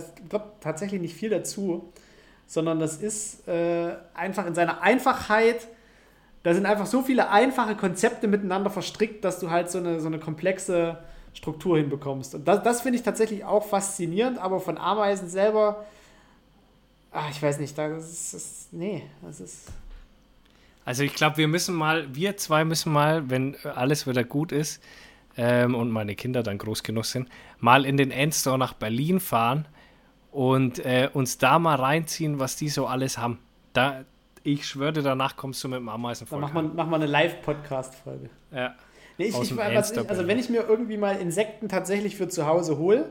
tatsächlich 0.61 1.01
nicht 1.01 1.15
viel 1.15 1.31
dazu, 1.31 1.91
sondern 2.45 2.79
das 2.79 2.97
ist 2.97 3.47
äh, 3.47 3.95
einfach 4.13 4.45
in 4.45 4.53
seiner 4.53 4.83
Einfachheit, 4.83 5.67
da 6.43 6.53
sind 6.53 6.67
einfach 6.67 6.85
so 6.85 7.01
viele 7.01 7.31
einfache 7.31 7.75
Konzepte 7.75 8.27
miteinander 8.27 8.69
verstrickt, 8.69 9.25
dass 9.25 9.39
du 9.39 9.49
halt 9.49 9.71
so 9.71 9.79
eine, 9.79 9.99
so 9.99 10.05
eine 10.05 10.19
komplexe 10.19 10.99
Struktur 11.33 11.79
hinbekommst. 11.79 12.35
Und 12.35 12.47
das, 12.47 12.61
das 12.61 12.81
finde 12.81 12.99
ich 12.99 13.03
tatsächlich 13.03 13.43
auch 13.43 13.65
faszinierend, 13.65 14.37
aber 14.37 14.59
von 14.59 14.77
Ameisen 14.77 15.27
selber, 15.27 15.85
ach, 17.11 17.31
ich 17.31 17.41
weiß 17.41 17.57
nicht, 17.57 17.75
das 17.75 18.11
ist, 18.11 18.33
das, 18.35 18.67
nee, 18.69 19.01
das 19.23 19.39
ist... 19.39 19.69
Also 20.85 21.01
ich 21.01 21.15
glaube, 21.15 21.37
wir 21.37 21.47
müssen 21.47 21.73
mal, 21.73 22.13
wir 22.13 22.37
zwei 22.37 22.63
müssen 22.63 22.93
mal, 22.93 23.27
wenn 23.31 23.55
alles 23.63 24.05
wieder 24.05 24.23
gut 24.23 24.51
ist, 24.51 24.83
ähm, 25.37 25.75
und 25.75 25.91
meine 25.91 26.15
Kinder 26.15 26.43
dann 26.43 26.57
groß 26.57 26.83
genug 26.83 27.05
sind, 27.05 27.29
mal 27.59 27.85
in 27.85 27.97
den 27.97 28.11
Endstore 28.11 28.57
nach 28.57 28.73
Berlin 28.73 29.19
fahren 29.19 29.67
und 30.31 30.79
äh, 30.79 31.09
uns 31.13 31.37
da 31.37 31.59
mal 31.59 31.75
reinziehen, 31.75 32.39
was 32.39 32.55
die 32.55 32.69
so 32.69 32.87
alles 32.87 33.17
haben. 33.17 33.39
Da, 33.73 34.05
ich 34.43 34.67
schwöre, 34.67 35.01
danach 35.01 35.35
kommst 35.35 35.63
du 35.63 35.67
mit 35.67 35.79
dem 35.79 35.89
Ameisen 35.89 36.27
Dann 36.29 36.39
mach 36.39 36.53
mal, 36.53 36.63
mach 36.63 36.87
mal 36.87 36.97
eine 36.97 37.07
Live-Podcast-Folge. 37.07 38.29
Ja. 38.51 38.75
Nee, 39.17 39.25
ich, 39.25 39.41
ich, 39.41 39.51
ich, 39.51 40.09
also 40.09 40.27
wenn 40.27 40.39
ich 40.39 40.49
mir 40.49 40.65
irgendwie 40.67 40.97
mal 40.97 41.15
Insekten 41.15 41.69
tatsächlich 41.69 42.17
für 42.17 42.27
zu 42.27 42.45
Hause 42.45 42.77
hole, 42.77 43.09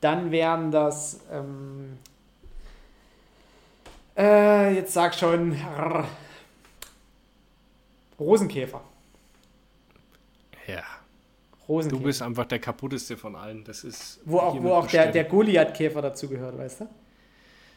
dann 0.00 0.30
wären 0.30 0.70
das 0.70 1.20
ähm, 1.30 1.98
äh, 4.16 4.74
jetzt 4.74 4.94
sag 4.94 5.14
schon 5.14 5.52
rrr, 5.52 6.06
Rosenkäfer. 8.18 8.80
Ja. 10.66 10.82
Rosenkäfer. 11.68 12.00
Du 12.00 12.06
bist 12.06 12.22
einfach 12.22 12.46
der 12.46 12.58
kaputteste 12.58 13.16
von 13.16 13.36
allen. 13.36 13.64
Das 13.64 13.84
ist 13.84 14.20
wo 14.24 14.38
auch, 14.38 14.62
wo 14.62 14.72
auch 14.72 14.86
der, 14.86 15.12
der 15.12 15.24
Goliath-Käfer 15.24 16.00
dazu 16.02 16.28
gehört, 16.28 16.56
weißt 16.56 16.80
du? 16.80 16.88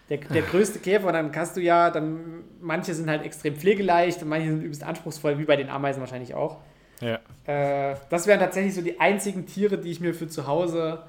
Der, 0.10 0.18
der 0.18 0.42
größte 0.42 0.80
Käfer, 0.80 1.08
und 1.08 1.14
dann 1.14 1.32
kannst 1.32 1.56
du 1.56 1.62
ja, 1.62 1.90
dann 1.90 2.44
manche 2.60 2.94
sind 2.94 3.10
halt 3.10 3.24
extrem 3.24 3.56
pflegeleicht 3.56 4.22
und 4.22 4.28
manche 4.28 4.50
sind 4.50 4.62
übelst 4.62 4.84
anspruchsvoll, 4.84 5.40
wie 5.40 5.46
bei 5.46 5.56
den 5.56 5.70
Ameisen 5.70 6.02
wahrscheinlich 6.02 6.34
auch. 6.34 6.58
Ja. 7.00 7.20
Äh, 7.46 7.96
das 8.10 8.28
wären 8.28 8.40
tatsächlich 8.40 8.76
so 8.76 8.82
die 8.82 9.00
einzigen 9.00 9.46
Tiere, 9.46 9.78
die 9.78 9.90
ich 9.90 10.02
mir 10.02 10.14
für 10.14 10.28
zu 10.28 10.48
Hause 10.48 11.04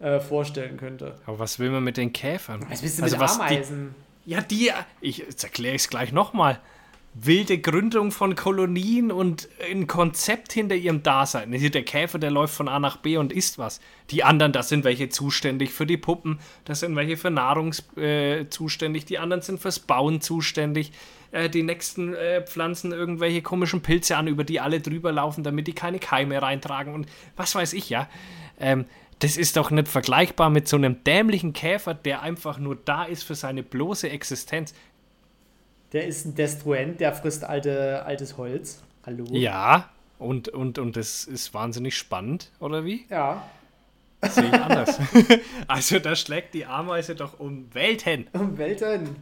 äh, 0.00 0.20
vorstellen 0.20 0.76
könnte. 0.76 1.16
Aber 1.26 1.38
was 1.38 1.58
will 1.58 1.70
man 1.70 1.82
mit 1.82 1.96
den 1.96 2.12
Käfern? 2.12 2.64
Was 2.68 2.82
willst 2.82 2.98
du 2.98 3.04
also 3.04 3.16
mit 3.16 3.30
Ameisen? 3.30 3.94
Die, 4.26 4.30
ja, 4.30 4.40
die, 4.42 4.70
ich 5.00 5.24
erkläre 5.42 5.76
es 5.76 5.88
gleich 5.88 6.12
nochmal 6.12 6.60
wilde 7.14 7.58
Gründung 7.58 8.10
von 8.10 8.34
Kolonien 8.34 9.12
und 9.12 9.48
ein 9.70 9.86
Konzept 9.86 10.52
hinter 10.52 10.74
ihrem 10.74 11.02
Dasein. 11.02 11.52
Der 11.52 11.82
Käfer, 11.82 12.18
der 12.18 12.30
läuft 12.30 12.54
von 12.54 12.68
A 12.68 12.78
nach 12.78 12.96
B 12.96 13.18
und 13.18 13.32
isst 13.32 13.58
was. 13.58 13.80
Die 14.10 14.24
anderen, 14.24 14.52
das 14.52 14.70
sind 14.70 14.84
welche 14.84 15.10
zuständig 15.10 15.72
für 15.72 15.86
die 15.86 15.98
Puppen, 15.98 16.40
das 16.64 16.80
sind 16.80 16.96
welche 16.96 17.16
für 17.16 17.30
Nahrung 17.30 17.74
äh, 17.96 18.46
zuständig, 18.48 19.04
die 19.04 19.18
anderen 19.18 19.42
sind 19.42 19.60
fürs 19.60 19.78
Bauen 19.78 20.20
zuständig. 20.22 20.92
Äh, 21.32 21.50
die 21.50 21.62
nächsten 21.62 22.14
äh, 22.14 22.42
pflanzen 22.46 22.92
irgendwelche 22.92 23.42
komischen 23.42 23.82
Pilze 23.82 24.16
an, 24.16 24.26
über 24.26 24.44
die 24.44 24.60
alle 24.60 24.80
drüber 24.80 25.12
laufen, 25.12 25.44
damit 25.44 25.66
die 25.66 25.74
keine 25.74 25.98
Keime 25.98 26.40
reintragen 26.40 26.94
und 26.94 27.06
was 27.36 27.54
weiß 27.54 27.74
ich, 27.74 27.90
ja. 27.90 28.08
Ähm, 28.58 28.86
das 29.18 29.36
ist 29.36 29.56
doch 29.56 29.70
nicht 29.70 29.86
vergleichbar 29.86 30.50
mit 30.50 30.66
so 30.66 30.76
einem 30.76 31.04
dämlichen 31.04 31.52
Käfer, 31.52 31.94
der 31.94 32.22
einfach 32.22 32.58
nur 32.58 32.74
da 32.74 33.04
ist 33.04 33.22
für 33.22 33.36
seine 33.36 33.62
bloße 33.62 34.10
Existenz. 34.10 34.74
Der 35.92 36.06
ist 36.06 36.24
ein 36.24 36.34
Destruent, 36.34 37.00
der 37.00 37.12
frisst 37.12 37.44
alte, 37.44 38.04
altes 38.04 38.38
Holz. 38.38 38.82
Hallo. 39.04 39.26
Ja, 39.30 39.90
und, 40.18 40.48
und, 40.48 40.78
und 40.78 40.96
das 40.96 41.24
ist 41.24 41.52
wahnsinnig 41.52 41.96
spannend, 41.98 42.50
oder 42.60 42.84
wie? 42.84 43.04
Ja. 43.10 43.46
Sehe 44.22 44.46
ich 44.46 44.54
anders. 44.54 44.98
also 45.68 45.98
da 45.98 46.16
schlägt 46.16 46.54
die 46.54 46.64
Ameise 46.64 47.14
doch 47.14 47.38
um 47.38 47.66
Welten. 47.74 48.28
Um 48.32 48.56
Welten. 48.56 49.16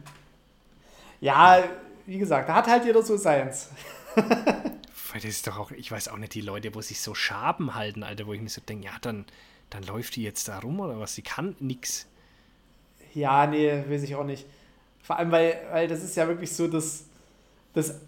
Ja, 1.19 1.63
wie 2.05 2.19
gesagt, 2.19 2.47
da 2.47 2.55
hat 2.55 2.67
halt 2.67 2.85
jeder 2.85 3.01
so 3.01 3.17
seins. 3.17 3.69
das 4.15 5.25
ist 5.25 5.47
doch 5.47 5.59
auch, 5.59 5.71
ich 5.71 5.91
weiß 5.91 6.07
auch 6.07 6.17
nicht, 6.17 6.35
die 6.35 6.41
Leute, 6.41 6.73
wo 6.73 6.81
sich 6.81 7.01
so 7.01 7.13
Schaben 7.13 7.75
halten, 7.75 8.03
Alter, 8.03 8.27
wo 8.27 8.33
ich 8.33 8.41
mir 8.41 8.49
so 8.49 8.61
denke, 8.61 8.85
ja, 8.85 8.93
dann, 9.01 9.25
dann 9.71 9.83
läuft 9.83 10.15
die 10.15 10.23
jetzt 10.23 10.47
da 10.47 10.59
rum 10.59 10.79
oder 10.79 10.99
was? 10.99 11.15
Die 11.15 11.21
kann 11.21 11.55
nix. 11.59 12.07
Ja, 13.13 13.45
nee, 13.45 13.83
weiß 13.89 14.03
ich 14.03 14.15
auch 14.15 14.23
nicht. 14.23 14.45
Vor 15.11 15.19
allem, 15.19 15.31
weil, 15.33 15.59
weil 15.73 15.89
das 15.89 16.05
ist 16.05 16.15
ja 16.15 16.25
wirklich 16.25 16.53
so 16.53 16.69
das, 16.69 17.03
das 17.73 17.99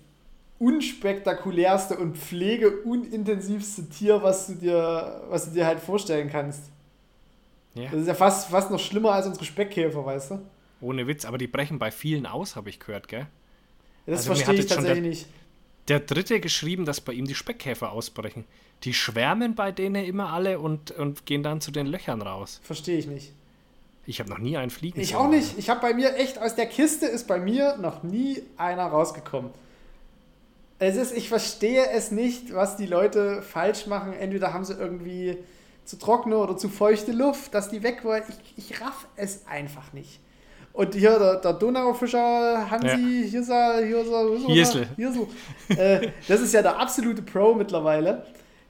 unspektakulärste 0.58 1.98
und 1.98 2.18
pflegeunintensivste 2.18 3.90
Tier, 3.90 4.24
was 4.24 4.48
du 4.48 4.54
dir, 4.54 5.22
was 5.28 5.50
du 5.50 5.52
dir 5.52 5.66
halt 5.66 5.82
vorstellen 5.82 6.30
kannst. 6.30 6.62
Ja. 7.74 7.90
Das 7.92 8.00
ist 8.00 8.08
ja 8.08 8.14
fast, 8.14 8.48
fast 8.48 8.72
noch 8.72 8.80
schlimmer 8.80 9.12
als 9.12 9.28
unsere 9.28 9.44
Speckkäfer, 9.44 10.06
weißt 10.06 10.32
du? 10.32 10.40
Ohne 10.80 11.06
Witz, 11.08 11.26
aber 11.26 11.38
die 11.38 11.48
brechen 11.48 11.78
bei 11.78 11.92
vielen 11.92 12.26
aus, 12.26 12.56
habe 12.56 12.70
ich 12.70 12.80
gehört, 12.80 13.10
gell? 13.10 13.28
Das 14.06 14.20
also 14.20 14.36
verstehe 14.36 14.62
ich 14.62 14.68
tatsächlich 14.68 14.94
der, 14.94 15.10
nicht. 15.10 15.28
Der 15.90 16.00
dritte 16.00 16.40
geschrieben, 16.40 16.86
dass 16.86 17.02
bei 17.02 17.12
ihm 17.12 17.26
die 17.26 17.36
Speckkäfer 17.36 17.92
ausbrechen. 17.92 18.46
Die 18.86 18.94
schwärmen 18.94 19.56
bei 19.56 19.74
denen 19.74 20.06
immer 20.06 20.32
alle 20.32 20.58
und, 20.60 20.92
und 20.92 21.26
gehen 21.26 21.44
dann 21.44 21.60
zu 21.60 21.72
den 21.72 21.88
Löchern 21.88 22.22
raus. 22.22 22.62
Verstehe 22.64 22.98
ich 22.98 23.08
nicht. 23.08 23.34
Ich 24.06 24.20
habe 24.20 24.30
noch 24.30 24.40
nie 24.40 24.58
einen 24.58 24.70
fliegen 24.70 25.00
Ich 25.00 25.16
auch 25.16 25.30
nicht. 25.30 25.58
Ich 25.58 25.70
habe 25.70 25.80
bei 25.80 25.94
mir 25.94 26.16
echt, 26.16 26.42
aus 26.42 26.56
der 26.56 26.66
Kiste 26.66 27.06
ist 27.06 27.28
bei 27.28 27.40
mir 27.40 27.78
noch 27.78 28.04
nie 28.04 28.42
einer 28.58 28.86
rausgekommen. 28.86 29.52
Es 30.80 30.98
ist, 30.98 31.16
ich 31.16 31.30
verstehe 31.30 31.90
es 31.90 32.12
nicht, 32.12 32.54
was 32.54 32.76
die 32.76 32.86
Leute 32.86 33.42
falsch 33.42 33.88
machen. 33.88 34.14
Entweder 34.14 34.54
haben 34.54 34.66
sie 34.66 34.74
irgendwie 34.74 35.38
zu 35.86 35.98
trockene 35.98 36.38
oder 36.38 36.58
zu 36.58 36.68
feuchte 36.68 37.14
Luft, 37.14 37.54
dass 37.54 37.70
die 37.70 37.84
weg 37.84 38.04
wollen. 38.04 38.24
Ich, 38.56 38.72
ich 38.72 38.82
raff 38.82 39.08
es 39.16 39.48
einfach 39.48 39.94
nicht. 39.94 40.20
Und 40.74 40.96
hier 40.96 41.20
der, 41.20 41.36
der 41.36 41.54
Donaufischer 41.54 42.70
Hansi 42.70 42.88
ja. 42.88 43.30
Hirsa, 43.30 43.78
Hirsa, 43.78 44.26
Hirsel. 44.48 44.88
Hirsel. 44.98 45.28
Äh, 45.70 46.10
das 46.28 46.42
ist 46.42 46.54
ja 46.54 46.62
der 46.62 46.80
absolute 46.80 47.22
Pro 47.22 47.54
mittlerweile 47.54 48.26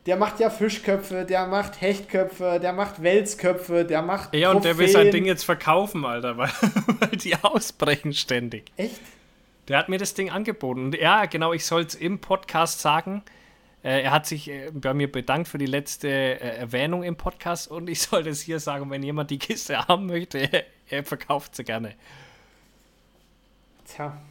der 0.06 0.18
macht 0.18 0.40
ja 0.40 0.50
Fischköpfe, 0.50 1.26
der 1.26 1.48
macht 1.48 1.80
Hechtköpfe, 1.80 2.60
der 2.62 2.74
macht 2.74 3.02
Welsköpfe, 3.02 3.86
der 3.86 4.02
macht. 4.02 4.36
Ja, 4.36 4.52
und 4.52 4.66
der 4.66 4.78
will 4.78 4.90
sein 4.90 5.12
Ding 5.12 5.26
jetzt 5.26 5.44
verkaufen, 5.44 6.06
Alter, 6.06 6.38
weil, 6.38 6.50
weil 7.00 7.18
die 7.18 7.36
ausbrechen 7.42 8.14
ständig. 8.14 8.72
Echt? 8.76 9.00
Der 9.70 9.78
hat 9.78 9.88
mir 9.88 9.98
das 9.98 10.14
Ding 10.14 10.30
angeboten. 10.30 10.86
Und 10.86 10.96
ja, 10.96 11.26
genau, 11.26 11.54
ich 11.54 11.66
soll 11.66 11.84
es 11.84 11.96
im 11.96 12.20
Podcast 12.20 12.82
sagen. 12.82 13.24
Äh, 13.82 14.04
er 14.04 14.12
hat 14.12 14.26
sich 14.26 14.50
äh, 14.50 14.72
bei 14.74 14.94
mir 14.94 15.10
bedankt 15.10 15.48
für 15.48 15.58
die 15.58 15.66
letzte 15.66 16.10
äh, 16.10 16.58
Erwähnung 16.58 17.04
im 17.04 17.16
Podcast 17.16 17.70
und 17.70 17.90
ich 17.90 18.02
soll 18.02 18.24
das 18.24 18.42
hier 18.42 18.60
sagen, 18.60 18.90
wenn 18.90 19.04
jemand 19.04 19.30
die 19.30 19.40
Kiste 19.40 19.78
haben 19.88 20.08
möchte, 20.08 20.38
er, 20.38 20.64
er 20.90 21.04
verkauft 21.06 21.56
sie 21.56 21.64
gerne. 21.64 21.96
Tja. 23.86 24.22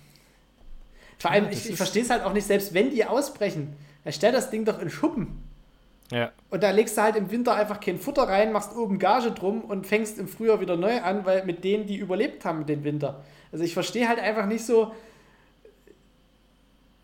Vor 1.19 1.31
allem, 1.31 1.45
ja, 1.45 1.51
ich, 1.51 1.71
ich 1.71 1.77
verstehe 1.77 2.03
es 2.03 2.11
halt 2.11 2.25
auch 2.25 2.33
nicht, 2.33 2.47
selbst 2.47 2.75
wenn 2.75 2.91
die 2.91 3.05
ausbrechen, 3.05 3.77
er 4.05 4.13
stellt 4.13 4.35
das 4.35 4.51
Ding 4.51 4.65
doch 4.65 4.81
in 4.81 4.91
Schuppen. 4.91 5.52
Ja. 6.13 6.33
Und 6.51 6.63
da 6.63 6.71
legst 6.71 6.97
du 6.97 7.03
halt 7.03 7.17
im 7.17 7.31
Winter 7.31 7.55
einfach 7.55 7.81
kein 7.81 7.99
Futter 7.99 8.25
rein, 8.25 8.53
machst 8.53 8.77
oben 8.77 8.99
Gage 8.99 9.31
drum 9.31 9.63
und 9.63 9.87
fängst 9.87 10.19
im 10.19 10.29
Frühjahr 10.29 10.61
wieder 10.61 10.77
neu 10.77 11.01
an, 11.01 11.25
weil 11.25 11.45
mit 11.45 11.65
denen, 11.65 11.87
die 11.87 11.97
überlebt 11.97 12.45
haben 12.45 12.67
den 12.67 12.85
Winter. 12.85 13.25
Also 13.51 13.65
ich 13.65 13.75
verstehe 13.75 14.09
halt 14.09 14.19
einfach 14.19 14.47
nicht 14.47 14.65
so. 14.65 14.93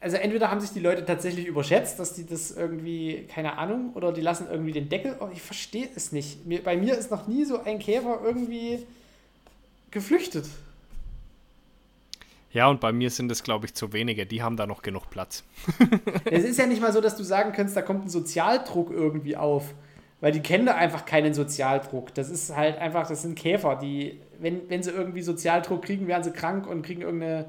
Also 0.00 0.16
entweder 0.16 0.50
haben 0.50 0.60
sich 0.60 0.70
die 0.70 0.80
Leute 0.80 1.04
tatsächlich 1.04 1.46
überschätzt, 1.46 1.98
dass 1.98 2.14
die 2.14 2.24
das 2.24 2.52
irgendwie, 2.52 3.26
keine 3.28 3.58
Ahnung, 3.58 3.92
oder 3.94 4.12
die 4.12 4.20
lassen 4.20 4.46
irgendwie 4.50 4.72
den 4.72 4.88
Deckel. 4.88 5.16
Oh, 5.20 5.28
ich 5.32 5.42
verstehe 5.42 5.88
es 5.94 6.12
nicht. 6.12 6.38
Bei 6.62 6.76
mir 6.76 6.96
ist 6.96 7.10
noch 7.10 7.26
nie 7.26 7.44
so 7.44 7.62
ein 7.62 7.78
Käfer 7.80 8.20
irgendwie 8.22 8.86
geflüchtet. 9.90 10.46
Ja, 12.50 12.68
und 12.68 12.80
bei 12.80 12.92
mir 12.92 13.10
sind 13.10 13.30
es, 13.30 13.42
glaube 13.42 13.66
ich, 13.66 13.74
zu 13.74 13.92
wenige. 13.92 14.24
Die 14.24 14.42
haben 14.42 14.56
da 14.56 14.66
noch 14.66 14.82
genug 14.82 15.10
Platz. 15.10 15.44
es 16.24 16.44
ist 16.44 16.58
ja 16.58 16.66
nicht 16.66 16.80
mal 16.80 16.92
so, 16.92 17.00
dass 17.00 17.16
du 17.16 17.22
sagen 17.22 17.52
könntest, 17.52 17.76
da 17.76 17.82
kommt 17.82 18.06
ein 18.06 18.08
Sozialdruck 18.08 18.90
irgendwie 18.90 19.36
auf. 19.36 19.74
Weil 20.20 20.32
die 20.32 20.40
kennen 20.40 20.66
da 20.66 20.74
einfach 20.74 21.04
keinen 21.04 21.32
Sozialdruck. 21.34 22.12
Das 22.14 22.28
ist 22.30 22.56
halt 22.56 22.78
einfach, 22.78 23.06
das 23.06 23.22
sind 23.22 23.38
Käfer, 23.38 23.76
die, 23.76 24.18
wenn, 24.40 24.68
wenn 24.68 24.82
sie 24.82 24.90
irgendwie 24.90 25.22
Sozialdruck 25.22 25.84
kriegen, 25.84 26.08
werden 26.08 26.24
sie 26.24 26.32
krank 26.32 26.66
und 26.66 26.82
kriegen 26.82 27.02
irgendeinen 27.02 27.44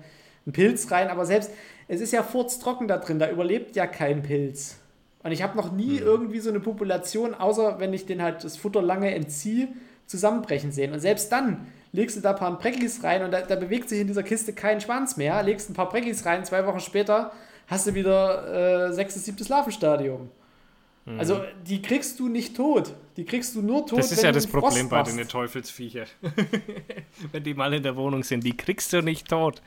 Pilz 0.51 0.91
rein. 0.91 1.07
Aber 1.07 1.25
selbst, 1.25 1.51
es 1.87 2.01
ist 2.01 2.13
ja 2.13 2.21
furztrocken 2.21 2.87
da 2.87 2.97
drin, 2.97 3.17
da 3.17 3.29
überlebt 3.29 3.75
ja 3.75 3.87
kein 3.87 4.21
Pilz. 4.21 4.77
Und 5.23 5.31
ich 5.31 5.41
habe 5.41 5.57
noch 5.57 5.71
nie 5.71 5.97
hm. 5.97 6.05
irgendwie 6.05 6.39
so 6.39 6.49
eine 6.49 6.59
Population, 6.59 7.33
außer 7.33 7.79
wenn 7.79 7.93
ich 7.93 8.05
den 8.05 8.21
halt 8.21 8.43
das 8.43 8.57
Futter 8.57 8.81
lange 8.81 9.15
entziehe, 9.15 9.69
zusammenbrechen 10.05 10.71
sehen. 10.71 10.93
Und 10.93 10.99
selbst 10.99 11.31
dann 11.31 11.67
legst 11.91 12.17
du 12.17 12.21
da 12.21 12.31
ein 12.31 12.35
paar 12.37 12.57
Breckis 12.59 13.03
rein 13.03 13.23
und 13.23 13.31
da, 13.31 13.41
da, 13.41 13.55
bewegt 13.55 13.89
sich 13.89 13.99
in 13.99 14.07
dieser 14.07 14.23
Kiste 14.23 14.53
kein 14.53 14.79
Schwanz 14.81 15.17
mehr, 15.17 15.41
legst 15.43 15.69
ein 15.69 15.73
paar 15.73 15.89
Breckis 15.89 16.25
rein, 16.25 16.45
zwei 16.45 16.65
Wochen 16.65 16.79
später 16.79 17.31
hast 17.67 17.87
du 17.87 17.93
wieder 17.93 18.87
äh, 18.89 18.93
sechstes, 18.93 19.25
siebtes 19.25 19.49
Larvenstadium. 19.49 20.29
Mhm. 21.05 21.19
Also 21.19 21.41
die 21.67 21.81
kriegst 21.81 22.19
du 22.19 22.27
nicht 22.27 22.55
tot. 22.55 22.93
Die 23.17 23.25
kriegst 23.25 23.55
du 23.55 23.61
nur 23.61 23.85
tot. 23.85 23.99
Das 23.99 24.11
ist 24.11 24.23
ja 24.23 24.31
das 24.31 24.47
Problem 24.47 24.89
bei 24.89 25.03
den 25.03 25.27
Teufelsviecher. 25.27 26.05
wenn 27.31 27.43
die 27.43 27.53
mal 27.53 27.73
in 27.73 27.83
der 27.83 27.95
Wohnung 27.95 28.23
sind, 28.23 28.43
die 28.43 28.55
kriegst 28.55 28.93
du 28.93 29.01
nicht 29.01 29.27
tot. 29.27 29.61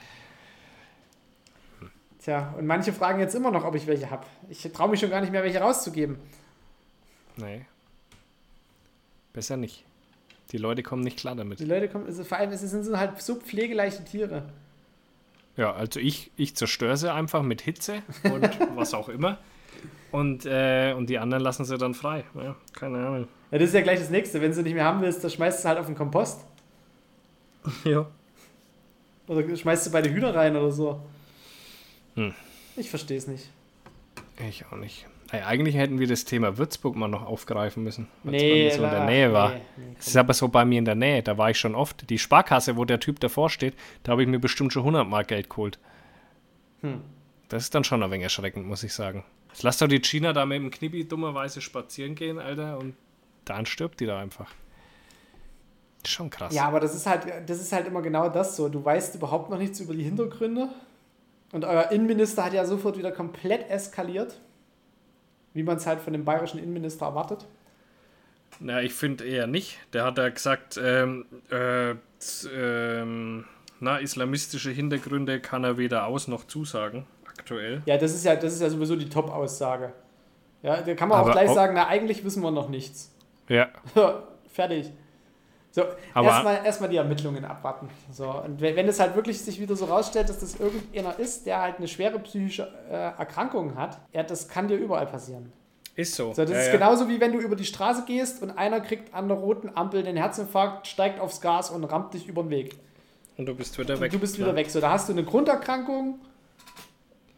Tja, 2.22 2.54
und 2.56 2.66
manche 2.66 2.92
fragen 2.92 3.18
jetzt 3.18 3.34
immer 3.34 3.50
noch, 3.50 3.64
ob 3.64 3.74
ich 3.74 3.86
welche 3.88 4.08
habe. 4.10 4.24
Ich 4.48 4.62
traue 4.72 4.88
mich 4.90 5.00
schon 5.00 5.10
gar 5.10 5.20
nicht 5.20 5.32
mehr, 5.32 5.42
welche 5.42 5.58
rauszugeben. 5.58 6.18
Nee. 7.36 7.66
Besser 9.32 9.56
nicht. 9.56 9.84
Die 10.52 10.58
Leute 10.58 10.82
kommen 10.82 11.02
nicht 11.02 11.18
klar 11.18 11.34
damit. 11.34 11.60
Die 11.60 11.64
Leute 11.64 11.88
kommen, 11.88 12.06
also 12.06 12.24
vor 12.24 12.38
allem, 12.38 12.50
es 12.50 12.60
sind 12.60 12.96
halt 12.96 13.20
so 13.20 13.36
pflegeleichte 13.36 14.04
Tiere. 14.04 14.44
Ja, 15.56 15.72
also 15.72 15.98
ich, 15.98 16.30
ich 16.36 16.54
zerstöre 16.54 16.96
sie 16.96 17.12
einfach 17.12 17.42
mit 17.42 17.62
Hitze 17.62 18.02
und 18.24 18.48
was 18.76 18.94
auch 18.94 19.08
immer. 19.08 19.38
Und, 20.10 20.44
äh, 20.44 20.92
und 20.92 21.08
die 21.08 21.18
anderen 21.18 21.42
lassen 21.42 21.64
sie 21.64 21.78
dann 21.78 21.94
frei. 21.94 22.24
Ja, 22.34 22.54
keine 22.74 22.98
Ahnung. 22.98 23.28
Ja, 23.50 23.58
das 23.58 23.68
ist 23.68 23.74
ja 23.74 23.80
gleich 23.80 23.98
das 23.98 24.10
nächste. 24.10 24.40
Wenn 24.42 24.54
du 24.54 24.62
nicht 24.62 24.74
mehr 24.74 24.84
haben 24.84 25.00
willst, 25.00 25.24
dann 25.24 25.30
schmeißt 25.30 25.58
du 25.58 25.60
es 25.60 25.64
halt 25.64 25.78
auf 25.78 25.86
den 25.86 25.96
Kompost. 25.96 26.44
Ja. 27.84 28.10
Oder 29.28 29.56
schmeißt 29.56 29.86
du 29.86 29.90
bei 29.92 30.02
den 30.02 30.12
Hühner 30.14 30.34
rein 30.34 30.56
oder 30.56 30.72
so. 30.72 31.00
Hm. 32.16 32.34
Ich 32.76 32.90
verstehe 32.90 33.16
es 33.16 33.28
nicht. 33.28 33.48
Ich 34.48 34.66
auch 34.66 34.76
nicht. 34.76 35.06
Hey, 35.32 35.40
eigentlich 35.44 35.76
hätten 35.76 35.98
wir 35.98 36.06
das 36.06 36.26
Thema 36.26 36.58
Würzburg 36.58 36.94
mal 36.94 37.08
noch 37.08 37.24
aufgreifen 37.24 37.82
müssen, 37.82 38.06
weil 38.22 38.32
nee, 38.32 38.68
es 38.68 38.76
bei 38.76 38.82
mir 38.82 38.90
so 38.90 38.96
in 38.96 39.00
der 39.00 39.06
Nähe 39.06 39.32
war. 39.32 39.48
Nee, 39.48 39.60
nee, 39.78 39.94
das 39.96 40.08
ist 40.08 40.16
aber 40.18 40.34
so 40.34 40.48
bei 40.48 40.66
mir 40.66 40.78
in 40.78 40.84
der 40.84 40.94
Nähe, 40.94 41.22
da 41.22 41.38
war 41.38 41.48
ich 41.48 41.58
schon 41.58 41.74
oft. 41.74 42.10
Die 42.10 42.18
Sparkasse, 42.18 42.76
wo 42.76 42.84
der 42.84 43.00
Typ 43.00 43.18
davor 43.18 43.48
steht, 43.48 43.72
da 44.02 44.12
habe 44.12 44.20
ich 44.20 44.28
mir 44.28 44.38
bestimmt 44.38 44.74
schon 44.74 44.82
100 44.82 45.08
Mark 45.08 45.28
Geld 45.28 45.48
geholt. 45.48 45.78
Hm. 46.82 47.00
Das 47.48 47.62
ist 47.62 47.74
dann 47.74 47.82
schon 47.82 48.02
ein 48.02 48.10
wenig 48.10 48.24
erschreckend, 48.24 48.66
muss 48.66 48.82
ich 48.82 48.92
sagen. 48.92 49.24
Jetzt 49.48 49.62
lass 49.62 49.78
doch 49.78 49.88
die 49.88 50.00
China 50.00 50.34
da 50.34 50.44
mit 50.44 50.58
dem 50.58 50.70
Knibi 50.70 51.08
dummerweise 51.08 51.62
spazieren 51.62 52.14
gehen, 52.14 52.38
Alter, 52.38 52.76
und 52.76 52.94
dann 53.46 53.64
stirbt 53.64 54.00
die 54.00 54.06
da 54.06 54.20
einfach. 54.20 54.50
Schon 56.06 56.28
krass. 56.28 56.54
Ja, 56.54 56.66
aber 56.66 56.78
das 56.78 56.94
ist 56.94 57.06
halt, 57.06 57.22
das 57.46 57.58
ist 57.58 57.72
halt 57.72 57.86
immer 57.86 58.02
genau 58.02 58.28
das 58.28 58.54
so. 58.54 58.68
Du 58.68 58.84
weißt 58.84 59.14
überhaupt 59.14 59.48
noch 59.48 59.56
nichts 59.56 59.80
über 59.80 59.94
die 59.94 60.02
Hintergründe. 60.02 60.68
Und 61.52 61.64
euer 61.64 61.90
Innenminister 61.90 62.44
hat 62.44 62.52
ja 62.52 62.66
sofort 62.66 62.98
wieder 62.98 63.12
komplett 63.12 63.70
eskaliert. 63.70 64.38
Wie 65.54 65.62
man 65.62 65.76
es 65.76 65.86
halt 65.86 66.00
von 66.00 66.12
dem 66.12 66.24
bayerischen 66.24 66.58
Innenminister 66.58 67.06
erwartet. 67.06 67.46
Na, 68.60 68.80
ich 68.82 68.94
finde 68.94 69.24
eher 69.24 69.46
nicht. 69.46 69.78
Der 69.92 70.04
hat 70.04 70.18
ja 70.18 70.28
gesagt, 70.28 70.80
ähm, 70.82 71.26
äh, 71.50 71.94
ähm, 72.54 73.44
na, 73.80 73.98
islamistische 73.98 74.70
Hintergründe 74.70 75.40
kann 75.40 75.64
er 75.64 75.78
weder 75.78 76.06
aus 76.06 76.28
noch 76.28 76.46
zusagen, 76.46 77.06
aktuell. 77.26 77.82
Ja, 77.86 77.98
das 77.98 78.14
ist 78.14 78.24
ja, 78.24 78.36
das 78.36 78.54
ist 78.54 78.62
ja 78.62 78.70
sowieso 78.70 78.96
die 78.96 79.08
Top-Aussage. 79.08 79.92
Ja, 80.62 80.80
da 80.80 80.94
kann 80.94 81.08
man 81.08 81.18
Aber 81.18 81.30
auch 81.30 81.32
gleich 81.32 81.50
sagen, 81.50 81.74
na, 81.74 81.88
eigentlich 81.88 82.24
wissen 82.24 82.42
wir 82.42 82.52
noch 82.52 82.68
nichts. 82.68 83.12
Ja. 83.48 83.68
Fertig. 84.52 84.92
So, 85.72 85.84
erstmal 86.14 86.60
erst 86.66 86.82
die 86.92 86.96
Ermittlungen 86.96 87.46
abwarten. 87.46 87.88
So, 88.12 88.30
und 88.30 88.60
wenn 88.60 88.86
es 88.88 89.00
halt 89.00 89.16
wirklich 89.16 89.40
sich 89.40 89.58
wieder 89.58 89.74
so 89.74 89.86
rausstellt, 89.86 90.28
dass 90.28 90.38
das 90.38 90.60
irgendeiner 90.60 91.18
ist, 91.18 91.46
der 91.46 91.62
halt 91.62 91.78
eine 91.78 91.88
schwere 91.88 92.18
psychische 92.18 92.70
äh, 92.90 92.94
Erkrankung 92.94 93.74
hat, 93.74 93.98
ja, 94.12 94.22
das 94.22 94.48
kann 94.48 94.68
dir 94.68 94.76
überall 94.76 95.06
passieren. 95.06 95.50
Ist 95.96 96.14
so. 96.14 96.34
so 96.34 96.42
das 96.42 96.50
ja, 96.50 96.60
ist 96.60 96.66
ja. 96.66 96.72
genauso 96.72 97.08
wie 97.08 97.20
wenn 97.20 97.32
du 97.32 97.38
über 97.38 97.56
die 97.56 97.64
Straße 97.64 98.04
gehst 98.06 98.42
und 98.42 98.50
einer 98.50 98.80
kriegt 98.80 99.14
an 99.14 99.28
der 99.28 99.38
roten 99.38 99.74
Ampel 99.74 100.02
den 100.02 100.16
Herzinfarkt, 100.16 100.86
steigt 100.86 101.18
aufs 101.20 101.40
Gas 101.40 101.70
und 101.70 101.84
rammt 101.84 102.12
dich 102.12 102.28
über 102.28 102.42
den 102.42 102.50
Weg. 102.50 102.76
Und 103.38 103.46
du 103.46 103.54
bist 103.54 103.78
wieder 103.78 103.98
weg. 103.98 104.12
Du 104.12 104.18
bist 104.18 104.38
wieder 104.38 104.54
weg. 104.54 104.70
So, 104.70 104.78
da 104.78 104.90
hast 104.90 105.08
du 105.08 105.12
eine 105.14 105.24
Grunderkrankung 105.24 106.18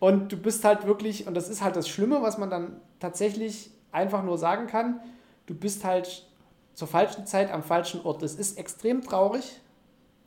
und 0.00 0.32
du 0.32 0.36
bist 0.36 0.64
halt 0.64 0.86
wirklich, 0.86 1.28
und 1.28 1.34
das 1.34 1.48
ist 1.48 1.62
halt 1.62 1.76
das 1.76 1.88
Schlimme, 1.88 2.20
was 2.20 2.36
man 2.36 2.50
dann 2.50 2.80
tatsächlich 2.98 3.70
einfach 3.92 4.24
nur 4.24 4.38
sagen 4.38 4.66
kann, 4.66 4.98
du 5.46 5.54
bist 5.54 5.84
halt 5.84 6.26
zur 6.74 6.88
falschen 6.88 7.26
Zeit 7.26 7.50
am 7.52 7.62
falschen 7.62 8.02
Ort. 8.02 8.22
Das 8.22 8.34
ist 8.34 8.58
extrem 8.58 9.02
traurig. 9.02 9.60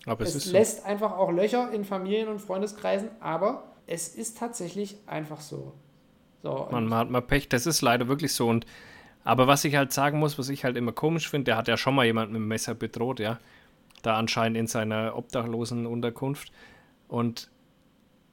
Aber 0.06 0.24
es, 0.24 0.36
es 0.36 0.46
lässt 0.46 0.82
so. 0.82 0.84
einfach 0.86 1.12
auch 1.18 1.32
Löcher 1.32 1.72
in 1.72 1.84
Familien 1.84 2.30
und 2.30 2.40
Freundeskreisen, 2.40 3.10
aber 3.20 3.64
es 3.86 4.08
ist 4.08 4.38
tatsächlich 4.38 4.98
einfach 5.06 5.42
so. 5.42 5.74
so 6.42 6.68
man, 6.72 6.88
man 6.88 7.00
hat 7.00 7.10
mal 7.10 7.22
Pech, 7.22 7.50
das 7.50 7.66
ist 7.66 7.82
leider 7.82 8.08
wirklich 8.08 8.34
so. 8.34 8.48
Und 8.48 8.66
aber 9.24 9.48
was 9.48 9.66
ich 9.66 9.76
halt 9.76 9.92
sagen 9.92 10.20
muss, 10.20 10.40
was 10.40 10.48
ich 10.48 10.64
halt 10.64 10.78
immer 10.78 10.94
komisch 10.94 11.30
finde, 11.30 11.46
der 11.46 11.58
hat 11.58 11.68
ja 11.68 11.76
schon 11.76 11.96
mal 11.96 12.06
jemanden 12.06 12.34
mit 12.34 12.42
dem 12.42 12.48
Messer 12.48 12.74
bedroht, 12.76 13.20
ja. 13.20 13.40
Da 14.02 14.16
anscheinend 14.18 14.58
in 14.58 14.68
seiner 14.68 15.18
obdachlosen 15.18 15.86
Unterkunft. 15.86 16.54
Und, 17.10 17.50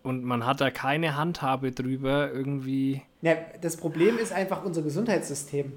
und 0.04 0.22
man 0.22 0.46
hat 0.46 0.60
da 0.60 0.70
keine 0.70 1.16
Handhabe 1.16 1.72
drüber 1.72 2.30
irgendwie. 2.30 3.02
Ja, 3.22 3.34
das 3.60 3.76
Problem 3.76 4.18
ist 4.18 4.32
einfach 4.32 4.64
unser 4.64 4.82
Gesundheitssystem 4.82 5.72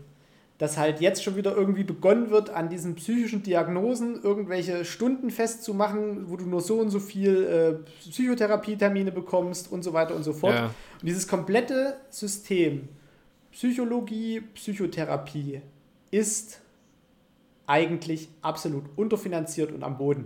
dass 0.57 0.77
halt 0.77 1.01
jetzt 1.01 1.23
schon 1.23 1.35
wieder 1.35 1.55
irgendwie 1.55 1.83
begonnen 1.83 2.31
wird, 2.31 2.49
an 2.49 2.69
diesen 2.69 2.95
psychischen 2.95 3.43
Diagnosen 3.43 4.21
irgendwelche 4.23 4.85
Stunden 4.85 5.29
festzumachen, 5.29 6.29
wo 6.29 6.35
du 6.35 6.45
nur 6.45 6.61
so 6.61 6.79
und 6.79 6.89
so 6.89 6.99
viel 6.99 7.43
äh, 7.43 8.09
Psychotherapietermine 8.09 9.11
bekommst 9.11 9.71
und 9.71 9.83
so 9.83 9.93
weiter 9.93 10.15
und 10.15 10.23
so 10.23 10.33
fort. 10.33 10.55
Ja. 10.55 10.65
Und 10.65 11.05
dieses 11.05 11.27
komplette 11.27 11.97
System, 12.09 12.89
Psychologie, 13.51 14.41
Psychotherapie, 14.55 15.61
ist 16.09 16.61
eigentlich 17.67 18.29
absolut 18.41 18.85
unterfinanziert 18.95 19.71
und 19.71 19.83
am 19.83 19.97
Boden. 19.97 20.25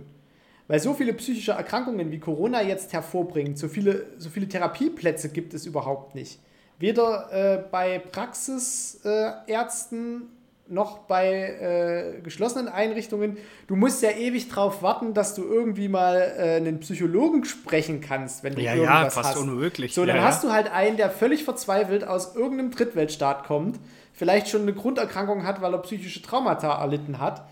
Weil 0.68 0.80
so 0.80 0.94
viele 0.94 1.12
psychische 1.12 1.52
Erkrankungen 1.52 2.10
wie 2.10 2.20
Corona 2.20 2.62
jetzt 2.62 2.94
hervorbringen, 2.94 3.56
so 3.56 3.68
viele, 3.68 4.06
so 4.16 4.30
viele 4.30 4.48
Therapieplätze 4.48 5.28
gibt 5.28 5.52
es 5.52 5.66
überhaupt 5.66 6.14
nicht 6.14 6.38
weder 6.82 7.32
äh, 7.32 7.62
bei 7.70 7.98
Praxisärzten 7.98 10.28
noch 10.68 10.98
bei 10.98 12.12
äh, 12.16 12.20
geschlossenen 12.22 12.68
Einrichtungen. 12.68 13.38
Du 13.66 13.74
musst 13.76 14.02
ja 14.02 14.10
ewig 14.10 14.48
drauf 14.48 14.82
warten, 14.82 15.14
dass 15.14 15.34
du 15.34 15.44
irgendwie 15.44 15.88
mal 15.88 16.34
äh, 16.36 16.56
einen 16.56 16.80
Psychologen 16.80 17.44
sprechen 17.44 18.00
kannst, 18.00 18.42
wenn 18.42 18.54
du 18.54 18.62
ja, 18.62 18.74
irgendwas 18.74 19.02
ja, 19.02 19.10
fast 19.10 19.36
hast. 19.36 19.38
unmöglich. 19.38 19.94
So, 19.94 20.04
dann 20.04 20.16
ja, 20.16 20.22
hast 20.22 20.42
ja. 20.42 20.48
du 20.48 20.54
halt 20.54 20.72
einen, 20.72 20.96
der 20.96 21.10
völlig 21.10 21.44
verzweifelt 21.44 22.02
aus 22.04 22.34
irgendeinem 22.34 22.72
Drittweltstaat 22.72 23.44
kommt, 23.44 23.78
vielleicht 24.12 24.48
schon 24.48 24.62
eine 24.62 24.72
Grunderkrankung 24.72 25.46
hat, 25.46 25.62
weil 25.62 25.72
er 25.74 25.82
psychische 25.82 26.20
Traumata 26.22 26.80
erlitten 26.80 27.20
hat 27.20 27.46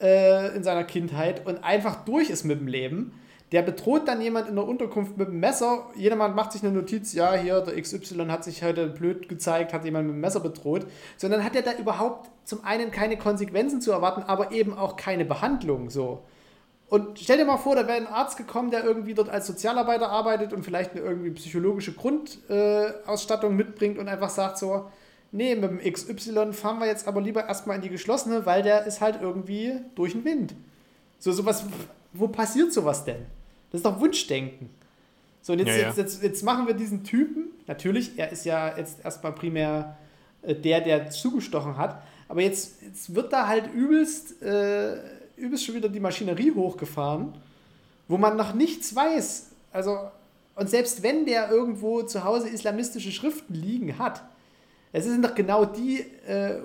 äh, 0.00 0.54
in 0.54 0.62
seiner 0.62 0.84
Kindheit 0.84 1.46
und 1.46 1.64
einfach 1.64 2.04
durch 2.04 2.28
ist 2.28 2.44
mit 2.44 2.60
dem 2.60 2.66
Leben 2.66 3.18
der 3.54 3.62
bedroht 3.62 4.08
dann 4.08 4.20
jemand 4.20 4.48
in 4.48 4.56
der 4.56 4.66
Unterkunft 4.66 5.16
mit 5.16 5.28
dem 5.28 5.38
Messer. 5.38 5.86
Jedermann 5.94 6.34
macht 6.34 6.50
sich 6.50 6.64
eine 6.64 6.72
Notiz, 6.72 7.12
ja, 7.12 7.34
hier, 7.34 7.60
der 7.60 7.80
XY 7.80 8.26
hat 8.26 8.42
sich 8.42 8.64
heute 8.64 8.88
blöd 8.88 9.28
gezeigt, 9.28 9.72
hat 9.72 9.84
jemand 9.84 10.08
mit 10.08 10.16
dem 10.16 10.20
Messer 10.20 10.40
bedroht. 10.40 10.86
Sondern 11.16 11.44
hat 11.44 11.54
er 11.54 11.62
da 11.62 11.72
überhaupt 11.74 12.30
zum 12.44 12.64
einen 12.64 12.90
keine 12.90 13.16
Konsequenzen 13.16 13.80
zu 13.80 13.92
erwarten, 13.92 14.24
aber 14.24 14.50
eben 14.50 14.76
auch 14.76 14.96
keine 14.96 15.24
Behandlung. 15.24 15.88
So. 15.88 16.24
Und 16.88 17.20
stell 17.20 17.36
dir 17.36 17.44
mal 17.44 17.56
vor, 17.56 17.76
da 17.76 17.86
wäre 17.86 17.96
ein 17.96 18.08
Arzt 18.08 18.36
gekommen, 18.36 18.72
der 18.72 18.82
irgendwie 18.82 19.14
dort 19.14 19.28
als 19.28 19.46
Sozialarbeiter 19.46 20.10
arbeitet 20.10 20.52
und 20.52 20.64
vielleicht 20.64 20.90
eine 20.90 21.02
irgendwie 21.02 21.30
psychologische 21.30 21.92
Grundausstattung 21.92 23.52
äh, 23.52 23.54
mitbringt 23.54 23.98
und 23.98 24.08
einfach 24.08 24.30
sagt 24.30 24.58
so, 24.58 24.86
nee, 25.30 25.54
mit 25.54 25.70
dem 25.70 25.92
XY 25.92 26.52
fahren 26.52 26.80
wir 26.80 26.86
jetzt 26.86 27.06
aber 27.06 27.20
lieber 27.20 27.46
erstmal 27.46 27.76
in 27.76 27.82
die 27.82 27.88
geschlossene, 27.88 28.46
weil 28.46 28.64
der 28.64 28.84
ist 28.84 29.00
halt 29.00 29.20
irgendwie 29.22 29.74
durch 29.94 30.12
den 30.12 30.24
Wind. 30.24 30.56
So 31.20 31.30
sowas, 31.30 31.64
wo 32.12 32.26
passiert 32.26 32.72
sowas 32.72 33.04
denn? 33.04 33.26
Das 33.74 33.80
ist 33.80 33.86
doch 33.86 33.98
Wunschdenken. 33.98 34.70
So, 35.42 35.52
und 35.52 35.58
jetzt, 35.58 35.66
ja, 35.66 35.74
ja. 35.74 35.88
Jetzt, 35.88 35.98
jetzt, 35.98 36.22
jetzt, 36.22 36.42
machen 36.44 36.68
wir 36.68 36.74
diesen 36.74 37.02
Typen, 37.02 37.46
natürlich, 37.66 38.16
er 38.16 38.30
ist 38.30 38.44
ja 38.44 38.78
jetzt 38.78 39.04
erstmal 39.04 39.32
primär 39.32 39.96
äh, 40.42 40.54
der, 40.54 40.80
der 40.80 41.10
zugestochen 41.10 41.76
hat, 41.76 42.00
aber 42.28 42.40
jetzt, 42.40 42.82
jetzt 42.82 43.16
wird 43.16 43.32
da 43.32 43.48
halt 43.48 43.74
übelst, 43.74 44.40
äh, 44.42 44.94
übelst 45.34 45.64
schon 45.64 45.74
wieder 45.74 45.88
die 45.88 45.98
Maschinerie 45.98 46.52
hochgefahren, 46.52 47.34
wo 48.06 48.16
man 48.16 48.36
noch 48.36 48.54
nichts 48.54 48.94
weiß. 48.94 49.50
Also, 49.72 49.98
und 50.54 50.70
selbst 50.70 51.02
wenn 51.02 51.26
der 51.26 51.50
irgendwo 51.50 52.02
zu 52.02 52.22
Hause 52.22 52.50
islamistische 52.50 53.10
Schriften 53.10 53.54
liegen 53.54 53.98
hat, 53.98 54.22
es 54.92 55.04
sind 55.04 55.24
doch 55.24 55.34
genau 55.34 55.64
die, 55.64 55.98
äh, 56.28 56.60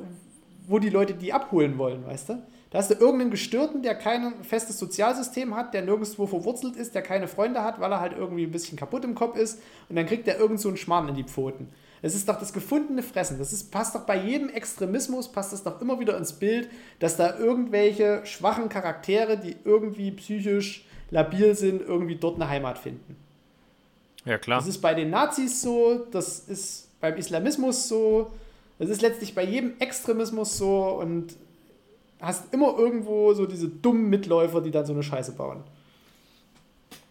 wo 0.67 0.77
die 0.77 0.91
Leute 0.91 1.15
die 1.15 1.33
abholen 1.33 1.75
wollen, 1.79 2.05
weißt 2.05 2.29
du? 2.29 2.43
Da 2.71 2.77
hast 2.77 2.91
du 2.91 2.95
irgendeinen 2.95 3.31
Gestörten, 3.31 3.81
der 3.81 3.95
kein 3.95 4.43
festes 4.43 4.77
Sozialsystem 4.77 5.55
hat, 5.55 5.73
der 5.73 5.81
nirgendwo 5.81 6.27
verwurzelt 6.27 6.75
ist, 6.75 6.93
der 6.93 7.01
keine 7.01 7.27
Freunde 7.27 7.63
hat, 7.63 7.79
weil 7.79 7.91
er 7.91 7.99
halt 7.99 8.13
irgendwie 8.15 8.43
ein 8.43 8.51
bisschen 8.51 8.77
kaputt 8.77 9.03
im 9.03 9.15
Kopf 9.15 9.37
ist 9.37 9.59
und 9.89 9.95
dann 9.95 10.05
kriegt 10.05 10.27
er 10.27 10.37
irgend 10.37 10.59
so 10.59 10.67
einen 10.67 10.77
Schmarrn 10.77 11.09
in 11.09 11.15
die 11.15 11.23
Pfoten. 11.23 11.69
Es 12.01 12.15
ist 12.15 12.29
doch 12.29 12.39
das 12.39 12.53
gefundene 12.53 13.03
Fressen. 13.03 13.39
Das 13.39 13.51
ist, 13.51 13.71
passt 13.71 13.95
doch 13.95 14.05
bei 14.05 14.17
jedem 14.23 14.49
Extremismus, 14.49 15.31
passt 15.31 15.51
das 15.51 15.63
doch 15.63 15.81
immer 15.81 15.99
wieder 15.99 16.17
ins 16.17 16.33
Bild, 16.33 16.69
dass 16.99 17.17
da 17.17 17.37
irgendwelche 17.37 18.25
schwachen 18.25 18.69
Charaktere, 18.69 19.37
die 19.37 19.55
irgendwie 19.65 20.11
psychisch 20.11 20.85
labil 21.09 21.55
sind, 21.55 21.81
irgendwie 21.81 22.15
dort 22.15 22.35
eine 22.35 22.47
Heimat 22.47 22.77
finden. 22.77 23.17
Ja, 24.25 24.37
klar. 24.37 24.59
Das 24.59 24.67
ist 24.67 24.79
bei 24.79 24.93
den 24.93 25.09
Nazis 25.09 25.61
so, 25.61 26.05
das 26.11 26.39
ist 26.39 26.89
beim 27.01 27.15
Islamismus 27.17 27.87
so, 27.87 28.31
das 28.77 28.89
ist 28.89 29.01
letztlich 29.01 29.33
bei 29.33 29.43
jedem 29.43 29.73
Extremismus 29.79 30.57
so 30.57 30.99
und 30.99 31.35
hast 32.21 32.53
immer 32.53 32.77
irgendwo 32.77 33.33
so 33.33 33.45
diese 33.45 33.67
dummen 33.67 34.09
Mitläufer, 34.09 34.61
die 34.61 34.71
dann 34.71 34.85
so 34.85 34.93
eine 34.93 35.03
Scheiße 35.03 35.33
bauen. 35.33 35.63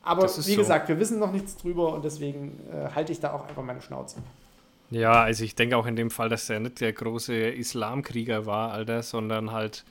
Aber 0.03 0.25
wie 0.25 0.29
so. 0.41 0.57
gesagt, 0.57 0.89
wir 0.89 0.99
wissen 0.99 1.19
noch 1.19 1.33
nichts 1.33 1.57
drüber 1.57 1.93
und 1.93 2.05
deswegen 2.05 2.59
äh, 2.73 2.95
halte 2.95 3.13
ich 3.13 3.21
da 3.21 3.33
auch 3.33 3.47
einfach 3.47 3.63
meine 3.63 3.83
Schnauze. 3.83 4.17
Ja, 4.91 5.23
also 5.23 5.45
ich 5.45 5.55
denke 5.55 5.77
auch 5.77 5.87
in 5.87 5.97
dem 5.97 6.11
Fall, 6.11 6.31
dass 6.31 6.49
er 6.49 6.61
nicht 6.61 6.81
der 6.81 6.95
große 6.95 7.35
Islamkrieger 7.35 8.47
war, 8.47 8.73
Alter, 8.73 9.03
sondern 9.03 9.53
halt 9.53 9.85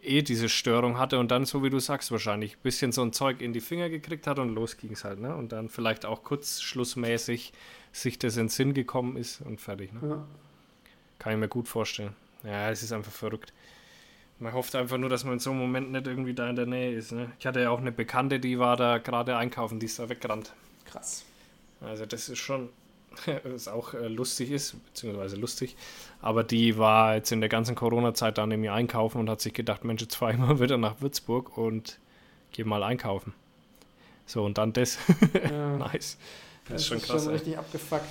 eh 0.00 0.22
diese 0.22 0.48
Störung 0.48 0.98
hatte 0.98 1.18
und 1.18 1.30
dann, 1.30 1.44
so 1.44 1.62
wie 1.62 1.70
du 1.70 1.80
sagst, 1.80 2.12
wahrscheinlich 2.12 2.56
ein 2.56 2.62
bisschen 2.62 2.92
so 2.92 3.02
ein 3.02 3.12
Zeug 3.12 3.40
in 3.40 3.52
die 3.52 3.60
Finger 3.60 3.88
gekriegt 3.88 4.26
hat 4.26 4.38
und 4.38 4.50
los 4.50 4.76
ging 4.76 4.92
es 4.92 5.04
halt, 5.04 5.20
ne? 5.20 5.34
Und 5.34 5.52
dann 5.52 5.68
vielleicht 5.68 6.06
auch 6.06 6.22
kurzschlussmäßig 6.22 7.52
sich 7.92 8.18
das 8.18 8.36
in 8.36 8.44
den 8.44 8.48
Sinn 8.48 8.74
gekommen 8.74 9.16
ist 9.16 9.40
und 9.40 9.60
fertig, 9.60 9.92
ne? 9.92 10.00
Ja. 10.08 10.24
Kann 11.18 11.32
ich 11.32 11.38
mir 11.38 11.48
gut 11.48 11.68
vorstellen. 11.68 12.14
Ja, 12.42 12.70
es 12.70 12.82
ist 12.82 12.92
einfach 12.92 13.12
verrückt. 13.12 13.52
Man 14.42 14.54
hofft 14.54 14.74
einfach 14.74 14.98
nur, 14.98 15.08
dass 15.08 15.22
man 15.22 15.34
in 15.34 15.38
so 15.38 15.50
einem 15.50 15.60
Moment 15.60 15.92
nicht 15.92 16.04
irgendwie 16.04 16.34
da 16.34 16.50
in 16.50 16.56
der 16.56 16.66
Nähe 16.66 16.96
ist. 16.96 17.12
Ne? 17.12 17.30
Ich 17.38 17.46
hatte 17.46 17.60
ja 17.60 17.70
auch 17.70 17.78
eine 17.78 17.92
Bekannte, 17.92 18.40
die 18.40 18.58
war 18.58 18.76
da 18.76 18.98
gerade 18.98 19.36
einkaufen, 19.36 19.78
die 19.78 19.86
ist 19.86 20.00
da 20.00 20.08
weggerannt. 20.08 20.52
Krass. 20.84 21.24
Also 21.80 22.06
das 22.06 22.28
ist 22.28 22.40
schon, 22.40 22.68
was 23.44 23.68
auch 23.68 23.94
äh, 23.94 24.08
lustig 24.08 24.50
ist, 24.50 24.74
beziehungsweise 24.86 25.36
lustig, 25.36 25.76
aber 26.20 26.42
die 26.42 26.76
war 26.76 27.14
jetzt 27.14 27.30
in 27.30 27.38
der 27.38 27.48
ganzen 27.48 27.76
Corona-Zeit 27.76 28.36
da 28.36 28.44
nämlich 28.44 28.72
einkaufen 28.72 29.20
und 29.20 29.30
hat 29.30 29.40
sich 29.40 29.52
gedacht, 29.52 29.84
Mensch, 29.84 30.02
jetzt 30.02 30.16
fahre 30.16 30.32
ich 30.32 30.38
mal 30.38 30.58
wieder 30.60 30.76
nach 30.76 31.00
Würzburg 31.00 31.56
und 31.56 32.00
gehe 32.50 32.64
mal 32.64 32.82
einkaufen. 32.82 33.34
So, 34.26 34.44
und 34.44 34.58
dann 34.58 34.72
das. 34.72 34.98
Ja. 35.50 35.76
nice. 35.76 36.18
Das, 36.64 36.72
das 36.74 36.82
ist 36.82 36.86
schon 36.88 36.98
krass. 36.98 37.06
Das 37.06 37.16
ist 37.16 37.24
schon 37.24 37.32
richtig 37.34 37.58
abgefuckt. 37.58 38.06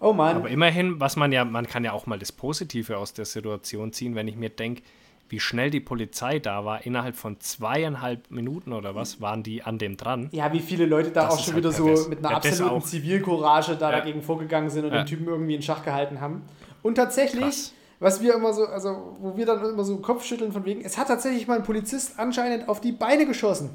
Oh 0.00 0.14
Mann. 0.14 0.36
Aber 0.36 0.48
immerhin, 0.48 0.98
was 0.98 1.16
man 1.16 1.30
ja, 1.30 1.44
man 1.44 1.66
kann 1.66 1.84
ja 1.84 1.92
auch 1.92 2.06
mal 2.06 2.18
das 2.18 2.32
Positive 2.32 2.96
aus 2.96 3.12
der 3.12 3.26
Situation 3.26 3.92
ziehen, 3.92 4.14
wenn 4.14 4.26
ich 4.26 4.36
mir 4.36 4.48
denke, 4.48 4.82
wie 5.28 5.38
schnell 5.38 5.70
die 5.70 5.80
Polizei 5.80 6.38
da 6.38 6.64
war. 6.64 6.84
Innerhalb 6.84 7.14
von 7.14 7.38
zweieinhalb 7.38 8.30
Minuten 8.30 8.72
oder 8.72 8.94
was 8.94 9.20
waren 9.20 9.42
die 9.42 9.62
an 9.62 9.78
dem 9.78 9.96
dran. 9.96 10.28
Ja, 10.32 10.52
wie 10.52 10.60
viele 10.60 10.86
Leute 10.86 11.10
da 11.10 11.26
das 11.26 11.34
auch 11.34 11.38
schon 11.38 11.54
halt 11.54 11.64
wieder 11.64 11.72
pervers. 11.72 12.04
so 12.04 12.08
mit 12.08 12.18
einer 12.18 12.30
ja, 12.30 12.36
absoluten 12.36 12.82
Zivilcourage 12.82 13.76
da 13.76 13.90
ja. 13.90 13.98
dagegen 13.98 14.22
vorgegangen 14.22 14.70
sind 14.70 14.86
und 14.86 14.92
ja. 14.92 15.02
den 15.02 15.06
Typen 15.06 15.28
irgendwie 15.28 15.54
in 15.54 15.62
Schach 15.62 15.84
gehalten 15.84 16.20
haben. 16.20 16.42
Und 16.82 16.96
tatsächlich, 16.96 17.42
Krass. 17.42 17.74
was 18.00 18.22
wir 18.22 18.34
immer 18.34 18.52
so, 18.52 18.66
also 18.66 19.16
wo 19.20 19.36
wir 19.36 19.46
dann 19.46 19.64
immer 19.64 19.84
so 19.84 19.98
Kopfschütteln 19.98 20.50
von 20.50 20.64
wegen, 20.64 20.80
es 20.80 20.98
hat 20.98 21.08
tatsächlich 21.08 21.46
mal 21.46 21.58
ein 21.58 21.62
Polizist 21.62 22.18
anscheinend 22.18 22.68
auf 22.68 22.80
die 22.80 22.92
Beine 22.92 23.26
geschossen. 23.26 23.70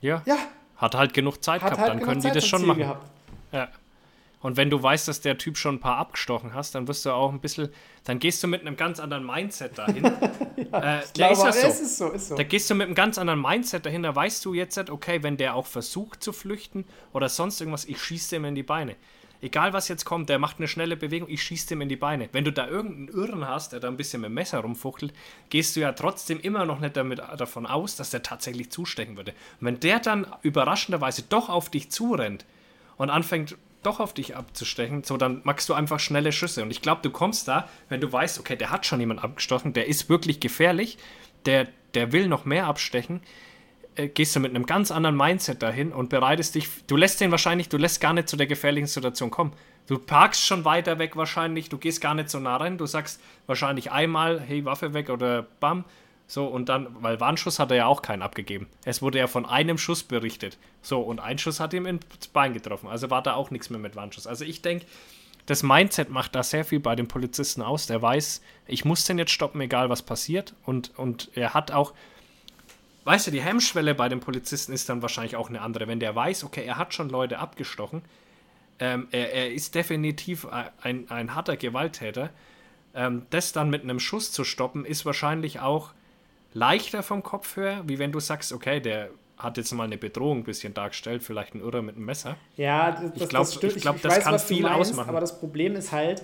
Ja. 0.00 0.22
Ja. 0.26 0.36
Hat 0.76 0.96
halt 0.96 1.14
genug 1.14 1.44
Zeit 1.44 1.62
hat 1.62 1.74
gehabt, 1.74 1.80
halt 1.80 2.00
dann 2.00 2.00
können 2.00 2.20
Zeit 2.22 2.34
die 2.34 2.38
das 2.38 2.46
schon 2.46 2.66
machen. 2.66 2.80
Gehabt. 2.80 3.06
Ja. 3.52 3.68
Und 4.42 4.56
wenn 4.56 4.70
du 4.70 4.82
weißt, 4.82 5.06
dass 5.06 5.20
der 5.20 5.38
Typ 5.38 5.56
schon 5.56 5.76
ein 5.76 5.80
paar 5.80 5.96
abgestochen 5.96 6.52
hast, 6.52 6.74
dann 6.74 6.88
wirst 6.88 7.06
du 7.06 7.10
auch 7.10 7.32
ein 7.32 7.40
bisschen, 7.40 7.68
dann 8.04 8.18
gehst 8.18 8.42
du 8.42 8.48
mit 8.48 8.60
einem 8.60 8.76
ganz 8.76 8.98
anderen 8.98 9.24
Mindset 9.24 9.78
dahin. 9.78 10.04
ja, 10.72 10.98
äh, 10.98 11.02
glaube, 11.14 11.32
ist 11.32 11.42
das 11.42 11.62
so. 11.62 11.68
Ist 11.68 11.98
so, 11.98 12.10
ist 12.10 12.28
so. 12.28 12.36
Da 12.36 12.42
gehst 12.42 12.68
du 12.68 12.74
mit 12.74 12.86
einem 12.86 12.96
ganz 12.96 13.18
anderen 13.18 13.40
Mindset 13.40 13.86
dahin, 13.86 14.02
da 14.02 14.14
weißt 14.14 14.44
du 14.44 14.52
jetzt, 14.52 14.90
okay, 14.90 15.22
wenn 15.22 15.36
der 15.36 15.54
auch 15.54 15.66
versucht 15.66 16.22
zu 16.22 16.32
flüchten 16.32 16.84
oder 17.12 17.28
sonst 17.28 17.60
irgendwas, 17.60 17.84
ich 17.84 18.02
schieße 18.02 18.36
dem 18.36 18.44
in 18.44 18.54
die 18.54 18.64
Beine. 18.64 18.96
Egal 19.40 19.72
was 19.72 19.88
jetzt 19.88 20.04
kommt, 20.04 20.28
der 20.28 20.38
macht 20.38 20.58
eine 20.58 20.68
schnelle 20.68 20.96
Bewegung, 20.96 21.28
ich 21.28 21.42
schieße 21.42 21.68
dem 21.68 21.80
in 21.80 21.88
die 21.88 21.96
Beine. 21.96 22.28
Wenn 22.30 22.44
du 22.44 22.52
da 22.52 22.68
irgendeinen 22.68 23.08
Irren 23.08 23.48
hast, 23.48 23.72
der 23.72 23.80
da 23.80 23.88
ein 23.88 23.96
bisschen 23.96 24.20
mit 24.20 24.28
dem 24.28 24.34
Messer 24.34 24.60
rumfuchtelt, 24.60 25.12
gehst 25.50 25.74
du 25.74 25.80
ja 25.80 25.92
trotzdem 25.92 26.38
immer 26.38 26.64
noch 26.64 26.78
nicht 26.78 26.96
damit, 26.96 27.18
davon 27.18 27.66
aus, 27.66 27.96
dass 27.96 28.10
der 28.10 28.22
tatsächlich 28.22 28.70
zustechen 28.70 29.16
würde. 29.16 29.32
Und 29.60 29.66
wenn 29.66 29.80
der 29.80 29.98
dann 29.98 30.28
überraschenderweise 30.42 31.24
doch 31.28 31.48
auf 31.48 31.70
dich 31.70 31.90
zurennt 31.90 32.46
und 32.96 33.10
anfängt 33.10 33.56
doch 33.82 34.00
auf 34.00 34.14
dich 34.14 34.36
abzustechen, 34.36 35.04
so 35.04 35.16
dann 35.16 35.40
machst 35.44 35.68
du 35.68 35.74
einfach 35.74 36.00
schnelle 36.00 36.32
Schüsse. 36.32 36.62
Und 36.62 36.70
ich 36.70 36.82
glaube, 36.82 37.02
du 37.02 37.10
kommst 37.10 37.48
da, 37.48 37.68
wenn 37.88 38.00
du 38.00 38.12
weißt, 38.12 38.38
okay, 38.38 38.56
der 38.56 38.70
hat 38.70 38.86
schon 38.86 39.00
jemand 39.00 39.22
abgestochen, 39.22 39.72
der 39.72 39.88
ist 39.88 40.08
wirklich 40.08 40.40
gefährlich, 40.40 40.98
der, 41.46 41.68
der 41.94 42.12
will 42.12 42.28
noch 42.28 42.44
mehr 42.44 42.66
abstechen, 42.66 43.20
äh, 43.96 44.08
gehst 44.08 44.34
du 44.34 44.40
mit 44.40 44.54
einem 44.54 44.66
ganz 44.66 44.90
anderen 44.90 45.16
Mindset 45.16 45.62
dahin 45.62 45.92
und 45.92 46.08
bereitest 46.08 46.54
dich. 46.54 46.68
Du 46.86 46.96
lässt 46.96 47.20
den 47.20 47.30
wahrscheinlich, 47.30 47.68
du 47.68 47.76
lässt 47.76 48.00
gar 48.00 48.12
nicht 48.12 48.28
zu 48.28 48.36
der 48.36 48.46
gefährlichen 48.46 48.86
Situation 48.86 49.30
kommen. 49.30 49.52
Du 49.86 49.98
parkst 49.98 50.46
schon 50.46 50.64
weiter 50.64 50.98
weg 50.98 51.16
wahrscheinlich, 51.16 51.68
du 51.68 51.76
gehst 51.76 52.00
gar 52.00 52.14
nicht 52.14 52.30
so 52.30 52.38
nah 52.38 52.56
rein, 52.56 52.78
du 52.78 52.86
sagst 52.86 53.20
wahrscheinlich 53.46 53.90
einmal, 53.90 54.40
hey, 54.40 54.64
Waffe 54.64 54.94
weg 54.94 55.10
oder 55.10 55.42
bam, 55.60 55.84
so, 56.32 56.46
und 56.46 56.70
dann, 56.70 56.86
weil 57.02 57.20
Warnschuss 57.20 57.58
hat 57.58 57.70
er 57.72 57.76
ja 57.76 57.86
auch 57.88 58.00
keinen 58.00 58.22
abgegeben. 58.22 58.66
Es 58.86 59.02
wurde 59.02 59.18
ja 59.18 59.26
von 59.26 59.44
einem 59.44 59.76
Schuss 59.76 60.02
berichtet. 60.02 60.56
So, 60.80 61.02
und 61.02 61.20
ein 61.20 61.36
Schuss 61.36 61.60
hat 61.60 61.74
ihm 61.74 61.84
ins 61.84 62.28
Bein 62.28 62.54
getroffen. 62.54 62.88
Also 62.88 63.10
war 63.10 63.22
da 63.22 63.34
auch 63.34 63.50
nichts 63.50 63.68
mehr 63.68 63.78
mit 63.78 63.96
Warnschuss. 63.96 64.26
Also 64.26 64.46
ich 64.46 64.62
denke, 64.62 64.86
das 65.44 65.62
Mindset 65.62 66.08
macht 66.08 66.34
da 66.34 66.42
sehr 66.42 66.64
viel 66.64 66.80
bei 66.80 66.96
den 66.96 67.06
Polizisten 67.06 67.60
aus. 67.60 67.86
Der 67.86 68.00
weiß, 68.00 68.40
ich 68.66 68.86
muss 68.86 69.04
den 69.04 69.18
jetzt 69.18 69.32
stoppen, 69.32 69.60
egal 69.60 69.90
was 69.90 70.00
passiert. 70.00 70.54
Und, 70.64 70.98
und 70.98 71.28
er 71.34 71.52
hat 71.52 71.70
auch, 71.70 71.92
weißt 73.04 73.26
du, 73.26 73.30
die 73.30 73.42
Hemmschwelle 73.42 73.94
bei 73.94 74.08
den 74.08 74.20
Polizisten 74.20 74.72
ist 74.72 74.88
dann 74.88 75.02
wahrscheinlich 75.02 75.36
auch 75.36 75.50
eine 75.50 75.60
andere. 75.60 75.86
Wenn 75.86 76.00
der 76.00 76.16
weiß, 76.16 76.44
okay, 76.44 76.64
er 76.64 76.78
hat 76.78 76.94
schon 76.94 77.10
Leute 77.10 77.40
abgestochen, 77.40 78.00
ähm, 78.78 79.06
er, 79.10 79.34
er, 79.34 79.52
ist 79.52 79.74
definitiv 79.74 80.46
ein, 80.80 81.10
ein 81.10 81.34
harter 81.34 81.58
Gewalttäter. 81.58 82.30
Ähm, 82.94 83.26
das 83.28 83.52
dann 83.52 83.68
mit 83.68 83.82
einem 83.82 84.00
Schuss 84.00 84.32
zu 84.32 84.44
stoppen, 84.44 84.86
ist 84.86 85.04
wahrscheinlich 85.04 85.60
auch 85.60 85.92
leichter 86.54 87.02
vom 87.02 87.22
Kopf 87.22 87.56
her, 87.56 87.82
wie 87.86 87.98
wenn 87.98 88.12
du 88.12 88.20
sagst, 88.20 88.52
okay, 88.52 88.80
der 88.80 89.10
hat 89.38 89.56
jetzt 89.56 89.72
mal 89.72 89.84
eine 89.84 89.98
Bedrohung 89.98 90.38
ein 90.38 90.44
bisschen 90.44 90.74
dargestellt, 90.74 91.22
vielleicht 91.22 91.54
ein 91.54 91.60
Irrer 91.60 91.82
mit 91.82 91.96
einem 91.96 92.04
Messer. 92.04 92.36
Ja, 92.56 92.92
das, 92.92 93.22
ich 93.22 93.28
glaube, 93.28 93.50
das, 93.60 93.74
glaub, 93.76 94.00
das 94.00 94.16
weiß, 94.16 94.24
kann 94.24 94.38
viel 94.38 94.62
meinst, 94.62 94.90
ausmachen. 94.90 95.08
Aber 95.08 95.20
das 95.20 95.38
Problem 95.38 95.74
ist 95.74 95.90
halt, 95.92 96.22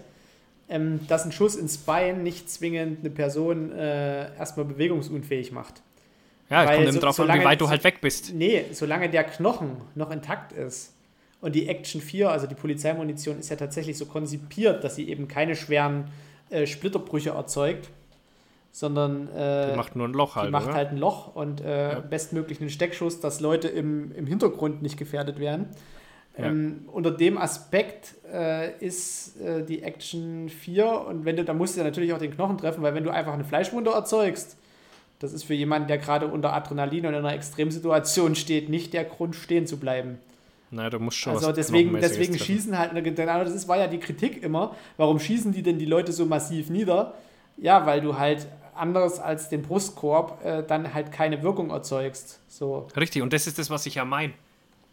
ähm, 0.69 1.01
dass 1.09 1.25
ein 1.25 1.33
Schuss 1.33 1.57
ins 1.57 1.79
Bein 1.79 2.23
nicht 2.23 2.51
zwingend 2.51 3.01
eine 3.01 3.11
Person 3.11 3.73
äh, 3.73 4.35
erstmal 4.37 4.67
bewegungsunfähig 4.67 5.51
macht. 5.51 5.83
Ja, 6.51 6.65
es 6.65 6.77
kommt 6.77 6.93
so, 6.93 7.01
drauf 7.01 7.21
an, 7.21 7.41
wie 7.41 7.45
weit 7.45 7.61
du 7.61 7.69
halt 7.69 7.85
weg 7.85 8.01
bist. 8.01 8.33
Nee, 8.33 8.67
solange 8.73 9.11
der 9.11 9.25
Knochen 9.25 9.83
noch 9.95 10.11
intakt 10.11 10.53
ist 10.53 10.95
und 11.41 11.55
die 11.55 11.69
Action 11.69 12.01
4, 12.01 12.31
also 12.31 12.47
die 12.47 12.55
Polizeimunition, 12.55 13.39
ist 13.39 13.51
ja 13.51 13.57
tatsächlich 13.57 13.99
so 13.99 14.07
konzipiert, 14.07 14.83
dass 14.83 14.97
sie 14.97 15.09
eben 15.09 15.29
keine 15.29 15.57
schweren 15.57 16.11
äh, 16.51 16.67
Splitterbrüche 16.67 17.31
erzeugt, 17.31 17.91
sondern 18.79 19.29
äh, 19.35 19.73
die 19.73 19.77
macht 19.77 19.97
nur 19.97 20.07
ein 20.07 20.13
Loch 20.13 20.37
halt. 20.37 20.47
Die 20.47 20.53
macht 20.53 20.67
oder? 20.67 20.75
halt 20.75 20.91
ein 20.91 20.99
Loch 20.99 21.35
und 21.35 21.61
äh, 21.61 21.95
ja. 21.95 21.99
bestmöglich 21.99 22.61
einen 22.61 22.71
Steckschuss, 22.71 23.19
dass 23.19 23.41
Leute 23.41 23.67
im, 23.67 24.13
im 24.13 24.25
Hintergrund 24.29 24.83
nicht 24.83 24.97
gefährdet 24.97 25.41
werden. 25.41 25.67
Ja. 26.39 26.45
Ähm, 26.45 26.89
unter 26.93 27.11
dem 27.11 27.39
Aspekt 27.39 28.15
äh, 28.33 28.79
ist 28.79 29.41
äh, 29.41 29.65
die 29.65 29.83
Action 29.83 30.49
4 30.49 31.07
und 31.09 31.25
wenn 31.25 31.35
du, 31.35 31.45
da 31.45 31.55
musst 31.55 31.75
du 31.75 31.81
ja 31.81 31.85
natürlich 31.85 32.13
auch 32.13 32.19
den 32.19 32.31
Knochen 32.31 32.57
treffen, 32.57 32.81
weil 32.83 32.95
wenn 32.95 33.03
du 33.03 33.11
einfach 33.11 33.33
eine 33.33 33.43
Fleischwunde 33.43 33.91
erzeugst, 33.91 34.57
das 35.19 35.33
ist 35.33 35.43
für 35.43 35.55
jemanden, 35.55 35.89
der 35.89 35.99
gerade 35.99 36.29
unter 36.29 36.53
Adrenalin 36.53 37.05
und 37.07 37.15
in 37.15 37.19
einer 37.19 37.35
Extremsituation 37.35 38.37
steht, 38.37 38.69
nicht 38.69 38.93
der 38.93 39.03
Grund, 39.03 39.35
stehen 39.35 39.67
zu 39.67 39.79
bleiben. 39.79 40.19
Naja, 40.71 40.91
du 40.91 41.01
musst 41.01 41.17
schon 41.17 41.33
Also 41.33 41.51
deswegen, 41.51 41.95
deswegen 42.01 42.39
schießen 42.39 42.79
halt, 42.79 42.93
genau, 43.03 43.43
das 43.43 43.67
war 43.67 43.79
ja 43.79 43.89
die 43.89 43.99
Kritik 43.99 44.41
immer, 44.41 44.77
warum 44.97 45.19
schießen 45.19 45.51
die 45.51 45.65
denn 45.65 45.81
die 45.81 45.87
Leute 45.87 46.13
so 46.13 46.27
massiv 46.27 46.71
nieder? 46.71 47.15
Ja, 47.61 47.87
weil 47.87 48.01
du 48.01 48.17
halt 48.17 48.47
anders 48.79 49.21
als 49.21 49.49
den 49.49 49.63
Brustkorb 49.63 50.45
äh, 50.45 50.63
dann 50.63 50.95
halt 50.95 51.13
keine 51.13 51.43
Wirkung 51.43 51.71
erzeugst. 51.71 52.41
So. 52.49 52.89
Richtig, 52.97 53.23
und 53.23 53.33
das 53.33 53.47
ist 53.47 53.59
das, 53.59 53.71
was 53.71 53.87
ich 53.87 53.97
ja 53.97 54.05
meine. 54.05 54.33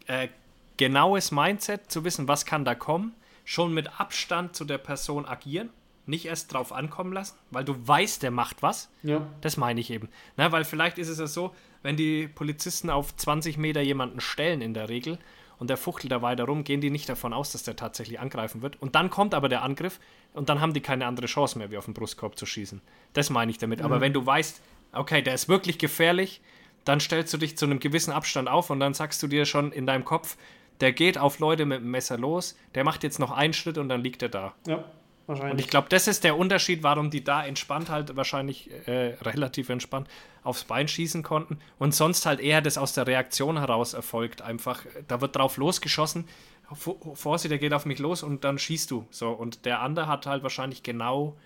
Äh, 0.06 0.28
genaues 0.76 1.32
Mindset, 1.32 1.90
zu 1.90 2.04
wissen, 2.04 2.28
was 2.28 2.44
kann 2.44 2.64
da 2.64 2.74
kommen, 2.74 3.14
schon 3.44 3.72
mit 3.72 4.00
Abstand 4.00 4.54
zu 4.54 4.64
der 4.64 4.78
Person 4.78 5.26
agieren, 5.26 5.70
nicht 6.04 6.26
erst 6.26 6.52
drauf 6.52 6.72
ankommen 6.72 7.12
lassen, 7.12 7.36
weil 7.50 7.64
du 7.64 7.74
weißt, 7.86 8.22
der 8.22 8.30
macht 8.30 8.62
was. 8.62 8.90
Ja. 9.02 9.26
Das 9.40 9.56
meine 9.56 9.80
ich 9.80 9.90
eben. 9.90 10.08
Na, 10.36 10.52
weil 10.52 10.64
vielleicht 10.64 10.98
ist 10.98 11.08
es 11.08 11.18
ja 11.18 11.26
so, 11.26 11.54
wenn 11.82 11.96
die 11.96 12.28
Polizisten 12.28 12.90
auf 12.90 13.16
20 13.16 13.58
Meter 13.58 13.80
jemanden 13.80 14.20
stellen 14.20 14.60
in 14.60 14.74
der 14.74 14.88
Regel 14.88 15.18
und 15.58 15.70
der 15.70 15.76
fuchtelt 15.76 16.12
da 16.12 16.22
weiter 16.22 16.44
rum, 16.44 16.64
gehen 16.64 16.80
die 16.80 16.90
nicht 16.90 17.08
davon 17.08 17.32
aus, 17.32 17.52
dass 17.52 17.62
der 17.62 17.76
tatsächlich 17.76 18.20
angreifen 18.20 18.62
wird. 18.62 18.80
Und 18.80 18.94
dann 18.94 19.10
kommt 19.10 19.34
aber 19.34 19.48
der 19.48 19.62
Angriff 19.62 20.00
und 20.32 20.48
dann 20.48 20.60
haben 20.60 20.74
die 20.74 20.80
keine 20.80 21.06
andere 21.06 21.26
Chance 21.26 21.58
mehr, 21.58 21.70
wie 21.70 21.78
auf 21.78 21.86
den 21.86 21.94
Brustkorb 21.94 22.38
zu 22.38 22.46
schießen. 22.46 22.80
Das 23.12 23.30
meine 23.30 23.50
ich 23.50 23.58
damit. 23.58 23.80
Mhm. 23.80 23.86
Aber 23.86 24.00
wenn 24.00 24.12
du 24.12 24.24
weißt, 24.24 24.60
okay, 24.92 25.22
der 25.22 25.34
ist 25.34 25.48
wirklich 25.48 25.78
gefährlich, 25.78 26.40
dann 26.84 27.00
stellst 27.00 27.32
du 27.34 27.38
dich 27.38 27.56
zu 27.58 27.66
einem 27.66 27.80
gewissen 27.80 28.12
Abstand 28.12 28.48
auf 28.48 28.70
und 28.70 28.80
dann 28.80 28.94
sagst 28.94 29.22
du 29.22 29.26
dir 29.26 29.44
schon 29.44 29.72
in 29.72 29.86
deinem 29.86 30.04
Kopf, 30.04 30.36
der 30.80 30.92
geht 30.92 31.18
auf 31.18 31.38
Leute 31.38 31.64
mit 31.64 31.80
dem 31.80 31.90
Messer 31.90 32.18
los, 32.18 32.56
der 32.74 32.84
macht 32.84 33.02
jetzt 33.02 33.18
noch 33.18 33.32
einen 33.32 33.54
Schritt 33.54 33.78
und 33.78 33.88
dann 33.88 34.02
liegt 34.02 34.22
er 34.22 34.28
da. 34.28 34.54
Ja. 34.66 34.84
Wahrscheinlich. 35.26 35.52
Und 35.52 35.60
ich 35.60 35.68
glaube, 35.68 35.88
das 35.88 36.06
ist 36.06 36.22
der 36.24 36.36
Unterschied, 36.36 36.82
warum 36.82 37.10
die 37.10 37.24
da 37.24 37.44
entspannt 37.44 37.90
halt 37.90 38.14
wahrscheinlich 38.16 38.70
äh, 38.86 39.16
relativ 39.22 39.68
entspannt 39.68 40.08
aufs 40.44 40.64
Bein 40.64 40.86
schießen 40.86 41.24
konnten 41.24 41.58
und 41.78 41.94
sonst 41.94 42.26
halt 42.26 42.38
eher 42.38 42.60
das 42.60 42.78
aus 42.78 42.92
der 42.92 43.06
Reaktion 43.06 43.58
heraus 43.58 43.94
erfolgt. 43.94 44.42
Einfach, 44.42 44.84
da 45.08 45.20
wird 45.20 45.34
drauf 45.34 45.56
losgeschossen, 45.56 46.28
Vorsicht, 46.72 47.50
der 47.50 47.58
geht 47.58 47.72
auf 47.72 47.86
mich 47.86 47.98
los 47.98 48.22
und 48.22 48.44
dann 48.44 48.58
schießt 48.58 48.90
du. 48.90 49.06
So, 49.10 49.30
und 49.30 49.64
der 49.64 49.80
andere 49.80 50.08
hat 50.08 50.26
halt 50.26 50.42
wahrscheinlich 50.42 50.82
genau 50.82 51.36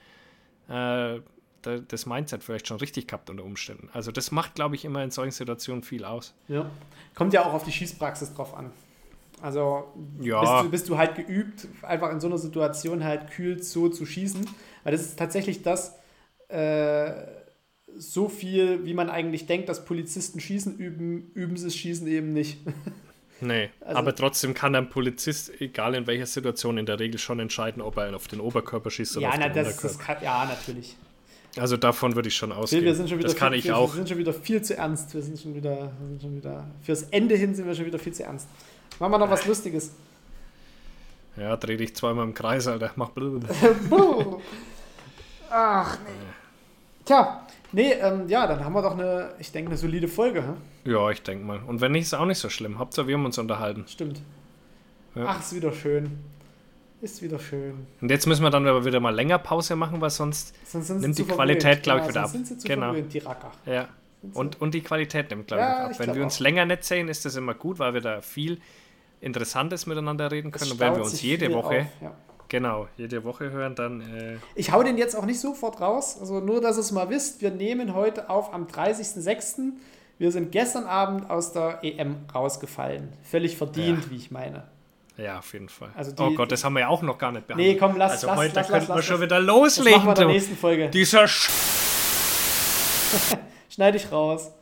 äh, 0.69 1.21
das 1.63 2.07
Mindset 2.07 2.43
vielleicht 2.43 2.69
schon 2.69 2.79
richtig 2.79 3.09
gehabt 3.09 3.29
unter 3.29 3.45
Umständen. 3.45 3.91
Also 3.93 4.13
das 4.13 4.31
macht, 4.31 4.55
glaube 4.55 4.77
ich, 4.77 4.85
immer 4.85 5.03
in 5.03 5.11
solchen 5.11 5.33
Situationen 5.33 5.83
viel 5.83 6.05
aus. 6.05 6.35
Ja. 6.49 6.71
Kommt 7.15 7.35
ja 7.35 7.45
auch 7.45 7.53
auf 7.53 7.65
die 7.65 7.73
Schießpraxis 7.73 8.35
drauf 8.35 8.55
an. 8.55 8.71
Also 9.43 9.85
ja. 10.21 10.41
bist, 10.41 10.65
du, 10.65 10.71
bist 10.71 10.89
du 10.89 10.99
halt 10.99 11.15
geübt, 11.15 11.69
einfach 11.83 12.11
in 12.13 12.21
so 12.21 12.27
einer 12.27 12.39
Situation 12.39 13.05
halt 13.05 13.31
kühl 13.31 13.63
so 13.63 13.89
zu 13.89 14.07
schießen. 14.07 14.47
Weil 14.85 14.93
das 14.93 15.03
ist 15.03 15.19
tatsächlich 15.19 15.63
das, 15.63 15.99
äh, 16.49 17.13
so 17.97 18.29
viel, 18.29 18.85
wie 18.85 18.95
man 18.95 19.11
eigentlich 19.11 19.47
denkt, 19.47 19.69
dass 19.69 19.85
Polizisten 19.85 20.41
schießen 20.41 20.77
üben, 20.77 21.31
üben 21.35 21.57
sie 21.57 21.65
das 21.65 21.77
Schießen 21.77 22.07
eben 22.07 22.33
nicht. 22.33 22.59
Nee, 23.43 23.71
also, 23.81 23.97
aber 23.97 24.15
trotzdem 24.15 24.53
kann 24.53 24.75
ein 24.75 24.91
Polizist, 24.91 25.63
egal 25.63 25.95
in 25.95 26.07
welcher 26.07 26.27
Situation, 26.27 26.77
in 26.77 26.85
der 26.85 27.01
Regel 27.01 27.19
schon 27.19 27.41
entscheiden, 27.41 27.81
ob 27.81 27.97
er 27.97 28.15
auf 28.15 28.29
den 28.29 28.39
Oberkörper 28.39 28.91
schießt 28.91 29.17
oder 29.17 29.23
ja, 29.23 29.31
auf 29.31 29.39
na, 29.39 29.49
den 29.49 29.65
das, 29.65 29.67
Unterkörper. 29.69 29.97
Das 29.97 29.99
kann, 29.99 30.17
ja, 30.23 30.45
natürlich. 30.45 30.97
Also 31.57 31.79
davon 31.79 32.15
würde 32.17 32.29
ich 32.29 32.37
schon 32.37 32.53
ausgehen. 32.53 32.85
Wir 32.85 32.95
sind 32.95 33.09
schon 33.09 33.19
wieder 33.19 33.29
das 33.29 33.37
kann 33.39 33.53
viel, 33.53 33.61
ich 33.61 33.65
wir, 33.65 33.79
auch. 33.79 33.93
Wir 33.93 33.97
sind 33.97 34.11
schon 34.11 34.19
wieder 34.19 34.35
viel 34.35 34.61
zu 34.61 34.77
ernst. 34.77 35.15
Wir 35.15 35.23
sind 35.23 35.41
schon 35.41 35.55
wieder, 35.55 35.91
wir 35.99 36.09
sind 36.09 36.21
schon 36.21 36.37
wieder. 36.37 36.71
Fürs 36.83 37.05
Ende 37.05 37.35
hin 37.35 37.55
sind 37.55 37.67
wir 37.67 37.75
schon 37.75 37.87
wieder 37.87 37.99
viel 37.99 38.13
zu 38.13 38.25
ernst. 38.25 38.47
Machen 38.99 39.13
wir 39.13 39.19
noch 39.19 39.31
was 39.31 39.47
Lustiges. 39.47 39.93
Ja, 41.37 41.57
dreh 41.57 41.77
dich 41.77 41.95
zweimal 41.95 42.25
im 42.27 42.35
Kreis, 42.35 42.67
Alter. 42.67 42.91
Mach 42.97 43.11
blöd. 43.11 43.45
Ach, 45.51 45.99
nee. 46.05 47.05
Tja, 47.05 47.47
nee, 47.73 47.93
ähm, 47.93 48.29
ja, 48.29 48.47
dann 48.47 48.65
haben 48.65 48.73
wir 48.73 48.83
doch 48.83 48.93
eine, 48.93 49.35
ich 49.39 49.51
denke, 49.51 49.71
eine 49.71 49.79
solide 49.79 50.07
Folge. 50.09 50.43
Hm? 50.43 50.93
Ja, 50.93 51.11
ich 51.11 51.23
denke 51.23 51.45
mal. 51.45 51.61
Und 51.67 51.81
wenn 51.81 51.93
nicht, 51.93 52.03
ist 52.03 52.15
auch 52.15 52.27
nicht 52.27 52.39
so 52.39 52.49
schlimm. 52.49 52.79
Hauptsache, 52.79 53.07
wir 53.07 53.15
haben 53.15 53.25
uns 53.25 53.39
unterhalten. 53.39 53.85
Stimmt. 53.89 54.21
Ja. 55.15 55.25
Ach, 55.29 55.41
ist 55.41 55.55
wieder 55.55 55.73
schön. 55.73 56.19
Ist 57.01 57.23
wieder 57.23 57.39
schön. 57.39 57.87
Und 58.01 58.11
jetzt 58.11 58.27
müssen 58.27 58.43
wir 58.43 58.51
dann 58.51 58.67
aber 58.67 58.85
wieder 58.85 59.01
mal 59.01 59.15
länger 59.15 59.39
Pause 59.39 59.75
machen, 59.75 60.01
weil 60.01 60.11
sonst, 60.11 60.55
sonst 60.71 60.91
nimmt 60.91 61.17
die 61.17 61.25
Qualität, 61.25 61.83
glaube 61.83 62.03
ich, 62.03 62.09
wieder 62.09 62.25
ab. 62.25 62.29
Sind 62.29 62.47
sie 62.47 62.59
zu 62.59 62.69
genau. 62.69 62.93
Verwöhnt, 62.93 63.13
die 63.15 63.19
Racker. 63.19 63.51
Ja. 63.65 63.89
Und, 64.35 64.61
und 64.61 64.75
die 64.75 64.83
Qualität 64.83 65.31
nimmt, 65.31 65.47
glaube 65.47 65.63
ja, 65.63 65.91
ich, 65.91 65.99
ab. 65.99 66.07
Wenn 66.07 66.15
wir 66.15 66.23
uns 66.23 66.37
auch. 66.37 66.41
länger 66.41 66.67
nicht 66.67 66.85
sehen, 66.85 67.09
ist 67.09 67.25
das 67.25 67.37
immer 67.37 67.55
gut, 67.55 67.79
weil 67.79 67.95
wir 67.95 68.01
da 68.01 68.21
viel 68.21 68.61
Interessantes 69.21 69.87
miteinander 69.87 70.31
reden 70.31 70.51
können. 70.51 70.73
Und 70.73 70.81
wenn 70.81 70.95
wir 70.95 71.03
uns 71.03 71.23
jede 71.23 71.53
Woche, 71.53 71.87
ja. 72.01 72.13
Genau, 72.51 72.89
jede 72.97 73.23
Woche 73.23 73.51
hören, 73.51 73.77
dann. 73.77 74.01
Äh 74.01 74.37
ich 74.57 74.73
hau 74.73 74.83
den 74.83 74.99
jetzt 74.99 75.15
auch 75.15 75.25
nicht 75.25 75.39
sofort 75.39 75.81
raus. 75.81 76.19
Also 76.21 76.41
nur, 76.41 76.61
dass 76.61 76.77
ihr 76.77 76.81
es 76.81 76.91
mal 76.91 77.09
wisst, 77.09 77.41
wir 77.43 77.53
nehmen 77.53 77.95
heute 77.95 78.29
auf 78.29 78.53
am 78.53 78.67
30.06. 78.67 79.73
Wir 80.19 80.33
sind 80.33 80.51
gestern 80.51 80.85
Abend 80.85 81.31
aus 81.31 81.53
der 81.53 81.79
EM 81.83 82.17
rausgefallen. 82.35 83.13
Völlig 83.23 83.57
verdient, 83.57 84.05
ja. 84.05 84.11
wie 84.11 84.17
ich 84.17 84.33
meine. 84.33 84.65
Ja, 85.17 85.39
auf 85.39 85.53
jeden 85.53 85.69
Fall. 85.69 85.91
Also 85.95 86.11
die, 86.11 86.23
oh 86.23 86.35
Gott, 86.35 86.51
das 86.51 86.65
haben 86.65 86.73
wir 86.73 86.81
ja 86.81 86.89
auch 86.89 87.03
noch 87.03 87.19
gar 87.19 87.31
nicht 87.31 87.47
behandelt. 87.47 87.69
Nee, 87.69 87.77
komm, 87.79 87.97
lass, 87.97 88.13
also 88.13 88.27
lass, 88.27 88.37
heute 88.39 88.55
lass, 88.57 88.69
könnten 88.69 88.89
lass, 88.89 88.97
wir 88.99 89.03
schon 89.03 89.21
wieder 89.21 89.39
loslegen. 89.39 89.93
Das 89.93 90.05
machen 90.05 90.17
wir 90.17 90.23
in 90.23 90.29
der 90.29 90.35
nächsten 90.35 90.57
Folge. 90.57 90.91
Dieser 90.91 91.29
Sch 91.29 91.49
Schneide 93.81 93.97
ich 93.97 94.13
raus. 94.13 94.53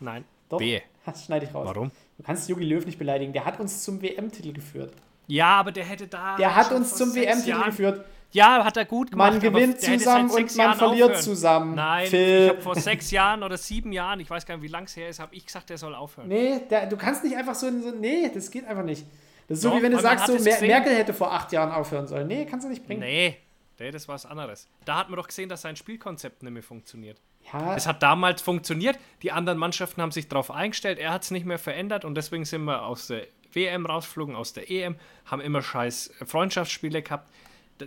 Nein. 0.00 0.24
Doch. 0.48 0.58
Wehe. 0.58 0.82
Schneide 1.24 1.46
ich 1.46 1.54
raus. 1.54 1.64
Warum? 1.64 1.92
Du 2.18 2.24
kannst 2.24 2.48
Jogi 2.48 2.64
Löw 2.64 2.84
nicht 2.84 2.98
beleidigen. 2.98 3.32
Der 3.32 3.44
hat 3.44 3.60
uns 3.60 3.84
zum 3.84 4.02
WM-Titel 4.02 4.52
geführt. 4.52 4.92
Ja, 5.28 5.60
aber 5.60 5.70
der 5.70 5.84
hätte 5.84 6.08
da. 6.08 6.34
Der 6.36 6.56
hat 6.56 6.72
uns 6.72 6.96
zum 6.96 7.14
WM-Titel 7.14 7.62
geführt. 7.66 8.04
Ja, 8.32 8.64
hat 8.64 8.76
er 8.76 8.84
gut 8.84 9.12
gemacht. 9.12 9.30
Man 9.30 9.40
gewinnt 9.40 9.80
zusammen 9.80 10.28
und 10.28 10.56
man 10.56 10.74
verliert 10.74 11.10
aufhören. 11.10 11.22
zusammen. 11.22 11.74
Nein, 11.76 12.08
Phil. 12.08 12.46
ich 12.46 12.48
habe 12.48 12.62
vor 12.62 12.74
sechs 12.74 13.12
Jahren 13.12 13.44
oder 13.44 13.56
sieben 13.56 13.92
Jahren, 13.92 14.18
ich 14.18 14.28
weiß 14.28 14.44
gar 14.44 14.56
nicht, 14.56 14.64
wie 14.64 14.72
lang 14.72 14.86
es 14.86 14.96
her 14.96 15.08
ist, 15.08 15.20
habe 15.20 15.32
ich 15.36 15.46
gesagt, 15.46 15.70
der 15.70 15.78
soll 15.78 15.94
aufhören. 15.94 16.26
Nee, 16.26 16.62
der, 16.68 16.88
du 16.88 16.96
kannst 16.96 17.22
nicht 17.22 17.36
einfach 17.36 17.54
so, 17.54 17.70
so, 17.80 17.92
Nee, 17.92 18.28
das 18.34 18.50
geht 18.50 18.66
einfach 18.66 18.82
nicht. 18.82 19.06
Das 19.46 19.58
ist 19.58 19.62
so, 19.62 19.70
Doch, 19.70 19.78
wie 19.78 19.82
wenn 19.82 19.92
du 19.92 20.00
sagst, 20.00 20.26
so, 20.26 20.32
Mer 20.32 20.60
Merkel 20.62 20.96
hätte 20.96 21.14
vor 21.14 21.32
acht 21.32 21.52
Jahren 21.52 21.70
aufhören 21.70 22.08
sollen. 22.08 22.26
Nee, 22.26 22.44
kannst 22.44 22.66
du 22.66 22.70
nicht 22.70 22.84
bringen. 22.84 23.02
Nee, 23.02 23.36
nee 23.78 23.90
das 23.92 24.08
war 24.08 24.16
was 24.16 24.26
anderes. 24.26 24.66
Da 24.84 24.96
hat 24.96 25.10
man 25.10 25.16
doch 25.16 25.28
gesehen, 25.28 25.48
dass 25.48 25.62
sein 25.62 25.76
Spielkonzept 25.76 26.42
nicht 26.42 26.52
mehr 26.52 26.64
funktioniert. 26.64 27.20
Ja. 27.52 27.76
Es 27.76 27.86
hat 27.86 28.02
damals 28.02 28.42
funktioniert, 28.42 28.98
die 29.22 29.32
anderen 29.32 29.58
Mannschaften 29.58 30.02
haben 30.02 30.10
sich 30.10 30.28
darauf 30.28 30.50
eingestellt, 30.50 30.98
er 30.98 31.12
hat 31.12 31.22
es 31.22 31.30
nicht 31.30 31.46
mehr 31.46 31.58
verändert 31.58 32.04
und 32.04 32.14
deswegen 32.14 32.44
sind 32.44 32.64
wir 32.64 32.82
aus 32.84 33.06
der 33.08 33.26
WM 33.52 33.86
rausgeflogen, 33.86 34.34
aus 34.34 34.52
der 34.52 34.70
EM, 34.70 34.96
haben 35.26 35.40
immer 35.40 35.62
scheiß 35.62 36.12
Freundschaftsspiele 36.26 37.02
gehabt. 37.02 37.30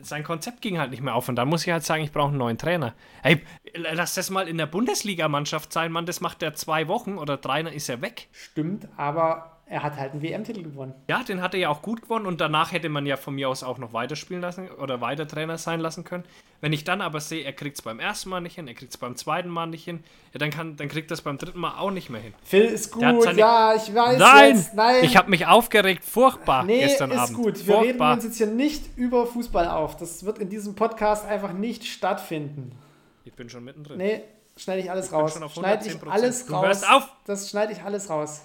Sein 0.01 0.23
Konzept 0.23 0.61
ging 0.61 0.79
halt 0.79 0.91
nicht 0.91 1.01
mehr 1.01 1.15
auf 1.15 1.29
und 1.29 1.35
dann 1.35 1.47
muss 1.47 1.65
ich 1.65 1.71
halt 1.71 1.83
sagen, 1.83 2.03
ich 2.03 2.11
brauche 2.11 2.29
einen 2.29 2.37
neuen 2.37 2.57
Trainer. 2.57 2.93
Hey, 3.23 3.41
lass 3.73 4.15
das 4.15 4.29
mal 4.29 4.47
in 4.47 4.57
der 4.57 4.65
Bundesligamannschaft 4.65 5.71
sein, 5.71 5.91
Mann, 5.91 6.05
das 6.05 6.21
macht 6.21 6.43
er 6.43 6.53
zwei 6.55 6.87
Wochen 6.87 7.17
oder 7.17 7.37
drei, 7.37 7.63
dann 7.63 7.73
ist 7.73 7.87
er 7.89 8.01
weg. 8.01 8.27
Stimmt, 8.33 8.87
aber 8.97 9.56
er 9.69 9.83
hat 9.83 9.97
halt 9.97 10.13
einen 10.13 10.21
WM-Titel 10.21 10.63
gewonnen. 10.63 10.93
Ja, 11.09 11.23
den 11.23 11.41
hat 11.41 11.53
er 11.53 11.59
ja 11.59 11.69
auch 11.69 11.81
gut 11.81 12.01
gewonnen 12.01 12.25
und 12.25 12.39
danach 12.39 12.71
hätte 12.71 12.87
man 12.87 13.05
ja 13.05 13.17
von 13.17 13.35
mir 13.35 13.49
aus 13.49 13.63
auch 13.63 13.77
noch 13.77 13.91
weiterspielen 13.91 14.41
lassen 14.41 14.69
oder 14.71 15.01
weiter 15.01 15.27
Trainer 15.27 15.57
sein 15.57 15.81
lassen 15.81 16.05
können. 16.05 16.23
Wenn 16.61 16.71
ich 16.71 16.85
dann 16.85 17.01
aber 17.01 17.19
sehe, 17.19 17.43
er 17.43 17.51
kriegt 17.51 17.77
es 17.77 17.81
beim 17.81 17.99
ersten 17.99 18.29
Mal 18.29 18.39
nicht 18.39 18.55
hin, 18.55 18.67
er 18.67 18.73
kriegt 18.73 18.93
es 18.93 18.97
beim 18.97 19.17
zweiten 19.17 19.49
Mal 19.49 19.67
nicht 19.67 19.83
hin, 19.83 20.03
ja, 20.33 20.39
dann, 20.39 20.51
kann, 20.51 20.77
dann 20.77 20.87
kriegt 20.87 21.11
er 21.11 21.15
es 21.15 21.21
beim 21.21 21.37
dritten 21.37 21.59
Mal 21.59 21.77
auch 21.77 21.91
nicht 21.91 22.09
mehr 22.09 22.21
hin. 22.21 22.33
Phil 22.43 22.63
ist 22.63 22.91
gut, 22.91 23.03
ja, 23.03 23.75
ich 23.75 23.93
weiß 23.93 24.17
Nein, 24.17 24.55
jetzt, 24.55 24.73
nein. 24.73 25.03
Ich 25.03 25.17
habe 25.17 25.29
mich 25.29 25.45
aufgeregt, 25.45 26.05
furchtbar 26.05 26.63
nee, 26.63 26.79
gestern 26.79 27.11
ist 27.11 27.17
Abend. 27.17 27.35
gut. 27.35 27.67
Wir 27.67 27.81
reden 27.81 28.01
uns 28.01 28.23
jetzt 28.23 28.37
hier 28.37 28.47
nicht 28.47 28.97
über 28.97 29.27
Fußball 29.27 29.67
auf. 29.67 29.97
Das 29.97 30.23
wird 30.23 30.39
in 30.39 30.49
diesem 30.49 30.75
Podcast 30.75 31.25
einfach 31.25 31.51
nicht 31.51 31.85
stattfinden. 31.85 32.71
Ich 33.25 33.33
bin 33.33 33.49
schon 33.49 33.65
mittendrin. 33.65 33.97
Nee, 33.97 34.21
schneide 34.55 34.79
ich 34.79 34.89
alles 34.89 35.07
ich 35.07 35.11
raus. 35.11 35.37
Schneide 35.53 35.85
ich 35.85 36.01
alles 36.09 36.45
du 36.45 36.53
raus. 36.53 36.65
Hörst 36.65 36.89
auf. 36.89 37.09
Das 37.25 37.49
schneide 37.49 37.73
ich 37.73 37.83
alles 37.83 38.09
raus. 38.09 38.43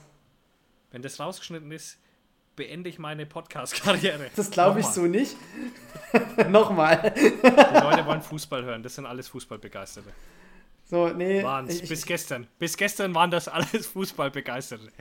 Wenn 0.93 1.03
das 1.03 1.19
rausgeschnitten 1.19 1.73
ist, 1.73 1.99
beende 2.55 2.89
ich 2.89 2.99
meine 2.99 3.27
Podcast-Karriere. 3.27 4.31
Das 4.37 4.51
glaube 4.51 4.81
ich 4.81 4.87
so 4.87 5.03
nicht. 5.03 5.37
Nochmal. 6.51 7.13
Die 7.17 7.81
Leute 7.81 8.07
wollen 8.07 8.21
Fußball 8.21 8.63
hören. 8.65 8.83
Das 8.83 8.95
sind 8.95 9.07
alles 9.07 9.29
Fußballbegeisterte. 9.29 10.11
So, 10.85 11.09
nee. 11.09 11.43
Waren's. 11.43 11.81
Ich, 11.81 11.89
Bis 11.89 12.05
gestern. 12.05 12.47
Bis 12.59 12.77
gestern 12.77 13.15
waren 13.15 13.31
das 13.31 13.49
alles 13.49 13.87
Fußballbegeisterte. 13.87 14.93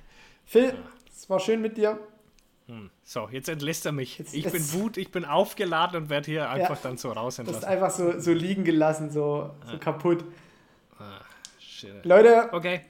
Phil, 0.45 0.69
ja. 0.69 0.73
es 1.11 1.29
war 1.29 1.39
schön 1.41 1.61
mit 1.61 1.75
dir. 1.75 1.99
Hm. 2.67 2.89
So, 3.03 3.27
jetzt 3.29 3.49
entlässt 3.49 3.85
er 3.85 3.91
mich. 3.91 4.19
Jetzt, 4.19 4.33
ich 4.33 4.49
bin 4.49 4.71
Wut, 4.71 4.95
ich 4.95 5.11
bin 5.11 5.25
aufgeladen 5.25 6.03
und 6.03 6.09
werde 6.09 6.31
hier 6.31 6.49
einfach 6.49 6.77
ja, 6.77 6.83
dann 6.83 6.97
so 6.97 7.11
raus 7.11 7.37
entlassen. 7.37 7.59
Du 7.59 7.67
hast 7.67 7.73
einfach 7.73 7.91
so, 7.91 8.17
so 8.17 8.31
liegen 8.31 8.63
gelassen, 8.63 9.11
so, 9.11 9.53
so 9.69 9.77
kaputt. 9.77 10.23
Ach, 10.97 11.25
shit. 11.59 12.05
Leute. 12.05 12.47
Okay. 12.53 12.85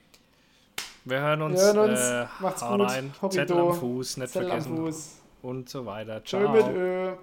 Wir 1.06 1.19
hören 1.19 1.41
uns. 1.41 1.60
Wir 1.60 1.73
hören 1.73 1.90
uns. 1.91 1.99
Äh, 1.99 2.26
Macht's 2.40 2.61
gut. 2.61 2.82
Rein. 2.82 3.14
Zettel 3.30 3.57
am 3.57 3.73
Fuß, 3.73 4.18
nicht 4.18 4.34
Zettel 4.34 4.49
vergessen. 4.49 4.78
Fuß. 4.78 5.22
Und 5.41 5.69
so 5.69 5.86
weiter. 5.86 6.23
Ciao. 6.23 6.41
Tschö 6.41 6.49
mit 6.49 6.68
Ö. 6.68 7.14